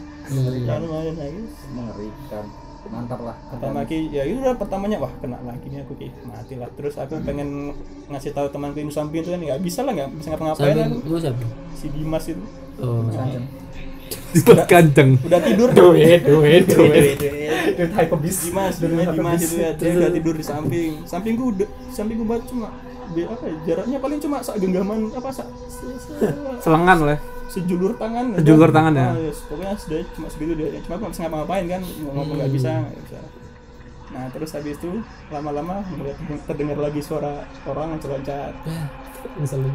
Ya 0.67 0.73
lumayan 0.83 1.15
lagi 1.15 1.41
mengerikan. 1.71 2.45
Mantap 2.79 3.19
lah 3.21 3.35
pertama 3.51 3.83
lagi 3.83 4.07
ya 4.07 4.23
itu 4.23 4.39
udah 4.39 4.55
pertamanya 4.55 4.97
wah 5.03 5.11
kena 5.19 5.35
lagi 5.43 5.67
nih 5.67 5.83
aku 5.83 5.99
kayak 5.99 6.15
mati 6.23 6.55
lah. 6.55 6.67
Terus 6.75 6.95
aku 6.95 7.19
pengen 7.23 7.75
ngasih 8.07 8.31
tahu 8.31 8.47
temanku 8.51 8.79
yang 8.79 8.91
samping 8.91 9.19
itu 9.19 9.31
kan 9.31 9.39
nggak 9.39 9.59
bisa 9.59 9.83
lah 9.83 9.91
nggak 9.95 10.09
bisa 10.15 10.27
ngapa-ngapain 10.31 10.75
si 11.75 11.87
Dimas 11.91 12.25
itu. 12.27 12.43
Oh. 12.79 13.03
Disebut 14.29 14.59
kanceng. 14.65 15.17
udah 15.19 15.39
tidur 15.41 15.69
Duit, 15.71 16.21
duit, 16.21 16.63
duit. 16.65 17.17
Duit 17.17 17.91
hype 17.91 18.15
bis 18.19 18.37
Dimas 18.43 18.75
Dimas 18.77 19.39
itu 19.39 19.55
ya 19.57 19.71
dia 19.73 19.91
udah 19.95 20.11
tidur 20.11 20.33
di 20.33 20.43
samping 20.43 20.91
sampingku 21.03 21.43
udah 21.51 21.67
sampingku 21.89 22.23
banget 22.23 22.45
cuma 22.47 22.69
apa 23.09 23.41
ya, 23.41 23.55
jaraknya 23.65 23.97
paling 23.97 24.19
cuma 24.19 24.37
sak 24.39 24.55
genggaman 24.57 25.09
apa 25.09 25.29
sak 25.29 25.47
se- 25.65 25.97
se- 26.19 26.35
Selengan 26.59 26.97
lah. 27.03 27.17
sejulur 27.47 27.97
tangan 27.97 28.37
Sejulur 28.37 28.69
tangan 28.69 28.93
ya? 28.93 29.07
Ah, 29.07 29.17
yes. 29.17 29.41
pokoknya 29.43 29.73
sudah 29.75 29.99
cuma 30.13 30.27
segitu 30.29 30.53
dia 30.53 30.67
cuma 30.79 30.95
nggak 30.95 31.09
bisa 31.09 31.21
ngapa-ngapain 31.23 31.65
kan 31.67 31.81
mau 31.81 32.11
ngomong 32.13 32.35
nggak 32.37 32.51
bisa 32.53 32.69
nggak 32.85 33.01
bisa 33.01 33.19
nah 34.09 34.25
terus 34.29 34.49
habis 34.51 34.75
itu 34.75 34.91
lama-lama 35.29 35.81
terdengar 36.45 36.77
lagi 36.79 37.01
suara 37.01 37.33
orang 37.63 37.93
loncat-loncat 37.93 38.53
Misalnya. 39.35 39.73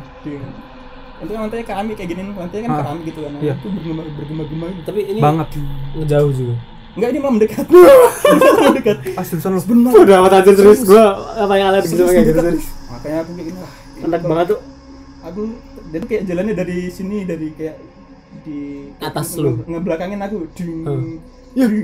Itu 1.24 1.30
kan 1.30 1.40
lantainya 1.42 1.66
keramik 1.66 1.94
kayak 1.94 2.10
gini 2.10 2.20
lantainya 2.30 2.62
kan 2.62 2.70
Ah. 2.70 2.78
keramik 2.80 3.04
gitu 3.06 3.20
kan 3.20 3.32
Iya. 3.38 3.54
itu 3.54 3.68
bergema 3.70 4.02
bergema-gema 4.10 4.66
gitu. 4.70 4.82
Tapi 4.84 5.00
ini 5.06 5.18
Banget. 5.18 5.48
ngejauh 5.94 6.32
juga. 6.32 6.54
enggak 6.94 7.08
ini 7.10 7.18
malah 7.18 7.34
mendekat 7.34 7.66
mendekat 8.70 8.98
Astagfirullah 9.14 9.58
lu. 9.58 9.66
benar 9.66 9.92
Udah 9.98 10.16
amat 10.16 10.32
anjir 10.32 10.54
terus 10.54 10.80
gua 10.84 11.04
apa 11.34 11.54
yang 11.56 11.68
alergi 11.68 11.90
sama 11.90 12.06
kayak 12.06 12.24
gitu 12.24 12.40
makanya 12.86 13.16
aku 13.18 13.30
kayak 13.34 13.46
gini 13.48 13.58
Enak 13.58 13.70
kalau- 14.14 14.30
banget 14.30 14.46
tuh. 14.46 14.60
aku 15.20 15.40
jadi 15.90 16.04
kayak 16.04 16.22
jalannya 16.24 16.54
dari 16.54 16.78
sini 16.88 17.16
dari 17.24 17.48
kayak 17.50 17.76
di 18.42 18.58
Atas 19.00 19.28
lu. 19.34 19.50
nge- 19.52 19.66
ngebelakangin 19.66 20.20
aku 20.20 20.36
ding 20.52 20.72
Hmm. 20.82 21.18
ding 21.52 21.74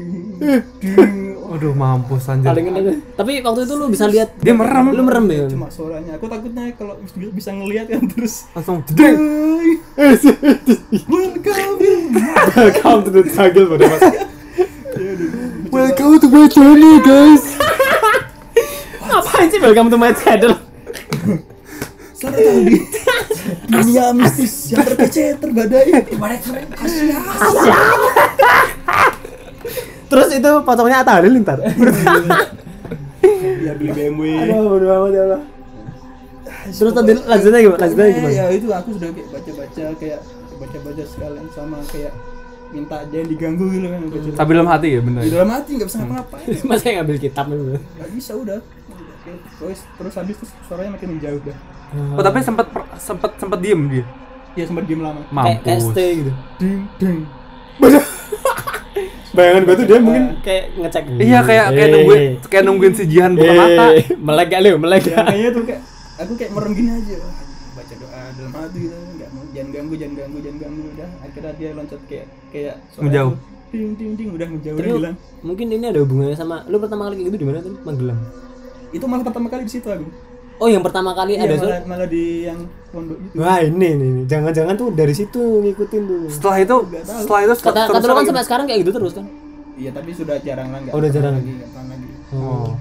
ding 0.78 1.14
Aduh 1.50 1.74
mampus 1.74 2.30
anjir. 2.30 2.46
Paling 2.46 2.66
enak. 2.70 3.18
Tapi 3.18 3.42
waktu 3.42 3.60
itu 3.66 3.74
lu 3.74 3.90
bisa 3.90 4.06
lihat 4.06 4.38
Dia 4.38 4.54
merem. 4.54 4.94
Lu 4.94 5.02
merem 5.02 5.26
ya? 5.26 5.50
cuma 5.50 5.66
suaranya 5.66 6.14
aku 6.14 6.30
takutnya 6.30 6.70
kalau 6.78 6.94
bis- 7.02 7.34
bisa 7.34 7.50
ngelihat 7.50 7.90
kan 7.90 8.06
terus 8.06 8.46
Langsung 8.54 8.86
jedeng. 8.86 9.18
Welcome 12.54 12.98
to 13.02 13.10
the 13.10 13.22
struggle 13.26 13.66
pada 13.74 13.84
mas. 13.90 14.02
Welcome 15.74 16.22
to 16.22 16.28
my 16.30 16.46
journey 16.46 17.02
guys. 17.02 17.58
Ngapain 19.10 19.46
sih 19.50 19.58
welcome 19.58 19.90
to 19.90 19.98
my 19.98 20.14
channel? 20.14 20.54
Selamat 22.14 22.36
datang 22.36 22.62
di 22.68 22.78
dunia 23.66 24.12
mistis 24.14 24.70
yang 24.70 24.86
terkece 24.86 25.40
terbadai 25.40 26.04
Terus 30.10 30.28
itu 30.32 30.50
potongnya 30.60 31.00
Atta 31.00 31.12
Halilintar. 31.16 31.58
ya 31.60 31.72
beli 33.78 33.90
BMW 33.90 34.22
Aduh, 34.42 34.66
bodo 34.68 34.86
amat 34.88 35.10
ya 35.10 35.22
Allah. 35.24 35.40
Terus 36.66 36.92
tadi 36.92 37.12
lanjutnya 37.16 37.60
gimana? 37.60 37.78
Lanjutnya 37.78 38.06
gimana? 38.10 38.32
ya 38.32 38.44
itu 38.50 38.66
aku 38.68 38.88
sudah 38.92 39.08
kayak 39.10 39.28
baca-baca 39.30 39.84
kayak 39.96 40.20
baca-baca 40.58 41.02
sekalian 41.06 41.46
sama 41.50 41.78
kayak 41.86 42.12
minta 42.70 42.96
aja 42.96 43.14
yang 43.16 43.28
diganggu 43.28 43.66
gitu 43.68 43.86
kan 43.86 44.00
baca 44.04 44.18
Tapi 44.36 44.50
dalam 44.52 44.68
hati 44.68 44.88
ya 44.90 45.00
bener. 45.00 45.20
di 45.20 45.30
dalam 45.30 45.50
hati 45.50 45.70
nggak 45.74 45.88
bisa 45.88 45.96
ngapa-ngapain 45.98 46.46
Masa 46.68 46.84
yang 46.84 46.96
ngambil 47.00 47.16
kitab 47.18 47.44
itu? 47.48 47.62
nggak 47.72 48.10
bisa 48.12 48.32
udah 48.34 48.58
terus 49.56 49.78
terus 49.94 50.14
habis 50.16 50.34
terus 50.36 50.50
suaranya 50.66 50.90
makin 50.94 51.08
menjauh 51.12 51.40
dah 51.42 51.58
Oh 52.12 52.20
tapi 52.20 52.38
sempat 52.40 52.66
sempat 52.96 53.30
sempat 53.36 53.58
diem 53.58 53.80
dia. 53.88 54.04
ya 54.54 54.64
sempat 54.64 54.84
diem 54.84 55.00
lama 55.00 55.22
Kayak 55.24 55.34
Mampus. 55.60 55.82
ST 55.84 55.98
gitu. 56.18 56.32
ding 56.58 56.80
ding 56.96 57.18
Bayangan 59.30 59.62
gua 59.62 59.74
tuh 59.74 59.86
dia 59.86 59.98
mungkin 59.98 60.24
kayak 60.40 60.64
ngecek. 60.76 61.04
Iya 61.16 61.38
kayak 61.40 61.66
kayak 61.70 61.86
Eh, 61.86 61.92
nungguin 61.92 62.22
kayak 62.44 62.64
nungguin 62.64 62.92
si 62.92 63.04
Jihan 63.06 63.32
buka 63.32 63.52
mata. 63.52 63.84
eh, 63.92 64.04
Melek 64.16 64.46
gak 64.48 64.60
lu? 64.60 64.70
Melek 64.76 65.02
ya, 65.04 65.16
kayaknya 65.22 65.50
tuh 65.50 65.62
kayak 65.64 65.80
aku 66.18 66.32
kayak 66.34 66.50
merem 66.50 66.72
gini 66.72 66.90
aja 66.92 67.16
baca 67.70 67.94
doa 67.96 68.20
dalam 68.34 68.52
hati 68.52 68.78
gitu 68.82 68.96
nggak 69.14 69.30
mau 69.30 69.42
jangan 69.48 69.68
ganggu 69.70 69.94
jangan 69.94 70.14
ganggu 70.16 70.38
jangan 70.40 70.58
ganggu 70.58 70.82
udah 70.90 71.08
akhirnya 71.22 71.52
dia 71.54 71.70
loncat 71.72 72.00
kayak 72.04 72.26
kayak 72.50 72.74
Menjauh. 72.98 73.30
tuh, 73.30 73.38
ding 73.70 73.90
ding 73.94 74.12
ding 74.18 74.30
udah 74.30 74.48
menjauh 74.50 74.76
Tapi 74.76 74.84
dia 74.84 74.96
bilang 74.98 75.16
mungkin 75.40 75.66
ini 75.70 75.86
ada 75.86 75.98
hubungannya 75.98 76.34
sama 76.34 76.56
lu 76.66 76.76
pertama 76.76 77.02
kali 77.06 77.14
kayak 77.16 77.26
gitu 77.30 77.38
di 77.38 77.46
mana 77.46 77.58
tuh? 77.60 77.72
Magelang. 77.80 78.20
itu 78.90 79.04
malah 79.06 79.22
pertama 79.22 79.46
kali 79.48 79.62
di 79.64 79.72
situ 79.72 79.86
aku 79.86 80.06
Oh, 80.60 80.68
yang 80.68 80.84
pertama 80.84 81.16
kali 81.16 81.40
Iya, 81.40 81.48
ada 81.48 81.54
malah, 81.56 81.80
malah 81.88 82.04
di 82.04 82.44
yang 82.44 82.60
pondok 82.92 83.16
itu 83.16 83.34
Wah, 83.40 83.58
ini 83.64 83.88
nih, 83.96 84.12
jangan-jangan 84.28 84.74
tuh 84.76 84.88
dari 84.92 85.14
situ 85.16 85.40
ngikutin 85.40 86.02
tuh. 86.04 86.22
Setelah 86.28 86.56
itu 86.60 86.76
setelah 87.00 87.40
itu 87.48 87.54
Kata 87.56 87.80
kata 87.88 88.04
lu 88.04 88.14
kan 88.14 88.24
sampai 88.28 88.44
sekarang 88.44 88.64
kayak 88.68 88.80
gitu 88.84 88.92
terus 88.92 89.12
kan? 89.16 89.24
iya 89.80 89.88
tapi 89.88 90.12
sudah 90.12 90.36
jarang 90.44 90.68
lah 90.68 90.80
Oh, 90.92 91.00
udah 91.00 91.08
jarang. 91.08 91.40
lagi 91.40 91.56
lagi 91.56 92.08
Oh. 92.36 92.76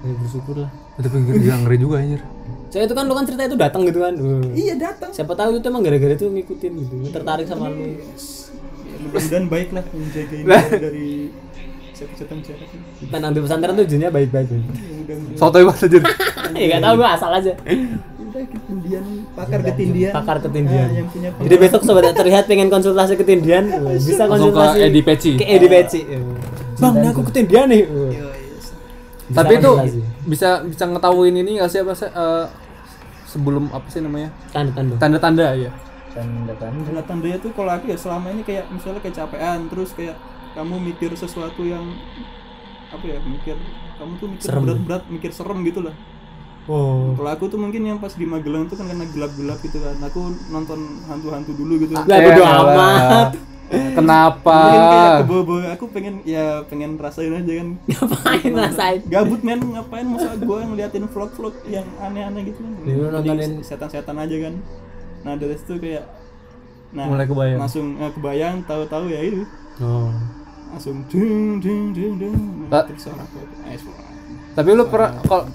Ya 0.00 0.12
bersyukur 0.16 0.56
lah. 0.60 0.70
Tapi 1.00 1.16
ngeri 1.16 1.76
juga 1.76 1.96
anjir. 1.98 2.20
Saya 2.68 2.84
itu 2.84 2.92
kan 2.92 3.04
lu 3.08 3.16
kan 3.16 3.24
cerita 3.24 3.42
itu 3.48 3.56
datang 3.56 3.82
gitu 3.88 3.98
kan. 4.04 4.14
Uh. 4.20 4.44
iya 4.52 4.76
datang 4.76 5.10
Siapa 5.10 5.32
tahu 5.32 5.56
itu 5.56 5.66
emang 5.66 5.80
gara-gara 5.80 6.12
itu 6.12 6.28
ngikutin 6.28 6.72
gitu. 6.76 6.94
Tertarik 7.08 7.48
sama 7.48 7.72
lu. 7.72 7.80
ya, 7.80 7.96
mudah-mudahan 9.00 9.44
baik 9.48 9.68
lah 9.72 9.84
menjaga 9.90 10.34
ini 10.36 10.44
dari 10.76 11.08
cewek 11.96 12.14
Tenang 13.08 13.32
di 13.32 13.40
pesantren 13.40 13.74
tujuannya 13.74 14.08
baik-baik. 14.12 14.48
Sotoy 15.40 15.64
banget 15.64 15.88
anjir. 15.88 16.02
Ya 16.60 16.66
enggak 16.68 16.82
tahu 16.84 16.94
gua 17.00 17.08
asal 17.16 17.30
aja. 17.32 17.52
udah 18.30 18.46
ketindian 18.46 19.04
pakar 19.34 19.60
ketindian 19.64 20.12
Pakar 20.14 20.36
ketindian. 20.38 20.86
Ah, 20.86 20.94
yang 20.94 21.08
punya 21.10 21.28
Jadi 21.34 21.56
besok 21.58 21.80
sobat 21.82 22.14
terlihat 22.14 22.44
pengen 22.46 22.68
konsultasi 22.68 23.18
ketindian, 23.18 23.64
bisa 24.06 24.28
Langsung 24.28 24.54
ke 24.54 24.60
konsultasi 24.60 24.78
Edi 24.86 25.00
Peci. 25.02 25.30
Ke 25.34 25.46
Edi 25.48 25.66
Peci. 25.66 26.00
Bang, 26.78 26.94
ini 27.00 27.08
aku 27.10 27.22
ketindian 27.26 27.66
nih. 27.66 27.82
Bisa 29.26 29.34
Tapi 29.34 29.52
itu 29.58 29.70
konsultasi. 29.72 30.00
bisa 30.30 30.48
bisa 30.62 30.84
ngetahuin 30.86 31.34
ini 31.34 31.50
nggak 31.58 31.70
sih 31.70 31.80
apa 31.82 31.92
sih 31.96 32.06
eh, 32.06 32.44
sebelum 33.26 33.64
apa 33.70 33.86
sih 33.88 33.98
namanya? 33.98 34.30
tanda-tanda. 34.50 34.94
Tanda-tanda 34.98 35.46
ya. 35.56 35.70
tanda-tanda 36.10 36.82
tanda 36.82 37.02
tandanya 37.06 37.38
tuh 37.38 37.54
kalau 37.54 37.70
aku 37.70 37.86
ya 37.86 37.98
selama 37.98 38.34
ini 38.34 38.42
kayak 38.42 38.66
misalnya 38.66 38.98
kecapean 38.98 39.70
terus 39.70 39.94
kayak 39.94 40.18
kamu 40.58 40.74
mikir 40.82 41.14
sesuatu 41.14 41.62
yang 41.62 41.86
apa 42.90 43.04
ya 43.06 43.18
mikir 43.22 43.54
kamu 43.94 44.12
tuh 44.18 44.26
mikir 44.34 44.46
Serem. 44.50 44.62
berat-berat 44.66 45.02
mikir 45.06 45.30
serem 45.30 45.62
gitu 45.62 45.86
lah 45.86 45.94
Oh. 46.70 47.18
kalau 47.18 47.30
aku 47.30 47.44
tuh 47.46 47.58
mungkin 47.58 47.82
yang 47.82 47.98
pas 47.98 48.12
di 48.12 48.22
Magelang 48.22 48.64
tuh 48.64 48.78
kan 48.78 48.86
karena 48.86 49.02
gelap-gelap 49.04 49.58
gitu 49.58 49.76
kan 49.76 49.98
aku 49.98 50.20
nonton 50.48 50.78
hantu-hantu 51.04 51.50
dulu 51.52 51.82
gitu 51.82 51.92
Lah 51.92 52.06
bodo 52.06 52.42
amat. 52.46 53.28
Kenapa? 53.70 54.54
Mungkin 54.60 54.82
kayak 54.84 55.22
aku 55.72 55.84
pengen 55.88 56.14
ya 56.24 56.62
pengen 56.66 56.94
rasain 56.94 57.30
aja 57.32 57.52
kan 57.52 57.68
Ngapain 57.88 58.50
rasain? 58.52 59.00
gabut 59.04 59.40
men 59.40 59.62
ngapain 59.64 60.02
masa 60.04 60.34
gua 60.36 60.62
ngeliatin 60.64 61.06
vlog-vlog 61.06 61.54
yang 61.66 61.86
aneh-aneh 61.96 62.46
gitu 62.46 62.58
kan 62.60 62.72
lu 62.84 63.06
nontonin- 63.08 63.62
setan-setan 63.62 64.14
aja 64.16 64.36
kan 64.40 64.54
nah 65.20 65.34
dari 65.34 65.54
situ 65.54 65.74
kayak 65.76 66.02
nah 66.90 67.06
Mulai 67.06 67.22
kebayang. 67.24 67.58
langsung 67.58 67.86
eh, 67.96 68.10
kebayang 68.10 68.62
tahu-tahu 68.64 69.06
ya 69.06 69.20
itu 69.22 69.42
Oh. 69.78 70.10
langsung 70.68 71.06
ding 71.06 71.58
ding 71.58 71.90
ding 71.90 72.14
ding 72.16 72.34
Tak. 72.66 72.90
terus 72.90 73.06
suara 73.06 73.22
itu? 73.22 73.38
Eh, 73.64 73.74
suara. 73.76 74.02
Tapi 74.52 74.68
lu 74.72 74.84
pernah 74.84 75.14
kalau 75.20 75.46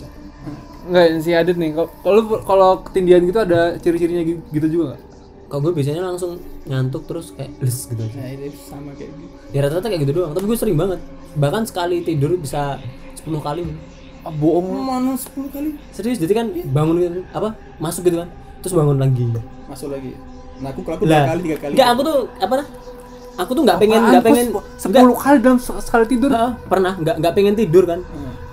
nggak 0.85 1.05
si 1.19 1.31
Adit 1.31 1.55
nih, 1.55 1.71
kalau- 1.73 2.41
kalau 2.41 2.69
ketindian 2.81 3.21
gitu 3.23 3.37
ada 3.37 3.75
ciri-cirinya 3.77 4.21
gi- 4.21 4.43
gitu 4.51 4.67
juga 4.69 4.83
nggak? 4.91 5.01
Kalau 5.45 5.61
gue 5.61 5.71
biasanya 5.73 6.01
langsung 6.03 6.31
ngantuk 6.65 7.05
terus 7.05 7.29
kayak 7.31 7.53
les 7.59 7.77
gitu 7.85 8.01
aja. 8.01 8.17
nah 8.17 8.27
itu 8.27 8.57
sama 8.59 8.89
kayak 8.93 9.13
gitu 9.13 9.33
Ya 9.49 9.59
rata-rata 9.61 9.87
kayak 9.87 10.01
gitu 10.03 10.13
doang, 10.13 10.33
tapi 10.33 10.45
gue 10.45 10.57
sering 10.57 10.73
banget. 10.73 10.99
Bahkan 11.35 11.63
sekali 11.65 12.01
tidur 12.01 12.33
bisa 12.35 12.81
10 13.15 13.39
kali. 13.39 13.61
Ah, 14.21 14.33
bohong. 14.33 14.65
mana 14.81 15.13
10 15.13 15.47
kali 15.47 15.77
Serius, 15.91 16.17
jadi 16.17 16.33
kan 16.33 16.45
bangun 16.67 16.95
gitu, 16.97 17.21
apa? 17.29 17.53
Masuk 17.77 18.01
gitu 18.03 18.17
kan. 18.17 18.29
Terus 18.59 18.73
bangun 18.73 18.97
lagi. 18.97 19.25
masuk 19.65 19.89
lagi 19.89 20.13
nah 20.55 20.71
aku 20.71 20.81
kalau 20.81 20.95
aku 20.95 21.03
dua 21.03 21.27
kali 21.27 21.41
tiga 21.43 21.57
kali 21.59 21.73
Enggak, 21.75 21.87
aku 21.91 22.01
tuh 22.01 22.17
apa 22.37 22.53
nah? 22.55 22.67
Aku 23.35 23.51
tuh 23.51 23.63
nggak 23.67 23.77
pengen 23.83 23.99
nggak 23.99 24.23
pengen 24.23 24.45
sepuluh 24.79 25.15
kali 25.15 25.37
dalam 25.43 25.59
se- 25.59 25.81
sekali 25.83 26.05
tidur. 26.07 26.31
Heeh, 26.31 26.51
pernah. 26.71 26.95
Nggak 26.95 27.15
nggak 27.19 27.33
pengen 27.35 27.53
tidur 27.55 27.83
kan? 27.83 27.99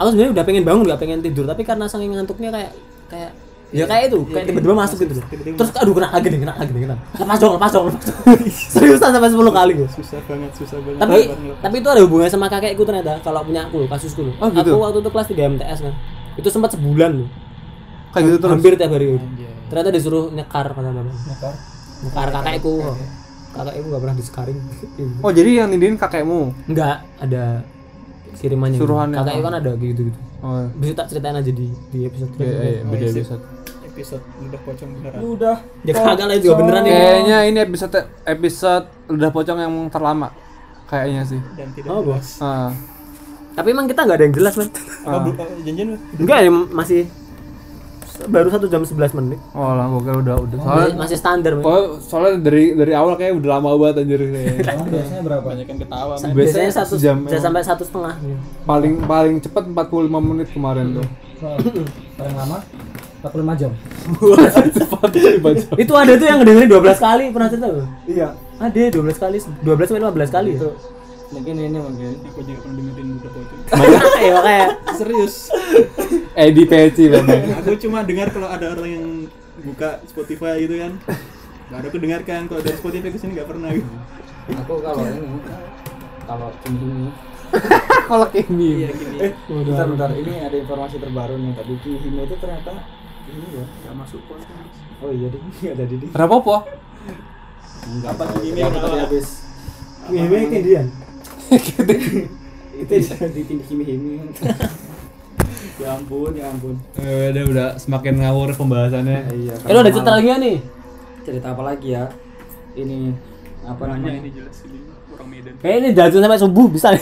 Aku 0.02 0.08
sebenarnya 0.10 0.32
udah 0.34 0.44
pengen 0.44 0.62
bangun 0.66 0.82
nggak 0.90 1.00
pengen 1.00 1.18
tidur. 1.22 1.44
Tapi 1.46 1.62
karena 1.62 1.86
saking 1.86 2.10
ngantuknya 2.18 2.50
kayak 2.50 2.70
kayak 3.06 3.30
ya 3.72 3.88
kayak 3.88 4.12
itu 4.12 4.20
kayak 4.28 4.44
tiba-tiba 4.52 4.74
masuk 4.76 4.96
gitu. 5.00 5.22
Terus 5.32 5.70
aduh 5.78 5.94
kena 5.96 6.08
lagi 6.12 6.28
nih 6.28 6.40
kena 6.42 6.54
lagi 6.58 6.70
nih 6.74 6.82
kena. 6.84 6.96
Lepas 7.22 7.38
dong 7.40 7.52
lepas 7.56 7.70
dong 7.72 7.84
lepas 7.88 8.04
dong. 8.04 8.20
Seriusan 8.74 9.10
sampai 9.16 9.30
10 9.32 9.58
kali 9.58 9.72
gue 9.78 9.88
susah 9.96 10.20
banget 10.28 10.52
susah 10.58 10.78
banget. 10.82 11.00
Tapi 11.00 11.18
tapi 11.62 11.74
itu 11.80 11.88
ada 11.88 12.00
hubungannya 12.04 12.32
sama 12.34 12.46
kakekku 12.52 12.82
ternyata 12.84 13.22
kalau 13.22 13.40
punya 13.46 13.64
aku 13.70 13.86
kasusku 13.88 14.20
loh. 14.28 14.34
Oh, 14.42 14.50
gitu? 14.50 14.74
aku 14.74 14.76
waktu 14.82 14.98
itu 15.00 15.10
kelas 15.14 15.26
3 15.30 15.52
MTS 15.56 15.78
kan. 15.88 15.94
Itu 16.36 16.48
sempat 16.50 16.70
sebulan 16.76 17.10
loh. 17.22 17.28
Kayak 18.12 18.24
gitu 18.28 18.36
terus. 18.44 18.52
hampir 18.52 18.72
tiap 18.76 18.92
hari. 18.92 19.06
Gitu. 19.16 19.26
ternyata 19.72 19.88
disuruh 19.88 20.28
nyekar 20.28 20.68
kata 20.68 20.90
mama. 20.92 21.08
Nyekar? 21.08 21.54
Nyekar 22.04 22.28
kakekku 22.28 22.74
kakekku 23.52 23.86
nggak 23.86 24.02
pernah 24.02 24.16
disekaring 24.16 24.58
Oh, 25.20 25.30
jadi 25.30 25.50
yang 25.54 25.68
nindiin 25.68 25.94
kakekmu. 25.94 26.52
Enggak, 26.66 27.04
ada 27.16 27.60
kirimannya. 28.34 28.74
gitu. 28.74 28.84
Suruhannya. 28.84 29.16
Kakaknya 29.18 29.42
kan 29.42 29.54
ada 29.56 29.70
gitu 29.74 30.00
gitu. 30.04 30.18
Oh. 30.40 30.66
Bisa 30.74 30.92
tak 30.94 31.06
ceritain 31.08 31.34
aja 31.34 31.48
di 31.48 31.66
di 31.88 31.98
episode 32.02 32.30
Iya, 32.34 32.42
iya, 32.42 32.52
berikutnya. 32.82 32.88
beda 32.88 33.04
Oh, 33.04 33.08
sip. 33.08 33.18
episode. 33.22 33.42
episode 33.84 34.24
udah 34.40 34.60
pocong 34.62 34.88
beneran 34.90 35.20
udah 35.22 35.56
Ya 35.82 35.92
kagak 35.94 36.26
lah 36.26 36.36
juga 36.36 36.54
beneran 36.56 36.82
ya. 36.82 36.96
Kayaknya 36.96 37.38
ini 37.44 37.58
episode 37.60 37.94
episode 38.24 38.84
udah 39.06 39.30
pocong 39.30 39.58
yang 39.58 39.72
terlama. 39.88 40.28
Kayaknya 40.84 41.22
sih. 41.22 41.40
dan 41.54 41.68
tidak 41.70 41.88
Oh, 41.88 42.00
jelas. 42.02 42.18
bos. 42.18 42.28
Ah. 42.40 42.72
Tapi 43.52 43.68
emang 43.70 43.84
kita 43.84 44.00
nggak 44.02 44.16
ada 44.16 44.24
yang 44.24 44.32
jelas, 44.34 44.54
Man. 44.56 44.68
apa 45.02 45.16
bro 45.20 45.32
oh, 45.34 45.48
janjian 45.60 45.86
lu? 45.88 45.96
Enggak 46.16 46.38
ya 46.40 46.50
masih 46.50 47.00
baru 48.24 48.48
satu 48.48 48.66
jam 48.66 48.80
11 48.80 48.94
menit. 49.14 49.38
Oh 49.50 49.72
lah, 49.72 49.86
gue 49.86 50.00
kira 50.00 50.16
udah 50.16 50.36
udah. 50.38 50.56
Masih, 50.56 50.66
Soalnya, 50.68 50.94
masih 50.96 51.16
standar, 51.16 51.52
oh, 51.56 51.98
soalnya 51.98 52.32
dari 52.40 52.64
dari 52.72 52.92
awal 52.92 53.14
kayak 53.14 53.34
udah 53.34 53.50
lama 53.52 53.68
banget 53.76 53.96
anjir 54.00 54.20
biasanya 54.92 55.22
berapa 55.22 55.42
banyak 55.42 55.66
yang 55.66 55.80
ketawa 55.80 56.12
biasanya 56.14 56.34
Biasanya 56.34 56.70
satu 56.72 56.92
sejam 56.94 57.16
bisa 57.22 57.38
sampai 57.38 57.62
satu 57.62 57.82
setengah. 57.82 58.14
paling 58.62 58.94
paling 59.02 59.34
cepat 59.38 59.64
45 59.66 59.82
menit 60.22 60.48
kemarin 60.48 60.86
tuh. 60.94 61.06
paling 62.14 62.34
lama 62.34 62.58
45 63.22 63.60
jam 63.60 63.70
45 64.10 65.42
jam. 65.56 65.74
itu 65.76 65.92
ada 65.92 66.12
tuh 66.12 66.26
yang 66.26 66.38
ngedengerin 66.38 66.68
12 66.68 66.98
kali, 66.98 67.24
pernah 67.30 67.48
cerita 67.48 67.66
belum? 67.68 67.88
iya 68.04 68.28
Ada 68.58 68.82
12 68.92 69.02
kali, 69.16 69.36
12 69.38 69.88
sampai 69.88 70.02
15 70.04 70.30
kali. 70.32 70.50
itu 70.54 70.68
mungkin 71.32 71.54
ini 71.56 71.74
mungkin. 71.74 72.12
Aku 72.28 72.40
juga 72.40 72.58
pernah 72.60 72.76
dengerin 72.78 73.08
udah 73.16 73.30
pocong 73.32 73.60
ya 74.20 74.32
makanya. 74.32 74.66
serius. 74.94 75.34
Edi 76.32 76.64
Peci 76.64 77.04
memang. 77.08 77.60
aku 77.60 77.76
cuma 77.78 78.04
dengar 78.04 78.28
kalau 78.30 78.48
ada 78.48 78.66
orang 78.70 78.88
yang 78.88 79.06
buka 79.62 80.00
Spotify 80.04 80.60
gitu 80.60 80.76
kan. 80.78 80.92
Baru 81.68 81.88
aku 81.88 81.98
dengarkan 81.98 82.46
kalau 82.46 82.60
dari 82.60 82.76
Spotify 82.76 83.08
ke 83.08 83.18
sini 83.18 83.32
nggak 83.34 83.48
pernah 83.48 83.68
gitu. 83.72 83.88
Aku 84.60 84.74
kalau 84.78 85.02
ini 85.02 85.40
kalau 86.22 86.48
ini. 86.68 87.08
Kalau 88.08 88.26
Kimi. 88.28 88.80
iya 88.80 88.88
gini 88.90 89.16
eh 89.20 89.32
bentar 89.46 89.84
bentar. 89.84 90.08
Ini 90.10 90.48
ada 90.48 90.56
informasi 90.56 90.96
terbaru 90.96 91.36
nih. 91.36 91.52
Tadi 91.52 91.74
Kihime 91.84 92.24
itu 92.24 92.36
ternyata 92.40 92.72
ini 93.28 93.46
ya 93.52 93.64
nggak 93.64 93.94
masuk 93.94 94.20
podcast 94.24 94.72
oh 95.00 95.12
iya 95.12 95.28
deh 95.28 95.36
nggak 95.60 95.72
ada 95.76 95.84
di 95.84 95.96
Kenapa 96.08 96.36
po? 96.40 96.56
apa 98.02 98.24
gini 98.40 98.56
Tadi 98.56 98.78
tadi 98.80 98.98
habis. 98.98 99.28
Gimana 100.08 100.48
kemudian? 100.48 100.86
itu 100.88 101.01
di 101.52 101.96
di 102.82 103.40
Hime 103.44 103.84
Hime 103.84 104.12
ya 105.76 105.88
ampun 105.92 106.32
ya 106.32 106.46
ampun 106.48 106.74
Eh, 106.96 107.28
udah 107.30 107.42
udah 107.48 107.68
semakin 107.76 108.14
ngawur 108.18 108.54
pembahasannya. 108.54 109.18
iya 109.34 109.54
Eh, 109.58 109.70
lu 109.70 109.78
ada 109.78 109.90
cerita 109.90 110.10
lagi 110.10 110.26
nggak 110.26 110.40
nih? 110.40 110.56
cerita 111.22 111.46
apa 111.50 111.62
lagi 111.62 111.88
ya 111.90 112.04
ini 112.74 113.14
apa 113.62 113.82
namanya 113.86 114.18
ini 114.18 114.30
jelas 114.32 114.58
ini 114.64 114.78
orang 115.08 115.28
Medan 115.28 115.54
Kayak 115.60 115.76
ini 115.78 115.88
jalan 115.92 116.10
sampai 116.18 116.40
subuh 116.40 116.66
bisa. 116.66 116.88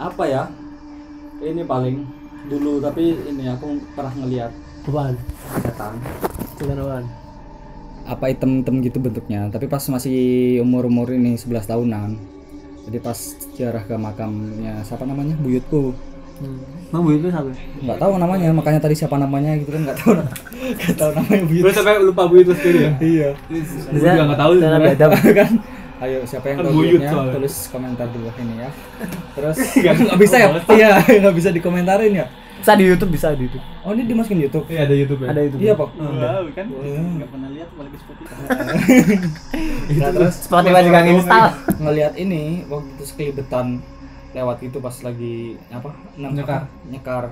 apa 0.00 0.24
ya 0.24 0.42
ini 1.40 1.62
paling 1.62 2.04
dulu 2.48 2.80
tapi 2.80 3.16
ini 3.22 3.48
aku 3.48 3.80
pernah 3.94 4.12
ngeliat 4.14 4.52
Apaan? 4.82 5.14
setan 5.60 5.94
apaan? 6.72 7.04
Apa 8.10 8.24
item-item 8.34 8.82
gitu 8.82 8.98
bentuknya. 8.98 9.46
Tapi 9.54 9.70
pas 9.70 9.86
masih 9.86 10.58
umur-umur 10.66 11.14
ini 11.14 11.38
11 11.38 11.70
tahunan 11.70 12.40
jadi 12.90 12.98
pas 13.06 13.18
ziarah 13.54 13.84
ke 13.84 13.94
makamnya 13.94 14.82
siapa 14.82 15.06
namanya? 15.06 15.38
Buyutku. 15.38 15.94
Bang 16.90 17.04
Bu 17.04 17.14
itu 17.14 17.28
sampai. 17.28 17.52
nggak 17.84 17.98
tahu 18.00 18.12
namanya 18.16 18.48
makanya 18.50 18.80
tadi 18.80 18.96
siapa 18.96 19.20
namanya 19.20 19.54
gitu 19.60 19.76
kan 19.76 19.82
nggak 19.86 19.98
tahu. 20.00 20.12
Nggak 20.80 20.96
tahu 20.96 21.10
namanya 21.14 21.42
buyut. 21.46 21.62
Gue 21.62 21.72
sampai 21.76 22.02
lupa 22.02 22.22
Bu 22.26 22.34
itu 22.40 22.52
sendiri 22.56 22.78
ya. 22.82 22.92
iya. 22.98 23.30
Gue 23.46 24.00
juga 24.00 24.22
nggak 24.26 24.40
tahu 24.40 24.52
beda. 24.58 25.06
kan? 25.36 25.52
Ayo 26.00 26.18
siapa 26.24 26.46
yang 26.50 26.58
Kan 26.58 26.64
tahu 26.66 26.74
buyut 26.74 26.90
buyutnya 26.98 27.12
tulis 27.30 27.54
komentar 27.68 28.06
di 28.08 28.18
bawah 28.24 28.36
ini 28.40 28.54
ya. 28.56 28.70
Terus 29.36 29.56
nggak 30.08 30.18
bisa 30.18 30.36
ya? 30.40 30.48
iya 30.74 30.90
nggak 31.04 31.36
bisa 31.36 31.48
dikomentarin 31.52 32.12
ya 32.24 32.26
Bisa 32.60 32.72
di 32.74 32.84
YouTube, 32.84 33.10
bisa 33.10 33.26
di 33.32 33.44
YouTube. 33.44 33.64
oh 33.80 33.90
ini 33.90 34.04
dimasukin 34.04 34.38
YouTube 34.38 34.66
Iya 34.66 34.84
ada 34.84 34.92
YouTube 34.92 35.20
ya. 35.20 35.28
Ada 35.28 35.40
YouTube. 35.42 35.60
iya 35.60 35.72
pak 35.72 35.88
Wow, 35.90 36.44
kan 36.52 36.66
nggak 36.68 37.30
pernah 37.30 37.48
lihat 37.50 37.68
apalagi 37.70 37.96
Spotify 37.96 38.34
nah, 39.98 40.10
terus 40.12 40.34
Spotify 40.38 40.80
juga 40.82 41.00
nginstal. 41.00 41.46
ngelihat 41.82 42.12
ini 42.14 42.42
waktu 42.66 42.88
itu 42.92 43.04
sekelibetan 43.06 43.66
lewat 44.30 44.56
gitu 44.60 44.78
pas 44.78 44.94
lagi 45.00 45.58
apa 45.68 45.90
Nyekar. 46.14 46.62
nyekar 46.86 47.24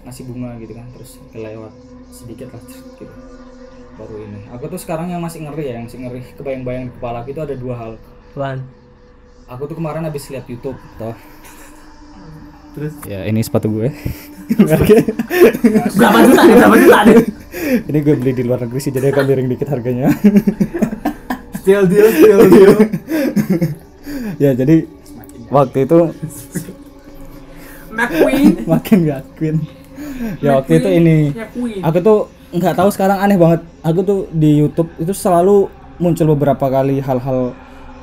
ngasih 0.00 0.24
bunga 0.26 0.56
gitu 0.56 0.72
kan 0.72 0.86
terus 0.90 1.10
kelewat 1.30 1.72
sedikit 2.10 2.48
lah 2.50 2.62
gitu 2.96 3.14
baru 3.92 4.16
ini 4.18 4.40
aku 4.48 4.64
tuh 4.66 4.80
sekarang 4.80 5.12
yang 5.12 5.20
masih 5.20 5.44
ngeri 5.44 5.62
ya 5.62 5.72
yang 5.76 5.84
masih 5.84 6.00
ngeri 6.00 6.20
kebayang-bayang 6.34 6.88
di 6.88 6.92
kepala 6.92 7.20
aku 7.20 7.30
itu 7.30 7.40
ada 7.40 7.54
dua 7.54 7.74
hal 7.76 7.92
Apaan? 8.32 8.64
aku 9.46 9.62
tuh 9.66 9.76
kemarin 9.76 10.02
habis 10.02 10.24
lihat 10.26 10.48
YouTube 10.48 10.78
toh 10.96 11.14
terus 12.70 12.94
ya 13.04 13.26
ini 13.26 13.40
sepatu 13.42 13.68
gue 13.70 13.88
Berapa 14.50 14.82
juta 16.26 16.42
nih? 16.42 16.54
Berapa 16.58 16.76
juta 16.76 16.98
nih? 17.06 17.16
ini 17.88 17.98
gue 18.02 18.14
beli 18.18 18.32
di 18.34 18.42
luar 18.42 18.66
negeri 18.66 18.80
sih 18.82 18.90
jadi 18.90 19.14
agak 19.14 19.24
miring 19.26 19.48
dikit 19.48 19.68
harganya 19.70 20.10
Still 21.60 21.84
deal, 21.84 22.08
still 22.08 22.42
deal. 22.48 22.72
ya 24.40 24.56
jadi 24.56 24.88
waktu 25.52 25.84
itu 25.84 25.98
McQueen. 27.92 28.64
makin 28.64 28.98
gak 29.04 29.22
queen 29.36 29.56
ya 30.40 30.56
waktu 30.56 30.80
itu 30.80 30.88
ini 30.88 31.16
aku 31.84 31.98
tuh 32.00 32.18
nggak 32.50 32.74
tahu 32.74 32.88
sekarang 32.88 33.20
aneh 33.20 33.36
banget 33.36 33.60
aku 33.84 34.00
tuh 34.00 34.20
di 34.32 34.56
YouTube 34.64 34.88
itu 34.96 35.12
selalu 35.12 35.68
muncul 36.00 36.32
beberapa 36.32 36.64
kali 36.66 36.96
hal-hal 36.98 37.52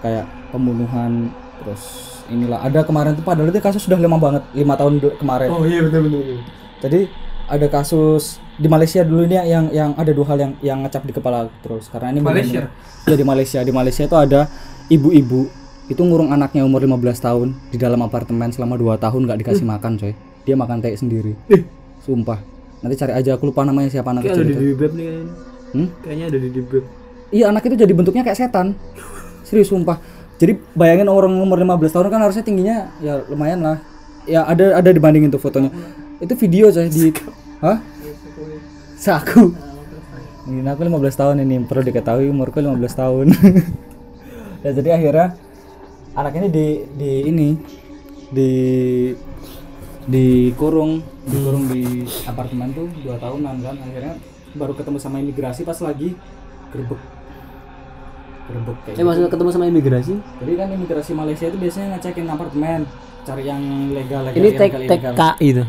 kayak 0.06 0.30
pembunuhan 0.53 1.34
terus 1.65 2.16
inilah. 2.32 2.60
Ada 2.64 2.84
kemarin 2.84 3.16
tuh 3.16 3.26
padahal 3.26 3.49
itu 3.49 3.60
kasus 3.60 3.84
sudah 3.84 3.98
lama 3.99 4.18
banget 4.20 4.44
lima 4.54 4.74
tahun 4.76 4.99
kemarin. 5.20 5.49
Oh 5.52 5.64
iya 5.64 5.82
betul 5.84 6.08
betul. 6.08 6.22
betul. 6.24 6.40
jadi 6.78 6.99
ada 7.48 7.68
kasus 7.72 8.44
di 8.60 8.68
Malaysia 8.68 9.02
dulu 9.06 9.24
ini 9.24 9.38
yang 9.40 9.66
yang 9.72 9.90
ada 9.95 10.12
dua 10.12 10.26
hal 10.34 10.38
yang 10.38 10.54
yang 10.60 10.80
ngecap 10.84 11.04
di 11.08 11.14
kepala 11.16 11.48
terus. 11.64 11.88
Karena 11.88 12.12
ini 12.12 12.20
Malaysia? 12.20 12.68
ya 13.08 13.16
di 13.16 13.26
Malaysia. 13.26 13.60
Di 13.64 13.74
Malaysia 13.74 14.04
itu 14.04 14.18
ada 14.18 14.52
ibu-ibu. 14.91 15.48
Itu 15.88 16.04
ngurung 16.04 16.36
anaknya 16.36 16.68
umur 16.68 16.84
15 16.84 16.99
tahun 17.24 17.48
di 17.72 17.80
dalam 17.80 18.04
apartemen 18.04 18.52
selama 18.52 18.76
2 18.76 18.99
tahun 18.99 19.24
nggak 19.24 19.40
dikasih 19.40 19.64
makan 19.64 19.95
coy. 19.95 20.12
Dia 20.44 20.60
makan 20.60 20.84
teh 20.84 20.91
sendiri. 20.99 21.32
Sumpah. 22.04 22.44
Nanti 22.84 22.99
cari 22.99 23.16
aja 23.16 23.40
aku 23.40 23.49
lupa 23.49 23.64
namanya 23.64 23.88
siapa 23.88 24.12
anak 24.12 24.28
Kayak 24.28 24.36
ada 24.36 24.44
kecil 24.44 24.52
di 24.52 24.54
itu 24.54 24.64
Dibeb 24.76 24.91
nih 24.91 25.06
kayaknya. 25.08 25.34
Hmm? 25.68 25.88
Kayaknya 26.04 26.26
ada 26.28 26.38
di 26.40 26.49
iya 27.28 27.45
anak 27.52 27.68
itu 27.68 27.76
jadi 27.76 27.94
bentuknya 27.95 28.24
kayak 28.28 28.40
setan. 28.40 28.76
Serius 29.48 29.72
sumpah 29.72 29.99
jadi 30.38 30.53
bayangin 30.77 31.09
orang 31.09 31.34
umur 31.34 31.57
15 31.57 31.89
tahun 31.89 32.07
kan 32.14 32.22
harusnya 32.22 32.45
tingginya 32.45 32.93
ya 33.01 33.26
lumayan 33.26 33.59
lah. 33.65 33.77
Ya 34.30 34.45
ada 34.45 34.77
ada 34.77 34.89
dibandingin 34.93 35.34
tuh 35.34 35.41
fotonya. 35.41 35.73
Itu 36.22 36.38
video 36.38 36.69
coy 36.69 36.88
di 36.93 37.09
hah? 37.65 37.81
Saku. 38.97 39.49
Ini 40.47 40.64
aku 40.69 40.81
15 40.85 40.93
tahun 41.18 41.35
ini 41.41 41.65
perlu 41.65 41.81
diketahui 41.84 42.30
umurku 42.30 42.61
15 42.61 42.77
tahun. 42.93 43.27
Ya 44.65 44.73
jadi 44.73 44.97
akhirnya 44.97 45.38
anak 46.18 46.34
ini 46.34 46.47
di 46.49 46.65
di 46.97 47.11
ini 47.30 47.49
di 48.34 48.51
dikurung 50.09 50.97
dikurung 51.30 51.69
di 51.69 52.03
apartemen 52.26 52.73
tuh 52.73 52.89
dua 53.05 53.22
tahunan 53.22 53.61
kan. 53.61 53.77
Akhirnya 53.77 54.18
baru 54.57 54.73
ketemu 54.73 54.97
sama 54.97 55.22
imigrasi 55.22 55.61
pas 55.61 55.77
lagi 55.77 56.18
gerbek 56.73 57.16
gerbek 58.48 58.78
kayak 58.82 58.95
Eh 58.95 59.03
maksudnya 59.03 59.30
ketemu 59.30 59.49
sama 59.52 59.65
imigrasi? 59.65 60.14
jadi 60.40 60.52
kan 60.56 60.68
imigrasi 60.72 61.11
Malaysia 61.11 61.45
itu 61.45 61.57
biasanya 61.57 61.88
ngecekin 61.94 62.26
apartemen 62.26 62.80
cari 63.22 63.44
yang 63.44 63.61
legal 63.91 64.22
legal 64.24 64.40
Ini 64.40 64.49
tek. 64.53 64.72
TKI 64.72 65.45
itu. 65.45 65.64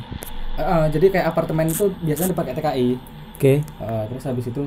Eh, 0.57 0.87
jadi 0.91 1.07
kayak 1.09 1.27
apartemen 1.29 1.67
itu 1.67 1.85
biasanya 1.99 2.31
dipakai 2.33 2.53
TKI 2.53 2.89
Oke. 3.35 3.55
Eh, 3.63 4.03
terus 4.09 4.25
habis 4.25 4.47
itu 4.47 4.63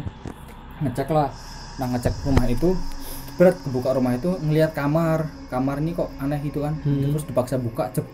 ngecek 0.79 1.07
lah 1.07 1.29
nah 1.73 1.87
ngecek 1.87 2.13
rumah 2.21 2.45
itu 2.45 2.75
berat 3.33 3.55
kebuka 3.57 3.91
rumah 3.91 4.13
itu 4.13 4.27
ngelihat 4.37 4.71
kamar 4.71 5.19
kamar 5.47 5.79
ini 5.79 5.91
kok 5.91 6.11
aneh 6.17 6.37
gitu 6.41 6.61
kan 6.61 6.77
Hmm. 6.77 7.09
terus 7.09 7.23
dipaksa 7.23 7.55
buka 7.57 7.89
cep 7.89 8.05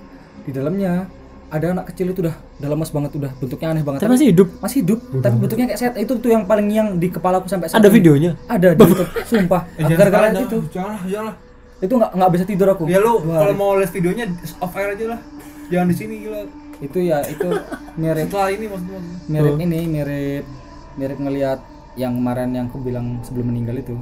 di 0.42 0.52
dalamnya 0.52 1.10
ada 1.48 1.66
anak 1.72 1.86
kecil 1.88 2.08
itu 2.10 2.20
udah 2.22 2.36
udah 2.58 2.70
lemes 2.70 2.90
banget 2.90 3.12
udah 3.14 3.32
bentuknya 3.36 3.68
aneh 3.70 3.82
banget 3.82 4.00
Tapi 4.00 4.12
masih 4.12 4.28
hidup. 4.30 4.48
masih 4.60 4.78
hidup 4.82 5.00
tapi 5.18 5.36
bentuknya 5.38 5.66
kayak 5.66 5.80
set 5.80 5.96
itu 5.96 6.14
tuh 6.14 6.30
yang 6.30 6.44
paling 6.44 6.68
yang 6.68 6.88
di 6.94 7.08
kepalaku 7.08 7.46
sampai 7.46 7.68
saat 7.68 7.78
Ada 7.78 7.88
ini. 7.88 7.96
videonya. 7.96 8.32
ada 8.46 8.68
di 8.70 8.82
YouTube. 8.82 9.10
sumpah 9.30 9.62
gara-gara 9.78 10.28
itu 10.36 10.58
Jangan, 10.70 10.94
jangan 11.06 11.26
lah. 11.26 11.36
itu 11.78 11.94
nggak 11.94 12.12
nggak 12.14 12.30
bisa 12.30 12.44
tidur 12.44 12.68
aku 12.70 12.84
Ya 12.86 13.00
lu 13.00 13.14
Dua 13.20 13.38
kalau 13.38 13.54
mau 13.54 13.72
lihat 13.74 13.92
videonya 13.92 14.26
off 14.58 14.74
air 14.74 14.92
aja 14.92 15.06
lah. 15.10 15.20
Jangan 15.68 15.88
di 15.88 15.96
sini 15.96 16.14
gila. 16.20 16.42
itu 16.78 16.98
ya 17.02 17.18
itu 17.24 17.48
mirip 18.02 18.28
Setelah 18.28 18.50
ini 18.52 18.66
maksudnya. 18.68 19.00
mirip 19.26 19.56
ini 19.58 19.80
mirip 19.88 20.46
mirip 20.94 21.18
ngelihat 21.18 21.60
yang 21.96 22.14
kemarin 22.14 22.50
yang 22.52 22.66
aku 22.68 22.78
bilang 22.80 23.18
sebelum 23.22 23.50
meninggal 23.50 23.78
itu 23.78 23.96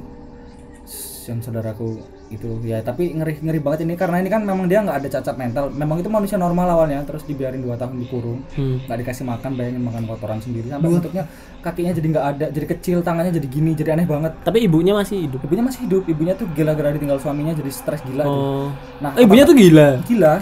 yang 1.24 1.38
saudaraku 1.40 1.98
itu 2.26 2.58
ya 2.66 2.82
tapi 2.82 3.14
ngeri 3.14 3.38
ngeri 3.38 3.60
banget 3.62 3.86
ini. 3.86 3.94
Karena 3.94 4.18
ini 4.18 4.28
kan 4.28 4.42
memang 4.42 4.66
dia 4.66 4.82
nggak 4.82 4.98
ada 5.02 5.08
cacat 5.08 5.36
mental. 5.36 5.70
Memang 5.70 6.02
itu 6.02 6.10
manusia 6.10 6.34
normal 6.36 6.66
awalnya 6.68 7.02
terus 7.06 7.22
dibiarin 7.22 7.62
dua 7.62 7.78
tahun 7.78 7.96
dikurung. 8.02 8.42
Hmm. 8.54 8.82
nggak 8.86 8.98
dikasih 9.02 9.24
makan 9.24 9.50
bayangin 9.54 9.82
makan 9.82 10.02
kotoran 10.04 10.38
sendiri. 10.42 10.66
Sampai 10.68 10.90
bentuknya 10.90 11.24
kakinya 11.62 11.92
jadi 11.94 12.06
nggak 12.14 12.26
ada 12.34 12.46
jadi 12.50 12.66
kecil 12.70 12.98
tangannya 13.02 13.32
jadi 13.34 13.48
gini 13.50 13.70
jadi 13.72 13.94
aneh 13.94 14.06
banget. 14.06 14.32
Tapi 14.42 14.58
ibunya 14.66 14.92
masih 14.94 15.26
hidup. 15.26 15.40
ibunya 15.46 15.64
masih 15.64 15.80
hidup. 15.86 16.02
Ibunya 16.06 16.34
tuh 16.34 16.46
gila-gara 16.52 16.90
ditinggal 16.90 17.18
suaminya 17.18 17.54
jadi 17.54 17.70
stres 17.70 18.02
gila. 18.02 18.24
Oh. 18.26 18.68
nah 18.98 19.14
Eh, 19.14 19.22
ibunya 19.22 19.46
tuh 19.46 19.54
gila. 19.54 20.02
gila. 20.04 20.34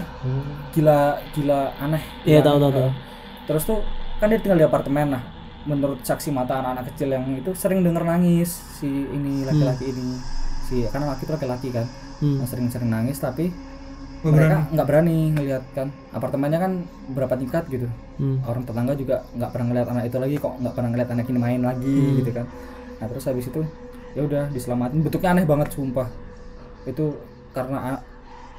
Gila 0.73 0.99
gila 1.33 1.61
aneh. 1.79 2.03
Iya, 2.25 2.41
Gila 2.41 2.47
tahu, 2.51 2.57
tahu, 2.61 2.73
tahu. 2.75 2.91
terus 3.45 3.63
tuh 3.65 3.79
kan 4.19 4.33
dia 4.33 4.41
tinggal 4.41 4.59
di 4.59 4.67
apartemen. 4.67 5.09
Nah 5.15 5.23
menurut 5.65 6.05
saksi 6.05 6.29
mata 6.29 6.61
anak-anak 6.61 6.93
kecil 6.93 7.09
yang 7.09 7.25
itu 7.41 7.57
sering 7.57 7.81
denger 7.81 8.05
nangis 8.05 8.53
si 8.77 8.85
ini 9.09 9.49
laki-laki 9.49 9.97
ini 9.97 10.13
si 10.65 10.85
karena 10.89 11.13
laki 11.13 11.23
itu 11.29 11.33
laki-laki 11.37 11.69
kan. 11.71 11.87
Hmm. 12.19 12.41
Sering-sering 12.49 12.89
nangis 12.89 13.21
tapi 13.21 13.53
mereka 14.25 14.65
nggak 14.73 14.87
berani 14.89 15.37
ngelihat 15.37 15.63
kan. 15.77 15.93
Apartemennya 16.11 16.57
kan 16.57 16.73
berapa 17.13 17.37
tingkat 17.37 17.69
gitu. 17.69 17.89
Hmm. 18.15 18.39
orang 18.47 18.63
tetangga 18.63 18.95
juga 18.95 19.27
nggak 19.35 19.51
pernah 19.51 19.67
ngeliat 19.75 19.89
anak 19.91 20.05
itu 20.07 20.17
lagi 20.23 20.37
kok 20.39 20.55
nggak 20.63 20.75
pernah 20.79 20.91
ngeliat 20.95 21.09
anak 21.11 21.27
ini 21.27 21.41
main 21.43 21.61
lagi 21.61 21.99
Hmm. 21.99 22.17
gitu 22.23 22.31
kan. 22.31 22.47
Nah 23.03 23.07
terus 23.11 23.25
habis 23.27 23.45
itu 23.51 23.61
ya 24.15 24.23
udah 24.23 24.45
diselamatin. 24.55 25.03
Bentuknya 25.03 25.31
aneh 25.35 25.45
banget 25.45 25.69
sumpah. 25.75 26.09
Itu 26.87 27.19
karena 27.53 27.99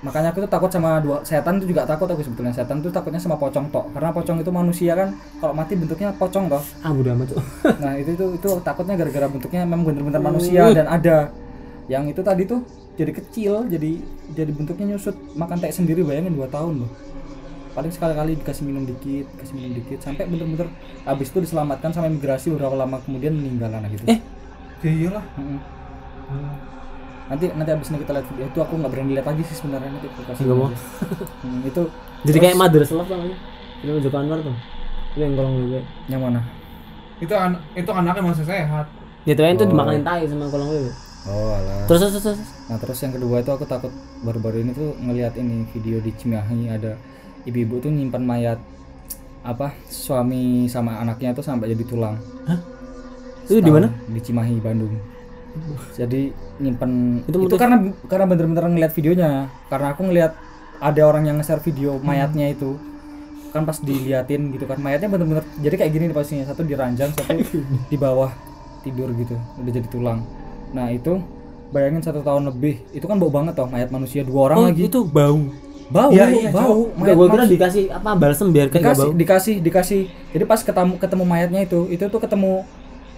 makanya 0.04 0.36
aku 0.36 0.44
tuh 0.46 0.52
takut 0.52 0.70
sama 0.70 1.00
dua 1.02 1.24
setan 1.26 1.58
tuh 1.58 1.66
juga 1.66 1.88
takut 1.88 2.06
aku 2.06 2.22
sebetulnya. 2.22 2.52
Setan 2.54 2.84
tuh 2.84 2.92
takutnya 2.92 3.18
sama 3.18 3.40
pocong 3.40 3.72
tok. 3.72 3.96
Karena 3.96 4.12
pocong 4.12 4.38
itu 4.44 4.52
manusia 4.52 4.94
kan 4.94 5.16
kalau 5.40 5.56
mati 5.56 5.74
bentuknya 5.80 6.12
pocong 6.14 6.46
toh. 6.52 6.62
Ah, 6.84 6.92
bodo 6.94 7.10
amat 7.16 7.32
nah 7.82 7.96
itu 7.98 8.14
itu 8.14 8.26
itu 8.38 8.50
takutnya 8.62 8.94
gara-gara 9.00 9.26
bentuknya 9.32 9.64
memang 9.66 9.82
bener-bener 9.88 10.22
manusia 10.22 10.68
dan 10.76 10.86
ada 10.92 11.32
yang 11.86 12.10
itu 12.10 12.22
tadi 12.26 12.44
tuh 12.50 12.66
jadi 12.98 13.12
kecil 13.14 13.70
jadi 13.70 14.02
jadi 14.34 14.52
bentuknya 14.52 14.96
nyusut 14.96 15.14
makan 15.38 15.62
teh 15.62 15.70
sendiri 15.70 16.02
bayangin 16.02 16.34
dua 16.34 16.50
tahun 16.50 16.86
loh 16.86 16.92
paling 17.76 17.92
sekali-kali 17.92 18.40
dikasih 18.40 18.64
minum 18.64 18.88
dikit 18.88 19.28
kasih 19.36 19.54
minum 19.54 19.72
dikit 19.76 20.00
sampai 20.00 20.26
bener-bener 20.26 20.72
habis 21.04 21.28
itu 21.30 21.44
diselamatkan 21.44 21.92
sama 21.92 22.08
imigrasi 22.08 22.56
beberapa 22.56 22.74
lama 22.80 22.98
kemudian 23.04 23.36
meninggal 23.36 23.70
anak 23.70 23.92
itu 23.94 24.04
Eh. 24.08 24.20
Ya 24.84 24.92
iyalah. 24.92 25.26
Mm-mm. 25.36 25.60
nanti 27.26 27.46
nanti 27.58 27.70
abis 27.74 27.90
ini 27.90 27.98
kita 28.06 28.12
lihat 28.14 28.26
video 28.30 28.46
itu 28.46 28.60
aku 28.62 28.74
nggak 28.78 28.92
berani 28.94 29.12
lihat 29.18 29.26
lagi 29.26 29.42
sih 29.50 29.56
sebenarnya 29.58 29.90
nanti 29.90 30.08
aku 30.14 30.22
kasih 30.30 30.44
Nggak 30.46 30.58
mau. 30.62 30.68
aja. 30.70 30.78
Hmm, 31.42 31.60
itu 31.66 31.82
Jadi 32.26 32.38
kayak 32.38 32.56
Mother 32.58 32.82
Love 32.86 33.10
namanya. 33.10 33.38
Film 33.82 33.98
Joko 34.02 34.18
Anwar 34.18 34.40
tuh. 34.42 34.56
Itu 35.14 35.20
yang 35.22 35.34
kolong 35.34 35.54
bebek. 35.58 35.84
yang 36.06 36.22
mana 36.22 36.42
Itu 37.18 37.34
an 37.34 37.52
itu 37.74 37.90
anaknya 37.90 38.22
masih 38.24 38.46
sehat. 38.46 38.86
Gitu 39.26 39.40
kan 39.42 39.52
itu 39.58 39.66
dimakanin 39.66 40.04
tai 40.06 40.24
sama 40.30 40.46
kolong 40.48 40.70
bebek. 40.70 40.94
Oh 41.30 41.50
alah 41.56 41.76
Terus 41.86 42.00
terus 42.02 42.14
terus. 42.18 42.26
terus. 42.34 42.40
Nah 42.66 42.78
terus 42.82 42.98
yang 43.06 43.14
kedua 43.14 43.36
itu 43.46 43.52
aku 43.54 43.66
takut 43.70 43.94
baru-baru 44.26 44.66
ini 44.66 44.72
tuh 44.74 44.98
ngelihat 44.98 45.38
ini 45.38 45.70
video 45.70 46.02
di 46.02 46.10
Cimahi 46.18 46.74
ada 46.74 46.98
ibu-ibu 47.46 47.78
tuh 47.78 47.94
nyimpan 47.94 48.24
mayat 48.26 48.60
apa 49.46 49.78
suami 49.86 50.66
sama 50.66 50.98
anaknya 50.98 51.38
tuh 51.38 51.46
sampai 51.46 51.70
jadi 51.78 51.86
tulang. 51.86 52.18
Itu 53.46 53.62
di 53.62 53.70
mana? 53.70 53.94
Di 54.10 54.18
Cimahi 54.18 54.58
Bandung. 54.58 54.98
Jadi 55.94 56.34
nyimpen 56.58 57.22
Itu 57.30 57.38
itu, 57.46 57.56
karena 57.56 57.78
karena 58.10 58.26
bener-bener 58.26 58.66
ngelihat 58.66 58.94
videonya. 58.98 59.54
Karena 59.70 59.94
aku 59.94 60.10
ngelihat 60.10 60.34
ada 60.82 61.02
orang 61.06 61.30
yang 61.30 61.38
nge-share 61.38 61.62
video 61.62 62.02
mayatnya 62.02 62.52
itu 62.52 62.76
kan 63.56 63.64
pas 63.64 63.80
diliatin 63.80 64.52
gitu 64.52 64.68
kan 64.68 64.76
mayatnya 64.84 65.08
bener-bener 65.08 65.48
jadi 65.64 65.80
kayak 65.80 65.92
gini 65.96 66.04
nih 66.12 66.16
posisinya 66.20 66.52
satu 66.52 66.68
di 66.68 66.76
ranjang 66.76 67.16
satu 67.16 67.40
di 67.92 67.96
bawah 67.96 68.28
tidur 68.84 69.08
gitu 69.16 69.40
udah 69.56 69.72
jadi 69.72 69.88
tulang 69.88 70.28
nah 70.76 70.92
itu 70.92 71.18
bayangin 71.72 72.04
satu 72.04 72.20
tahun 72.20 72.52
lebih 72.52 72.84
itu 72.92 73.04
kan 73.04 73.16
bau 73.16 73.32
banget 73.32 73.56
toh 73.56 73.66
mayat 73.66 73.88
manusia 73.90 74.22
dua 74.22 74.52
orang 74.52 74.58
Oh, 74.58 74.66
lagi 74.68 74.86
itu 74.86 75.00
bau. 75.02 75.40
bau 75.88 76.10
Iya, 76.10 76.26
iya, 76.28 76.50
bau 76.50 76.90
Enggak, 76.92 77.14
gua 77.16 77.28
kira 77.30 77.44
dikasih 77.48 77.84
apa 77.90 78.10
balsem 78.14 78.50
biar 78.50 78.68
nggak 78.68 78.76
dikasih 78.76 79.02
bau. 79.04 79.14
dikasih 79.16 79.56
dikasih 79.62 80.02
jadi 80.32 80.44
pas 80.44 80.60
ketemu 80.60 80.94
ketemu 80.98 81.24
mayatnya 81.24 81.62
itu 81.62 81.80
itu 81.88 82.04
tuh 82.04 82.20
ketemu 82.20 82.66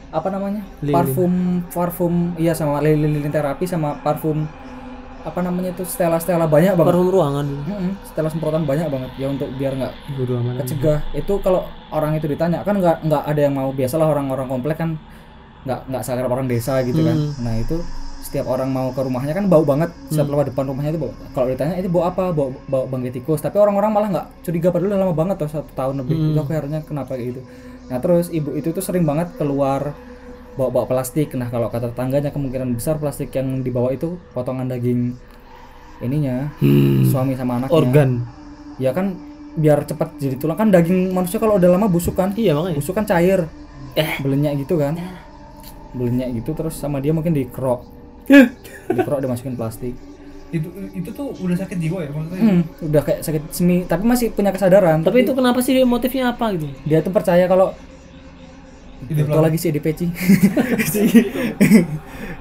apa 0.10 0.28
namanya 0.30 0.64
Lilin. 0.80 0.94
parfum 0.94 1.34
parfum 1.68 2.14
iya 2.36 2.52
sama 2.52 2.80
lilin 2.80 3.08
lilin 3.10 3.28
terapi 3.28 3.64
sama 3.64 3.98
parfum 3.98 4.48
apa 5.20 5.40
namanya 5.42 5.72
itu 5.72 5.84
stella 5.84 6.16
stella 6.18 6.44
banyak 6.46 6.72
banget 6.72 6.88
Parfum 6.88 7.10
ruangan. 7.10 7.46
Mm-mm, 7.46 7.92
stella 8.06 8.28
semprotan 8.28 8.64
banyak 8.64 8.88
banget 8.88 9.12
ya 9.16 9.28
untuk 9.28 9.48
biar 9.54 9.76
nggak 9.76 9.94
kecegah 10.58 11.00
itu 11.14 11.34
kalau 11.38 11.62
orang 11.90 12.16
itu 12.16 12.26
ditanya 12.26 12.64
kan 12.64 12.76
nggak 12.76 13.04
nggak 13.04 13.24
ada 13.26 13.42
yang 13.42 13.54
mau 13.54 13.70
biasalah 13.70 14.08
orang-orang 14.08 14.48
komplek 14.48 14.76
kan 14.78 14.96
nggak 15.66 15.80
nggak 15.90 16.02
seakrab 16.04 16.32
orang 16.32 16.48
desa 16.52 16.84
gitu 16.86 17.02
kan. 17.02 17.18
Hmm. 17.18 17.32
nah 17.42 17.56
itu 17.58 17.78
setiap 18.28 18.52
orang 18.52 18.68
mau 18.68 18.92
ke 18.92 19.00
rumahnya 19.00 19.32
kan 19.32 19.48
bau 19.48 19.64
banget. 19.64 19.88
Setiap 20.12 20.28
lewat 20.28 20.52
depan 20.52 20.68
rumahnya 20.68 20.92
itu 20.92 21.00
bau 21.00 21.14
kalau 21.32 21.48
ditanya 21.48 21.80
itu 21.80 21.88
bau 21.88 22.04
apa? 22.04 22.36
Bau 22.36 22.52
bau 22.68 22.84
bangkai 22.84 23.16
tikus. 23.16 23.40
Tapi 23.40 23.56
orang-orang 23.56 23.92
malah 23.96 24.10
nggak 24.12 24.26
curiga 24.44 24.68
padahal 24.68 24.92
udah 24.92 25.00
lama 25.00 25.14
banget 25.16 25.36
tuh 25.40 25.50
satu 25.50 25.72
tahun 25.72 26.04
lebih. 26.04 26.16
Hmm. 26.20 26.30
itu 26.36 26.40
aku 26.44 26.52
herannya 26.52 26.82
kenapa 26.84 27.16
gitu. 27.16 27.40
Nah 27.88 27.98
terus 28.04 28.28
ibu 28.28 28.52
itu 28.60 28.76
tuh 28.76 28.84
sering 28.84 29.08
banget 29.08 29.32
keluar 29.40 29.96
bawa 30.60 30.70
bawa 30.76 30.86
plastik. 30.92 31.32
Nah 31.40 31.48
kalau 31.48 31.72
kata 31.72 31.96
tetangganya 31.96 32.36
kemungkinan 32.36 32.76
besar 32.76 33.00
plastik 33.00 33.32
yang 33.32 33.64
dibawa 33.64 33.96
itu 33.96 34.20
potongan 34.36 34.68
daging 34.68 35.16
ininya 36.04 36.52
suami 37.08 37.40
sama 37.40 37.64
anaknya. 37.64 37.74
Organ. 37.74 38.12
ya 38.78 38.94
kan 38.94 39.16
biar 39.58 39.88
cepat 39.88 40.20
jadi 40.20 40.36
tulang. 40.36 40.60
Kan 40.60 40.70
daging 40.70 41.16
manusia 41.16 41.40
kalau 41.40 41.56
udah 41.56 41.70
lama 41.72 41.88
busuk 41.88 42.20
kan. 42.20 42.36
Iya 42.36 42.60
makanya. 42.60 42.76
busuk 42.76 42.92
kan 42.92 43.08
cair. 43.08 43.48
Eh. 43.96 44.20
Belenyak 44.20 44.68
gitu 44.68 44.78
kan 44.78 45.00
belenyak 45.98 46.30
gitu 46.36 46.54
terus 46.54 46.74
sama 46.74 46.98
dia 46.98 47.12
mungkin 47.12 47.34
dikerok 47.34 47.82
dikerok 48.88 49.20
dimasukin 49.20 49.58
plastik 49.58 49.98
Itu 50.48 50.72
itu 50.96 51.10
tuh 51.12 51.36
udah 51.44 51.60
sakit 51.60 51.76
jiwa 51.76 52.08
ya 52.08 52.10
maksudnya. 52.10 52.40
Hmm, 52.40 52.62
udah 52.80 53.02
kayak 53.04 53.20
sakit 53.20 53.44
semi 53.52 53.84
tapi 53.84 54.08
masih 54.08 54.32
punya 54.32 54.56
kesadaran 54.56 55.04
Tapi 55.04 55.28
itu 55.28 55.36
kenapa 55.36 55.60
sih 55.60 55.76
motifnya 55.84 56.32
apa 56.32 56.56
gitu? 56.56 56.72
dia 56.88 57.04
tuh 57.04 57.12
percaya 57.12 57.44
kalau 57.46 57.76
Hidup 59.12 59.28
itu 59.28 59.38
lagi 59.38 59.58
si 59.60 59.66
EDPC 59.68 60.00
si, 60.92 61.02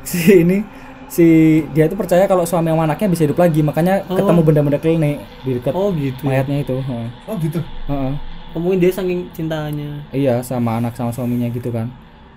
si 0.06 0.18
ini 0.32 0.62
si 1.06 1.26
dia 1.70 1.86
itu 1.86 1.94
percaya 1.94 2.24
kalau 2.26 2.46
suami 2.46 2.70
sama 2.70 2.86
anaknya 2.86 3.08
bisa 3.10 3.22
hidup 3.26 3.38
lagi 3.38 3.60
makanya 3.62 4.02
ketemu 4.06 4.40
benda-benda 4.42 4.78
klinik 4.78 5.16
di 5.42 5.58
dekat 5.58 5.74
Oh 5.74 5.90
gitu. 5.94 6.22
mayatnya 6.22 6.62
itu. 6.62 6.78
Oh 7.26 7.34
gitu. 7.38 7.60
Heeh. 7.86 8.12
Oh, 8.54 8.60
mungkin 8.62 8.80
dia 8.80 8.88
saking 8.88 9.28
cintanya. 9.36 10.00
iya 10.10 10.40
sama 10.40 10.80
anak 10.80 10.96
sama 10.96 11.12
suaminya 11.12 11.46
gitu 11.52 11.68
kan 11.68 11.92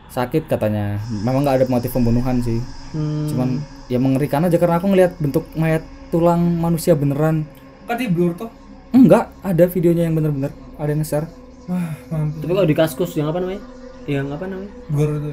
sakit 0.10 0.45
katanya 0.45 0.98
memang 1.22 1.41
nggak 1.41 1.56
ada 1.56 1.65
motif 1.68 1.91
pembunuhan 1.91 2.41
sih 2.41 2.60
Hmm. 2.90 3.30
cuman 3.30 3.49
ya 3.86 4.02
mengerikan 4.02 4.41
aja 4.41 4.57
karena 4.57 4.81
aku 4.81 4.90
ngelihat 4.90 5.14
bentuk 5.15 5.45
mayat 5.53 5.86
tulang 6.10 6.41
manusia 6.57 6.98
beneran 6.98 7.45
Kan 7.86 7.95
di 7.95 8.10
blur 8.10 8.34
tuh. 8.34 8.49
enggak 8.90 9.30
ada 9.40 9.65
videonya 9.65 10.10
yang 10.10 10.18
bener-bener 10.18 10.49
ada 10.73 10.90
yang 10.90 10.98
nge-share 10.99 11.30
Wah. 11.69 11.94
Tapi 12.10 12.49
kalau 12.49 12.65
di 12.65 12.73
kaskus 12.73 13.14
yang 13.14 13.30
apa 13.30 13.38
namanya? 13.38 13.61
Yang 14.10 14.26
apa 14.34 14.45
namanya? 14.49 14.72
Blur 14.90 15.10
itu. 15.22 15.31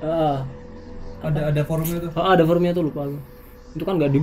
Ah, 0.00 0.48
Ada 1.20 1.52
ada 1.52 1.62
forumnya 1.68 2.00
tuh. 2.00 2.10
ah, 2.16 2.32
ada 2.32 2.42
formnya 2.42 2.72
tuh 2.72 2.84
lupa 2.88 3.04
aku. 3.04 3.20
Itu 3.76 3.84
kan 3.84 4.00
nggak 4.00 4.08
di 4.08 4.20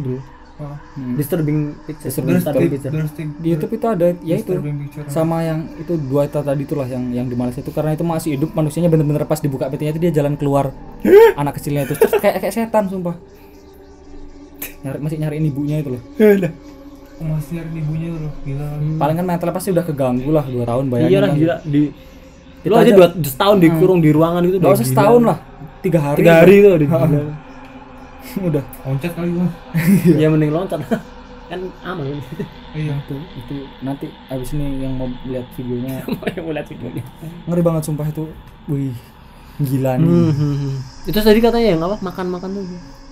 bro. 0.64 0.72
Oh. 0.72 0.78
Disturbing 1.14 1.58
picture. 1.84 2.08
Disturbing 2.08 2.34
Disturbing 2.34 2.62
picture. 2.66 2.90
picture. 2.90 3.04
Disturbing- 3.04 3.36
di 3.36 3.48
YouTube 3.50 3.74
itu 3.74 3.86
ada 3.86 4.06
ya 4.22 4.36
itu 4.36 4.52
picture. 4.56 5.06
sama 5.08 5.38
yang 5.42 5.60
itu 5.76 5.94
dua 6.02 6.22
itu 6.24 6.40
tadi 6.40 6.64
itulah 6.64 6.88
yang 6.88 7.04
yang 7.12 7.26
di 7.26 7.36
Malaysia 7.36 7.60
itu 7.60 7.70
karena 7.70 7.92
itu 7.92 8.04
masih 8.04 8.30
hidup 8.34 8.50
manusianya 8.52 8.88
bener-bener 8.88 9.24
pas 9.24 9.38
dibuka 9.38 9.68
PT-nya 9.68 9.92
itu 9.92 10.02
dia 10.02 10.12
jalan 10.14 10.34
keluar 10.34 10.72
anak 11.36 11.54
kecilnya 11.56 11.84
itu 11.84 11.94
terus 11.94 12.16
kayak 12.16 12.40
kayak 12.40 12.54
setan 12.54 12.88
sumpah 12.88 13.20
nyari 14.82 15.00
masih 15.00 15.18
nyariin 15.18 15.46
ibunya 15.46 15.78
itu 15.78 15.92
loh 15.92 16.02
Oh, 17.16 17.30
masih 17.30 17.52
nyari 17.56 17.70
ibunya 17.78 18.08
tuh 18.10 18.20
loh. 18.22 18.34
Gila. 18.42 18.68
paling 18.98 19.16
kan 19.16 19.26
mental 19.26 19.50
pasti 19.50 19.70
udah 19.70 19.86
keganggu 19.86 20.30
lah 20.30 20.44
dua 20.46 20.64
tahun 20.66 20.86
bayangin 20.88 21.10
Iya 21.10 21.20
lah 21.20 21.30
kan. 21.30 21.38
gila 21.38 21.56
di 21.64 21.82
Itu 22.58 22.68
Lo 22.70 22.76
aja 22.78 22.92
dua 22.92 23.08
setahun 23.14 23.58
dikurung 23.60 24.00
di 24.00 24.10
ruangan 24.10 24.42
gitu 24.42 24.58
nggak 24.58 24.72
usah 24.74 24.88
setahun 24.88 25.22
lah 25.22 25.38
tiga 25.80 26.00
hari 26.02 26.20
Tiga 26.20 26.34
hari 26.38 26.56
tuh 26.60 26.76
di 26.82 26.88
udah 28.48 28.64
Loncat 28.84 29.12
kali 29.14 29.30
gua. 29.32 29.48
Ya 30.16 30.28
mending 30.28 30.52
loncat. 30.52 30.80
kan 31.52 31.60
aman. 31.86 32.18
Iya. 32.74 32.98
itu 32.98 33.16
itu 33.38 33.56
nanti 33.84 34.10
abis 34.32 34.58
ini 34.58 34.82
yang 34.82 34.98
mau 34.98 35.06
lihat 35.28 35.46
videonya 35.54 36.02
Yang 36.34 36.44
mau 36.48 36.54
lihat 36.56 36.68
videonya. 36.72 37.04
ngeri 37.46 37.62
banget 37.62 37.84
sumpah 37.86 38.08
itu 38.10 38.26
wih 38.66 38.96
gila 39.62 40.02
nih 40.02 40.10
Hmm. 40.34 40.74
Itu 41.06 41.20
tadi 41.20 41.38
katanya 41.38 41.78
yang 41.78 41.82
apa? 41.86 42.02
Makan-makan 42.02 42.50
tuh. 42.58 42.66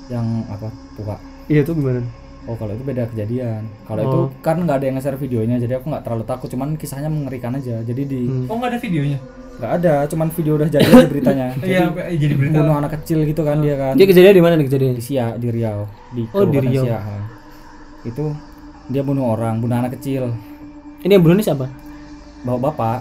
yang 0.09 0.25
apa 0.49 0.67
buka 0.97 1.15
Iya 1.45 1.61
tuh 1.61 1.75
gimana? 1.77 2.01
Oh 2.43 2.55
kalau 2.55 2.71
itu 2.71 2.81
beda 2.81 3.05
kejadian. 3.07 3.69
Kalau 3.83 4.01
Oh. 4.01 4.07
itu 4.07 4.19
kan 4.39 4.57
nggak 4.57 4.75
ada 4.75 4.85
yang 4.85 4.95
nge-share 4.95 5.15
videonya, 5.15 5.55
jadi 5.57 5.77
aku 5.77 5.87
nggak 5.87 6.01
terlalu 6.01 6.23
takut. 6.23 6.47
Cuman 6.47 6.73
kisahnya 6.73 7.05
mengerikan 7.07 7.53
aja. 7.53 7.79
Jadi 7.79 8.01
di 8.03 8.21
Hmm. 8.23 8.49
Oh, 8.49 8.57
enggak 8.57 8.71
ada 8.71 8.79
videonya. 8.79 9.19
nggak 9.53 9.73
ada, 9.77 9.93
cuman 10.07 10.27
video 10.31 10.53
udah 10.55 10.67
jadi 10.67 10.81
aja 10.83 11.05
beritanya. 11.05 11.47
Iya, 11.61 11.79
sampai- 11.85 12.07
eh, 12.07 12.17
jadi 12.17 12.33
berita. 12.33 12.55
Bunuh 12.57 12.75
anak 12.75 12.91
kecil 12.97 13.21
gitu 13.23 13.41
kan 13.41 13.57
dia 13.59 13.75
kan. 13.75 13.93
Dia 13.93 14.05
kejadian 14.05 14.33
di 14.33 14.41
mana 14.41 14.53
nih 14.55 14.65
kejadian? 14.65 14.93
Di 14.93 15.03
Sia 15.03 15.25
di 15.35 15.47
Riau. 15.47 15.85
Di 16.09 16.21
Oh, 16.31 16.43
di 16.43 16.57
Riau. 16.57 16.81
Siak, 16.83 16.97
ha. 16.99 17.17
Itu 18.01 18.33
dia 18.87 19.01
bunuh 19.01 19.25
orang, 19.27 19.61
bunuh 19.61 19.77
anak 19.77 19.93
kecil. 19.95 20.33
Ini 20.99 21.11
yang 21.11 21.21
bunuh 21.21 21.35
ini 21.35 21.43
siapa? 21.43 21.69
Bawa 22.41 22.57
bapak, 22.63 22.99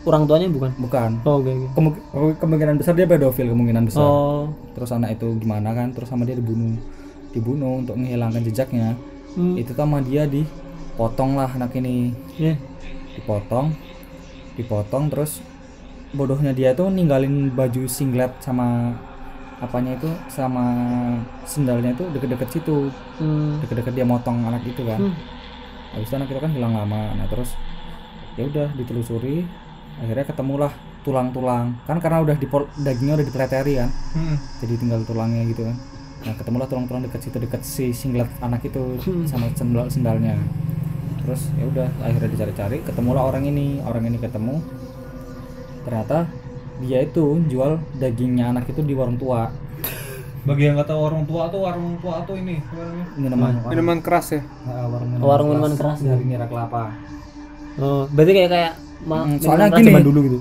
Orang 0.00 0.24
tuanya 0.24 0.48
bukan? 0.48 0.72
bukan. 0.80 1.10
Oh, 1.22 1.38
oke 1.38 1.46
oke. 1.48 1.66
Kemung- 1.76 1.98
kemungkinan 2.34 2.74
besar 2.74 2.96
dia 2.96 3.04
pedofil 3.04 3.46
kemungkinan 3.46 3.84
besar. 3.84 4.02
Oh. 4.02 4.50
Terus 4.72 4.90
anak 4.90 5.14
itu 5.14 5.28
gimana 5.36 5.70
kan? 5.70 5.92
Terus 5.92 6.08
sama 6.08 6.24
dia 6.24 6.34
dibunuh, 6.34 6.74
dibunuh 7.30 7.78
untuk 7.78 7.94
menghilangkan 7.94 8.42
jejaknya. 8.42 8.94
Hmm. 9.32 9.54
Itu 9.54 9.72
sama 9.72 10.00
dia 10.00 10.26
dipotong 10.26 11.34
lah 11.34 11.50
anak 11.50 11.74
ini. 11.74 12.14
Iya. 12.34 12.54
dipotong 13.10 13.74
dipotong 14.54 15.10
terus 15.10 15.42
bodohnya 16.10 16.50
dia 16.50 16.70
tuh 16.72 16.88
ninggalin 16.88 17.50
baju 17.50 17.84
singlet 17.84 18.30
sama 18.38 18.94
apanya 19.58 19.92
itu 19.92 20.08
sama 20.26 20.62
sendalnya 21.42 21.90
itu 21.90 22.06
deket-deket 22.08 22.48
situ 22.50 22.88
Hmm. 23.18 23.58
deket-deket 23.60 23.92
dia 23.92 24.06
motong 24.06 24.46
anak 24.46 24.62
itu 24.64 24.86
kan 24.86 24.96
Hmm. 24.96 25.14
habis 25.92 26.06
itu 26.06 26.16
anak 26.16 26.28
itu 26.28 26.38
kan 26.38 26.50
hilang 26.50 26.72
lama 26.72 27.12
nah 27.12 27.26
terus 27.26 27.58
ya 28.34 28.46
udah 28.46 28.68
ditelusuri 28.72 29.44
akhirnya 29.98 30.24
ketemulah 30.24 30.72
tulang-tulang 31.02 31.76
kan 31.84 31.98
karena 31.98 32.22
udah 32.22 32.36
dipol 32.36 32.70
dagingnya 32.78 33.20
udah 33.20 33.26
dipleteri 33.26 33.72
kan 33.76 33.90
Hmm. 34.14 34.36
jadi 34.62 34.74
tinggal 34.78 35.00
tulangnya 35.02 35.44
gitu 35.44 35.66
kan 35.66 35.76
nah 36.20 36.34
ketemulah 36.34 36.66
tulang-tulang 36.66 37.02
deket 37.02 37.20
situ 37.22 37.36
deket 37.38 37.62
si 37.62 37.90
singlet 37.90 38.28
anak 38.38 38.60
itu 38.62 39.00
sama 39.24 39.48
sendal 39.52 39.86
sendalnya 39.86 40.36
terus 41.20 41.48
ya 41.54 41.64
udah 41.64 41.88
akhirnya 41.98 42.28
dicari-cari 42.28 42.76
ketemulah 42.80 43.24
orang 43.24 43.44
ini 43.44 43.80
orang 43.80 44.04
ini 44.04 44.16
ketemu 44.16 44.60
ternyata 45.82 46.28
dia 46.78 47.00
itu 47.00 47.40
jual 47.46 47.80
dagingnya 47.94 48.50
anak 48.50 48.64
itu 48.66 48.80
di 48.80 48.92
warung 48.92 49.16
tua 49.16 49.48
Bagi 50.40 50.64
yang 50.64 50.76
kata 50.78 50.92
orang 50.92 51.24
tua 51.24 51.48
tuh 51.48 51.60
warung 51.60 52.00
tua 52.00 52.24
tuh 52.24 52.32
ini 52.32 52.56
namanya? 52.64 53.04
minuman 53.14 53.52
Minuman 53.68 53.98
keras 54.00 54.32
ya. 54.32 54.40
Warung 54.64 55.20
Warung 55.20 55.48
minuman 55.52 55.72
keras. 55.74 56.00
dari 56.00 56.24
nira 56.24 56.44
kelapa 56.44 56.96
Oh, 57.76 58.08
berarti 58.08 58.32
kayak 58.34 58.50
kayak 58.50 58.72
ma- 59.02 59.20
Mm, 59.20 59.28
minuman 59.30 59.38
soalnya 59.38 59.66
keras 59.68 59.78
gini. 59.78 59.88
zaman 59.90 60.02
dulu 60.02 60.18
gitu. 60.22 60.38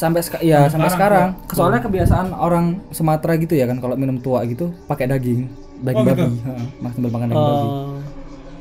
Sampai 0.00 0.20
seka- 0.24 0.40
ya 0.40 0.64
sampai 0.64 0.88
sekarang 0.88 1.36
soalnya 1.46 1.84
kebiasaan 1.84 2.32
orang 2.32 2.80
Sumatera 2.88 3.36
gitu 3.36 3.52
ya 3.52 3.68
kan 3.68 3.76
kalau 3.76 3.92
minum 3.94 4.16
tua 4.16 4.48
gitu 4.48 4.72
pakai 4.88 5.04
daging 5.06 5.44
daging 5.78 6.00
Oh, 6.00 6.08
gitu? 6.08 6.24
babi 6.24 6.40
Heeh, 6.40 6.64
mas 6.80 6.94
makan 6.96 7.26
daging 7.28 7.36
babi 7.44 7.66
Oh. 7.68 7.92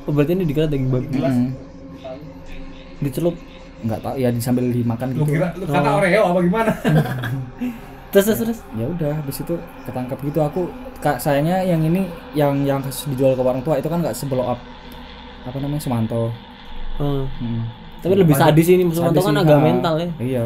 Oh, 0.04 0.12
berarti 0.12 0.32
ini 0.34 0.44
dikira 0.44 0.66
daging 0.66 0.90
babi. 0.90 1.08
Mm. 1.16 1.48
Dicelup. 3.00 3.36
nggak 3.80 4.04
tahu 4.04 4.16
ya 4.20 4.28
sambil 4.44 4.68
dimakan 4.68 5.16
Lu 5.16 5.24
gitu 5.24 5.40
kira 5.40 5.56
lu 5.56 5.64
kata 5.64 5.90
Oreo 5.96 6.22
apa 6.26 6.40
gimana? 6.44 6.72
Terus 8.12 8.26
terus 8.28 8.40
terus. 8.42 8.60
ya 8.74 8.84
udah 8.84 9.12
habis 9.16 9.40
itu 9.40 9.56
ketangkap 9.86 10.20
gitu 10.20 10.40
aku 10.42 10.62
kak 11.00 11.16
sayangnya 11.16 11.64
yang 11.64 11.80
ini 11.80 12.04
yang 12.36 12.60
yang 12.68 12.84
dijual 12.84 13.32
ke 13.32 13.40
warung 13.40 13.62
tua 13.62 13.80
itu 13.80 13.86
kan 13.86 14.04
nggak 14.04 14.12
seblow 14.12 14.44
up 14.44 14.60
apa 15.46 15.58
namanya 15.58 15.80
Sumanto 15.80 16.36
Oh. 17.00 17.24
Hmm. 17.40 17.64
Tapi 18.04 18.12
lebih 18.12 18.36
sadis 18.36 18.68
ini 18.68 18.84
Sumanto 18.92 19.16
Sadis 19.16 19.32
kan 19.32 19.36
agak 19.40 19.60
mental 19.62 19.94
ya. 19.96 20.10
iya 20.20 20.44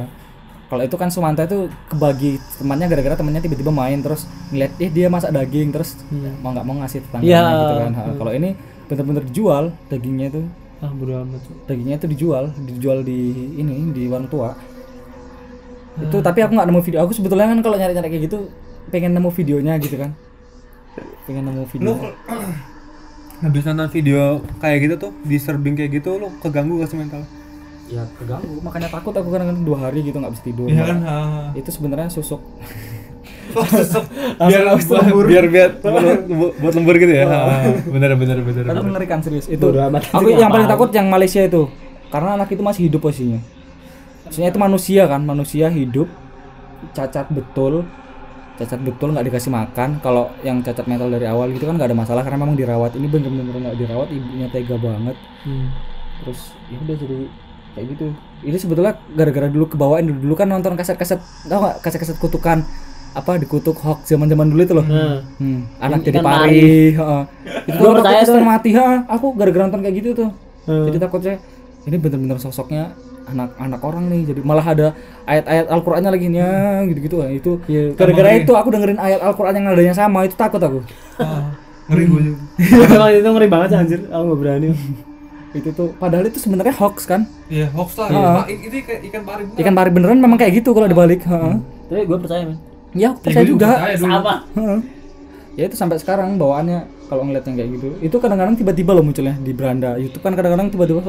kalau 0.73 0.81
itu 0.81 0.97
kan 0.97 1.07
Sumanto 1.07 1.39
itu 1.39 1.69
kebagi 1.85 2.41
temannya 2.57 2.89
gara-gara 2.89 3.13
temannya 3.13 3.39
tiba-tiba 3.39 3.69
main 3.69 4.01
terus 4.01 4.25
ngeliat 4.49 4.73
eh 4.81 4.89
dia 4.89 5.05
masak 5.05 5.29
daging 5.29 5.69
terus 5.69 5.93
mau 6.41 6.49
nggak 6.49 6.65
mau 6.65 6.81
ngasih 6.81 7.05
tetangganya 7.05 7.29
Iya. 7.29 7.43
gitu 7.53 7.75
kan. 7.77 7.91
Ha, 7.93 8.01
kalau 8.17 8.31
ini 8.33 8.49
bener-bener 8.83 9.23
dijual 9.23 9.63
dagingnya 9.87 10.27
itu. 10.27 10.41
Ah, 10.81 10.89
bodo 10.89 11.13
amat. 11.15 11.45
Dagingnya 11.63 11.95
itu 11.95 12.07
dijual 12.09 12.49
dijual 12.57 13.05
di 13.05 13.19
ini 13.53 13.93
di 13.93 14.09
warung 14.09 14.25
tua. 14.27 14.57
Itu 15.95 16.17
tapi 16.19 16.41
aku 16.41 16.51
nggak 16.51 16.67
nemu 16.67 16.81
video. 16.81 16.99
Aku 17.05 17.13
sebetulnya 17.13 17.45
kan 17.47 17.61
kalau 17.61 17.77
nyari-nyari 17.77 18.09
kayak 18.09 18.23
gitu 18.25 18.49
pengen 18.89 19.13
nemu 19.13 19.29
videonya 19.29 19.77
gitu 19.77 19.95
kan. 19.95 20.17
Pengen 21.23 21.47
nemu 21.47 21.63
video. 21.69 21.85
Lu 21.85 21.93
habis 23.43 23.61
nonton 23.63 23.89
video 23.91 24.41
kayak 24.57 24.77
gitu 24.81 24.95
tuh, 24.97 25.11
disturbing 25.21 25.75
kayak 25.75 25.99
gitu, 25.99 26.15
lu 26.15 26.31
keganggu 26.39 26.79
gak 26.79 26.89
sih 26.89 26.97
mental? 26.97 27.21
Ya 27.93 28.03
keganggu 28.17 28.57
makanya 28.65 28.89
takut 28.89 29.13
aku 29.13 29.29
kadang-kadang 29.29 29.61
dua 29.61 29.77
hari 29.85 30.01
gitu 30.01 30.17
nggak 30.17 30.33
bisa 30.33 30.43
tidur 30.43 30.65
Iya 30.65 30.83
kan? 30.89 30.97
itu 31.53 31.69
sebenarnya 31.69 32.09
susuk 32.09 32.41
biar 33.53 34.63
biar 35.27 35.45
biar 35.51 35.69
buat, 36.39 36.53
buat 36.57 36.73
lembur 36.73 36.95
gitu 36.97 37.13
ya. 37.13 37.25
Bener 37.85 38.15
bener 38.17 38.37
bener. 38.41 38.63
Karena 38.65 38.81
bener. 38.81 38.89
mengerikan 38.89 39.19
serius 39.21 39.45
itu. 39.51 39.67
Aku 40.13 40.27
yang 40.31 40.49
paling 40.49 40.69
takut 40.69 40.89
yang 40.95 41.07
Malaysia 41.11 41.43
itu. 41.43 41.69
Karena 42.09 42.37
anak 42.37 42.49
itu 42.53 42.61
masih 42.61 42.89
hidup 42.89 43.01
posisinya. 43.09 43.41
Maksudnya 44.25 44.49
itu 44.53 44.59
manusia 44.61 45.03
kan, 45.09 45.21
manusia 45.25 45.67
hidup 45.69 46.07
cacat 46.93 47.29
betul. 47.33 47.85
Cacat 48.53 48.79
betul 48.85 49.13
nggak 49.13 49.25
dikasih 49.33 49.49
makan. 49.49 49.97
Kalau 49.99 50.29
yang 50.45 50.61
cacat 50.61 50.85
mental 50.85 51.09
dari 51.09 51.25
awal 51.25 51.49
gitu 51.51 51.65
kan 51.65 51.75
nggak 51.77 51.89
ada 51.89 51.97
masalah 51.97 52.21
karena 52.21 52.37
memang 52.41 52.57
dirawat. 52.57 52.93
Ini 52.93 53.07
bener-bener 53.09 53.53
nggak 53.69 53.77
dirawat, 53.77 54.07
ibunya 54.13 54.47
tega 54.53 54.77
banget. 54.77 55.17
Hmm. 55.45 55.73
Terus 56.23 56.53
ya 56.69 56.77
udah 56.79 56.95
jadi 56.95 57.17
kayak 57.73 57.85
gitu. 57.97 58.05
Ini 58.43 58.57
sebetulnya 58.59 58.93
gara-gara 59.17 59.47
dulu 59.49 59.65
kebawain 59.69 60.05
dulu, 60.05 60.19
dulu 60.29 60.33
kan 60.37 60.47
nonton 60.49 60.77
kaset-kaset 60.77 61.19
tau 61.49 61.59
nggak 61.63 61.75
kaset-kaset 61.81 62.17
kutukan 62.21 62.61
apa 63.13 63.37
dikutuk 63.37 63.77
hoax 63.77 64.09
zaman-zaman 64.09 64.49
dulu 64.49 64.61
itu 64.65 64.73
loh. 64.73 64.85
Hmm, 64.85 65.69
anak 65.77 66.01
Ikan 66.01 66.07
jadi 66.09 66.19
pari. 66.21 66.33
pari, 66.33 66.69
heeh. 66.97 67.21
Itu 67.69 67.83
percaya 67.85 68.01
takut 68.01 68.17
tuh. 68.17 68.25
setengah 68.25 68.49
mati, 68.49 68.69
ha. 68.73 68.87
Aku 69.05 69.25
gara-gara 69.37 69.63
nonton 69.69 69.81
kayak 69.85 69.95
gitu 70.01 70.09
tuh. 70.17 70.29
Hmm. 70.65 70.85
Jadi 70.89 70.97
takutnya 70.97 71.35
ini 71.85 71.97
bener-bener 72.01 72.37
sosoknya 72.41 72.97
anak-anak 73.29 73.81
orang 73.85 74.09
nih. 74.09 74.21
Jadi 74.33 74.41
malah 74.41 74.65
ada 74.65 74.87
ayat-ayat 75.29 75.65
Al-Qur'annya 75.69 76.09
lagi 76.09 76.27
nya 76.33 76.49
gitu-gitu. 76.89 77.21
Nah, 77.21 77.31
itu 77.31 77.51
gara-gara 77.93 78.29
itu 78.33 78.51
aku 78.57 78.69
dengerin 78.73 78.97
ayat 78.97 79.21
Al-Qur'an 79.21 79.53
yang 79.61 79.69
nadanya 79.69 79.93
sama, 79.93 80.25
itu 80.25 80.33
takut 80.33 80.59
aku. 80.59 80.81
Ah, 81.21 81.53
ngeri 81.93 82.09
gue 82.09 82.21
juga. 82.33 82.39
Kalau 82.97 83.07
itu 83.13 83.29
ngeri 83.29 83.47
banget 83.47 83.67
sih, 83.69 83.77
anjir. 83.77 83.99
Aku 84.09 84.23
nggak 84.33 84.39
berani. 84.41 84.67
itu 85.53 85.69
tuh 85.69 85.93
padahal 85.95 86.25
itu 86.25 86.37
sebenarnya 86.37 86.73
hoax 86.73 87.05
kan. 87.05 87.29
Iya, 87.47 87.69
hoax 87.69 87.93
lah. 87.95 88.07
Ah. 88.09 88.33
Pak, 88.41 88.45
Itu 88.51 88.75
ikan, 88.79 88.97
ikan 89.03 89.21
pari 89.23 89.41
beneran. 89.43 89.61
Ikan 89.61 89.73
pari 89.73 89.89
beneran 89.89 90.17
memang 90.17 90.35
kayak 90.35 90.53
gitu 90.57 90.69
kalau 90.71 90.85
dibalik, 90.85 91.21
heeh. 91.21 91.55
Tapi 91.85 92.01
gue 92.03 92.17
percaya, 92.17 92.41
men. 92.43 92.57
Ya, 92.91 93.09
aku 93.09 93.19
Ya, 93.19 93.23
percaya 93.23 93.45
juga. 93.45 93.69
percaya. 93.71 93.95
Sama. 93.97 94.35
Heeh. 94.51 94.79
Ya 95.53 95.63
itu 95.63 95.75
sampai 95.75 95.97
sekarang 95.97 96.33
bawaannya 96.35 96.79
kalau 97.05 97.23
ngeliat 97.23 97.45
yang 97.45 97.55
kayak 97.55 97.69
gitu. 97.71 97.87
Itu 98.01 98.15
kadang-kadang 98.17 98.57
tiba-tiba 98.57 98.91
loh 98.91 99.05
munculnya 99.05 99.37
di 99.37 99.53
beranda 99.53 99.93
YouTube 99.95 100.21
kan 100.21 100.33
kadang-kadang 100.33 100.67
tiba-tiba 100.67 101.01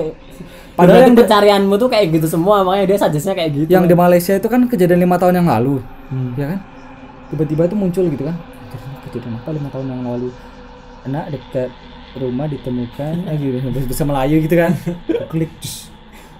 Padahal 0.74 1.00
yang 1.02 1.14
pencarianmu 1.14 1.74
tuh 1.74 1.86
kayak 1.86 2.12
gitu 2.12 2.26
semua, 2.26 2.60
makanya 2.60 2.84
dia 2.84 2.98
suggestnya 2.98 3.32
kayak 3.32 3.50
gitu. 3.54 3.68
yang 3.70 3.86
di 3.86 3.94
Malaysia 3.94 4.34
itu 4.34 4.44
kan 4.44 4.66
kejadian 4.66 5.00
lima 5.00 5.16
tahun 5.16 5.38
yang 5.38 5.48
lalu 5.48 5.78
Hmm. 6.04 6.36
ya 6.36 6.46
kan 6.46 6.60
tiba-tiba 7.30 7.62
itu 7.64 7.74
muncul 7.74 8.04
gitu 8.04 8.22
kan 8.22 8.36
kejadian 9.06 9.34
apa 9.34 9.48
lima 9.50 9.68
tahun 9.70 9.86
yang 9.88 10.02
lalu 10.04 10.28
anak 11.02 11.24
dekat 11.30 11.70
rumah 12.16 12.46
ditemukan 12.46 13.14
ah, 13.24 13.34
gitu 13.34 13.58
bahasa 13.60 13.84
bahasa 13.84 14.04
Melayu 14.04 14.36
gitu 14.40 14.54
kan. 14.54 14.72
Klik 15.28 15.52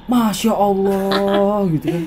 masya 0.05 0.52
Allah 0.52 1.64
gitu 1.68 1.86
kan. 1.88 2.05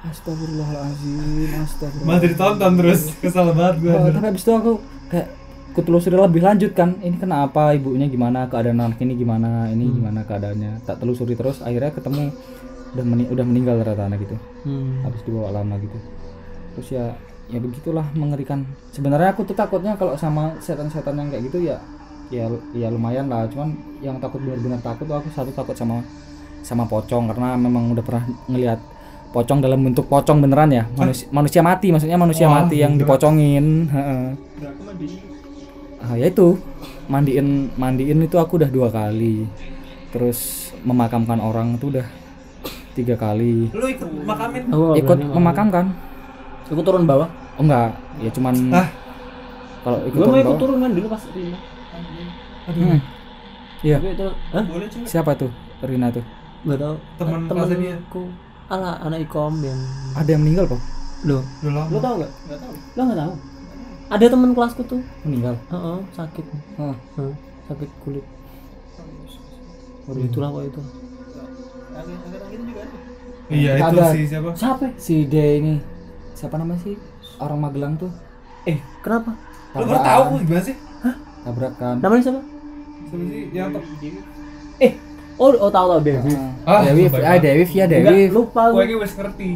Astagfirullahaladzim 0.00 1.52
Astagfirullah 1.60 2.08
Malah 2.08 2.20
ditonton 2.24 2.72
terus 2.74 3.00
kesel 3.16 3.52
banget 3.52 3.76
gue 3.80 3.92
Oh, 3.92 4.08
tapi 4.08 4.26
abis 4.26 4.42
itu 4.42 4.52
aku 4.52 4.72
kayak 5.08 5.28
aku 5.70 5.80
telusuri 5.82 6.16
lebih 6.16 6.40
lanjut 6.40 6.72
kan. 6.72 6.96
Ini 6.96 7.16
kenapa 7.16 7.72
ibunya 7.72 8.06
gimana 8.06 8.48
keadaan 8.48 8.80
anak 8.80 8.96
ini 8.98 9.12
gimana 9.14 9.68
ini 9.68 9.92
gimana 9.92 10.24
keadaannya. 10.24 10.82
Tak 10.82 10.98
telusuri 10.98 11.36
terus 11.36 11.60
akhirnya 11.60 11.92
ketemu 11.92 12.32
udah 12.90 13.04
meni- 13.06 13.28
udah 13.28 13.44
meninggal 13.44 13.74
ternyata 13.78 14.04
anak 14.04 14.20
itu 14.20 14.36
Hmm. 14.60 15.04
habis 15.04 15.20
dibawa 15.22 15.52
lama 15.52 15.76
gitu. 15.78 15.98
Terus 16.74 16.88
ya 16.90 17.04
ya 17.46 17.58
begitulah 17.58 18.06
mengerikan. 18.14 18.64
Sebenarnya 18.90 19.30
aku 19.30 19.44
tuh 19.44 19.54
takutnya 19.54 19.94
kalau 19.94 20.16
sama 20.16 20.56
setan-setan 20.58 21.12
yang 21.14 21.28
kayak 21.28 21.44
gitu 21.46 21.60
ya 21.60 21.76
ya 22.30 22.44
ya 22.72 22.88
lumayan 22.88 23.26
lah. 23.26 23.44
Cuman 23.44 23.74
yang 24.00 24.16
takut 24.16 24.38
benar-benar 24.38 24.80
takut 24.80 25.04
tuh 25.04 25.16
aku 25.16 25.28
satu 25.28 25.50
takut 25.50 25.74
sama 25.74 26.00
sama 26.60 26.84
pocong. 26.84 27.28
Karena 27.28 27.54
memang 27.56 27.90
udah 27.90 28.00
pernah 28.00 28.24
ngelihat 28.46 28.80
pocong 29.30 29.58
dalam 29.58 29.78
bentuk 29.80 30.06
pocong 30.06 30.38
beneran 30.38 30.70
ya. 30.70 30.84
Manusia, 30.92 31.26
manusia 31.28 31.60
mati 31.60 31.90
maksudnya 31.90 32.16
manusia 32.16 32.46
Wah, 32.46 32.62
mati 32.62 32.76
yang 32.78 32.94
gila. 32.94 33.02
dipocongin. 33.04 33.66
Heeh. 33.86 34.24
ah 36.00 36.14
ya 36.14 36.26
itu. 36.26 36.56
Mandiin 37.06 37.74
mandiin 37.74 38.22
itu 38.22 38.36
aku 38.36 38.54
udah 38.56 38.70
dua 38.70 38.88
kali. 38.88 39.42
Terus 40.10 40.38
memakamkan 40.80 41.38
orang 41.38 41.74
itu 41.74 41.90
udah 41.90 42.06
tiga 42.92 43.14
kali. 43.14 43.66
Lu 43.68 43.84
ikut 43.84 44.06
makamin 44.24 44.62
Aku 44.68 44.82
nggak 44.88 44.98
ikut 45.02 45.18
memakamkan. 45.28 45.86
Aku 46.66 46.80
turun 46.80 47.02
bawah. 47.04 47.26
oh 47.58 47.62
enggak. 47.62 47.90
Ya 48.18 48.30
cuman 48.30 48.54
Ah. 48.70 48.88
kalau 49.82 49.98
ikut 50.04 50.16
mau 50.16 50.24
turun 50.24 50.36
ikut 50.36 50.46
bawah- 50.46 50.60
turun 50.60 50.76
kan? 50.78 50.90
Dulu 50.92 51.06
pas 51.08 51.22
Rina. 52.68 52.96
Hmm. 52.96 53.00
Iya. 53.80 53.96
Tapi 53.96 54.08
itu, 54.12 54.26
hah? 54.52 54.64
siapa 55.08 55.32
tuh 55.32 55.48
Rina 55.80 56.12
tuh 56.12 56.24
Gak 56.60 56.76
tau. 56.76 56.96
Teman 57.16 57.48
temanku. 57.48 58.28
Alah, 58.68 59.00
anak 59.00 59.24
ikom 59.24 59.64
yang. 59.64 59.80
ada 60.12 60.28
yang 60.28 60.44
meninggal 60.44 60.68
kok 60.68 60.82
Loh, 61.24 61.40
Lu 61.64 61.72
lama. 61.72 61.88
lo 61.88 61.98
tau 61.98 62.14
gak? 62.20 62.32
Gak 62.48 62.58
tau. 62.60 62.72
Lo 62.96 63.00
gak 63.08 63.18
tau? 63.18 63.32
Ada 64.10 64.24
teman 64.28 64.50
kelasku 64.52 64.82
tuh. 64.84 65.00
meninggal 65.24 65.56
Heeh, 65.70 65.98
sakit. 66.12 66.44
Hah. 66.76 66.96
Heeh, 67.16 67.34
sakit 67.66 67.88
kulit. 68.04 68.24
Waduh, 70.04 70.22
itulah 70.22 70.48
kok 70.50 70.64
itu. 70.66 70.82
Iya 73.50 73.72
itu 73.76 73.94
Ada. 73.98 74.04
sih 74.14 74.24
siapa? 74.28 74.50
Siapa? 74.54 74.84
si 74.94 75.26
D 75.26 75.34
ini 75.58 75.74
siapa 76.32 76.54
namanya 76.54 76.80
sih 76.86 76.94
orang 77.36 77.58
Magelang 77.58 77.94
tuh 77.98 78.10
Eh, 78.62 78.78
kenapa? 79.00 79.34
Lu 79.74 79.88
baru 79.88 80.00
tahu 80.00 80.22
gimana 80.44 80.62
sih? 80.62 80.76
Tabrakan 81.44 81.94
Namanya 82.00 82.22
siapa? 82.22 82.40
Siapa 83.10 83.24
sih 83.26 83.42
yang 83.50 83.68
top? 83.74 83.84
Eh, 84.80 84.92
oh, 85.36 85.50
oh 85.56 85.70
tahu 85.72 85.86
tahu 85.92 86.00
Devi. 86.00 86.32
Ah, 86.64 86.80
Dewi 86.84 87.04
ah. 87.10 87.36
Dewi 87.36 87.64
ya 87.68 87.84
Dewi 87.84 88.30
lupa. 88.32 88.70
Gue 88.70 88.76
gua. 88.76 88.84
ini 88.86 88.94
wes 88.96 89.12
ngerti. 89.12 89.50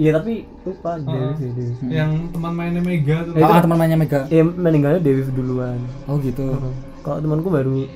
Iya, 0.00 0.10
tapi 0.16 0.48
lupa 0.64 0.96
Ah. 0.96 1.32
Devi, 1.36 1.46
Devi. 1.52 1.84
Yang 1.88 2.10
teman 2.32 2.52
mainnya 2.52 2.82
Mega 2.84 3.16
tuh. 3.24 3.32
ah 3.38 3.60
teman 3.60 3.76
mainnya 3.76 3.98
Mega 4.00 4.20
Ya 4.28 4.42
meninggalnya 4.44 5.00
Devi 5.00 5.22
duluan. 5.32 5.78
oh 6.08 6.16
gitu 6.20 6.44
Heeh. 6.52 6.74
Kalau 7.00 7.16
temanku 7.20 7.48
baru 7.48 7.88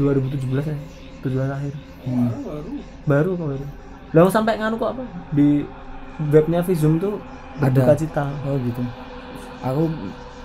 2017 0.00 0.64
ya, 0.64 0.76
17 1.20 1.56
akhir. 1.56 1.72
Hmm. 2.04 2.28
Baru 3.04 3.36
kok 3.36 3.46
baru. 3.52 3.64
Lalu 4.14 4.28
sampai 4.32 4.56
nganu 4.60 4.76
kok 4.80 4.90
apa? 4.96 5.04
Di 5.32 5.64
webnya 6.30 6.62
Vizum 6.62 7.02
tuh 7.02 7.18
Ada. 7.58 7.94
cita. 7.94 8.26
oh 8.46 8.56
gitu 8.62 8.82
aku 9.64 9.82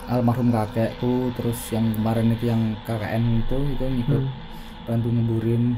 almarhum 0.09 0.49
kakekku 0.49 1.13
terus 1.33 1.69
yang 1.69 1.93
kemarin 1.93 2.29
itu 2.29 2.45
yang 2.45 2.61
KKN 2.83 3.23
itu 3.39 3.57
itu 3.69 3.83
ngikut 3.85 4.21
Hmm. 4.21 4.33
bantu 4.87 5.07
ngeburin 5.07 5.77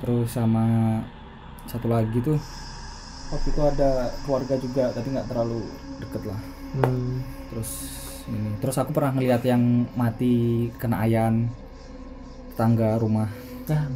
terus 0.00 0.30
sama 0.30 0.64
satu 1.66 1.86
lagi 1.86 2.18
tuh 2.20 2.38
waktu 3.28 3.48
itu 3.48 3.60
ada 3.60 3.90
keluarga 4.22 4.54
juga 4.56 4.84
tapi 4.90 5.10
nggak 5.10 5.26
terlalu 5.26 5.66
deket 5.98 6.22
lah 6.24 6.40
Hmm. 6.70 7.26
terus 7.50 7.70
ini 8.24 8.54
terus 8.58 8.76
aku 8.76 8.90
pernah 8.90 9.10
ngeliat 9.10 9.42
yang 9.42 9.58
mati 9.92 10.34
kena 10.76 11.02
ayan 11.02 11.50
tetangga 12.48 12.94
rumah 12.96 13.26
Nah, 13.66 13.86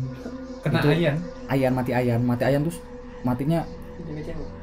Kena 0.63 0.79
Itu- 0.79 0.91
ayan. 0.93 1.17
ayan 1.47 1.73
mati 1.73 1.91
ayan 1.91 2.21
mati 2.21 2.43
ayan 2.43 2.63
terus 2.63 2.79
matinya 3.21 3.67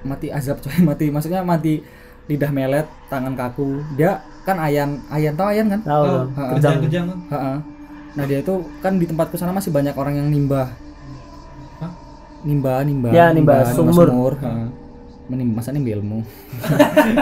mati 0.01 0.27
azab 0.27 0.57
coy 0.57 0.71
mati 0.89 1.05
maksudnya 1.07 1.43
mati 1.43 1.83
lidah 2.31 2.47
melet 2.49 2.87
tangan 3.07 3.33
kaku 3.33 3.83
dia 3.93 4.11
kan 4.41 4.55
ayan 4.57 5.03
ayan 5.09 5.33
tau 5.33 5.47
ayan 5.47 5.67
kan 5.67 5.79
tahu 5.81 6.03
Oh, 6.07 6.23
Kerjang. 6.55 6.79
Kejang 6.81 7.05
kan? 7.05 7.59
Nah 8.11 8.23
dia 8.23 8.39
itu 8.39 8.53
kan 8.79 8.95
di 8.95 9.03
tempatku 9.03 9.35
sana 9.35 9.51
masih 9.51 9.69
banyak 9.69 9.93
orang 9.93 10.15
yang 10.15 10.27
nimbah 10.27 10.71
Hah? 11.77 11.91
nimbah 12.41 12.81
nimbah 12.81 13.11
Ya, 13.11 13.29
nimbah 13.29 13.67
sumur. 13.67 14.35
ha. 14.37 14.67
Menim- 15.27 15.51
masa 15.51 15.69
nimbah 15.69 15.93
ilmu 15.93 16.19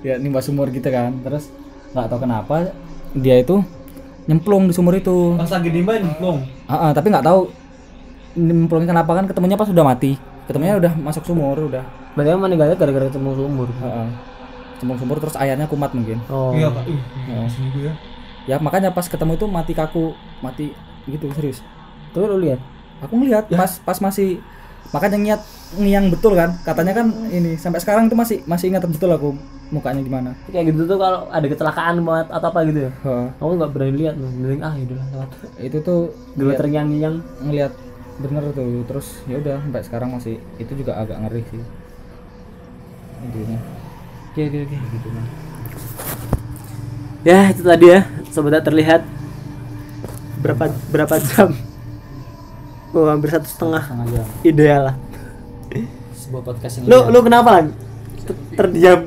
ya 0.00 0.16
nimbah 0.16 0.40
sumur 0.40 0.68
gitu 0.68 0.86
kan 0.86 1.12
terus 1.20 1.50
nggak 1.90 2.06
tahu 2.06 2.20
kenapa 2.20 2.70
dia 3.12 3.36
itu 3.36 3.60
nyemplung 4.24 4.64
di 4.64 4.72
sumur 4.72 4.94
itu 4.94 5.34
Pas 5.34 5.50
lagi 5.50 5.68
nimba 5.68 5.98
nyemplung. 5.98 6.38
Tapi 6.68 7.06
nggak 7.08 7.24
tahu 7.24 7.40
nyemplungnya 8.32 8.88
kenapa 8.88 9.10
kan 9.12 9.24
ketemunya 9.26 9.58
pas 9.58 9.66
udah 9.66 9.82
mati 9.84 10.14
ketemunya 10.50 10.74
udah 10.76 10.92
masuk 10.98 11.22
sumur 11.22 11.54
udah 11.56 11.86
Berarti 12.10 12.28
emang 12.28 12.42
meninggalnya 12.44 12.74
gara-gara 12.74 13.06
ketemu 13.06 13.38
sumur. 13.38 13.70
Heeh. 13.70 14.08
Cemplung 14.76 14.98
sumur 14.98 15.16
terus 15.16 15.36
ayahnya 15.36 15.64
kumat 15.64 15.94
mungkin 15.94 16.18
Oh. 16.26 16.50
Iya. 16.50 16.74
Ih, 16.84 16.98
Oh. 17.30 17.46
seminggu 17.46 17.78
ya. 17.86 17.94
ya 18.46 18.56
makanya 18.58 18.90
pas 18.90 19.06
ketemu 19.06 19.36
itu 19.36 19.46
mati 19.46 19.72
kaku 19.72 20.10
mati 20.40 20.74
gitu 21.06 21.30
serius 21.30 21.62
Tapi 22.10 22.26
lu 22.26 22.40
lihat. 22.40 22.58
aku 22.98 23.14
ngeliat 23.14 23.46
pas 23.48 23.78
pas 23.78 23.96
masih 23.96 24.42
makanya 24.90 25.16
ngiat 25.16 25.40
ngiang 25.76 26.10
betul 26.10 26.34
kan 26.34 26.50
katanya 26.60 26.92
kan 26.94 27.06
ini 27.28 27.54
sampai 27.54 27.78
sekarang 27.78 28.08
itu 28.08 28.16
masih 28.18 28.42
masih 28.44 28.68
ingat 28.68 28.82
betul 28.82 29.08
aku 29.08 29.32
mukanya 29.70 30.02
gimana 30.02 30.30
Kayak 30.50 30.74
gitu 30.74 30.82
tuh 30.84 30.98
kalau 30.98 31.30
ada 31.30 31.46
kecelakaan 31.46 32.02
buat 32.02 32.26
atau 32.26 32.50
apa 32.50 32.66
gitu 32.66 32.80
ya. 32.84 32.92
Heeh. 32.98 33.26
Aku 33.38 33.54
nggak 33.54 33.70
berani 33.70 33.94
lihat 33.94 34.14
loh. 34.18 34.26
Mending 34.28 34.60
ah 34.60 34.74
lewat. 34.74 35.30
itu 35.62 35.78
tuh 35.78 36.10
Dulu 36.34 36.42
ngeliat, 36.42 36.58
terngiang-ngiang. 36.58 37.16
ngeliat 37.40 37.72
bener 38.20 38.42
tuh 38.52 38.84
terus 38.84 39.24
ya 39.24 39.40
udah 39.40 39.56
sampai 39.64 39.82
sekarang 39.82 40.08
masih 40.12 40.36
itu 40.60 40.72
juga 40.76 41.00
agak 41.00 41.16
ngeri 41.24 41.42
sih 41.48 41.62
intinya 43.20 43.58
Oke 44.30 44.46
oke 44.46 44.58
oke. 44.62 44.78
Ya 47.26 47.50
itu 47.50 47.66
tadi 47.66 47.86
ya 47.90 48.06
sobat 48.30 48.62
terlihat 48.62 49.02
berapa 50.38 50.70
berapa 50.88 51.18
jam? 51.18 51.50
Oh 52.94 53.10
hampir 53.10 53.34
satu 53.34 53.50
setengah 53.50 53.82
setengah 53.82 54.06
jam 54.14 54.26
ideal 54.46 54.80
lah. 54.86 54.96
sebuah 56.14 56.42
podcast 56.46 56.78
yang 56.78 56.84
Lu 56.86 56.96
ideal. 56.96 57.10
lu 57.10 57.18
kenapa 57.26 57.48
lan? 57.58 57.66
Ter- 58.22 58.38
Terdiam. 58.54 59.00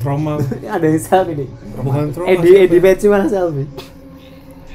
Trauma. 0.00 0.40
ada 0.80 0.86
yang 0.88 0.96
selfie 0.96 1.44
nih. 1.44 1.48
Bukan 1.76 2.04
trauma. 2.16 2.28
Edi 2.32 2.50
Edi 2.56 2.78
Peci 2.80 3.06
mana 3.12 3.28
selfie? 3.28 3.68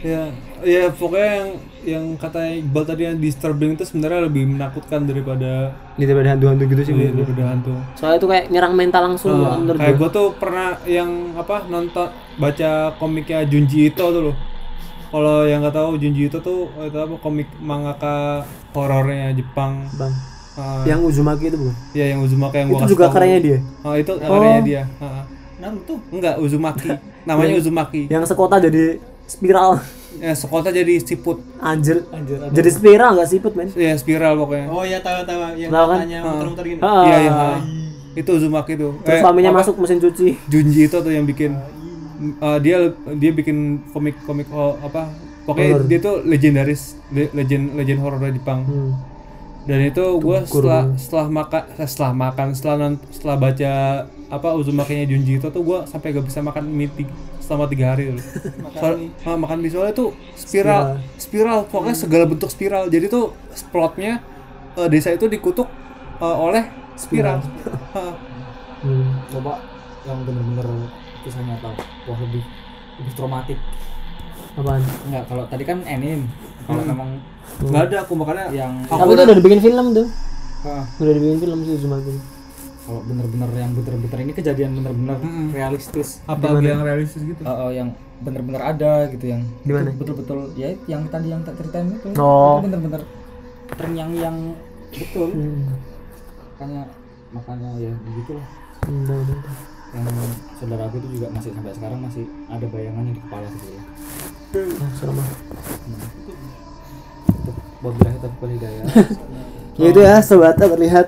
Ya, 0.05 0.29
ya 0.61 0.93
pokoknya 0.93 1.29
yang 1.41 1.49
yang 1.85 2.15
kata 2.15 2.39
Iqbal 2.57 2.83
tadi 2.83 3.01
yang 3.03 3.17
disturbing 3.17 3.73
itu 3.73 3.83
sebenarnya 3.83 4.25
lebih 4.25 4.43
menakutkan 4.47 5.03
daripada 5.03 5.69
daripada 5.95 6.27
hantu-hantu 6.31 6.63
gitu 6.67 6.81
sih. 6.81 6.93
iya, 6.93 7.09
daripada 7.09 7.43
hantu. 7.47 7.73
Soalnya 7.93 8.17
itu 8.17 8.27
kayak 8.27 8.45
nyerang 8.49 8.73
mental 8.73 9.01
langsung 9.05 9.37
Ah, 9.37 9.55
menurut 9.55 9.77
kayak 9.77 9.95
gua. 9.95 10.01
gue 10.01 10.09
tuh 10.11 10.27
pernah 10.35 10.67
yang 10.83 11.09
apa 11.33 11.55
nonton 11.65 12.07
baca 12.35 12.71
komiknya 12.95 13.45
Junji 13.45 13.87
Ito 13.87 14.05
tuh 14.09 14.23
loh. 14.23 14.35
Kalau 15.07 15.45
yang 15.45 15.61
nggak 15.61 15.71
tahu 15.73 15.95
Junji 15.95 16.25
Ito 16.25 16.39
tuh 16.39 16.59
itu 16.81 16.97
apa 16.97 17.15
komik 17.15 17.47
mangaka 17.57 18.43
horornya 18.71 19.31
Jepang. 19.31 19.85
Bang. 19.95 20.11
Ah, 20.55 20.83
Yang 20.83 21.13
Uzumaki 21.13 21.47
itu 21.47 21.57
bukan? 21.57 21.75
ya 21.91 22.05
yang 22.07 22.19
Uzumaki 22.19 22.55
yang 22.57 22.69
gua 22.69 22.79
itu 22.79 22.91
juga 22.91 23.05
karyanya 23.09 23.39
dia. 23.39 23.59
Oh, 23.81 23.93
itu 23.93 24.11
karyanya 24.11 24.61
dia. 24.63 24.83
Ah, 24.97 25.05
ah. 25.05 25.23
Naruto 25.55 25.95
Enggak, 26.09 26.35
Uzumaki. 26.37 26.89
Namanya 27.27 27.55
Uzumaki. 27.55 28.01
Yang 28.07 28.23
sekota 28.27 28.55
jadi 28.57 28.99
spiral. 29.25 29.79
Ya, 30.17 30.31
sekolahnya 30.31 30.71
jadi 30.77 30.93
siput. 30.97 31.37
Anjir. 31.57 32.03
Jadi 32.49 32.69
spiral 32.69 33.13
enggak 33.13 33.29
siput, 33.29 33.51
men? 33.51 33.67
Ya, 33.71 33.93
spiral 33.93 34.35
pokoknya. 34.35 34.67
oh 34.67 34.81
ya 34.81 34.99
tahu 34.99 35.19
tahu 35.23 35.39
yang 35.55 35.69
Tahu 35.69 35.85
kan? 35.85 35.97
matanya 35.99 36.19
muter-muter 36.23 36.65
gini 36.65 36.79
Ah. 36.79 37.03
Iya, 37.03 37.17
iya. 37.19 37.31
ah. 37.31 37.59
Itu 38.13 38.29
Uzumaki 38.33 38.73
tuh. 38.73 38.95
Terus 39.01 39.11
Eh, 39.11 39.21
suaminya 39.21 39.51
apa? 39.51 39.59
masuk 39.59 39.75
mesin 39.77 39.99
cuci. 39.99 40.27
Junji 40.45 40.81
itu 40.83 40.97
tuh 40.97 41.09
yang 41.09 41.23
bikin 41.23 41.51
uh, 42.39 42.57
dia 42.57 42.77
dia 43.13 43.31
bikin 43.31 43.57
komik 43.89 44.15
komik 44.23 44.47
oh, 44.49 44.79
apa 44.79 45.11
pokoknya 45.43 45.71
Horror. 45.73 45.85
dia 45.85 45.99
tuh 45.99 46.15
legendaris 46.23 46.81
le- 47.09 47.31
legend 47.33 47.75
legend 47.75 47.99
horror 47.99 48.17
dari 48.17 48.33
Jepang 48.33 48.63
Hmm. 48.63 48.91
dan 49.63 49.83
itu 49.83 49.99
gue 50.15 50.37
setelah 50.43 50.83
banget. 50.85 50.97
setelah 50.97 51.27
makan 51.29 51.61
setelah 51.83 52.11
makan 52.15 52.47
setelah 52.49 52.75
non- 52.79 53.01
setelah 53.09 53.35
baca 53.35 53.71
apa 54.27 54.47
Uzumaki-nya 54.53 55.05
Junji 55.05 55.33
itu 55.35 55.47
tuh 55.47 55.61
gue 55.61 55.79
sampai 55.85 56.07
gak 56.11 56.23
bisa 56.23 56.39
makan 56.39 56.63
mie 56.65 56.89
selama 57.45 57.69
tiga 57.69 57.93
hari. 57.93 58.09
Loh. 58.17 58.25
Soal, 58.73 58.93
ah, 59.21 59.37
makan 59.37 59.57
mie. 59.61 59.69
Soalnya 59.69 59.93
tuh 59.93 60.17
spiral 60.33 60.97
spiral. 61.21 61.69
pokoknya 61.69 61.95
segala 61.95 62.25
bentuk 62.25 62.49
spiral. 62.49 62.89
Jadi 62.89 63.05
tuh 63.05 63.37
plotnya 63.69 64.25
uh, 64.73 64.89
desa 64.89 65.13
itu 65.13 65.29
dikutuk 65.29 65.69
uh, 66.17 66.37
oleh 66.41 66.65
spiral. 66.97 67.45
Ah. 67.93 68.13
Hmm. 68.85 69.17
coba 69.33 69.65
yang 70.05 70.21
bener-bener 70.29 70.67
kisah 71.25 71.41
nyata 71.41 71.73
wah 72.05 72.17
lebih 72.21 72.45
lebih 73.01 73.13
traumatik. 73.17 73.57
Apaan? 74.53 74.85
Enggak, 75.09 75.25
kalau 75.25 75.43
tadi 75.49 75.65
kan 75.65 75.81
anime. 75.89 76.29
Kalau 76.69 76.85
Hmm. 76.85 76.93
memang 76.93 77.09
Nggak 77.65 77.83
ada 77.89 77.97
aku 78.05 78.13
makanya 78.13 78.45
yang 78.53 78.85
tapi 78.85 79.09
itu 79.17 79.23
udah 79.25 79.37
dibikin 79.41 79.61
film 79.63 79.85
tuh. 79.97 80.05
Ah, 80.69 80.85
udah 81.01 81.13
dibikin 81.17 81.39
film 81.41 81.57
sih 81.65 81.73
Uzumaki 81.81 82.34
kalau 82.85 83.01
bener-bener 83.01 83.49
yang 83.51 83.71
bener-bener 83.73 84.19
ini 84.21 84.31
kejadian 84.31 84.71
bener-bener 84.75 85.17
realistis. 85.49 86.21
apa 86.23 86.53
yang 86.55 86.81
realistis 86.81 87.21
gitu. 87.21 87.41
Eh, 87.41 87.49
eh, 87.49 87.71
yang 87.75 87.89
bener-bener 88.15 88.61
ada 88.61 89.09
gitu 89.09 89.25
yang 89.27 89.41
Di 89.59 89.71
mana? 89.71 89.89
itu 89.89 89.97
betul-betul 89.97 90.53
ya 90.55 90.69
yang 90.85 91.03
tadi 91.09 91.27
yang 91.29 91.41
tak 91.41 91.57
ceritain 91.57 91.89
itu 91.89 92.07
Oh. 92.15 92.57
itu 92.57 92.69
bener-bener 92.69 93.01
terngiang-yang 93.67 94.35
betul 94.87 95.27
hmm. 95.29 95.65
makanya 96.53 96.83
makanya 97.31 97.69
ya 97.77 97.91
begitulah 97.91 98.47
Hmm, 98.85 99.01
udah, 99.01 99.17
udah, 99.17 99.35
udah. 99.35 99.55
yang 99.91 100.05
saudara 100.55 100.83
aku 100.85 100.95
itu 100.99 101.07
juga 101.17 101.27
masih 101.33 101.49
sampai 101.51 101.73
sekarang 101.73 101.99
masih 101.99 102.23
ada 102.45 102.65
bayangannya 102.65 103.11
di 103.11 103.21
kepala 103.21 103.45
sebetulnya 103.49 103.83
Ah, 104.55 104.91
serem 104.95 105.17
ah. 105.17 105.29
untuk 107.27 107.55
wabillahi 107.81 108.17
taufiq 108.19 108.39
wal 108.39 108.51
hidayah 108.51 108.83
ya 109.75 109.85
itu 109.85 109.99
ya 109.99 110.15
sobat 110.21 110.55
terlihat 110.55 111.07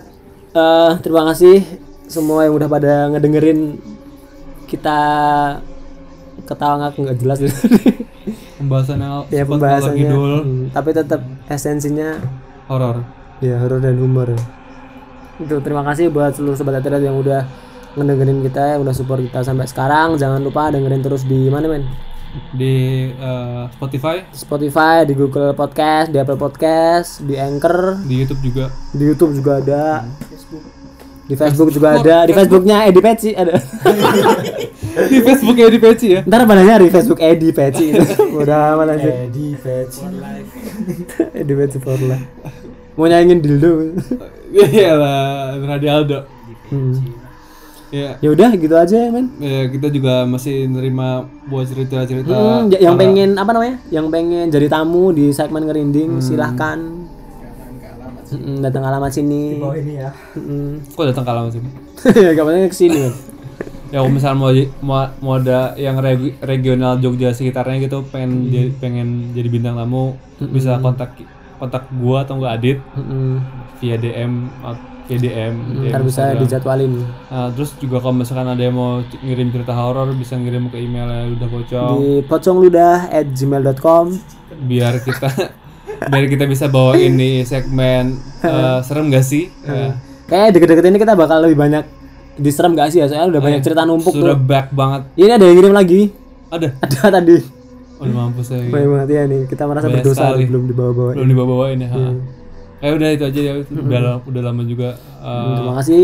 Eh, 0.57 0.91
terima 1.05 1.21
kasih 1.29 1.61
semua 2.09 2.49
yang 2.49 2.57
udah 2.57 2.65
pada 2.65 3.13
ngedengerin 3.13 3.77
kita 4.65 4.99
ketawa 6.49 6.81
ngak 6.81 6.97
nggak 6.97 7.17
jelas. 7.21 7.39
Pembahasan 8.57 8.97
yang 8.97 9.13
ya 9.29 9.43
pembahasannya. 9.45 10.01
ngidul, 10.01 10.34
hmm, 10.41 10.65
tapi 10.73 10.89
tetap 10.97 11.21
esensinya 11.45 12.17
horor. 12.65 13.05
ya 13.38 13.61
horor 13.61 13.77
dan 13.77 14.01
humor. 14.01 14.34
Itu 15.38 15.61
terima 15.61 15.85
kasih 15.85 16.09
buat 16.09 16.34
seluruh 16.34 16.57
sobat 16.57 16.81
terlihat 16.81 17.05
yang 17.05 17.21
udah 17.21 17.45
ngedengerin 17.93 18.41
kita 18.41 18.73
yang 18.73 18.81
udah 18.81 18.97
support 18.97 19.21
kita 19.21 19.45
sampai 19.45 19.69
sekarang. 19.69 20.17
Jangan 20.17 20.41
lupa 20.41 20.73
dengerin 20.73 21.05
terus 21.05 21.21
di 21.21 21.53
mana 21.53 21.69
men 21.69 21.85
di 22.53 23.07
eh, 23.11 23.64
Spotify, 23.73 24.23
Di 24.30 24.38
Spotify 24.38 24.95
di 25.03 25.14
Google 25.14 25.51
Podcast 25.53 26.09
di 26.09 26.18
Apple 26.18 26.39
Podcast 26.39 27.22
di 27.26 27.35
Anchor. 27.38 28.01
Di 28.05 28.15
YouTube 28.22 28.41
juga. 28.41 28.65
di 28.93 29.03
YouTube 29.03 29.34
juga 29.35 29.51
ada. 29.59 29.84
Di 31.27 31.35
Facebook 31.35 31.69
juga 31.76 31.99
ada. 31.99 32.23
Di 32.30 32.34
Facebooknya 32.34 32.88
Edi 32.88 33.01
Peci 33.03 33.35
ada. 33.35 33.59
Di 34.97 35.19
Facebook 35.22 35.57
ya 35.59 35.68
di 35.69 35.77
Peci 35.77 36.07
ya. 36.09 36.22
ntar 36.26 36.49
bananya 36.49 36.81
di 36.81 36.89
Facebook 36.89 37.22
Edi 37.22 37.53
Peci. 37.53 37.93
Udah 38.41 38.73
mana 38.73 38.97
sih 38.97 39.30
di 39.30 39.53
patch 39.53 40.01
Edi 41.38 41.53
Peci 41.53 41.77
for 41.77 41.99
life. 42.01 42.26
Mau 42.97 43.05
nyanyiin 43.05 43.39
dildo. 43.43 43.72
Iya 44.47 44.95
lah, 44.95 45.59
Radio 45.59 45.89
Aldo. 45.91 46.19
hmm. 46.72 47.16
Ya, 47.88 48.19
ya 48.19 48.30
udah 48.30 48.51
gitu 48.51 48.76
aja 48.76 48.97
ya 48.99 49.07
men. 49.07 49.31
Ya, 49.38 49.64
kita 49.65 49.88
juga 49.88 50.27
masih 50.27 50.68
nerima 50.68 51.23
buat 51.47 51.64
cerita-cerita. 51.64 52.27
Hmm, 52.27 52.68
y- 52.68 52.84
yang 52.84 52.93
para- 52.93 53.07
pengen 53.07 53.30
apa 53.34 53.51
namanya? 53.51 53.77
Yang 53.88 54.05
pengen 54.11 54.45
jadi 54.51 54.68
tamu 54.68 55.15
di 55.15 55.31
segmen 55.31 55.64
ngerinding 55.64 56.19
silahkan. 56.19 56.80
Mm, 58.27 58.59
datang 58.59 58.84
ke 58.84 58.89
alamat 58.89 59.11
sini. 59.14 59.55
Ini 59.55 59.93
ya. 59.97 60.11
Mm. 60.35 60.84
Kok 60.91 61.05
datang 61.07 61.23
ke 61.23 61.31
alamat 61.31 61.51
sini? 61.53 61.69
Gak 62.35 62.45
pengen 62.45 62.68
ke 62.68 62.76
sini 62.76 62.97
kan 62.99 63.14
Ya 63.88 64.03
kalau 64.03 64.11
misalnya 64.11 64.35
mau, 64.35 64.51
mau 64.84 64.99
mau 65.18 65.34
ada 65.39 65.72
yang 65.73 65.95
regi- 65.97 66.35
regional 66.43 66.99
Jogja 66.99 67.31
sekitarnya 67.31 67.80
gitu 67.80 68.03
pengen 68.03 68.51
jadi, 68.51 68.69
pengen 68.76 69.31
jadi 69.31 69.47
bintang 69.47 69.80
tamu 69.80 70.19
bisa 70.43 70.76
kontak 70.77 71.15
kontak 71.55 71.88
gua 71.95 72.27
atau 72.27 72.35
enggak 72.35 72.53
Adit 72.53 72.77
Mm-mm. 72.93 73.39
via 73.80 73.95
DM 73.95 74.51
at- 75.07 75.09
via 75.09 75.17
DM, 75.17 75.53
DM 75.77 75.88
ntar 75.88 76.01
bisa 76.01 76.21
Instagram. 76.21 76.41
dijadwalin 76.41 76.91
Nah, 77.27 77.47
terus 77.49 77.69
juga 77.75 77.97
kalau 77.97 78.15
misalkan 78.15 78.47
ada 78.47 78.59
yang 78.59 78.73
mau 78.73 78.91
ngirim 79.17 79.47
cerita 79.49 79.71
horor 79.71 80.11
bisa 80.13 80.34
ngirim 80.34 80.67
ke 80.67 80.77
emailnya 80.77 81.31
udah 81.31 81.47
pocong 81.49 81.91
di 81.97 82.11
pocongludah 82.21 82.95
at 83.09 83.27
gmail.com 83.29 84.05
biar 84.61 84.99
kita 84.99 85.29
biar 86.11 86.25
kita 86.25 86.45
bisa 86.45 86.67
bawa 86.67 86.93
ini 86.93 87.41
segmen 87.41 88.19
eh, 88.43 88.79
serem 88.81 89.07
gak 89.07 89.23
sih? 89.23 89.47
Ya. 89.61 89.95
kayak 90.25 90.53
deket-deket 90.53 90.85
ini 90.85 90.97
kita 90.97 91.13
bakal 91.13 91.39
lebih 91.39 91.55
banyak 91.57 91.88
diserem 92.35 92.73
gak 92.73 92.89
sih 92.89 92.99
ya 92.99 93.07
soalnya 93.07 93.31
udah 93.31 93.41
banyak 93.41 93.61
cerita 93.61 93.81
numpuk 93.81 94.11
Sudah 94.11 94.35
tuh 94.35 94.39
back 94.39 94.69
banget. 94.69 95.01
ini 95.15 95.31
ada 95.31 95.41
yang 95.41 95.55
ngirim 95.55 95.73
lagi 95.73 96.01
Ada. 96.47 96.67
ada 96.84 96.97
tadi 97.11 97.38
Udah 97.97 98.13
mampus 98.13 98.45
saya. 98.47 98.61
banyak 98.63 98.88
banget 98.88 99.09
ya 99.09 99.21
nih 99.25 99.41
kita 99.47 99.63
merasa 99.63 99.88
Banyak 99.88 99.97
berdosa 99.99 100.21
sekali. 100.27 100.43
belum 100.45 100.63
dibawa-bawa 100.67 101.11
Belum 101.13 101.27
dibawa-bawain 101.27 101.79
ya. 101.79 101.89
ha. 101.89 102.03
Eh 102.77 102.91
udah 102.91 103.09
itu 103.09 103.23
aja 103.23 103.39
ya. 103.41 103.53
Udah 103.63 103.99
la- 103.99 104.21
udah 104.21 104.41
lama 104.43 104.61
juga. 104.61 104.89
Eh, 105.19 105.53
terima 105.55 105.73
kasih 105.75 106.03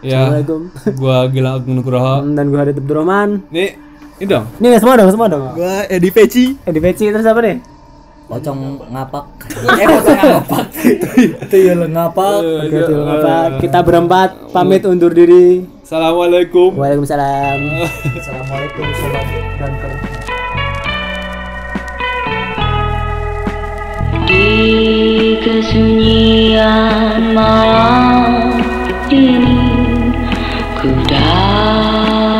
ya. 0.00 0.16
Assalamualaikum 0.22 0.60
Gua 0.96 1.16
Gilang 1.28 1.54
Agung 1.58 1.74
Nugroho. 1.76 2.14
Hmm, 2.20 2.32
dan 2.32 2.44
gue 2.46 2.58
Hadid 2.58 2.76
Abdurrahman 2.76 3.28
Nih, 3.48 3.76
ini 4.18 4.26
dong. 4.26 4.44
nih 4.58 4.76
semua 4.76 4.94
dong 4.94 5.08
semua 5.08 5.26
dong 5.26 5.44
Gua 5.54 5.84
Edi 5.86 6.08
Peci. 6.08 6.56
eh 6.58 6.70
di 6.70 6.78
PC 6.78 7.08
terus 7.08 7.24
apa 7.24 7.40
nih 7.40 7.56
pocong 8.24 8.58
ngapak 8.86 9.24
eh 9.80 9.86
pocong 9.86 10.16
ngapak 10.18 10.64
itu 11.16 11.56
ya 11.58 11.72
lo 11.72 11.86
ngapak 11.86 12.36
Oke, 12.36 12.78
terima 12.80 13.16
kasih. 13.18 13.60
kita 13.60 13.78
berempat 13.80 14.28
pamit 14.50 14.84
undur 14.84 15.08
diri 15.10 15.64
Assalamualaikum. 15.80 16.72
Waalaikumsalam 16.74 17.58
assalamualaikum 18.12 18.84
sobat 18.94 19.24
danker 19.56 19.92
Di 24.24 25.13
kesunyian 25.44 27.36
malam 27.36 28.56
ini 29.12 29.84
Ku 30.80 30.88
datang 31.04 32.32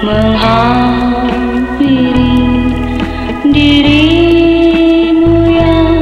menghampiri 0.00 1.28
dirimu 3.44 5.36
yang 5.52 6.00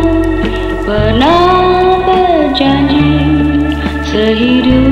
pernah 0.87 1.99
berjanji 2.07 3.27
Sehidup 4.07 4.86